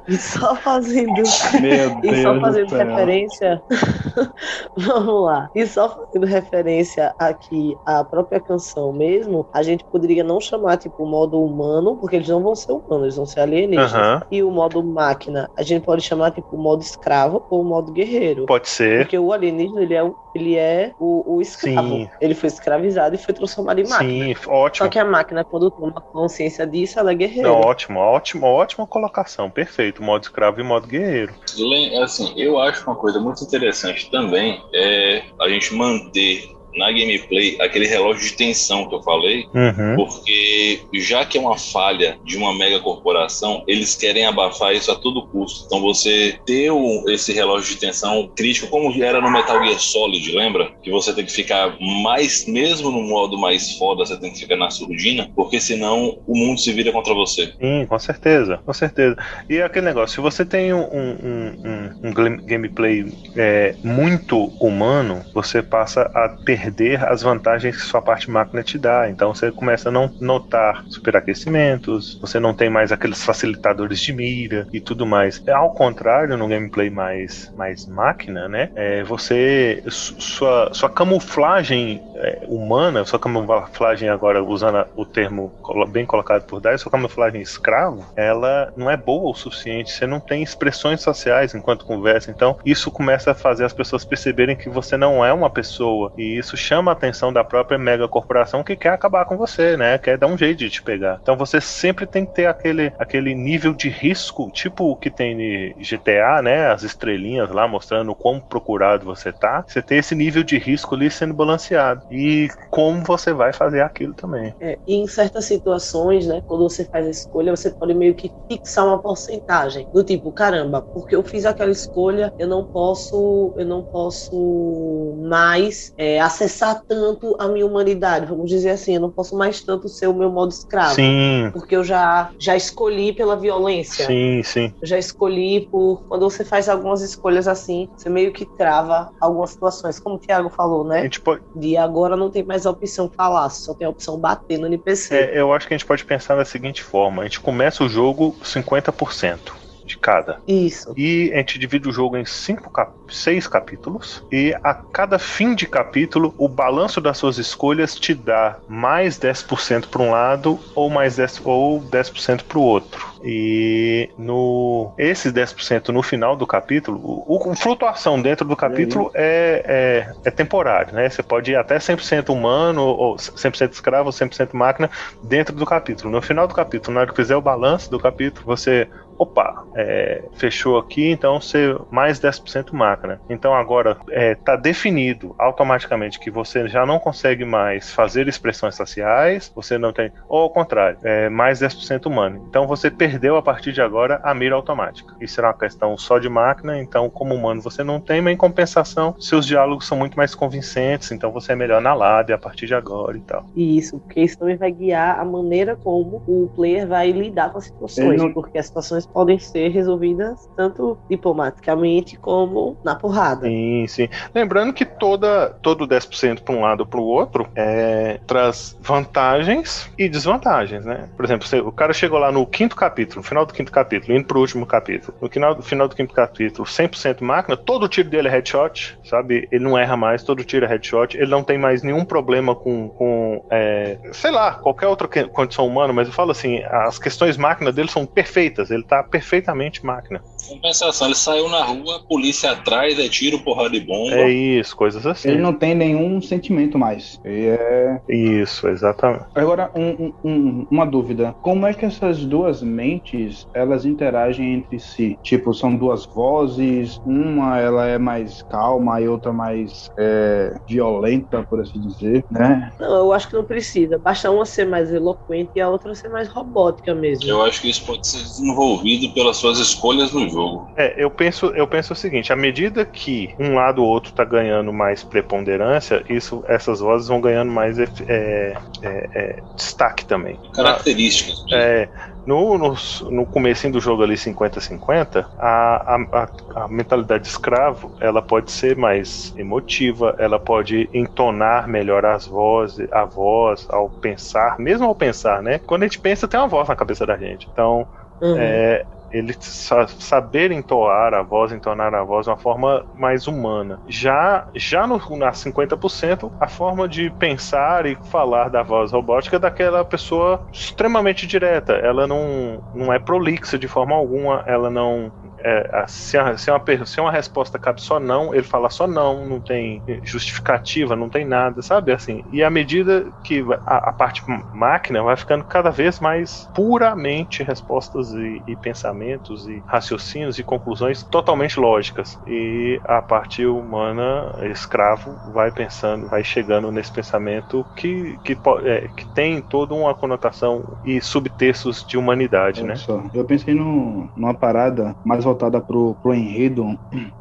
E 0.07 0.17
só 0.17 0.55
fazendo. 0.55 1.13
Meu 1.61 1.99
E 2.03 2.21
só 2.23 2.31
Deus 2.31 2.41
fazendo 2.41 2.75
referência. 2.75 3.63
Vamos 4.75 5.25
lá. 5.25 5.49
E 5.53 5.65
só 5.67 5.89
fazendo 5.89 6.25
referência 6.25 7.13
aqui 7.17 7.77
à 7.85 8.03
própria 8.03 8.39
canção 8.39 8.91
mesmo, 8.93 9.47
a 9.53 9.61
gente 9.63 9.83
poderia 9.91 10.23
não 10.23 10.39
chamar 10.39 10.77
tipo 10.77 11.03
o 11.03 11.07
modo 11.07 11.41
humano, 11.43 11.97
porque 11.97 12.15
eles 12.17 12.27
não 12.27 12.41
vão 12.41 12.55
ser 12.55 12.71
humanos, 12.71 13.03
eles 13.03 13.15
vão 13.15 13.25
ser 13.25 13.41
alienígenas. 13.41 13.93
Aham. 13.93 14.21
E 14.31 14.43
o 14.43 14.51
modo 14.51 14.83
máquina, 14.83 15.49
a 15.57 15.63
gente 15.63 15.83
pode 15.83 16.01
chamar 16.01 16.31
tipo 16.31 16.55
o 16.55 16.61
modo 16.61 16.81
escravo 16.81 17.45
ou 17.49 17.61
o 17.61 17.65
modo 17.65 17.91
guerreiro. 17.91 18.45
pode 18.45 18.69
ser. 18.69 18.99
Porque 19.03 19.17
o 19.17 19.31
alienígena, 19.31 19.81
ele 19.81 19.93
é, 19.93 20.03
o- 20.03 20.15
ele 20.33 20.55
é 20.55 20.93
o, 20.99 21.35
o 21.35 21.41
escravo. 21.41 21.87
Sim. 21.89 22.09
Ele 22.21 22.33
foi 22.35 22.47
escravizado 22.47 23.15
e 23.15 23.17
foi 23.17 23.33
transformado 23.33 23.79
em 23.79 23.87
máquina. 23.87 24.25
Sim, 24.25 24.35
ótimo. 24.47 24.85
Só 24.85 24.89
que 24.89 24.99
a 24.99 25.05
máquina, 25.05 25.43
quando 25.43 25.71
toma 25.71 26.03
consciência 26.11 26.65
disso, 26.67 26.99
ela 26.99 27.11
é 27.11 27.15
guerreira. 27.15 27.47
Não, 27.49 27.59
ótimo, 27.61 27.78
ótimo, 27.91 28.45
ótima 28.45 28.85
colocação, 28.87 29.49
perfeito. 29.49 30.03
Modo 30.03 30.23
escravo 30.23 30.59
e 30.59 30.63
modo 30.63 30.87
guerreiro. 30.87 31.33
Le- 31.57 31.97
Assim, 31.97 32.33
eu 32.35 32.59
acho 32.59 32.83
uma 32.89 32.95
coisa 32.95 33.19
muito 33.19 33.43
interessante 33.43 34.09
também 34.09 34.61
é 34.73 35.23
a 35.39 35.49
gente 35.49 35.73
manter 35.73 36.58
na 36.75 36.91
gameplay 36.91 37.57
aquele 37.59 37.87
relógio 37.87 38.23
de 38.29 38.35
tensão 38.35 38.87
que 38.87 38.95
eu 38.95 39.01
falei, 39.03 39.45
Uhum. 39.53 39.95
porque 39.95 40.81
já 40.95 41.25
que 41.25 41.37
é 41.37 41.41
uma 41.41 41.57
falha 41.57 42.17
de 42.23 42.37
uma 42.37 42.53
mega 42.57 42.79
corporação, 42.79 43.63
eles 43.67 43.95
querem 43.95 44.25
abafar 44.25 44.73
isso 44.73 44.91
a 44.91 44.95
todo 44.95 45.27
custo. 45.27 45.63
Então 45.65 45.81
você 45.81 46.37
ter 46.45 46.71
o- 46.71 47.05
esse 47.09 47.33
relógio 47.33 47.73
de 47.73 47.79
tensão 47.79 48.31
crítico, 48.35 48.67
como 48.67 48.91
era 49.03 49.21
no 49.21 49.31
Metal 49.31 49.63
Gear 49.63 49.79
Solid, 49.79 50.31
lembra? 50.31 50.71
Que 50.83 50.91
você 50.91 51.13
tem 51.13 51.25
que 51.25 51.31
ficar 51.31 51.75
mais, 52.03 52.45
mesmo 52.47 52.91
no 52.91 53.01
modo 53.01 53.37
mais 53.37 53.73
foda, 53.77 54.05
você 54.05 54.19
tem 54.19 54.31
que 54.31 54.39
ficar 54.39 54.55
na 54.57 54.69
surdina, 54.69 55.29
porque 55.35 55.59
senão 55.59 56.17
o 56.27 56.37
mundo 56.37 56.59
se 56.59 56.71
vira 56.71 56.91
contra 56.91 57.13
você. 57.13 57.53
Sim, 57.59 57.85
com 57.87 57.99
certeza, 57.99 58.59
com 58.65 58.73
certeza. 58.73 59.15
E 59.49 59.61
aquele 59.61 59.85
negócio, 59.85 60.15
se 60.15 60.21
você 60.21 60.45
tem 60.45 60.73
um, 60.73 60.81
um, 60.83 61.53
um- 61.65 62.09
um 62.09 62.13
gameplay 62.45 63.05
é, 63.35 63.75
muito 63.83 64.51
humano, 64.59 65.23
você 65.33 65.61
passa 65.61 66.01
a 66.13 66.29
perder 66.59 67.03
as 67.07 67.21
vantagens 67.21 67.75
que 67.77 67.81
sua 67.83 68.01
parte 68.01 68.29
máquina 68.29 68.63
te 68.63 68.77
dá. 68.77 69.09
Então 69.09 69.33
você 69.33 69.51
começa 69.51 69.89
a 69.89 69.91
não 69.91 70.11
notar 70.19 70.83
superaquecimentos, 70.89 72.17
você 72.21 72.39
não 72.39 72.53
tem 72.53 72.69
mais 72.69 72.91
aqueles 72.91 73.23
facilitadores 73.23 73.99
de 74.01 74.13
mira 74.13 74.67
e 74.71 74.81
tudo 74.81 75.05
mais. 75.05 75.41
É, 75.47 75.51
Ao 75.53 75.71
contrário, 75.73 76.37
no 76.37 76.47
gameplay 76.47 76.89
mais, 76.89 77.49
mais 77.55 77.85
máquina, 77.85 78.47
né? 78.47 78.69
É, 78.75 79.03
você. 79.03 79.81
su- 79.89 80.15
Sua, 80.19 80.69
sua 80.73 80.89
camuflagem 80.89 82.01
é, 82.15 82.45
humana, 82.47 83.03
sua 83.05 83.19
camuflagem 83.19 84.09
agora 84.09 84.43
usando 84.43 84.85
o 84.95 85.05
termo 85.05 85.53
bem 85.89 86.05
colocado 86.05 86.43
por 86.45 86.59
Dai, 86.61 86.77
sua 86.77 86.91
camuflagem 86.91 87.41
escravo, 87.41 88.05
ela 88.15 88.71
não 88.75 88.89
é 88.89 88.97
boa 88.97 89.31
o 89.31 89.33
suficiente. 89.33 89.91
Você 89.91 90.05
não 90.07 90.19
tem 90.19 90.41
expressões 90.43 91.01
sociais 91.01 91.53
enquanto 91.53 91.85
conversa. 91.85 92.31
Então, 92.31 92.57
isso 92.65 92.91
começa 92.91 93.31
a 93.31 93.35
fazer 93.35 93.65
as 93.65 93.73
pessoas 93.73 94.05
perceberem 94.05 94.55
que 94.55 94.69
você 94.69 94.97
não 94.97 95.23
é 95.25 95.31
uma 95.33 95.49
pessoa. 95.49 96.11
E 96.17 96.37
isso 96.37 96.48
chama 96.57 96.91
a 96.91 96.93
atenção 96.93 97.31
da 97.31 97.43
própria 97.43 97.77
mega 97.77 98.07
corporação 98.07 98.63
que 98.63 98.75
quer 98.75 98.89
acabar 98.89 99.25
com 99.25 99.37
você, 99.37 99.77
né? 99.77 99.97
Quer 99.97 100.17
dar 100.17 100.27
um 100.27 100.37
jeito 100.37 100.59
de 100.59 100.69
te 100.69 100.81
pegar. 100.83 101.19
Então, 101.21 101.37
você 101.37 101.59
sempre 101.61 102.05
tem 102.05 102.25
que 102.25 102.33
ter 102.33 102.45
aquele, 102.45 102.91
aquele 102.97 103.33
nível 103.35 103.73
de 103.73 103.89
risco, 103.89 104.49
tipo 104.51 104.91
o 104.91 104.95
que 104.95 105.09
tem 105.09 105.39
em 105.39 105.73
GTA, 105.83 106.41
né? 106.41 106.67
As 106.71 106.83
estrelinhas 106.83 107.49
lá 107.51 107.67
mostrando 107.67 108.15
quão 108.15 108.39
procurado 108.39 109.05
você 109.05 109.31
tá. 109.31 109.63
Você 109.67 109.81
tem 109.81 109.97
esse 109.99 110.15
nível 110.15 110.43
de 110.43 110.57
risco 110.57 110.95
ali 110.95 111.09
sendo 111.09 111.33
balanceado. 111.33 112.03
E 112.09 112.47
como 112.69 113.03
você 113.03 113.33
vai 113.33 113.53
fazer 113.53 113.81
aquilo 113.81 114.13
também. 114.13 114.53
É, 114.59 114.77
e 114.85 114.95
em 114.95 115.07
certas 115.07 115.45
situações, 115.45 116.27
né, 116.27 116.41
quando 116.45 116.63
você 116.63 116.85
faz 116.85 117.05
a 117.05 117.09
escolha, 117.09 117.55
você 117.55 117.71
pode 117.71 117.93
meio 117.93 118.15
que 118.15 118.31
fixar 118.51 118.85
uma 118.85 119.01
porcentagem. 119.01 119.87
Do 119.93 120.03
tipo, 120.03 120.31
caramba, 120.31 120.85
porque 120.93 121.15
eu 121.15 121.23
fiz 121.23 121.45
aquela 121.45 121.71
escolha, 121.71 122.33
eu 122.37 122.47
não 122.47 122.65
posso, 122.65 123.53
eu 123.57 123.65
não 123.65 123.83
posso 123.83 125.15
mais 125.19 125.91
é, 125.97 126.19
acessar 126.39 126.81
tanto 126.87 127.35
a 127.39 127.47
minha 127.47 127.65
humanidade. 127.65 128.25
Vamos 128.25 128.49
dizer 128.49 128.71
assim, 128.71 128.95
eu 128.95 129.01
não 129.01 129.11
posso 129.11 129.35
mais 129.35 129.61
tanto 129.61 129.89
ser 129.89 130.07
o 130.07 130.13
meu 130.13 130.29
modo 130.31 130.51
escravo. 130.51 130.95
Sim, 130.95 131.49
Porque 131.51 131.75
eu 131.75 131.83
já, 131.83 132.31
já 132.39 132.55
escolhi 132.55 133.13
pela 133.13 133.35
violência. 133.35 134.05
sim, 134.05 134.41
sim. 134.43 134.73
Eu 134.81 134.87
já 134.87 134.97
escolhi 134.97 135.67
por. 135.69 136.03
Quando 136.07 136.29
você 136.29 136.45
faz 136.45 136.69
algumas 136.69 137.01
escolhas 137.01 137.47
assim, 137.47 137.89
você 137.95 138.09
meio 138.09 138.31
que 138.31 138.45
trava 138.57 139.11
algumas 139.19 139.51
situações. 139.51 139.99
Como 139.99 140.15
o 140.15 140.19
Thiago 140.19 140.49
falou, 140.49 140.85
A 140.85 140.89
né? 140.89 141.01
gente 141.03 141.19
pode, 141.21 141.41
De 141.55 141.75
agora 141.75 142.15
não 142.15 142.29
tem 142.29 142.43
mais 142.43 142.65
a 142.65 142.71
opção 142.71 143.09
falar, 143.15 143.49
só 143.49 143.73
tem 143.73 143.85
a 143.85 143.89
opção 143.89 144.17
bater 144.17 144.57
no 144.57 144.67
NPC. 144.67 145.15
é, 145.15 145.39
eu 145.39 145.51
acho 145.53 145.67
que 145.67 145.73
a 145.73 145.77
gente 145.77 145.85
pode 145.87 146.05
pensar 146.05 146.35
da 146.35 146.45
seguinte 146.45 146.81
forma: 146.81 147.21
a 147.21 147.25
gente 147.25 147.39
começa 147.39 147.83
o 147.83 147.89
jogo 147.89 148.35
50% 148.43 149.58
de 149.89 149.97
cada. 149.97 150.39
Isso. 150.47 150.93
E 150.95 151.31
a 151.33 151.37
gente 151.37 151.57
divide 151.57 151.89
o 151.89 151.91
jogo 151.91 152.15
em 152.15 152.23
cinco 152.23 152.69
cap 152.69 152.93
seis 153.09 153.47
capítulos. 153.47 154.23
E 154.31 154.55
a 154.63 154.73
cada 154.73 155.17
fim 155.17 155.55
de 155.55 155.65
capítulo, 155.65 156.33
o 156.37 156.47
balanço 156.47 157.01
das 157.01 157.17
suas 157.17 157.37
escolhas 157.37 157.95
te 157.95 158.13
dá 158.13 158.57
mais 158.67 159.19
10% 159.19 159.87
para 159.87 160.01
um 160.01 160.11
lado 160.11 160.59
ou 160.75 160.89
mais 160.89 161.17
10%, 161.17 161.41
ou 161.43 161.81
10% 161.81 162.43
para 162.43 162.59
o 162.59 162.61
outro. 162.61 163.08
E 163.21 164.09
no 164.17 164.93
esses 164.97 165.31
10% 165.33 165.91
no 165.91 166.01
final 166.01 166.35
do 166.35 166.47
capítulo, 166.47 166.99
o, 167.03 167.51
o- 167.51 167.55
flutuação 167.55 168.21
dentro 168.21 168.45
do 168.47 168.55
capítulo 168.55 169.11
é, 169.13 170.07
é, 170.23 170.29
é 170.29 170.31
temporário, 170.31 170.93
né? 170.93 171.09
Você 171.09 171.21
pode 171.23 171.51
ir 171.51 171.55
até 171.55 171.79
100% 171.79 172.29
humano, 172.29 172.81
ou 172.81 173.17
100% 173.17 173.73
escravo, 173.73 174.07
ou 174.07 174.13
100% 174.13 174.55
máquina 174.55 174.89
dentro 175.21 175.55
do 175.55 175.65
capítulo. 175.65 176.11
No 176.11 176.21
final 176.21 176.47
do 176.47 176.53
capítulo, 176.53 176.93
na 176.95 177.01
hora 177.01 177.09
que 177.09 177.15
fizer 177.15 177.35
o 177.35 177.41
balanço 177.41 177.89
do 177.91 177.99
capítulo, 177.99 178.45
você 178.45 178.87
opa, 179.17 179.53
é, 179.75 180.29
fechou 180.33 180.77
aqui, 180.77 181.09
então 181.09 181.41
ser 181.41 181.77
mais 181.91 182.19
10% 182.19 182.73
máquina. 182.73 183.21
Então 183.27 183.53
agora 183.53 183.97
está 184.09 184.55
definido 184.55 185.35
automaticamente 185.37 186.17
que 186.19 186.31
você 186.31 186.67
já 186.69 186.85
não 186.85 186.99
consegue 186.99 187.43
mais 187.43 187.91
fazer 187.91 188.27
expressões 188.29 188.77
faciais, 188.77 189.51
você 189.53 189.77
não 189.77 189.91
tem, 189.91 190.09
ou 190.27 190.39
ao 190.43 190.49
contrário, 190.49 190.97
é 191.03 191.27
mais 191.29 191.59
10% 191.59 192.05
humano. 192.05 192.45
Então 192.47 192.65
você 192.65 192.89
perdeu 192.89 193.08
a 193.37 193.41
partir 193.41 193.71
de 193.71 193.81
agora 193.81 194.19
a 194.23 194.33
mira 194.33 194.55
automática. 194.55 195.13
Isso 195.19 195.39
era 195.39 195.47
uma 195.47 195.53
questão 195.53 195.97
só 195.97 196.19
de 196.19 196.29
máquina, 196.29 196.79
então 196.81 197.09
como 197.09 197.35
humano 197.35 197.61
você 197.61 197.83
não 197.83 197.99
tem, 197.99 198.21
mas 198.21 198.33
em 198.33 198.37
compensação, 198.37 199.15
seus 199.19 199.45
diálogos 199.45 199.85
são 199.87 199.97
muito 199.97 200.15
mais 200.15 200.35
convincentes, 200.35 201.11
então 201.11 201.31
você 201.31 201.53
é 201.53 201.55
melhor 201.55 201.81
na 201.81 201.93
lábia 201.93 202.35
a 202.35 202.39
partir 202.39 202.65
de 202.67 202.75
agora 202.75 203.17
e 203.17 203.21
tal. 203.21 203.45
Isso, 203.55 203.99
porque 204.01 204.21
isso 204.21 204.37
também 204.37 204.57
vai 204.57 204.71
guiar 204.71 205.19
a 205.19 205.25
maneira 205.25 205.75
como 205.75 206.21
o 206.25 206.49
player 206.53 206.87
vai 206.87 207.11
lidar 207.11 207.51
com 207.51 207.57
as 207.57 207.65
situações, 207.65 208.21
não- 208.21 208.33
porque 208.33 208.57
as 208.57 208.67
situações 208.67 209.07
podem 209.07 209.39
ser 209.39 209.69
resolvidas 209.69 210.47
tanto 210.55 210.99
diplomaticamente 211.09 212.17
como 212.17 212.77
na 212.83 212.95
porrada. 212.95 213.47
Sim, 213.47 213.87
sim. 213.87 214.09
Lembrando 214.35 214.73
que 214.73 214.85
toda, 214.85 215.49
todo 215.61 215.87
10% 215.87 216.43
para 216.43 216.53
um 216.53 216.61
lado 216.61 216.81
ou 216.81 216.85
para 216.85 216.99
o 216.99 217.03
outro 217.05 217.47
é, 217.55 218.19
traz 218.27 218.75
vantagens 218.79 219.89
e 219.97 220.09
desvantagens, 220.09 220.85
né? 220.85 221.09
Por 221.15 221.23
exemplo, 221.23 221.47
o 221.65 221.71
cara 221.71 221.93
chegou 221.93 222.19
lá 222.19 222.31
no 222.31 222.45
quinto 222.45 222.75
capítulo, 222.75 222.98
no 223.15 223.23
final 223.23 223.45
do 223.45 223.53
quinto 223.53 223.71
capítulo, 223.71 224.17
indo 224.17 224.25
pro 224.25 224.39
último 224.39 224.65
capítulo. 224.65 225.15
No 225.21 225.29
final, 225.29 225.61
final 225.61 225.87
do 225.87 225.95
quinto 225.95 226.13
capítulo, 226.13 226.67
100% 226.67 227.21
máquina, 227.21 227.57
todo 227.57 227.87
tiro 227.87 228.09
dele 228.09 228.27
é 228.27 228.31
headshot, 228.31 228.97
sabe? 229.03 229.47
Ele 229.51 229.63
não 229.63 229.77
erra 229.77 229.97
mais, 229.97 230.23
todo 230.23 230.43
tiro 230.43 230.65
é 230.65 230.69
headshot. 230.69 231.17
Ele 231.17 231.29
não 231.29 231.43
tem 231.43 231.57
mais 231.57 231.83
nenhum 231.83 232.05
problema 232.05 232.55
com, 232.55 232.89
com 232.89 233.45
é, 233.49 233.97
sei 234.11 234.31
lá, 234.31 234.53
qualquer 234.53 234.87
outra 234.87 235.07
condição 235.07 235.67
humana, 235.67 235.93
mas 235.93 236.07
eu 236.07 236.13
falo 236.13 236.31
assim, 236.31 236.63
as 236.63 236.97
questões 236.97 237.37
máquina 237.37 237.71
dele 237.71 237.89
são 237.89 238.05
perfeitas. 238.05 238.71
Ele 238.71 238.83
tá 238.83 239.03
perfeitamente 239.03 239.85
máquina. 239.85 240.21
Compensação, 240.47 241.07
ele 241.07 241.15
saiu 241.15 241.49
na 241.49 241.63
rua, 241.63 241.97
a 241.97 241.99
polícia 242.07 242.51
atrás, 242.51 242.97
é 242.99 243.07
tiro, 243.09 243.39
porrada 243.39 243.69
de 243.71 243.79
bomba. 243.81 244.13
É 244.15 244.29
isso, 244.29 244.75
coisas 244.75 245.05
assim. 245.05 245.29
Ele 245.29 245.41
não 245.41 245.53
tem 245.53 245.75
nenhum 245.75 246.21
sentimento 246.21 246.77
mais. 246.77 247.17
Ele 247.23 247.47
é 247.47 248.01
Isso, 248.07 248.67
exatamente. 248.67 249.25
Agora, 249.35 249.71
um- 249.75 250.11
um- 250.23 250.67
uma 250.71 250.85
dúvida. 250.85 251.35
Como 251.41 251.65
é 251.67 251.73
que 251.73 251.85
essas 251.85 252.25
duas 252.25 252.61
mentes, 252.61 253.45
elas 253.53 253.85
interagem 253.85 254.53
entre 254.55 254.79
si? 254.79 255.17
Tipo, 255.23 255.53
são 255.53 255.75
duas 255.75 256.05
vozes, 256.13 256.99
uma 257.05 257.59
ela 257.59 257.85
é 257.87 257.97
mais 257.97 258.41
calma 258.41 258.99
e 259.01 259.07
outra 259.07 259.31
mais 259.33 259.89
é, 259.97 260.53
violenta, 260.67 261.45
por 261.49 261.59
assim 261.61 261.79
dizer, 261.79 262.25
né? 262.29 262.69
Não, 262.79 262.97
eu 263.05 263.13
acho 263.13 263.29
que 263.29 263.35
não 263.35 263.43
precisa. 263.43 263.99
Basta 263.99 264.29
uma 264.31 264.45
ser 264.45 264.65
mais 264.65 264.91
eloquente 264.91 265.51
e 265.55 265.61
a 265.61 265.69
outra 265.69 265.93
ser 265.95 266.09
mais 266.09 266.27
robótica 266.27 266.93
mesmo. 266.95 267.27
Eu 267.29 267.41
acho 267.43 267.61
que 267.61 267.69
isso 267.69 267.85
pode 267.85 268.07
ser 268.07 268.19
desenvolvido 268.19 269.13
pelas 269.13 269.37
suas 269.37 269.59
escolhas 269.59 270.11
no 270.11 270.28
jogo. 270.29 270.69
É, 270.75 270.93
eu 270.97 271.09
penso, 271.09 271.47
eu 271.47 271.67
penso 271.67 271.93
o 271.93 271.95
seguinte: 271.95 272.31
à 272.31 272.35
medida 272.35 272.85
que 272.85 273.33
um 273.39 273.55
lado 273.55 273.83
ou 273.83 273.89
outro 273.89 274.11
tá 274.13 274.23
ganhando 274.23 274.71
mais 274.71 275.03
preponderância, 275.03 276.03
isso, 276.09 276.43
essas 276.47 276.79
vozes 276.79 277.07
vão 277.07 277.21
ganhando 277.21 277.51
mais 277.51 277.79
é, 277.79 277.87
é, 278.07 278.55
é, 278.81 279.43
destaque 279.55 280.05
também. 280.05 280.39
Características. 280.53 281.43
É, 281.51 281.89
no, 282.25 282.57
no, 282.57 282.75
no 283.09 283.25
comecinho 283.25 283.73
do 283.73 283.79
jogo 283.79 284.03
ali 284.03 284.15
50-50, 284.15 285.25
a, 285.37 285.95
a, 285.95 285.95
a, 286.13 286.63
a 286.63 286.67
mentalidade 286.67 287.23
de 287.23 287.29
escravo 287.29 287.95
ela 287.99 288.21
pode 288.21 288.51
ser 288.51 288.75
mais 288.77 289.33
emotiva, 289.35 290.15
ela 290.19 290.39
pode 290.39 290.89
entonar 290.93 291.67
melhor 291.67 292.05
as 292.05 292.27
vozes, 292.27 292.87
a 292.91 293.03
voz 293.03 293.65
ao 293.69 293.89
pensar, 293.89 294.59
mesmo 294.59 294.85
ao 294.85 294.93
pensar, 294.93 295.41
né? 295.41 295.59
Quando 295.59 295.83
a 295.83 295.85
gente 295.87 295.99
pensa, 295.99 296.27
tem 296.27 296.39
uma 296.39 296.47
voz 296.47 296.67
na 296.67 296.75
cabeça 296.75 297.05
da 297.05 297.17
gente. 297.17 297.47
Então, 297.51 297.87
Uhum. 298.21 298.35
é, 298.37 298.85
ele 299.11 299.33
sa- 299.39 299.87
saber 299.87 300.51
entoar 300.51 301.13
a 301.13 301.23
voz, 301.23 301.51
entonar 301.51 301.93
a 301.95 302.03
voz 302.03 302.25
de 302.25 302.29
uma 302.31 302.37
forma 302.37 302.85
mais 302.93 303.27
humana. 303.27 303.79
Já, 303.87 304.47
já 304.55 304.85
no, 304.87 304.99
na 305.17 305.31
50%, 305.33 306.33
a 306.39 306.47
forma 306.47 306.87
de 306.87 307.09
pensar 307.11 307.85
e 307.85 307.97
falar 308.03 308.49
da 308.49 308.63
voz 308.63 308.91
robótica 308.91 309.35
é 309.37 309.39
daquela 309.39 309.83
pessoa 309.85 310.43
extremamente 310.51 311.25
direta. 311.27 311.73
Ela 311.73 312.07
não, 312.07 312.63
não 312.73 312.93
é 312.93 312.99
prolixa 312.99 313.57
de 313.57 313.67
forma 313.67 313.95
alguma, 313.95 314.43
ela 314.45 314.69
não. 314.69 315.11
É, 315.43 315.85
se, 315.87 316.17
a- 316.17 316.37
se 316.37 316.49
uma, 316.51 316.59
per- 316.59 316.85
se 316.87 316.99
uma 317.01 317.11
resposta 317.11 317.59
cabe 317.59 317.81
só 317.81 317.99
não, 317.99 318.33
ele 318.33 318.43
fala 318.43 318.69
só 318.69 318.87
não, 318.87 319.25
não 319.27 319.41
tem 319.41 319.83
justificativa, 320.03 320.95
não 320.95 321.09
tem 321.09 321.25
nada, 321.25 321.61
sabe? 321.61 321.91
Assim, 321.93 322.21
e 322.25 322.43
à 322.43 322.49
medida 322.49 323.11
que 323.23 323.43
a, 323.65 323.89
a 323.89 323.93
parte 323.93 324.21
máquina 324.51 325.01
vai 325.03 325.15
ficando 325.17 325.43
cada 325.45 325.69
vez 325.71 325.99
mais 325.99 326.49
puramente 326.53 327.43
respostas 327.43 328.09
e, 328.11 328.43
e 328.47 328.55
pensamentos 328.55 329.47
e 329.47 329.63
raciocínios 329.67 330.37
e 330.39 330.43
conclusões 330.43 331.03
totalmente 331.03 331.59
lógicas. 331.59 332.17
E 332.25 332.81
a 332.83 333.01
parte 333.01 333.45
humana, 333.45 334.31
escravo, 334.51 335.19
vai 335.23 335.51
pensando, 335.51 336.07
vai 336.07 336.23
chegando 336.23 336.71
nesse 336.71 336.91
pensamento 336.91 337.67
que, 337.75 338.19
que, 338.23 338.39
é, 338.65 338.87
que 338.89 339.05
tem 339.13 339.41
toda 339.41 339.73
uma 339.73 339.93
conotação 339.95 340.77
e 340.83 341.01
subtextos 341.01 341.83
de 341.85 341.97
humanidade, 341.97 342.63
Olha 342.63 342.65
né? 342.65 342.81
só, 342.83 343.03
eu 343.13 343.25
pensei 343.25 343.53
num- 343.53 344.09
numa 344.15 344.33
parada 344.37 344.95
mais 345.03 345.25
voltada 345.29 345.61
pro, 345.61 345.95
pro 346.01 346.13
enredo, 346.13 346.65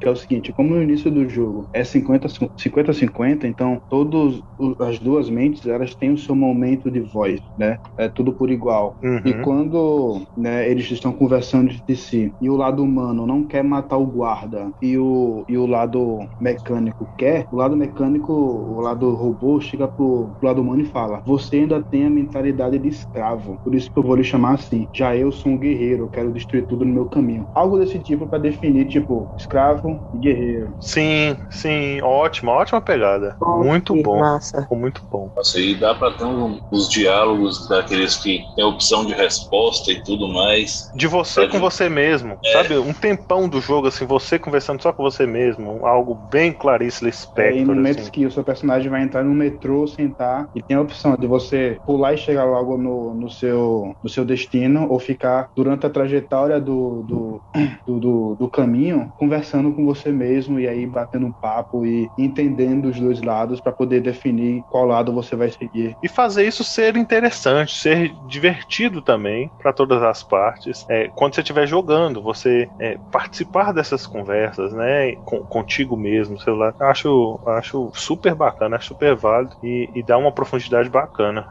que 0.01 0.09
é 0.09 0.11
o 0.11 0.17
seguinte, 0.17 0.53
como 0.53 0.71
no 0.71 0.83
início 0.83 1.11
do 1.11 1.29
jogo 1.29 1.69
é 1.73 1.85
50 1.85 2.29
50-50, 2.29 3.45
então 3.45 3.81
todas 3.89 4.41
as 4.81 4.99
duas 4.99 5.29
mentes, 5.31 5.67
elas 5.67 5.95
têm 5.95 6.13
o 6.13 6.19
seu 6.19 6.35
momento 6.35 6.91
de 6.91 7.01
voz, 7.01 7.41
né? 7.57 7.79
É 7.97 8.09
tudo 8.09 8.33
por 8.33 8.51
igual. 8.51 8.97
Uhum. 9.03 9.21
E 9.25 9.35
quando 9.43 10.23
né, 10.37 10.69
eles 10.71 10.91
estão 10.91 11.13
conversando 11.13 11.71
entre 11.71 11.97
si 11.97 12.33
e 12.41 12.49
o 12.49 12.57
lado 12.57 12.83
humano 12.83 13.27
não 13.27 13.45
quer 13.45 13.63
matar 13.63 13.97
o 13.97 14.07
guarda 14.07 14.71
e 14.83 14.97
o, 14.97 15.45
e 15.49 15.57
o 15.57 15.67
lado 15.67 16.19
mecânico 16.41 17.09
quer, 17.17 17.47
o 17.51 17.57
lado 17.57 17.77
mecânico, 17.77 18.33
o 18.33 18.81
lado 18.81 19.11
robô 19.15 19.61
chega 19.61 19.87
pro, 19.87 20.31
pro 20.39 20.49
lado 20.49 20.63
humano 20.63 20.83
e 20.83 20.87
fala: 20.87 21.23
Você 21.27 21.57
ainda 21.57 21.83
tem 21.83 22.05
a 22.07 22.11
mentalidade 22.11 22.79
de 22.79 22.89
escravo, 22.89 23.59
por 23.63 23.75
isso 23.75 23.91
que 23.91 23.99
eu 23.99 24.03
vou 24.03 24.17
lhe 24.17 24.25
chamar 24.25 24.55
assim. 24.55 24.87
Já 24.95 25.15
eu 25.17 25.31
sou 25.31 25.53
um 25.53 25.59
guerreiro, 25.59 26.05
eu 26.05 26.09
quero 26.09 26.33
destruir 26.33 26.67
tudo 26.67 26.85
no 26.85 26.93
meu 26.93 27.07
caminho. 27.07 27.47
Algo 27.55 27.79
desse 27.79 27.98
tipo 27.99 28.27
pra 28.27 28.39
definir, 28.39 28.87
tipo, 28.89 29.31
escravo 29.39 30.01
e 30.13 30.19
guerreiro. 30.19 30.75
Sim, 30.81 31.37
sim, 31.51 32.01
ótima, 32.03 32.53
ótima 32.53 32.81
pegada. 32.81 33.37
Muito 33.41 33.95
bom. 34.03 34.19
Massa. 34.21 34.63
Ficou 34.63 34.79
muito 34.79 35.01
bom. 35.11 35.31
Nossa, 35.37 35.61
e 35.61 35.75
dá 35.75 35.95
pra 35.95 36.11
ter 36.11 36.25
um- 36.25 36.59
os 36.71 36.89
diálogos 36.89 37.69
daqueles 37.69 38.17
que 38.17 38.45
tem 38.55 38.65
opção 38.65 39.05
de 39.05 39.13
resposta 39.15 39.91
e 39.93 40.03
tudo 40.03 40.29
mais. 40.29 40.89
De 40.95 41.07
você 41.07 41.47
com 41.49 41.59
você 41.59 41.89
mesmo, 41.89 42.39
sabe? 42.53 42.77
Um 42.79 42.93
tempão 42.93 43.49
do 43.49 43.61
jogo, 43.61 43.89
assim, 43.89 44.05
você 44.07 44.39
conversando 44.39 44.83
só 44.83 44.93
com 44.93 45.03
você 45.03 45.27
mesmo. 45.27 45.87
Algo 45.87 46.15
bem 46.15 46.53
Clarice 46.53 47.05
É, 47.05 47.07
e 47.07 47.11
Lispector, 47.11 47.67
momentos 47.67 48.03
assim. 48.03 48.11
que 48.11 48.27
o 48.27 48.31
seu 48.31 48.45
personagem 48.45 48.91
vai 48.91 49.03
entrar 49.03 49.25
no 49.25 49.35
metrô, 49.35 49.87
sentar, 49.87 50.47
e 50.55 50.63
tem 50.63 50.77
a 50.77 50.81
opção 50.81 51.17
de 51.17 51.27
você 51.27 51.79
pular 51.87 52.15
e 52.15 52.19
chegar 52.19 52.45
logo 52.45 52.77
no, 52.79 53.15
no, 53.15 53.31
seu, 53.31 53.93
no 54.03 54.09
seu 54.11 54.25
destino, 54.25 54.87
ou 54.91 54.99
ficar 54.99 55.49
durante 55.57 55.87
a 55.87 55.91
trajetória 55.91 56.61
do, 56.61 57.03
do, 57.07 57.43
do, 57.89 57.99
do- 58.01 58.36
do 58.36 58.51
caminho, 58.51 59.11
conversando 59.16 59.74
com 59.74 59.84
você 59.84 60.12
mesmo, 60.12 60.61
e 60.61 60.68
aí 60.68 60.86
batendo 60.86 61.26
um 61.26 61.32
papo 61.32 61.86
e 61.86 62.11
entendendo 62.18 62.86
os 62.86 63.01
dois 63.01 63.22
lados 63.22 63.61
para 63.61 63.72
poder 63.72 64.01
definir 64.03 64.64
qual 64.68 64.84
lado 64.86 65.12
você 65.12 65.34
vai 65.34 65.51
seguir. 65.51 65.97
E 66.03 66.09
fazer 66.09 66.47
isso 66.47 66.62
ser 66.62 66.97
interessante, 66.97 67.72
ser 67.72 68.14
divertido 68.24 69.03
também 69.03 69.53
para 69.59 69.72
todas 69.72 70.03
as 70.03 70.22
partes. 70.22 70.84
É, 70.89 71.11
quando 71.14 71.34
você 71.34 71.41
estiver 71.41 71.66
jogando, 71.66 72.22
você 72.22 72.70
é, 72.78 72.99
participar 73.11 73.72
dessas 73.72 74.07
conversas, 74.07 74.72
né? 74.72 75.16
com- 75.24 75.45
contigo 75.47 75.97
mesmo, 75.97 76.39
sei 76.41 76.53
lá. 76.53 76.72
Acho, 76.80 77.41
acho 77.47 77.91
super 77.95 78.34
bacana, 78.34 78.76
acho 78.76 78.89
super 78.89 79.16
válido 79.16 79.57
e, 79.62 79.91
e 79.95 80.03
dá 80.03 80.16
uma 80.18 80.32
profundidade 80.32 80.89
bacana. 80.89 81.49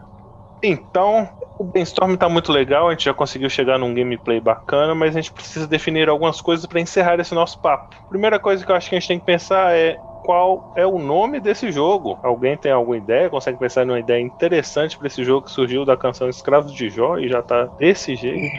Então, 0.63 1.29
o 1.57 1.63
brainstorm 1.63 2.15
tá 2.15 2.29
muito 2.29 2.51
legal, 2.51 2.87
a 2.87 2.91
gente 2.91 3.05
já 3.05 3.13
conseguiu 3.13 3.49
chegar 3.49 3.79
num 3.79 3.93
gameplay 3.93 4.39
bacana, 4.39 4.93
mas 4.93 5.15
a 5.15 5.21
gente 5.21 5.33
precisa 5.33 5.67
definir 5.67 6.07
algumas 6.07 6.39
coisas 6.39 6.65
para 6.65 6.79
encerrar 6.79 7.19
esse 7.19 7.33
nosso 7.33 7.59
papo. 7.59 7.95
Primeira 8.07 8.39
coisa 8.39 8.65
que 8.65 8.71
eu 8.71 8.75
acho 8.75 8.89
que 8.89 8.95
a 8.95 8.99
gente 8.99 9.07
tem 9.07 9.19
que 9.19 9.25
pensar 9.25 9.75
é 9.75 9.97
qual 10.23 10.71
é 10.75 10.85
o 10.85 10.99
nome 10.99 11.39
desse 11.39 11.71
jogo. 11.71 12.19
Alguém 12.21 12.57
tem 12.57 12.71
alguma 12.71 12.97
ideia? 12.97 13.29
Consegue 13.29 13.57
pensar 13.57 13.85
numa 13.85 13.99
ideia 13.99 14.21
interessante 14.21 14.97
para 14.97 15.07
esse 15.07 15.23
jogo 15.23 15.45
que 15.45 15.51
surgiu 15.51 15.85
da 15.85 15.97
canção 15.97 16.29
Escravos 16.29 16.73
de 16.73 16.89
Jó 16.89 17.17
e 17.17 17.27
já 17.27 17.41
tá 17.41 17.69
desse 17.79 18.15
jeito? 18.15 18.57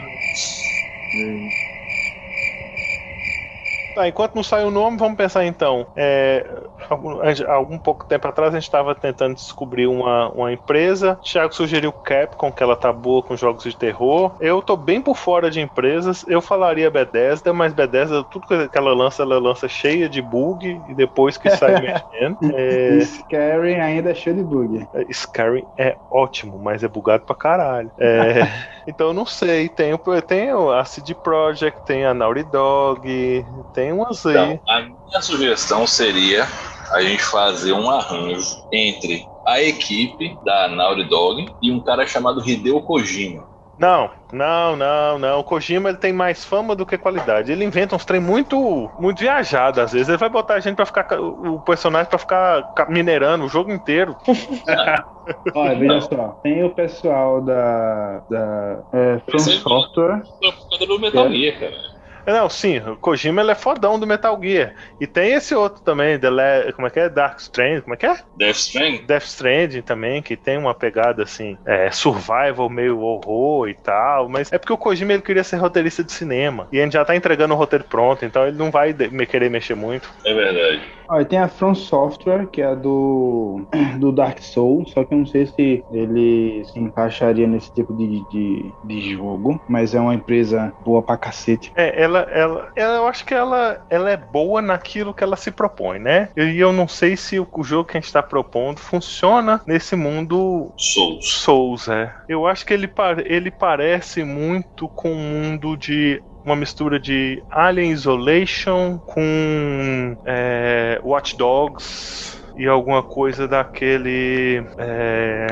Tá, 3.95 4.07
enquanto 4.07 4.35
não 4.35 4.43
sai 4.43 4.63
o 4.63 4.71
nome, 4.71 4.97
vamos 4.97 5.17
pensar 5.17 5.45
então. 5.45 5.85
É, 5.95 6.45
algum, 6.89 7.19
algum 7.47 7.77
pouco 7.77 8.05
tempo 8.05 8.27
atrás 8.27 8.53
a 8.53 8.57
gente 8.57 8.63
estava 8.63 8.95
tentando 8.95 9.35
descobrir 9.35 9.87
uma, 9.87 10.29
uma 10.29 10.53
empresa. 10.53 11.19
Thiago 11.21 11.53
sugeriu 11.53 11.91
Capcom, 11.91 12.51
que 12.51 12.63
ela 12.63 12.75
tá 12.75 12.91
boa 12.91 13.21
com 13.23 13.35
jogos 13.35 13.63
de 13.63 13.75
terror. 13.75 14.35
Eu 14.39 14.61
tô 14.61 14.75
bem 14.75 15.01
por 15.01 15.15
fora 15.15 15.49
de 15.49 15.59
empresas. 15.59 16.25
Eu 16.27 16.41
falaria 16.41 16.89
Bethesda, 16.89 17.53
mas 17.53 17.73
Bethesda, 17.73 18.23
tudo 18.23 18.47
que 18.47 18.77
ela 18.77 18.93
lança, 18.93 19.23
ela 19.23 19.39
lança 19.39 19.67
cheia 19.67 20.09
de 20.09 20.21
bug 20.21 20.83
e 20.87 20.93
depois 20.93 21.37
que 21.37 21.49
sai 21.49 21.79
mexendo. 21.81 22.37
É, 22.53 22.99
Scary 23.01 23.75
ainda 23.75 24.11
é 24.11 24.15
cheio 24.15 24.35
de 24.35 24.43
bug. 24.43 24.87
Skyrim 25.09 25.65
é 25.77 25.97
ótimo, 26.09 26.59
mas 26.59 26.83
é 26.83 26.87
bugado 26.87 27.23
pra 27.25 27.35
caralho. 27.35 27.91
É, 27.97 28.41
então 28.87 29.07
eu 29.07 29.13
não 29.13 29.25
sei. 29.25 29.69
Tem, 29.69 29.93
tem 30.27 30.49
a 30.51 30.85
CD 30.85 31.13
Projekt, 31.13 31.81
tem 31.85 32.05
a 32.05 32.13
Naughty 32.13 32.43
Dog, 32.43 33.45
tem 33.73 33.91
umas 33.91 34.25
aí. 34.25 34.33
Então, 34.33 34.59
a 34.67 34.81
minha 34.81 35.21
sugestão 35.21 35.85
seria 35.87 36.47
a 36.91 37.01
gente 37.01 37.23
fazer 37.23 37.73
um 37.73 37.89
arranjo 37.89 38.55
entre 38.71 39.27
a 39.45 39.61
equipe 39.61 40.37
da 40.43 40.67
Naughty 40.67 41.03
Dog 41.05 41.45
e 41.61 41.71
um 41.71 41.81
cara 41.81 42.05
chamado 42.05 42.47
Hideo 42.47 42.81
Kojima. 42.81 43.47
Não, 43.77 44.09
não, 44.33 44.75
não, 44.75 45.17
não. 45.17 45.39
O 45.39 45.43
Kojima 45.43 45.87
ele 45.87 45.97
tem 45.97 46.11
mais 46.11 46.43
fama 46.43 46.75
do 46.75 46.85
que 46.85 46.97
qualidade. 46.97 47.49
Ele 47.49 47.63
inventa 47.63 47.95
uns 47.95 48.03
trem 48.03 48.19
muito, 48.19 48.89
muito 48.99 49.19
viajado 49.19 49.79
às 49.79 49.93
vezes. 49.93 50.09
Ele 50.09 50.17
vai 50.17 50.27
botar 50.29 50.55
a 50.55 50.59
gente 50.59 50.75
para 50.75 50.85
ficar 50.85 51.05
ca- 51.05 51.21
o 51.21 51.61
personagem 51.61 52.09
pra 52.09 52.19
ficar 52.19 52.73
ca- 52.75 52.87
minerando 52.89 53.45
o 53.45 53.49
jogo 53.49 53.71
inteiro. 53.71 54.17
Olha, 55.55 55.79
veja 55.79 56.01
só, 56.01 56.35
tem 56.43 56.63
o 56.63 56.73
pessoal 56.73 57.41
da, 57.41 58.21
da 58.27 58.83
é, 58.91 59.19
From 59.29 59.39
Software, 59.39 60.23
Por 60.39 60.69
causa 60.69 60.85
do 60.85 60.99
Metal 60.99 61.31
Gear, 61.31 61.59
cara. 61.59 61.77
Não, 62.25 62.49
sim, 62.49 62.79
o 62.79 62.95
Kojima 62.95 63.41
ele 63.41 63.51
é 63.51 63.55
fodão 63.55 63.99
do 63.99 64.07
Metal 64.07 64.39
Gear. 64.41 64.73
E 64.99 65.07
tem 65.07 65.33
esse 65.33 65.55
outro 65.55 65.81
também, 65.81 66.19
The 66.19 66.29
Le... 66.29 66.73
como 66.73 66.87
é 66.87 66.89
que 66.89 66.99
é? 66.99 67.09
Dark 67.09 67.39
Stranding, 67.39 67.81
como 67.81 67.93
é 67.93 67.97
que 67.97 68.05
é? 68.05 68.17
Death 68.37 68.55
Stranding. 68.55 69.05
Death 69.05 69.23
Stranding 69.23 69.81
também, 69.81 70.21
que 70.21 70.35
tem 70.35 70.57
uma 70.57 70.73
pegada 70.73 71.23
assim, 71.23 71.57
é, 71.65 71.89
survival, 71.91 72.69
meio 72.69 72.99
horror 72.99 73.69
e 73.69 73.73
tal. 73.73 74.29
Mas 74.29 74.51
é 74.51 74.57
porque 74.57 74.73
o 74.73 74.77
Kojima 74.77 75.13
ele 75.13 75.21
queria 75.21 75.43
ser 75.43 75.57
roteirista 75.57 76.03
de 76.03 76.11
cinema. 76.11 76.67
E 76.71 76.79
a 76.79 76.83
gente 76.83 76.93
já 76.93 77.05
tá 77.05 77.15
entregando 77.15 77.53
o 77.53 77.57
roteiro 77.57 77.85
pronto, 77.85 78.25
então 78.25 78.47
ele 78.47 78.57
não 78.57 78.71
vai 78.71 78.93
querer 78.93 79.49
mexer 79.49 79.75
muito. 79.75 80.09
É 80.25 80.33
verdade. 80.33 80.98
Olha, 81.09 81.25
tem 81.25 81.39
a 81.39 81.47
From 81.47 81.73
Software, 81.73 82.47
que 82.47 82.61
é 82.61 82.75
do, 82.75 83.61
do 83.99 84.11
Dark 84.11 84.39
Souls, 84.39 84.91
só 84.91 85.03
que 85.03 85.13
eu 85.13 85.17
não 85.17 85.25
sei 85.25 85.47
se 85.47 85.83
ele 85.91 86.63
se 86.65 86.79
encaixaria 86.79 87.47
nesse 87.47 87.73
tipo 87.73 87.93
de, 87.95 88.23
de, 88.29 88.71
de 88.83 89.13
jogo, 89.13 89.59
mas 89.67 89.95
é 89.95 89.99
uma 89.99 90.13
empresa 90.13 90.71
boa 90.85 91.01
pra 91.01 91.17
cacete. 91.17 91.71
É, 91.75 91.99
ela, 92.01 92.19
ela, 92.31 92.71
ela, 92.75 92.95
eu 92.97 93.07
acho 93.07 93.25
que 93.25 93.33
ela, 93.33 93.83
ela 93.89 94.11
é 94.11 94.17
boa 94.17 94.61
naquilo 94.61 95.13
que 95.13 95.23
ela 95.23 95.35
se 95.35 95.49
propõe, 95.49 95.97
né? 95.97 96.29
E 96.37 96.59
eu 96.59 96.71
não 96.71 96.87
sei 96.87 97.17
se 97.17 97.39
o, 97.39 97.47
o 97.51 97.63
jogo 97.63 97.89
que 97.89 97.97
a 97.97 98.01
gente 98.01 98.13
tá 98.13 98.21
propondo 98.21 98.79
funciona 98.79 99.61
nesse 99.65 99.95
mundo 99.95 100.71
Souls. 100.77 101.27
Souls, 101.27 101.87
é. 101.87 102.13
Eu 102.27 102.45
acho 102.45 102.63
que 102.63 102.73
ele, 102.73 102.89
ele 103.25 103.49
parece 103.49 104.23
muito 104.23 104.87
com 104.89 105.11
um 105.11 105.15
mundo 105.15 105.75
de 105.75 106.21
uma 106.45 106.55
mistura 106.55 106.99
de 106.99 107.43
Alien 107.49 107.91
Isolation 107.91 108.97
com 109.05 110.17
é, 110.25 110.99
Watch 111.03 111.37
Dogs 111.37 112.39
e 112.57 112.67
alguma 112.67 113.01
coisa 113.01 113.47
daquele. 113.47 114.63
é, 114.77 115.47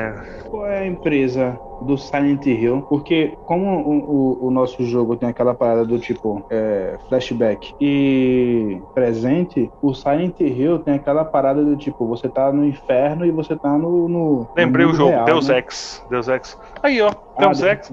Qual 0.50 0.66
é 0.66 0.80
a 0.80 0.86
empresa 0.86 1.58
do 1.82 1.96
Silent 1.96 2.44
Hill? 2.44 2.82
Porque 2.82 3.32
como 3.46 3.66
o, 3.80 4.42
o, 4.42 4.46
o 4.48 4.50
nosso 4.50 4.84
jogo 4.84 5.16
tem 5.16 5.28
aquela 5.28 5.54
parada 5.54 5.84
do 5.86 5.98
tipo 5.98 6.44
é, 6.50 6.98
flashback 7.08 7.74
e 7.80 8.78
presente, 8.94 9.70
o 9.80 9.94
Silent 9.94 10.38
Hill 10.40 10.80
tem 10.80 10.94
aquela 10.94 11.24
parada 11.24 11.64
do 11.64 11.76
tipo, 11.76 12.06
você 12.06 12.28
tá 12.28 12.52
no 12.52 12.66
inferno 12.66 13.24
e 13.24 13.30
você 13.30 13.56
tá 13.56 13.78
no. 13.78 14.08
no 14.08 14.48
Lembrei 14.56 14.84
no 14.84 14.92
o 14.92 14.94
jogo, 14.94 15.10
real, 15.10 15.24
Deus 15.24 15.48
né? 15.48 15.58
Ex. 15.58 16.04
Deus 16.10 16.28
Ex. 16.28 16.58
Aí, 16.82 17.00
ó, 17.00 17.08
Ah, 17.36 17.40
Deus 17.46 17.62
Ex. 17.62 17.92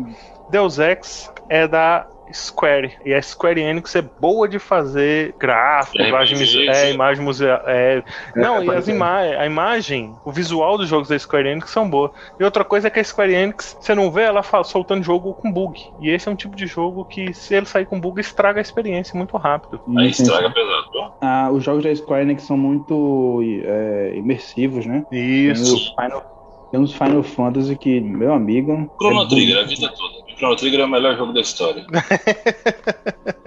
Deus 0.50 0.80
Ex 0.80 1.32
é 1.48 1.68
da 1.68 2.06
Square. 2.34 2.98
E 3.06 3.14
a 3.14 3.22
Square 3.22 3.62
Enix 3.62 3.96
é 3.96 4.02
boa 4.20 4.48
de 4.48 4.60
fazer 4.60 5.36
gráfico, 5.40 6.02
É, 6.02 6.10
imagem, 6.10 6.36
RPG, 6.38 6.58
muse- 6.58 6.70
é, 6.70 6.92
imagem 6.94 7.24
museal. 7.24 7.62
É, 7.66 8.04
não, 8.36 8.62
e 8.64 8.66
pode 8.66 8.78
as 8.80 8.86
ser. 8.86 8.92
ima 8.96 9.18
a 9.20 9.46
imagem, 9.46 10.14
o 10.26 10.32
visual 10.32 10.78
dos 10.78 10.88
jogos 10.90 11.08
da 11.10 11.18
Square 11.18 11.48
Enix 11.48 11.70
são 11.70 11.90
boas. 11.90 12.12
E 12.40 12.44
outra 12.44 12.64
coisa 12.64 12.88
é 12.88 12.90
que 12.90 13.00
a 13.00 13.04
Square 13.04 13.34
Enix, 13.34 13.78
você 13.80 13.94
não 13.96 14.12
vê 14.12 14.24
ela 14.24 14.42
soltando 14.64 15.04
jogo 15.04 15.34
com 15.34 15.52
bug. 15.52 15.80
E 16.00 16.10
esse 16.10 16.28
é 16.28 16.32
um 16.32 16.36
tipo 16.36 16.56
de 16.56 16.66
jogo 16.68 17.06
que, 17.06 17.34
se 17.34 17.54
ele 17.56 17.66
sair 17.66 17.86
com 17.86 18.00
bug, 18.00 18.20
estraga 18.20 18.60
a 18.60 18.62
experiência 18.62 19.18
muito 19.18 19.38
rápido. 19.38 19.80
Aí 19.98 20.10
estraga 20.10 20.50
pesado. 20.50 21.14
Ah, 21.22 21.50
os 21.52 21.64
jogos 21.64 21.84
da 21.84 21.96
Square 21.96 22.24
Enix 22.24 22.44
são 22.44 22.58
muito 22.58 23.42
é, 23.64 24.14
imersivos, 24.16 24.86
né? 24.86 25.06
Tem 25.10 25.52
os, 25.52 25.62
Isso. 25.62 25.94
Final, 25.96 26.24
tem 26.72 26.80
uns 26.80 26.94
Final 26.94 27.24
Fantasy 27.24 27.76
que, 27.76 28.00
meu 28.02 28.34
amigo. 28.34 28.92
Chrono 29.00 29.24
é 29.24 29.28
Trigger, 29.28 29.60
a 29.60 29.64
vida 29.64 29.88
toda. 29.90 30.25
Chrono 30.38 30.56
Trigger 30.56 30.82
é 30.82 30.86
o 30.86 30.90
melhor 30.90 31.16
jogo 31.18 31.34
da 31.34 31.42
história. 31.42 31.86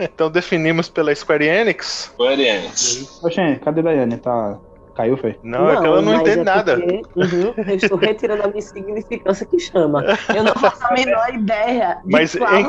Então 0.00 0.30
definimos 0.30 0.88
pela 0.88 1.12
Square 1.14 1.44
Enix. 1.46 2.10
Square 2.14 2.40
Enix. 2.40 3.20
Oxê, 3.22 3.56
cadê 3.56 3.80
a 3.80 3.84
Daiane? 3.84 4.16
Tá... 4.18 4.58
Caiu, 4.94 5.16
Fê? 5.16 5.38
Não, 5.44 5.70
é 5.70 5.76
que 5.80 5.86
ela 5.86 6.02
não 6.02 6.14
entende 6.16 6.40
é 6.40 6.44
nada. 6.44 6.76
porque, 6.76 7.02
uhum, 7.14 7.54
eu 7.68 7.74
estou 7.76 7.98
retirando 7.98 8.42
a 8.42 8.48
minha 8.48 8.60
significância 8.62 9.46
que 9.46 9.56
chama. 9.60 10.04
Eu 10.34 10.42
não 10.42 10.52
faço 10.54 10.84
a 10.84 10.92
menor 10.92 11.32
ideia 11.34 11.98
de 12.04 12.10
Mas 12.12 12.34
qual 12.34 12.52
em- 12.56 12.68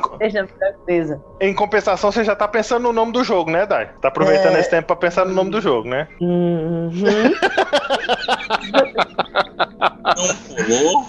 seja. 0.86 1.20
Em 1.42 1.54
compensação, 1.56 2.12
você 2.12 2.24
já 2.24 2.36
tá 2.36 2.48
pensando 2.48 2.84
no 2.84 2.94
nome 2.94 3.12
do 3.12 3.24
jogo, 3.24 3.50
né, 3.50 3.66
Dai? 3.66 3.90
Tá 4.00 4.10
aproveitando 4.10 4.58
É. 4.58 4.60
esse 4.60 4.70
tempo 4.70 4.86
pra 4.88 4.96
pensar 4.96 5.26
no 5.26 5.34
nome 5.34 5.50
do 5.50 5.60
jogo, 5.60 5.90
né? 5.90 6.08
Uhum. 6.22 6.92
Não 9.80 10.36
pulou. 10.36 11.06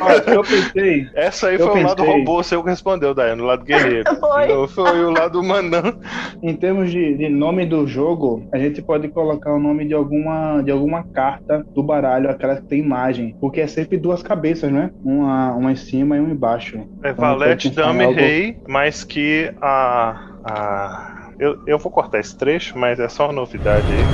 Olha, 0.00 0.24
eu 0.34 0.42
pensei, 0.42 1.06
Essa 1.14 1.48
aí 1.48 1.56
Eu 1.56 1.66
foi 1.70 1.80
o 1.80 1.84
lado 1.86 2.02
pensei- 2.02 2.18
robô 2.18 2.42
seu 2.42 2.62
que 2.62 2.70
respondeu, 2.70 3.14
Daiane, 3.14 3.42
o 3.42 3.44
lado 3.44 3.64
guerreiro. 3.64 4.04
Foi. 4.18 4.46
Não 4.48 4.66
foi 4.68 5.04
o 5.04 5.10
lado 5.10 5.42
manão. 5.42 5.94
em 6.42 6.54
termos 6.54 6.90
de, 6.90 7.16
de 7.16 7.28
nome 7.28 7.66
do 7.66 7.86
jogo, 7.86 8.46
a 8.52 8.58
gente 8.58 8.80
pode 8.82 9.08
colocar 9.08 9.52
o 9.54 9.60
nome 9.60 9.86
de 9.86 9.94
alguma, 9.94 10.62
de 10.62 10.70
alguma 10.70 11.04
carta 11.12 11.64
do 11.74 11.82
baralho, 11.82 12.30
aquela 12.30 12.56
que 12.56 12.66
tem 12.68 12.80
imagem. 12.80 13.36
Porque 13.40 13.60
é 13.60 13.66
sempre 13.66 13.98
duas 13.98 14.22
cabeças, 14.22 14.72
né? 14.72 14.90
Uma, 15.04 15.52
uma 15.54 15.72
em 15.72 15.76
cima 15.76 16.16
e 16.16 16.20
uma 16.20 16.30
embaixo. 16.32 16.78
É 17.02 17.10
Então, 17.10 17.14
Valete, 17.24 17.70
Dame, 17.70 18.04
algo- 18.04 18.18
Rei, 18.18 18.56
mas 18.66 19.04
que 19.04 19.52
a. 19.60 20.20
a... 20.44 21.27
Eu, 21.38 21.58
eu 21.66 21.78
vou 21.78 21.90
cortar 21.90 22.18
esse 22.18 22.36
trecho, 22.36 22.76
mas 22.76 22.98
é 22.98 23.08
só 23.08 23.26
uma 23.26 23.32
novidade 23.32 23.86
aí. 23.86 24.04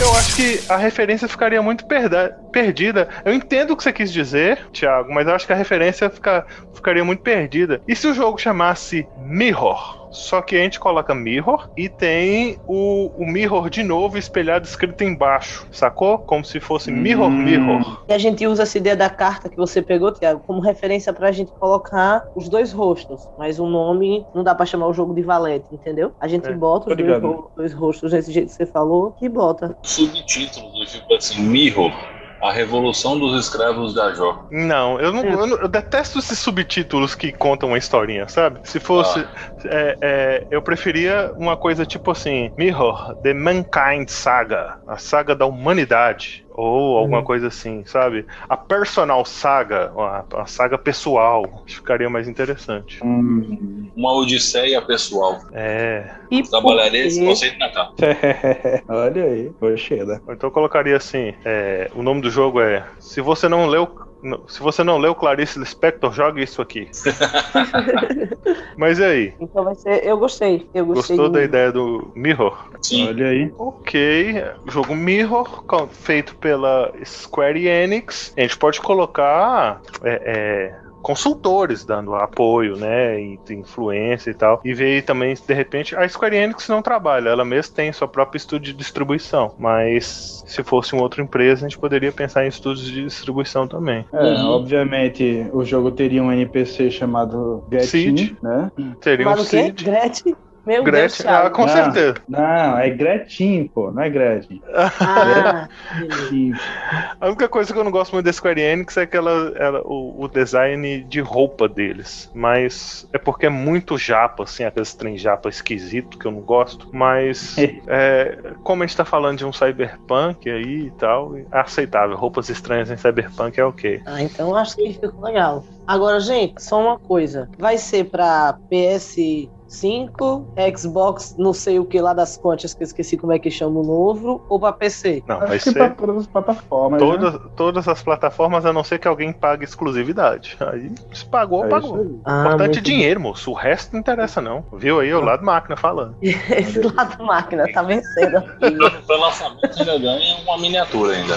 Eu 0.00 0.12
acho 0.16 0.36
que 0.36 0.60
a 0.70 0.76
referência 0.76 1.26
ficaria 1.28 1.60
muito 1.62 1.86
perda- 1.86 2.38
perdida. 2.52 3.08
Eu 3.24 3.32
entendo 3.32 3.72
o 3.72 3.76
que 3.76 3.82
você 3.82 3.92
quis 3.92 4.12
dizer, 4.12 4.66
Thiago, 4.72 5.12
mas 5.12 5.26
eu 5.26 5.34
acho 5.34 5.46
que 5.46 5.52
a 5.52 5.56
referência 5.56 6.08
fica- 6.10 6.46
ficaria 6.74 7.04
muito 7.04 7.22
perdida. 7.22 7.80
E 7.88 7.94
se 7.96 8.06
o 8.06 8.14
jogo 8.14 8.38
chamasse 8.38 9.06
Mirror? 9.18 10.05
Só 10.16 10.40
que 10.40 10.56
a 10.56 10.60
gente 10.60 10.80
coloca 10.80 11.14
Mirror 11.14 11.68
e 11.76 11.88
tem 11.88 12.58
o, 12.66 13.12
o 13.22 13.30
Mirror 13.30 13.68
de 13.68 13.82
novo 13.82 14.16
espelhado 14.16 14.64
escrito 14.66 15.04
embaixo, 15.04 15.66
sacou? 15.70 16.18
Como 16.18 16.44
se 16.44 16.58
fosse 16.58 16.90
Mirror, 16.90 17.28
Hum. 17.28 17.42
Mirror. 17.44 18.02
E 18.08 18.12
a 18.12 18.18
gente 18.18 18.46
usa 18.46 18.62
essa 18.62 18.78
ideia 18.78 18.96
da 18.96 19.10
carta 19.10 19.48
que 19.50 19.56
você 19.56 19.82
pegou, 19.82 20.12
Tiago, 20.12 20.42
como 20.46 20.60
referência 20.60 21.12
pra 21.12 21.30
gente 21.32 21.52
colocar 21.60 22.24
os 22.34 22.48
dois 22.48 22.72
rostos. 22.72 23.28
Mas 23.36 23.58
o 23.58 23.66
nome 23.66 24.26
não 24.34 24.42
dá 24.42 24.54
pra 24.54 24.64
chamar 24.66 24.86
o 24.88 24.92
jogo 24.94 25.14
de 25.14 25.22
Valete, 25.22 25.68
entendeu? 25.74 26.12
A 26.18 26.26
gente 26.26 26.48
É, 26.48 26.52
bota 26.54 26.90
os 26.90 26.96
dois, 26.96 27.20
dois 27.54 27.72
rostos 27.74 28.12
desse 28.12 28.32
jeito 28.32 28.48
que 28.48 28.54
você 28.54 28.66
falou 28.66 29.14
e 29.20 29.28
bota. 29.28 29.76
Subtítulo 29.84 30.72
do 30.72 30.86
tipo 30.86 31.14
assim, 31.14 31.40
Mirror, 31.42 31.92
a 32.42 32.52
revolução 32.52 33.18
dos 33.18 33.38
escravos 33.44 33.94
da 33.94 34.12
Jó. 34.14 34.46
Não, 34.50 35.00
eu 35.00 35.12
não, 35.12 35.22
É. 35.24 35.32
eu 35.34 35.46
não- 35.46 35.58
eu 35.58 35.68
detesto 35.68 36.18
esses 36.18 36.38
subtítulos 36.38 37.14
que 37.14 37.32
contam 37.32 37.70
uma 37.70 37.78
historinha, 37.78 38.28
sabe? 38.28 38.60
Se 38.64 38.78
fosse. 38.80 39.26
é, 39.64 39.96
é, 40.00 40.46
eu 40.50 40.62
preferia 40.62 41.32
uma 41.36 41.56
coisa 41.56 41.84
tipo 41.86 42.10
assim: 42.10 42.52
Mirror, 42.56 43.16
The 43.22 43.34
Mankind 43.34 44.08
Saga, 44.08 44.76
a 44.86 44.96
saga 44.98 45.34
da 45.34 45.46
humanidade. 45.46 46.45
Ou 46.56 46.96
alguma 46.96 47.22
coisa 47.22 47.48
assim, 47.48 47.84
sabe? 47.84 48.24
A 48.48 48.56
personal 48.56 49.24
saga, 49.26 49.92
a, 49.96 50.24
a 50.40 50.46
saga 50.46 50.78
pessoal, 50.78 51.44
acho 51.44 51.64
que 51.66 51.76
ficaria 51.76 52.08
mais 52.08 52.26
interessante. 52.26 52.98
Hum. 53.04 53.90
Uma 53.94 54.14
odisseia 54.14 54.80
pessoal. 54.80 55.38
É. 55.52 56.10
E 56.30 56.42
Trabalharia 56.42 57.06
esse 57.06 57.22
conceito 57.22 57.58
na 57.58 57.68
capa. 57.70 57.94
Olha 58.88 59.24
aí, 59.24 59.50
poxa. 59.60 59.94
Ou 60.26 60.32
então 60.32 60.48
eu 60.48 60.50
colocaria 60.50 60.96
assim: 60.96 61.34
é, 61.44 61.90
o 61.94 62.02
nome 62.02 62.22
do 62.22 62.30
jogo 62.30 62.60
é 62.60 62.84
Se 62.98 63.20
você 63.20 63.48
não 63.48 63.66
leu. 63.66 64.05
Se 64.48 64.60
você 64.60 64.82
não 64.82 64.98
leu 64.98 65.14
Clarice 65.14 65.58
Lispector, 65.58 66.12
jogue 66.12 66.42
isso 66.42 66.60
aqui. 66.60 66.88
Mas 68.76 68.98
e 68.98 69.04
aí? 69.04 69.34
Então 69.40 69.64
vai 69.64 69.74
ser. 69.74 70.04
Eu 70.04 70.18
gostei. 70.18 70.68
Eu 70.74 70.86
gostei. 70.86 71.16
Gostou 71.16 71.32
da 71.32 71.42
ideia 71.42 71.70
do 71.70 72.10
Mirror? 72.14 72.70
Sim. 72.82 73.08
Olha 73.08 73.28
aí. 73.28 73.52
Ok, 73.58 74.44
jogo 74.66 74.94
Mirror, 74.94 75.64
feito 75.90 76.34
pela 76.36 76.92
Square 77.04 77.66
Enix. 77.66 78.32
A 78.36 78.40
gente 78.40 78.56
pode 78.56 78.80
colocar 78.80 79.80
é, 80.02 80.22
é, 80.24 80.85
consultores 81.06 81.84
dando 81.84 82.16
apoio, 82.16 82.76
né, 82.76 83.20
e 83.20 83.38
influência 83.50 84.28
e 84.28 84.34
tal. 84.34 84.60
E 84.64 84.74
ver 84.74 85.02
também, 85.02 85.34
de 85.34 85.54
repente, 85.54 85.94
a 85.94 86.08
Square 86.08 86.34
Enix 86.34 86.68
não 86.68 86.82
trabalha, 86.82 87.28
ela 87.28 87.44
mesma 87.44 87.72
tem 87.76 87.92
seu 87.92 88.08
próprio 88.08 88.36
estúdio 88.36 88.72
de 88.72 88.78
distribuição. 88.78 89.54
Mas 89.56 90.42
se 90.44 90.64
fosse 90.64 90.94
uma 90.94 91.02
outra 91.02 91.22
empresa, 91.22 91.64
a 91.64 91.68
gente 91.68 91.78
poderia 91.78 92.10
pensar 92.10 92.44
em 92.44 92.48
estúdios 92.48 92.86
de 92.86 93.04
distribuição 93.04 93.68
também. 93.68 94.04
É, 94.12 94.16
Uhum. 94.16 94.50
obviamente 94.50 95.46
o 95.52 95.64
jogo 95.64 95.92
teria 95.92 96.20
um 96.20 96.32
NPC 96.32 96.90
chamado 96.90 97.62
Gretchen, 97.68 98.36
né? 98.42 98.72
Teria 99.00 99.28
um 99.28 99.30
Mas? 99.30 99.46
Cid. 99.46 99.84
Gretchen? 99.84 100.34
Meu 100.66 100.82
Deus, 100.82 100.96
Gretchen, 100.96 101.26
ah, 101.26 101.40
Thiago. 101.40 101.54
com 101.54 101.62
Não. 101.62 101.68
certeza. 101.68 102.14
Não, 102.28 102.78
é 102.78 102.90
Gretchen, 102.90 103.68
pô, 103.68 103.90
não 103.92 104.02
é 104.02 104.10
Gretchen. 104.10 104.60
Ah. 104.74 105.68
Gretchen. 105.96 106.52
A 107.20 107.26
única 107.28 107.48
coisa 107.48 107.72
que 107.72 107.78
eu 107.78 107.84
não 107.84 107.90
gosto 107.90 108.12
muito 108.12 108.26
da 108.26 108.32
Square 108.32 108.60
Enix 108.60 108.96
é 108.96 109.02
aquela, 109.02 109.52
ela- 109.56 109.82
o, 109.84 110.22
o 110.24 110.28
design 110.28 111.02
de 111.04 111.20
roupa 111.20 111.68
deles. 111.68 112.30
Mas 112.34 113.08
é 113.12 113.18
porque 113.18 113.46
é 113.46 113.50
muito 113.50 113.96
japa, 113.96 114.42
assim, 114.44 114.64
aqueles 114.64 114.94
trem 114.94 115.16
japa 115.16 115.48
esquisito 115.48 116.18
que 116.18 116.26
eu 116.26 116.32
não 116.32 116.40
gosto. 116.40 116.88
Mas 116.92 117.56
é, 117.86 118.36
como 118.62 118.82
a 118.82 118.86
gente 118.86 118.96
tá 118.96 119.04
falando 119.04 119.38
de 119.38 119.44
um 119.46 119.52
cyberpunk 119.52 120.50
aí 120.50 120.86
e 120.86 120.90
tal, 120.92 121.36
é 121.36 121.44
aceitável. 121.52 122.16
Roupas 122.16 122.48
estranhas 122.48 122.90
em 122.90 122.96
cyberpunk 122.96 123.58
é 123.58 123.64
ok. 123.64 124.00
Ah, 124.04 124.20
então 124.22 124.54
acho 124.56 124.76
que 124.76 124.92
ficou 124.94 125.24
legal. 125.24 125.64
Agora, 125.86 126.18
gente, 126.18 126.60
só 126.62 126.80
uma 126.80 126.98
coisa. 126.98 127.48
Vai 127.58 127.78
ser 127.78 128.04
pra 128.10 128.58
PS 128.68 129.48
5, 129.68 130.46
Xbox, 130.76 131.34
não 131.38 131.52
sei 131.52 131.78
o 131.78 131.84
que 131.84 132.00
lá 132.00 132.12
das 132.14 132.36
contas, 132.36 132.72
que 132.74 132.82
eu 132.82 132.86
esqueci 132.86 133.16
como 133.16 133.32
é 133.32 133.38
que 133.38 133.50
chama 133.50 133.80
o 133.80 133.82
novo, 133.84 134.44
ou 134.48 134.58
pra 134.60 134.72
PC? 134.72 135.22
Não, 135.26 135.36
Acho 135.38 135.46
vai 135.48 135.58
que 135.58 135.64
ser 135.64 135.74
pra 135.74 135.90
todas 135.90 136.16
as 136.18 136.26
plataformas. 136.26 137.00
né? 137.02 137.06
todas, 137.08 137.40
todas 137.56 137.88
as 137.88 138.02
plataformas, 138.02 138.64
a 138.66 138.72
não 138.72 138.84
ser 138.84 138.98
que 138.98 139.08
alguém 139.08 139.32
pague 139.32 139.64
exclusividade. 139.64 140.56
Aí, 140.60 140.90
se 141.12 141.24
pagou, 141.26 141.64
É 141.64 141.68
pagou. 141.68 141.96
aí. 141.96 142.16
Ah, 142.24 142.42
Importante 142.46 142.80
dinheiro, 142.80 143.20
moço. 143.20 143.50
O 143.50 143.54
resto 143.54 143.92
não 143.92 144.00
interessa, 144.00 144.40
não. 144.40 144.64
Viu 144.72 145.00
aí 145.00 145.12
o 145.12 145.20
lado 145.20 145.44
máquina 145.44 145.76
falando. 145.76 146.16
Esse 146.22 146.80
lado 146.80 147.22
máquina 147.24 147.64
tá 147.72 147.82
vencendo. 147.82 148.42
E 148.66 149.02
pro 149.06 149.20
lançamento 149.20 149.78
ainda 149.78 149.98
ganha 149.98 150.36
uma 150.42 150.58
miniatura 150.58 151.14
ainda. 151.14 151.34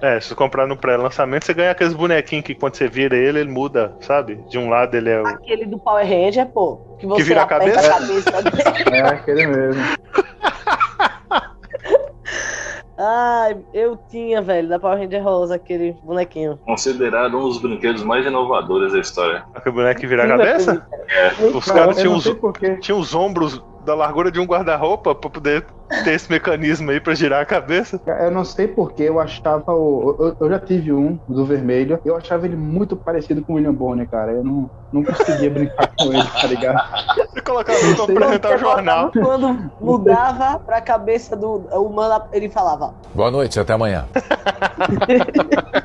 É, 0.00 0.16
é, 0.16 0.20
se 0.20 0.28
você 0.28 0.34
comprar 0.34 0.66
no 0.66 0.76
pré-lançamento, 0.76 1.44
você 1.44 1.54
ganha 1.54 1.70
aqueles 1.70 1.92
bonequinhos 1.92 2.44
que 2.44 2.54
quando 2.54 2.74
você 2.76 2.88
vira 2.88 3.16
ele, 3.16 3.40
ele 3.40 3.50
muda, 3.50 3.94
sabe? 4.00 4.36
De 4.48 4.58
um 4.58 4.68
lado 4.68 4.94
ele 4.96 5.10
é 5.10 5.20
o. 5.22 5.26
Aquele 5.26 5.66
do 5.66 5.78
Power 5.78 6.06
Ranger, 6.06 6.46
pô, 6.46 6.76
que 6.98 7.06
você 7.06 7.22
vira 7.22 7.40
a 7.40 7.44
aperta 7.44 7.53
cabeça? 7.58 7.80
a 7.80 8.00
cabeça 8.00 8.42
dele. 8.42 8.96
É 8.96 9.00
aquele 9.00 9.46
mesmo. 9.46 9.82
Ai, 12.96 13.56
eu 13.72 13.98
tinha, 14.08 14.40
velho, 14.40 14.68
da 14.68 14.78
Power 14.78 14.98
Ranger 14.98 15.22
Rosa, 15.22 15.56
aquele 15.56 15.96
bonequinho. 16.04 16.58
Considerado 16.64 17.36
um 17.36 17.42
dos 17.42 17.58
brinquedos 17.58 18.04
mais 18.04 18.24
inovadores 18.24 18.92
da 18.92 19.00
história. 19.00 19.44
Aquele 19.52 19.74
boneco 19.74 20.00
que 20.00 20.06
vira 20.06 20.24
a 20.24 20.28
cabeça? 20.28 20.86
Muito 21.40 21.58
Os 21.58 21.64
caras 21.64 21.96
tinham 21.96 22.14
os, 22.14 22.24
tinham 22.80 22.98
os 23.00 23.14
ombros 23.14 23.60
da 23.84 23.94
largura 23.94 24.30
de 24.30 24.38
um 24.38 24.44
guarda-roupa 24.44 25.14
pra 25.14 25.28
poder 25.28 25.66
ter 26.04 26.12
esse 26.12 26.30
mecanismo 26.30 26.90
aí 26.90 27.00
pra 27.00 27.14
girar 27.14 27.42
a 27.42 27.46
cabeça. 27.46 28.00
Eu 28.06 28.30
não 28.30 28.44
sei 28.44 28.68
porque 28.68 29.02
eu 29.02 29.20
achava 29.20 29.72
o. 29.72 30.16
Eu, 30.18 30.36
eu 30.40 30.48
já 30.48 30.58
tive 30.58 30.92
um 30.92 31.18
do 31.28 31.44
vermelho. 31.44 32.00
Eu 32.04 32.16
achava 32.16 32.46
ele 32.46 32.56
muito 32.56 32.96
parecido 32.96 33.42
com 33.42 33.54
o 33.54 33.56
William 33.56 33.74
Bonner, 33.74 34.08
cara. 34.08 34.32
Eu 34.32 34.44
não, 34.44 34.70
não 34.92 35.04
conseguia 35.04 35.50
brincar 35.50 35.90
com 35.98 36.12
ele, 36.12 36.28
tá 36.40 36.46
ligado? 36.46 36.82
E 37.34 37.40
colocava 37.40 37.78
ele 37.78 37.94
pra 37.94 38.04
apresentar 38.04 38.48
o 38.48 38.52
Você 38.52 38.58
jornal. 38.58 39.12
Quando 39.12 39.72
mudava 39.80 40.58
pra 40.58 40.80
cabeça 40.80 41.36
do 41.36 41.56
humano, 41.72 42.24
ele 42.32 42.48
falava: 42.48 42.94
Boa 43.14 43.30
noite, 43.30 43.58
até 43.58 43.72
amanhã. 43.72 44.06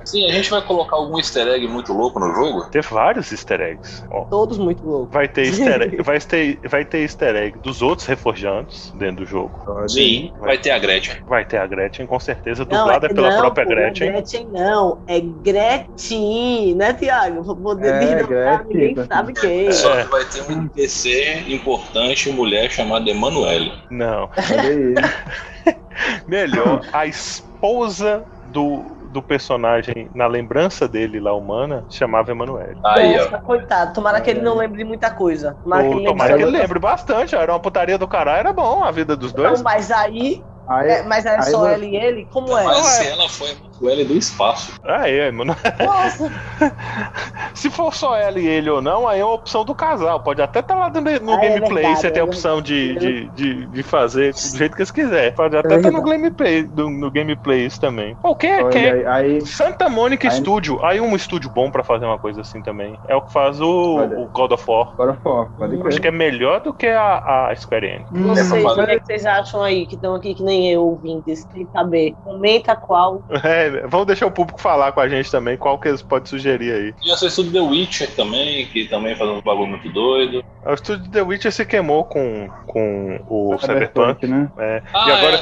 Sim, 0.05 0.29
a 0.29 0.33
gente 0.33 0.49
vai 0.49 0.61
colocar 0.61 0.95
algum 0.95 1.17
easter 1.17 1.47
egg 1.47 1.67
muito 1.67 1.93
louco 1.93 2.19
no 2.19 2.33
jogo? 2.33 2.65
Tem 2.69 2.81
vários 2.81 3.31
easter 3.31 3.61
eggs. 3.61 4.03
Ó, 4.09 4.25
todos 4.25 4.57
muito 4.57 4.85
loucos. 4.85 5.13
vai 5.13 5.27
ter 5.27 5.45
easter 5.45 5.81
egg, 5.81 6.01
vai 6.01 6.19
ter, 6.19 6.59
vai 6.67 6.85
ter 6.85 6.99
easter 6.99 7.35
egg 7.35 7.59
dos 7.59 7.81
outros 7.81 8.07
reforjantes 8.07 8.91
dentro 8.91 9.23
do 9.23 9.25
jogo. 9.25 9.51
Sim, 9.89 10.31
vai 10.39 10.57
ter 10.57 10.71
a 10.71 10.79
Gretchen. 10.79 11.15
Vai 11.27 11.45
ter 11.45 11.57
a 11.57 11.65
Gretchen, 11.67 12.05
com 12.05 12.19
certeza, 12.19 12.65
Não, 12.69 12.77
dublada 12.77 13.07
é- 13.07 13.13
pela 13.13 13.29
não, 13.31 13.37
própria 13.39 13.65
pô, 13.65 13.71
não 13.71 13.77
é 13.77 13.81
Gretchen. 13.83 14.11
Gretchen 14.11 14.47
não, 14.51 15.03
é 15.07 15.19
Gretchen, 15.19 16.75
né, 16.75 16.93
Tiago? 16.93 17.43
Vou 17.43 17.55
poder 17.55 17.93
É, 17.95 17.99
desdobrar, 17.99 18.63
Gretchen, 18.63 18.87
ninguém 18.87 19.05
sabe 19.05 19.33
quem. 19.33 19.71
Só 19.71 20.03
que 20.03 20.09
vai 20.09 20.25
ter 20.25 20.41
um 20.43 20.51
NPC 20.51 21.43
importante, 21.47 22.29
mulher 22.31 22.69
chamada 22.69 23.09
Emanuele. 23.09 23.71
Não. 23.89 24.29
Melhor, 26.27 26.81
a 26.93 27.05
esposa 27.05 28.23
do, 28.51 28.85
do 29.11 29.21
personagem, 29.21 30.09
na 30.13 30.27
lembrança 30.27 30.87
dele 30.87 31.19
lá 31.19 31.33
humana, 31.33 31.85
chamava 31.89 32.31
Emanuele. 32.31 32.79
Aí, 32.85 33.17
ó. 33.19 33.23
Nossa, 33.23 33.39
coitado, 33.39 33.93
tomara 33.93 34.21
que 34.21 34.29
ele 34.29 34.41
não 34.41 34.55
lembre 34.55 34.77
de 34.77 34.85
muita 34.85 35.11
coisa. 35.11 35.57
Tomara 35.63 35.83
que 35.83 35.87
Ou 35.87 35.93
ele 35.93 35.99
lembre 36.01 36.11
tomara 36.13 36.37
que 36.37 36.43
ele 36.43 36.57
lembre 36.57 36.79
bastante, 36.79 37.35
ó, 37.35 37.41
era 37.41 37.53
uma 37.53 37.59
putaria 37.59 37.97
do 37.97 38.07
caralho, 38.07 38.39
era 38.39 38.53
bom 38.53 38.83
a 38.83 38.91
vida 38.91 39.15
dos 39.15 39.33
dois. 39.33 39.59
Não, 39.59 39.63
mas 39.63 39.91
aí, 39.91 40.43
Aí, 40.69 40.87
é, 40.87 41.03
mas 41.03 41.25
é 41.25 41.35
aí 41.35 41.43
só 41.43 41.67
ela 41.67 41.83
e 41.83 41.95
ele? 41.95 42.25
Como 42.25 42.55
é? 42.55 42.63
Mas 42.63 42.77
Não, 42.77 42.83
se 42.83 43.03
é. 43.07 43.09
ela 43.09 43.27
foi 43.27 43.57
a 43.79 43.91
Emanuele 43.91 44.05
do 44.05 44.13
espaço. 44.17 44.73
Ah, 44.83 45.09
é, 45.09 45.31
mano. 45.31 45.55
Nossa, 45.85 46.31
Se 47.53 47.69
for 47.69 47.93
só 47.93 48.15
ela 48.15 48.39
e 48.39 48.47
ele 48.47 48.69
ou 48.69 48.81
não, 48.81 49.07
aí 49.07 49.19
é 49.19 49.25
uma 49.25 49.33
opção 49.33 49.65
do 49.65 49.75
casal. 49.75 50.19
Pode 50.21 50.41
até 50.41 50.59
estar 50.59 50.75
lá 50.75 50.89
no, 50.89 51.01
no 51.01 51.09
Ah, 51.33 51.43
é 51.45 51.49
gameplay, 51.49 51.83
verdade, 51.83 51.99
você 52.01 52.11
tem 52.11 52.21
a 52.21 52.25
é 52.25 52.27
opção 52.27 52.61
de, 52.61 52.95
de, 52.97 53.29
de, 53.31 53.65
de 53.67 53.83
fazer 53.83 54.33
do 54.33 54.57
jeito 54.57 54.75
que 54.75 54.85
você 54.85 54.93
quiser. 54.93 55.33
Pode 55.35 55.55
É 55.55 55.59
até 55.59 55.75
estar 55.75 55.91
no 55.91 55.97
verdade. 56.01 56.17
gameplay, 56.21 56.63
do- 56.63 56.89
no 56.89 57.11
gameplay 57.11 57.65
isso 57.65 57.79
também. 57.79 58.15
Pô, 58.21 58.35
quem 58.35 58.49
é, 58.51 58.61
é? 59.01 59.07
aí, 59.07 59.41
Santa 59.45 59.89
Mônica 59.89 60.27
Aí- 60.29 60.35
Studio. 60.35 60.83
Aí 60.85 61.01
um 61.01 61.15
estúdio 61.15 61.49
bom 61.49 61.69
pra 61.71 61.83
fazer 61.83 62.05
uma 62.05 62.17
coisa 62.17 62.41
assim 62.41 62.61
também. 62.61 62.97
É 63.07 63.15
o 63.15 63.21
que 63.21 63.31
faz 63.33 63.59
o, 63.59 63.95
Olha. 63.97 64.19
o 64.19 64.27
God 64.27 64.51
of 64.51 64.63
War. 64.67 64.89
agora 64.93 65.13
foco, 65.21 65.51
pode 65.57 65.75
Hum. 65.75 65.87
Acho 65.87 66.01
que 66.01 66.07
é 66.07 66.11
melhor 66.11 66.61
do 66.61 66.73
que 66.73 66.87
a, 66.87 67.47
a 67.49 67.55
Square 67.55 67.85
Enix. 67.85 68.09
Hum, 68.11 68.27
vocês, 68.27 68.49
pra 68.49 68.59
o 68.59 68.63
fazer- 68.63 68.85
que, 68.85 68.91
é 68.91 68.99
que 68.99 69.05
vocês 69.05 69.25
acham 69.25 69.61
aí, 69.63 69.85
que 69.85 69.95
estão 69.95 70.15
aqui 70.15 70.33
que 70.33 70.43
nem 70.43 70.71
eu, 70.71 70.83
ouvintes, 70.83 71.45
sem 71.51 71.67
saber? 71.71 72.13
Comenta 72.23 72.75
qual. 72.75 73.21
É, 73.43 73.68
vamos 73.87 74.07
deixar 74.07 74.25
o 74.25 74.31
público 74.31 74.59
falar 74.61 74.91
com 74.91 74.99
a 74.99 75.07
gente 75.07 75.31
também, 75.31 75.57
qual 75.57 75.77
que 75.79 75.87
eles 75.87 76.01
podem 76.01 76.25
sugerir 76.27 76.71
aí. 76.73 76.93
E 77.03 77.11
estúdio 77.25 77.51
The 77.53 77.61
Witcher 77.61 78.15
também, 78.15 78.65
que 78.65 78.85
também 78.87 79.15
faz 79.15 79.29
uns 79.29 79.41
bagulho 79.41 79.67
muito 79.67 79.89
doido. 79.91 80.43
O 80.65 80.73
estúdio 80.73 81.09
The 81.09 81.21
Witcher 81.21 81.51
se 81.51 81.65
queimou 81.65 82.03
com, 82.03 82.49
com 82.67 83.19
o 83.27 83.57
Cyberpunk. 83.59 84.25
Cyberpunk, 84.25 84.27
né? 84.27 84.51
É, 84.57 84.83
Ah, 84.93 85.05
e 85.07 85.11
agora 85.11 85.41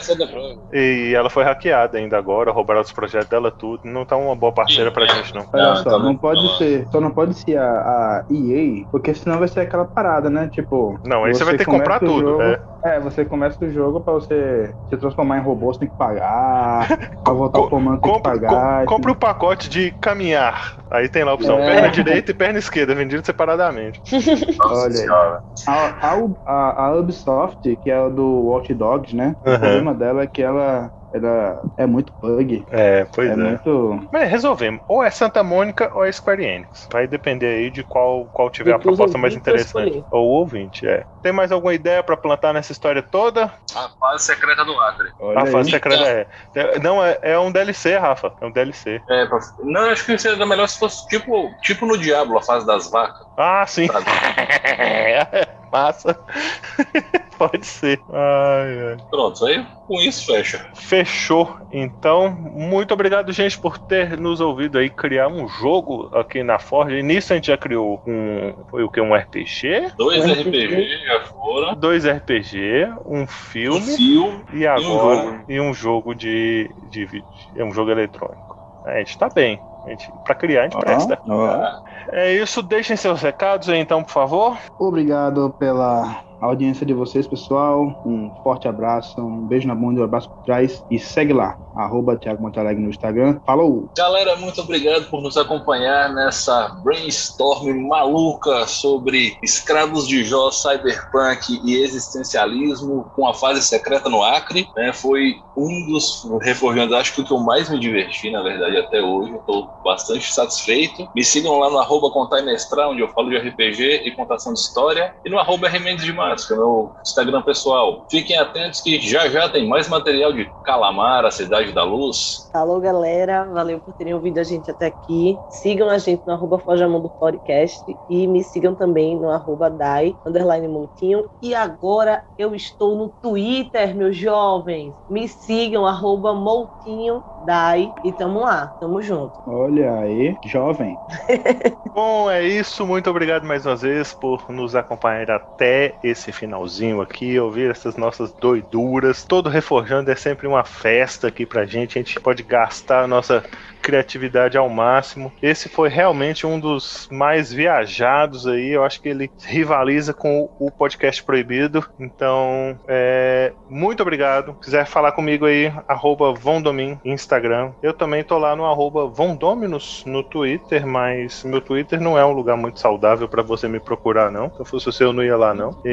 é, 0.71 0.77
E 0.77 1.15
ela 1.15 1.29
foi 1.29 1.43
hackeada 1.43 1.97
ainda 1.97 2.17
agora, 2.17 2.51
roubaram 2.51 2.81
os 2.81 2.91
projetos 2.91 3.27
dela 3.29 3.51
tudo. 3.51 3.81
Não 3.83 4.05
tá 4.05 4.15
uma 4.15 4.35
boa 4.35 4.51
parceira 4.51 4.91
pra 4.91 5.05
gente, 5.05 5.33
não. 5.33 5.45
Olha 5.51 5.75
só, 5.77 5.83
tá 5.91 5.99
não 5.99 6.15
pode 6.15 6.47
Tá 6.47 6.57
ser, 6.57 6.87
só 6.91 7.01
não 7.01 7.11
pode 7.11 7.33
ser 7.33 7.57
a, 7.57 7.63
a 7.63 8.25
EA, 8.29 8.85
porque 8.91 9.13
senão 9.13 9.39
vai 9.39 9.47
ser 9.47 9.61
aquela 9.61 9.85
parada, 9.85 10.29
né? 10.29 10.49
Tipo, 10.51 10.99
Não, 11.03 11.23
aí 11.23 11.33
você 11.33 11.43
vai 11.43 11.57
ter 11.57 11.65
que 11.65 11.71
comprar 11.71 11.97
o 12.03 12.05
tudo. 12.05 12.21
jogo- 12.21 12.41
é. 12.43 12.59
É, 12.85 12.99
você 12.99 13.25
começa 13.25 13.57
o 13.65 13.69
jogo 13.69 13.99
pra 14.01 14.13
você 14.13 14.73
se 14.87 14.95
transformar 14.97 15.39
em 15.39 15.41
robô, 15.41 15.73
você 15.73 15.79
tem 15.79 15.89
que 15.89 15.95
pagar. 15.97 16.87
pra 17.23 17.33
voltar 17.33 17.57
ao 17.59 17.69
comando 17.69 17.99
tem 17.99 18.11
pagar. 18.21 18.85
com- 18.85 18.95
compre 18.95 19.11
o 19.11 19.15
pacote 19.15 19.69
de 19.69 19.91
caminhar. 19.91 20.75
Aí 20.91 21.09
tem 21.09 21.23
lá 21.23 21.31
a 21.31 21.35
opção 21.35 21.59
É. 21.59 21.65
perna 21.65 21.89
direita 21.89 22.31
e 22.31 22.33
perna 22.33 22.59
esquerda, 22.59 22.95
vendido 22.95 23.25
separadamente. 23.25 24.01
Nossa 24.59 24.85
Olha. 24.87 25.41
A, 25.67 26.11
a, 26.13 26.17
a- 26.45 26.85
a 26.87 26.95
Ubisoft, 26.95 27.75
que 27.77 27.89
é 27.89 27.99
o 27.99 28.09
do 28.09 28.45
Watch 28.45 28.73
Dogs, 28.73 29.15
né? 29.15 29.35
O 29.43 29.49
Uhum. 29.49 29.59
problema 29.59 29.93
dela 29.93 30.23
é 30.23 30.27
que 30.27 30.41
ela, 30.41 30.91
ela 31.25 31.61
é 31.75 31.85
muito 31.85 32.13
bug. 32.19 32.65
É, 32.69 33.05
pois 33.05 33.29
é, 33.29 33.33
é. 33.33 33.35
muito. 33.35 34.07
Mas 34.11 34.29
resolvemos. 34.29 34.81
Ou 34.87 35.03
é 35.03 35.09
Santa 35.09 35.43
Mônica 35.43 35.91
ou 35.93 36.03
é 36.05 36.11
Square 36.11 36.43
Enix. 36.43 36.87
Vai 36.91 37.07
depender 37.07 37.47
aí 37.47 37.69
de 37.69 37.83
qual, 37.83 38.25
qual 38.31 38.49
tiver 38.49 38.73
a 38.73 38.79
proposta 38.79 39.17
mais 39.17 39.35
interessante. 39.35 40.05
Ou 40.11 40.25
o 40.25 40.31
ouvinte, 40.39 40.87
é. 40.87 41.05
Tem 41.21 41.31
mais 41.31 41.51
alguma 41.51 41.73
ideia 41.73 42.01
pra 42.03 42.15
plantar 42.15 42.53
nessa 42.53 42.71
história 42.71 43.01
toda? 43.01 43.53
A 43.75 43.89
fase 43.99 44.25
secreta 44.25 44.63
do 44.63 44.79
Acre. 44.79 45.09
Olha 45.19 45.39
a 45.39 45.43
aí. 45.43 45.51
fase 45.51 45.71
secreta 45.71 46.03
é. 46.03 46.27
é- 46.55 46.79
Não, 46.79 47.03
é, 47.03 47.17
é 47.21 47.39
um 47.39 47.51
DLC, 47.51 47.97
Rafa. 47.97 48.33
É 48.39 48.45
um 48.45 48.51
DLC. 48.51 49.01
É, 49.09 49.25
pra... 49.25 49.39
Não, 49.59 49.89
acho 49.89 50.05
que 50.05 50.17
seria 50.17 50.45
melhor 50.45 50.67
se 50.67 50.77
fosse 50.79 51.05
tipo, 51.07 51.49
tipo 51.61 51.85
no 51.85 51.97
Diablo, 51.97 52.37
a 52.37 52.41
fase 52.41 52.65
das 52.65 52.89
vacas. 52.89 53.27
Ah, 53.35 53.65
sim. 53.67 53.87
Sabe? 53.87 54.05
Massa. 55.71 56.17
Pode 57.37 57.65
ser. 57.65 57.99
Ai, 58.11 58.89
ai. 58.91 58.97
Pronto, 59.09 59.45
aí 59.45 59.65
com 59.87 60.01
isso 60.01 60.25
fecha. 60.25 60.65
Fechou. 60.75 61.57
Então, 61.71 62.29
muito 62.29 62.93
obrigado, 62.93 63.31
gente, 63.31 63.57
por 63.57 63.77
ter 63.77 64.17
nos 64.17 64.41
ouvido 64.41 64.77
aí 64.77 64.89
criar 64.89 65.27
um 65.27 65.47
jogo 65.47 66.09
aqui 66.13 66.43
na 66.43 66.59
Forge. 66.59 66.97
E 66.97 67.03
nisso 67.03 67.31
a 67.31 67.35
gente 67.35 67.47
já 67.47 67.57
criou 67.57 68.01
um. 68.05 68.53
Foi 68.69 68.83
o 68.83 68.89
que? 68.89 68.99
Um 68.99 69.13
RPG? 69.15 69.93
Dois 69.97 70.25
Um 70.25 70.33
RPG 70.33 71.05
já 71.05 71.19
foram. 71.25 71.75
Dois 71.75 72.05
RPG, 72.05 72.87
um 73.05 73.21
Um 73.21 73.27
filme 73.27 74.45
e 74.53 74.67
agora. 74.67 74.83
jogo. 74.83 75.39
E 75.47 75.61
um 75.61 75.73
jogo 75.73 76.15
de. 76.15 76.69
de, 76.89 77.05
vídeo. 77.05 77.27
É 77.55 77.63
um 77.63 77.71
jogo 77.71 77.91
eletrônico. 77.91 78.57
A 78.85 78.97
gente 78.99 79.17
tá 79.17 79.29
bem. 79.29 79.59
A 79.85 79.89
gente, 79.89 80.11
pra 80.25 80.35
criar, 80.35 80.61
a 80.61 80.63
gente 80.63 80.75
Ó, 80.75 80.79
presta. 80.79 81.19
ó. 81.27 81.81
É 82.11 82.33
isso, 82.33 82.61
deixem 82.61 82.97
seus 82.97 83.21
recados 83.21 83.69
aí 83.69 83.79
então, 83.79 84.03
por 84.03 84.11
favor. 84.11 84.57
Obrigado 84.77 85.49
pela 85.57 86.26
audiência 86.41 86.85
de 86.85 86.93
vocês, 86.93 87.27
pessoal. 87.27 88.01
Um 88.05 88.31
forte 88.43 88.67
abraço, 88.67 89.19
um 89.19 89.47
beijo 89.47 89.67
na 89.67 89.75
bunda, 89.75 90.01
um 90.01 90.03
abraço 90.03 90.29
por 90.29 90.43
trás. 90.43 90.83
E 90.89 90.99
segue 90.99 91.33
lá, 91.33 91.57
arroba 91.75 92.17
Thiago 92.17 92.41
Montalegre 92.41 92.81
no 92.81 92.89
Instagram. 92.89 93.39
Falou! 93.45 93.89
Galera, 93.95 94.35
muito 94.35 94.61
obrigado 94.61 95.09
por 95.09 95.21
nos 95.21 95.37
acompanhar 95.37 96.13
nessa 96.13 96.69
brainstorm 96.83 97.87
maluca 97.87 98.67
sobre 98.67 99.37
escravos 99.41 100.07
de 100.07 100.23
Jó, 100.23 100.51
cyberpunk 100.51 101.61
e 101.63 101.75
existencialismo 101.75 103.05
com 103.15 103.27
a 103.27 103.33
fase 103.33 103.61
secreta 103.61 104.09
no 104.09 104.23
Acre. 104.23 104.67
né? 104.75 104.91
Foi 104.93 105.35
um 105.55 105.85
dos 105.87 106.27
reforjantes, 106.41 106.95
acho 106.95 107.15
que 107.15 107.21
o 107.21 107.25
que 107.25 107.33
eu 107.33 107.39
mais 107.39 107.69
me 107.69 107.79
diverti, 107.79 108.29
na 108.29 108.41
verdade, 108.41 108.77
até 108.77 109.01
hoje. 109.01 109.35
Estou 109.35 109.69
bastante 109.83 110.33
satisfeito. 110.33 111.07
Me 111.15 111.23
sigam 111.23 111.57
lá 111.59 111.69
no 111.69 111.79
arroba 111.79 112.09
Contar 112.11 112.39
e 112.39 112.45
Mestrar, 112.45 112.89
onde 112.89 113.01
eu 113.01 113.09
falo 113.09 113.29
de 113.29 113.37
RPG 113.37 114.03
e 114.05 114.11
contação 114.11 114.53
de 114.53 114.59
história. 114.59 115.15
E 115.25 115.29
no 115.29 115.39
arroba 115.39 115.67
de 115.69 116.13
Matos, 116.27 116.45
que 116.45 116.53
é 116.53 116.55
o 116.55 116.59
meu 116.59 116.91
Instagram 117.01 117.41
pessoal. 117.41 118.05
Fiquem 118.09 118.37
atentos 118.37 118.81
que 118.81 118.99
já 118.99 119.29
já 119.29 119.47
tem 119.49 119.67
mais 119.67 119.87
material 119.87 120.33
de 120.33 120.49
Calamar, 120.63 121.25
a 121.25 121.31
Cidade 121.31 121.71
da 121.71 121.83
Luz. 121.83 122.49
Alô, 122.53 122.79
galera. 122.79 123.45
Valeu 123.45 123.79
por 123.79 123.93
terem 123.93 124.13
ouvido 124.13 124.39
a 124.39 124.43
gente 124.43 124.69
até 124.69 124.87
aqui. 124.87 125.37
Sigam 125.49 125.89
a 125.89 125.97
gente 125.97 126.23
no 126.25 126.33
arroba 126.33 126.59
Fojamundo 126.59 127.09
Podcast 127.09 127.83
e 128.09 128.27
me 128.27 128.43
sigam 128.43 128.75
também 128.75 129.15
no 129.15 129.29
arroba 129.29 129.69
Dai, 129.69 130.15
underline 130.25 130.67
Moutinho. 130.67 131.29
E 131.41 131.55
agora 131.55 132.23
eu 132.37 132.53
estou 132.53 132.95
no 132.95 133.09
Twitter, 133.21 133.95
meus 133.95 134.17
jovens. 134.17 134.93
Me 135.09 135.27
sigam, 135.27 135.85
arroba 135.85 136.33
Moutinho 136.33 137.23
Dai, 137.45 137.93
e 138.03 138.11
tamo 138.11 138.41
lá, 138.41 138.67
tamo 138.79 139.01
junto. 139.01 139.33
Olha 139.47 139.99
aí, 139.99 140.35
jovem. 140.45 140.97
Bom, 141.93 142.29
é 142.29 142.43
isso. 142.43 142.85
Muito 142.85 143.09
obrigado 143.09 143.45
mais 143.45 143.65
uma 143.65 143.75
vez 143.75 144.13
por 144.13 144.49
nos 144.49 144.75
acompanhar 144.75 145.31
até 145.31 145.95
esse 146.03 146.16
finalzinho 146.31 147.01
aqui, 147.01 147.39
ouvir 147.39 147.71
essas 147.71 147.95
nossas 147.97 148.31
doiduras. 148.33 149.23
Todo 149.23 149.49
Reforjando 149.49 150.11
é 150.11 150.15
sempre 150.15 150.47
uma 150.47 150.63
festa 150.63 151.27
aqui 151.27 151.45
pra 151.45 151.65
gente. 151.65 151.97
A 151.97 152.01
gente 152.01 152.19
pode 152.19 152.43
gastar 152.43 153.03
a 153.03 153.07
nossa 153.07 153.43
criatividade 153.81 154.57
ao 154.57 154.69
máximo. 154.69 155.31
Esse 155.41 155.69
foi 155.69 155.87
realmente 155.87 156.45
um 156.45 156.59
dos 156.59 157.07
mais 157.11 157.53
viajados 157.53 158.45
aí. 158.45 158.69
Eu 158.71 158.83
acho 158.83 159.01
que 159.01 159.07
ele 159.07 159.31
rivaliza 159.43 160.13
com 160.13 160.49
o 160.59 160.69
podcast 160.69 161.23
proibido. 161.23 161.87
Então, 161.99 162.77
é, 162.87 163.53
muito 163.69 164.01
obrigado. 164.01 164.53
Se 164.55 164.65
quiser 164.65 164.85
falar 164.85 165.13
comigo 165.13 165.45
aí, 165.45 165.71
arroba 165.87 166.33
Vondomin 166.33 166.99
Instagram. 167.05 167.71
Eu 167.81 167.93
também 167.93 168.23
tô 168.23 168.37
lá 168.37 168.55
no 168.55 168.65
arroba 168.65 169.07
Vondominus 169.07 170.03
no 170.05 170.21
Twitter, 170.21 170.85
mas 170.85 171.43
meu 171.43 171.61
Twitter 171.61 172.01
não 172.01 172.17
é 172.17 172.25
um 172.25 172.31
lugar 172.31 172.57
muito 172.57 172.79
saudável 172.79 173.27
para 173.27 173.41
você 173.41 173.67
me 173.67 173.79
procurar, 173.79 174.29
não. 174.29 174.51
Se 174.53 174.59
eu 174.59 174.65
fosse 174.65 174.89
o 174.89 174.91
seu, 174.91 175.07
eu 175.07 175.13
não 175.13 175.23
ia 175.23 175.37
lá, 175.37 175.53
não. 175.53 175.79
E. 175.85 175.89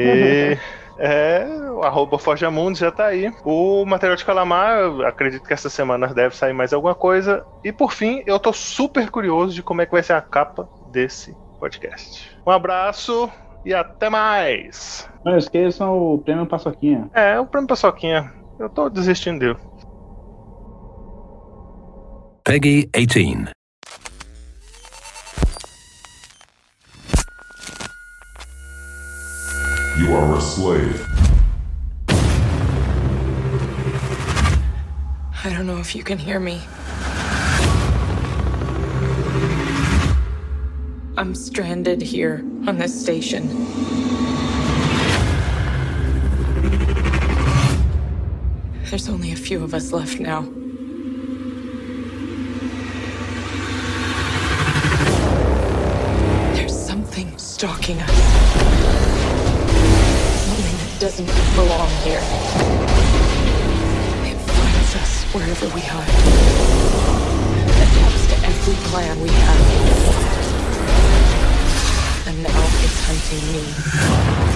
É, 0.97 1.45
o 1.71 1.83
arroba 1.83 2.17
Forjamundo 2.17 2.77
já 2.77 2.91
tá 2.91 3.07
aí. 3.07 3.33
O 3.43 3.85
material 3.85 4.15
de 4.15 4.25
calamar, 4.25 4.79
eu 4.79 5.05
acredito 5.05 5.45
que 5.45 5.53
essa 5.53 5.69
semana 5.69 6.07
deve 6.13 6.35
sair 6.35 6.53
mais 6.53 6.73
alguma 6.73 6.95
coisa. 6.95 7.45
E 7.63 7.71
por 7.71 7.91
fim, 7.91 8.23
eu 8.25 8.39
tô 8.39 8.53
super 8.53 9.09
curioso 9.09 9.53
de 9.53 9.61
como 9.61 9.81
é 9.81 9.85
que 9.85 9.91
vai 9.91 10.03
ser 10.03 10.13
a 10.13 10.21
capa 10.21 10.67
desse 10.91 11.35
podcast. 11.59 12.31
Um 12.45 12.51
abraço 12.51 13.29
e 13.65 13.73
até 13.73 14.09
mais! 14.09 15.09
Não 15.23 15.37
esqueçam 15.37 15.97
o 15.97 16.17
prêmio 16.19 16.45
Paçoquinha. 16.45 17.09
É, 17.13 17.39
o 17.39 17.45
prêmio 17.45 17.67
Paçoquinha. 17.67 18.31
Eu 18.59 18.69
tô 18.69 18.89
desistindo 18.89 19.39
dele. 19.39 19.57
Peggy 22.43 22.87
18. 22.93 23.49
You 29.97 30.13
are 30.13 30.35
a 30.35 30.41
slave. 30.41 31.07
I 35.41 35.53
don't 35.53 35.65
know 35.65 35.77
if 35.77 35.95
you 35.95 36.03
can 36.03 36.17
hear 36.17 36.37
me. 36.37 36.59
I'm 41.15 41.33
stranded 41.33 42.01
here 42.01 42.43
on 42.67 42.77
this 42.77 42.93
station. 43.01 43.47
There's 48.89 49.07
only 49.07 49.31
a 49.31 49.37
few 49.37 49.63
of 49.63 49.73
us 49.73 49.93
left 49.93 50.19
now. 50.19 50.41
There's 56.53 56.77
something 56.77 57.37
stalking 57.37 58.01
us. 58.01 58.34
Doesn't 60.97 61.25
belong 61.55 61.89
here. 62.05 62.21
It 64.23 64.37
finds 64.37 64.95
us 64.95 65.25
wherever 65.33 65.67
we 65.75 65.81
hide. 65.81 66.07
Adapts 67.83 68.27
to 68.27 68.35
every 68.47 68.75
plan 68.89 69.19
we 69.19 69.27
have. 69.27 69.59
And 72.27 72.43
now 72.43 72.63
it's 72.81 72.99
hunting 73.05 73.45
me. 73.51 74.54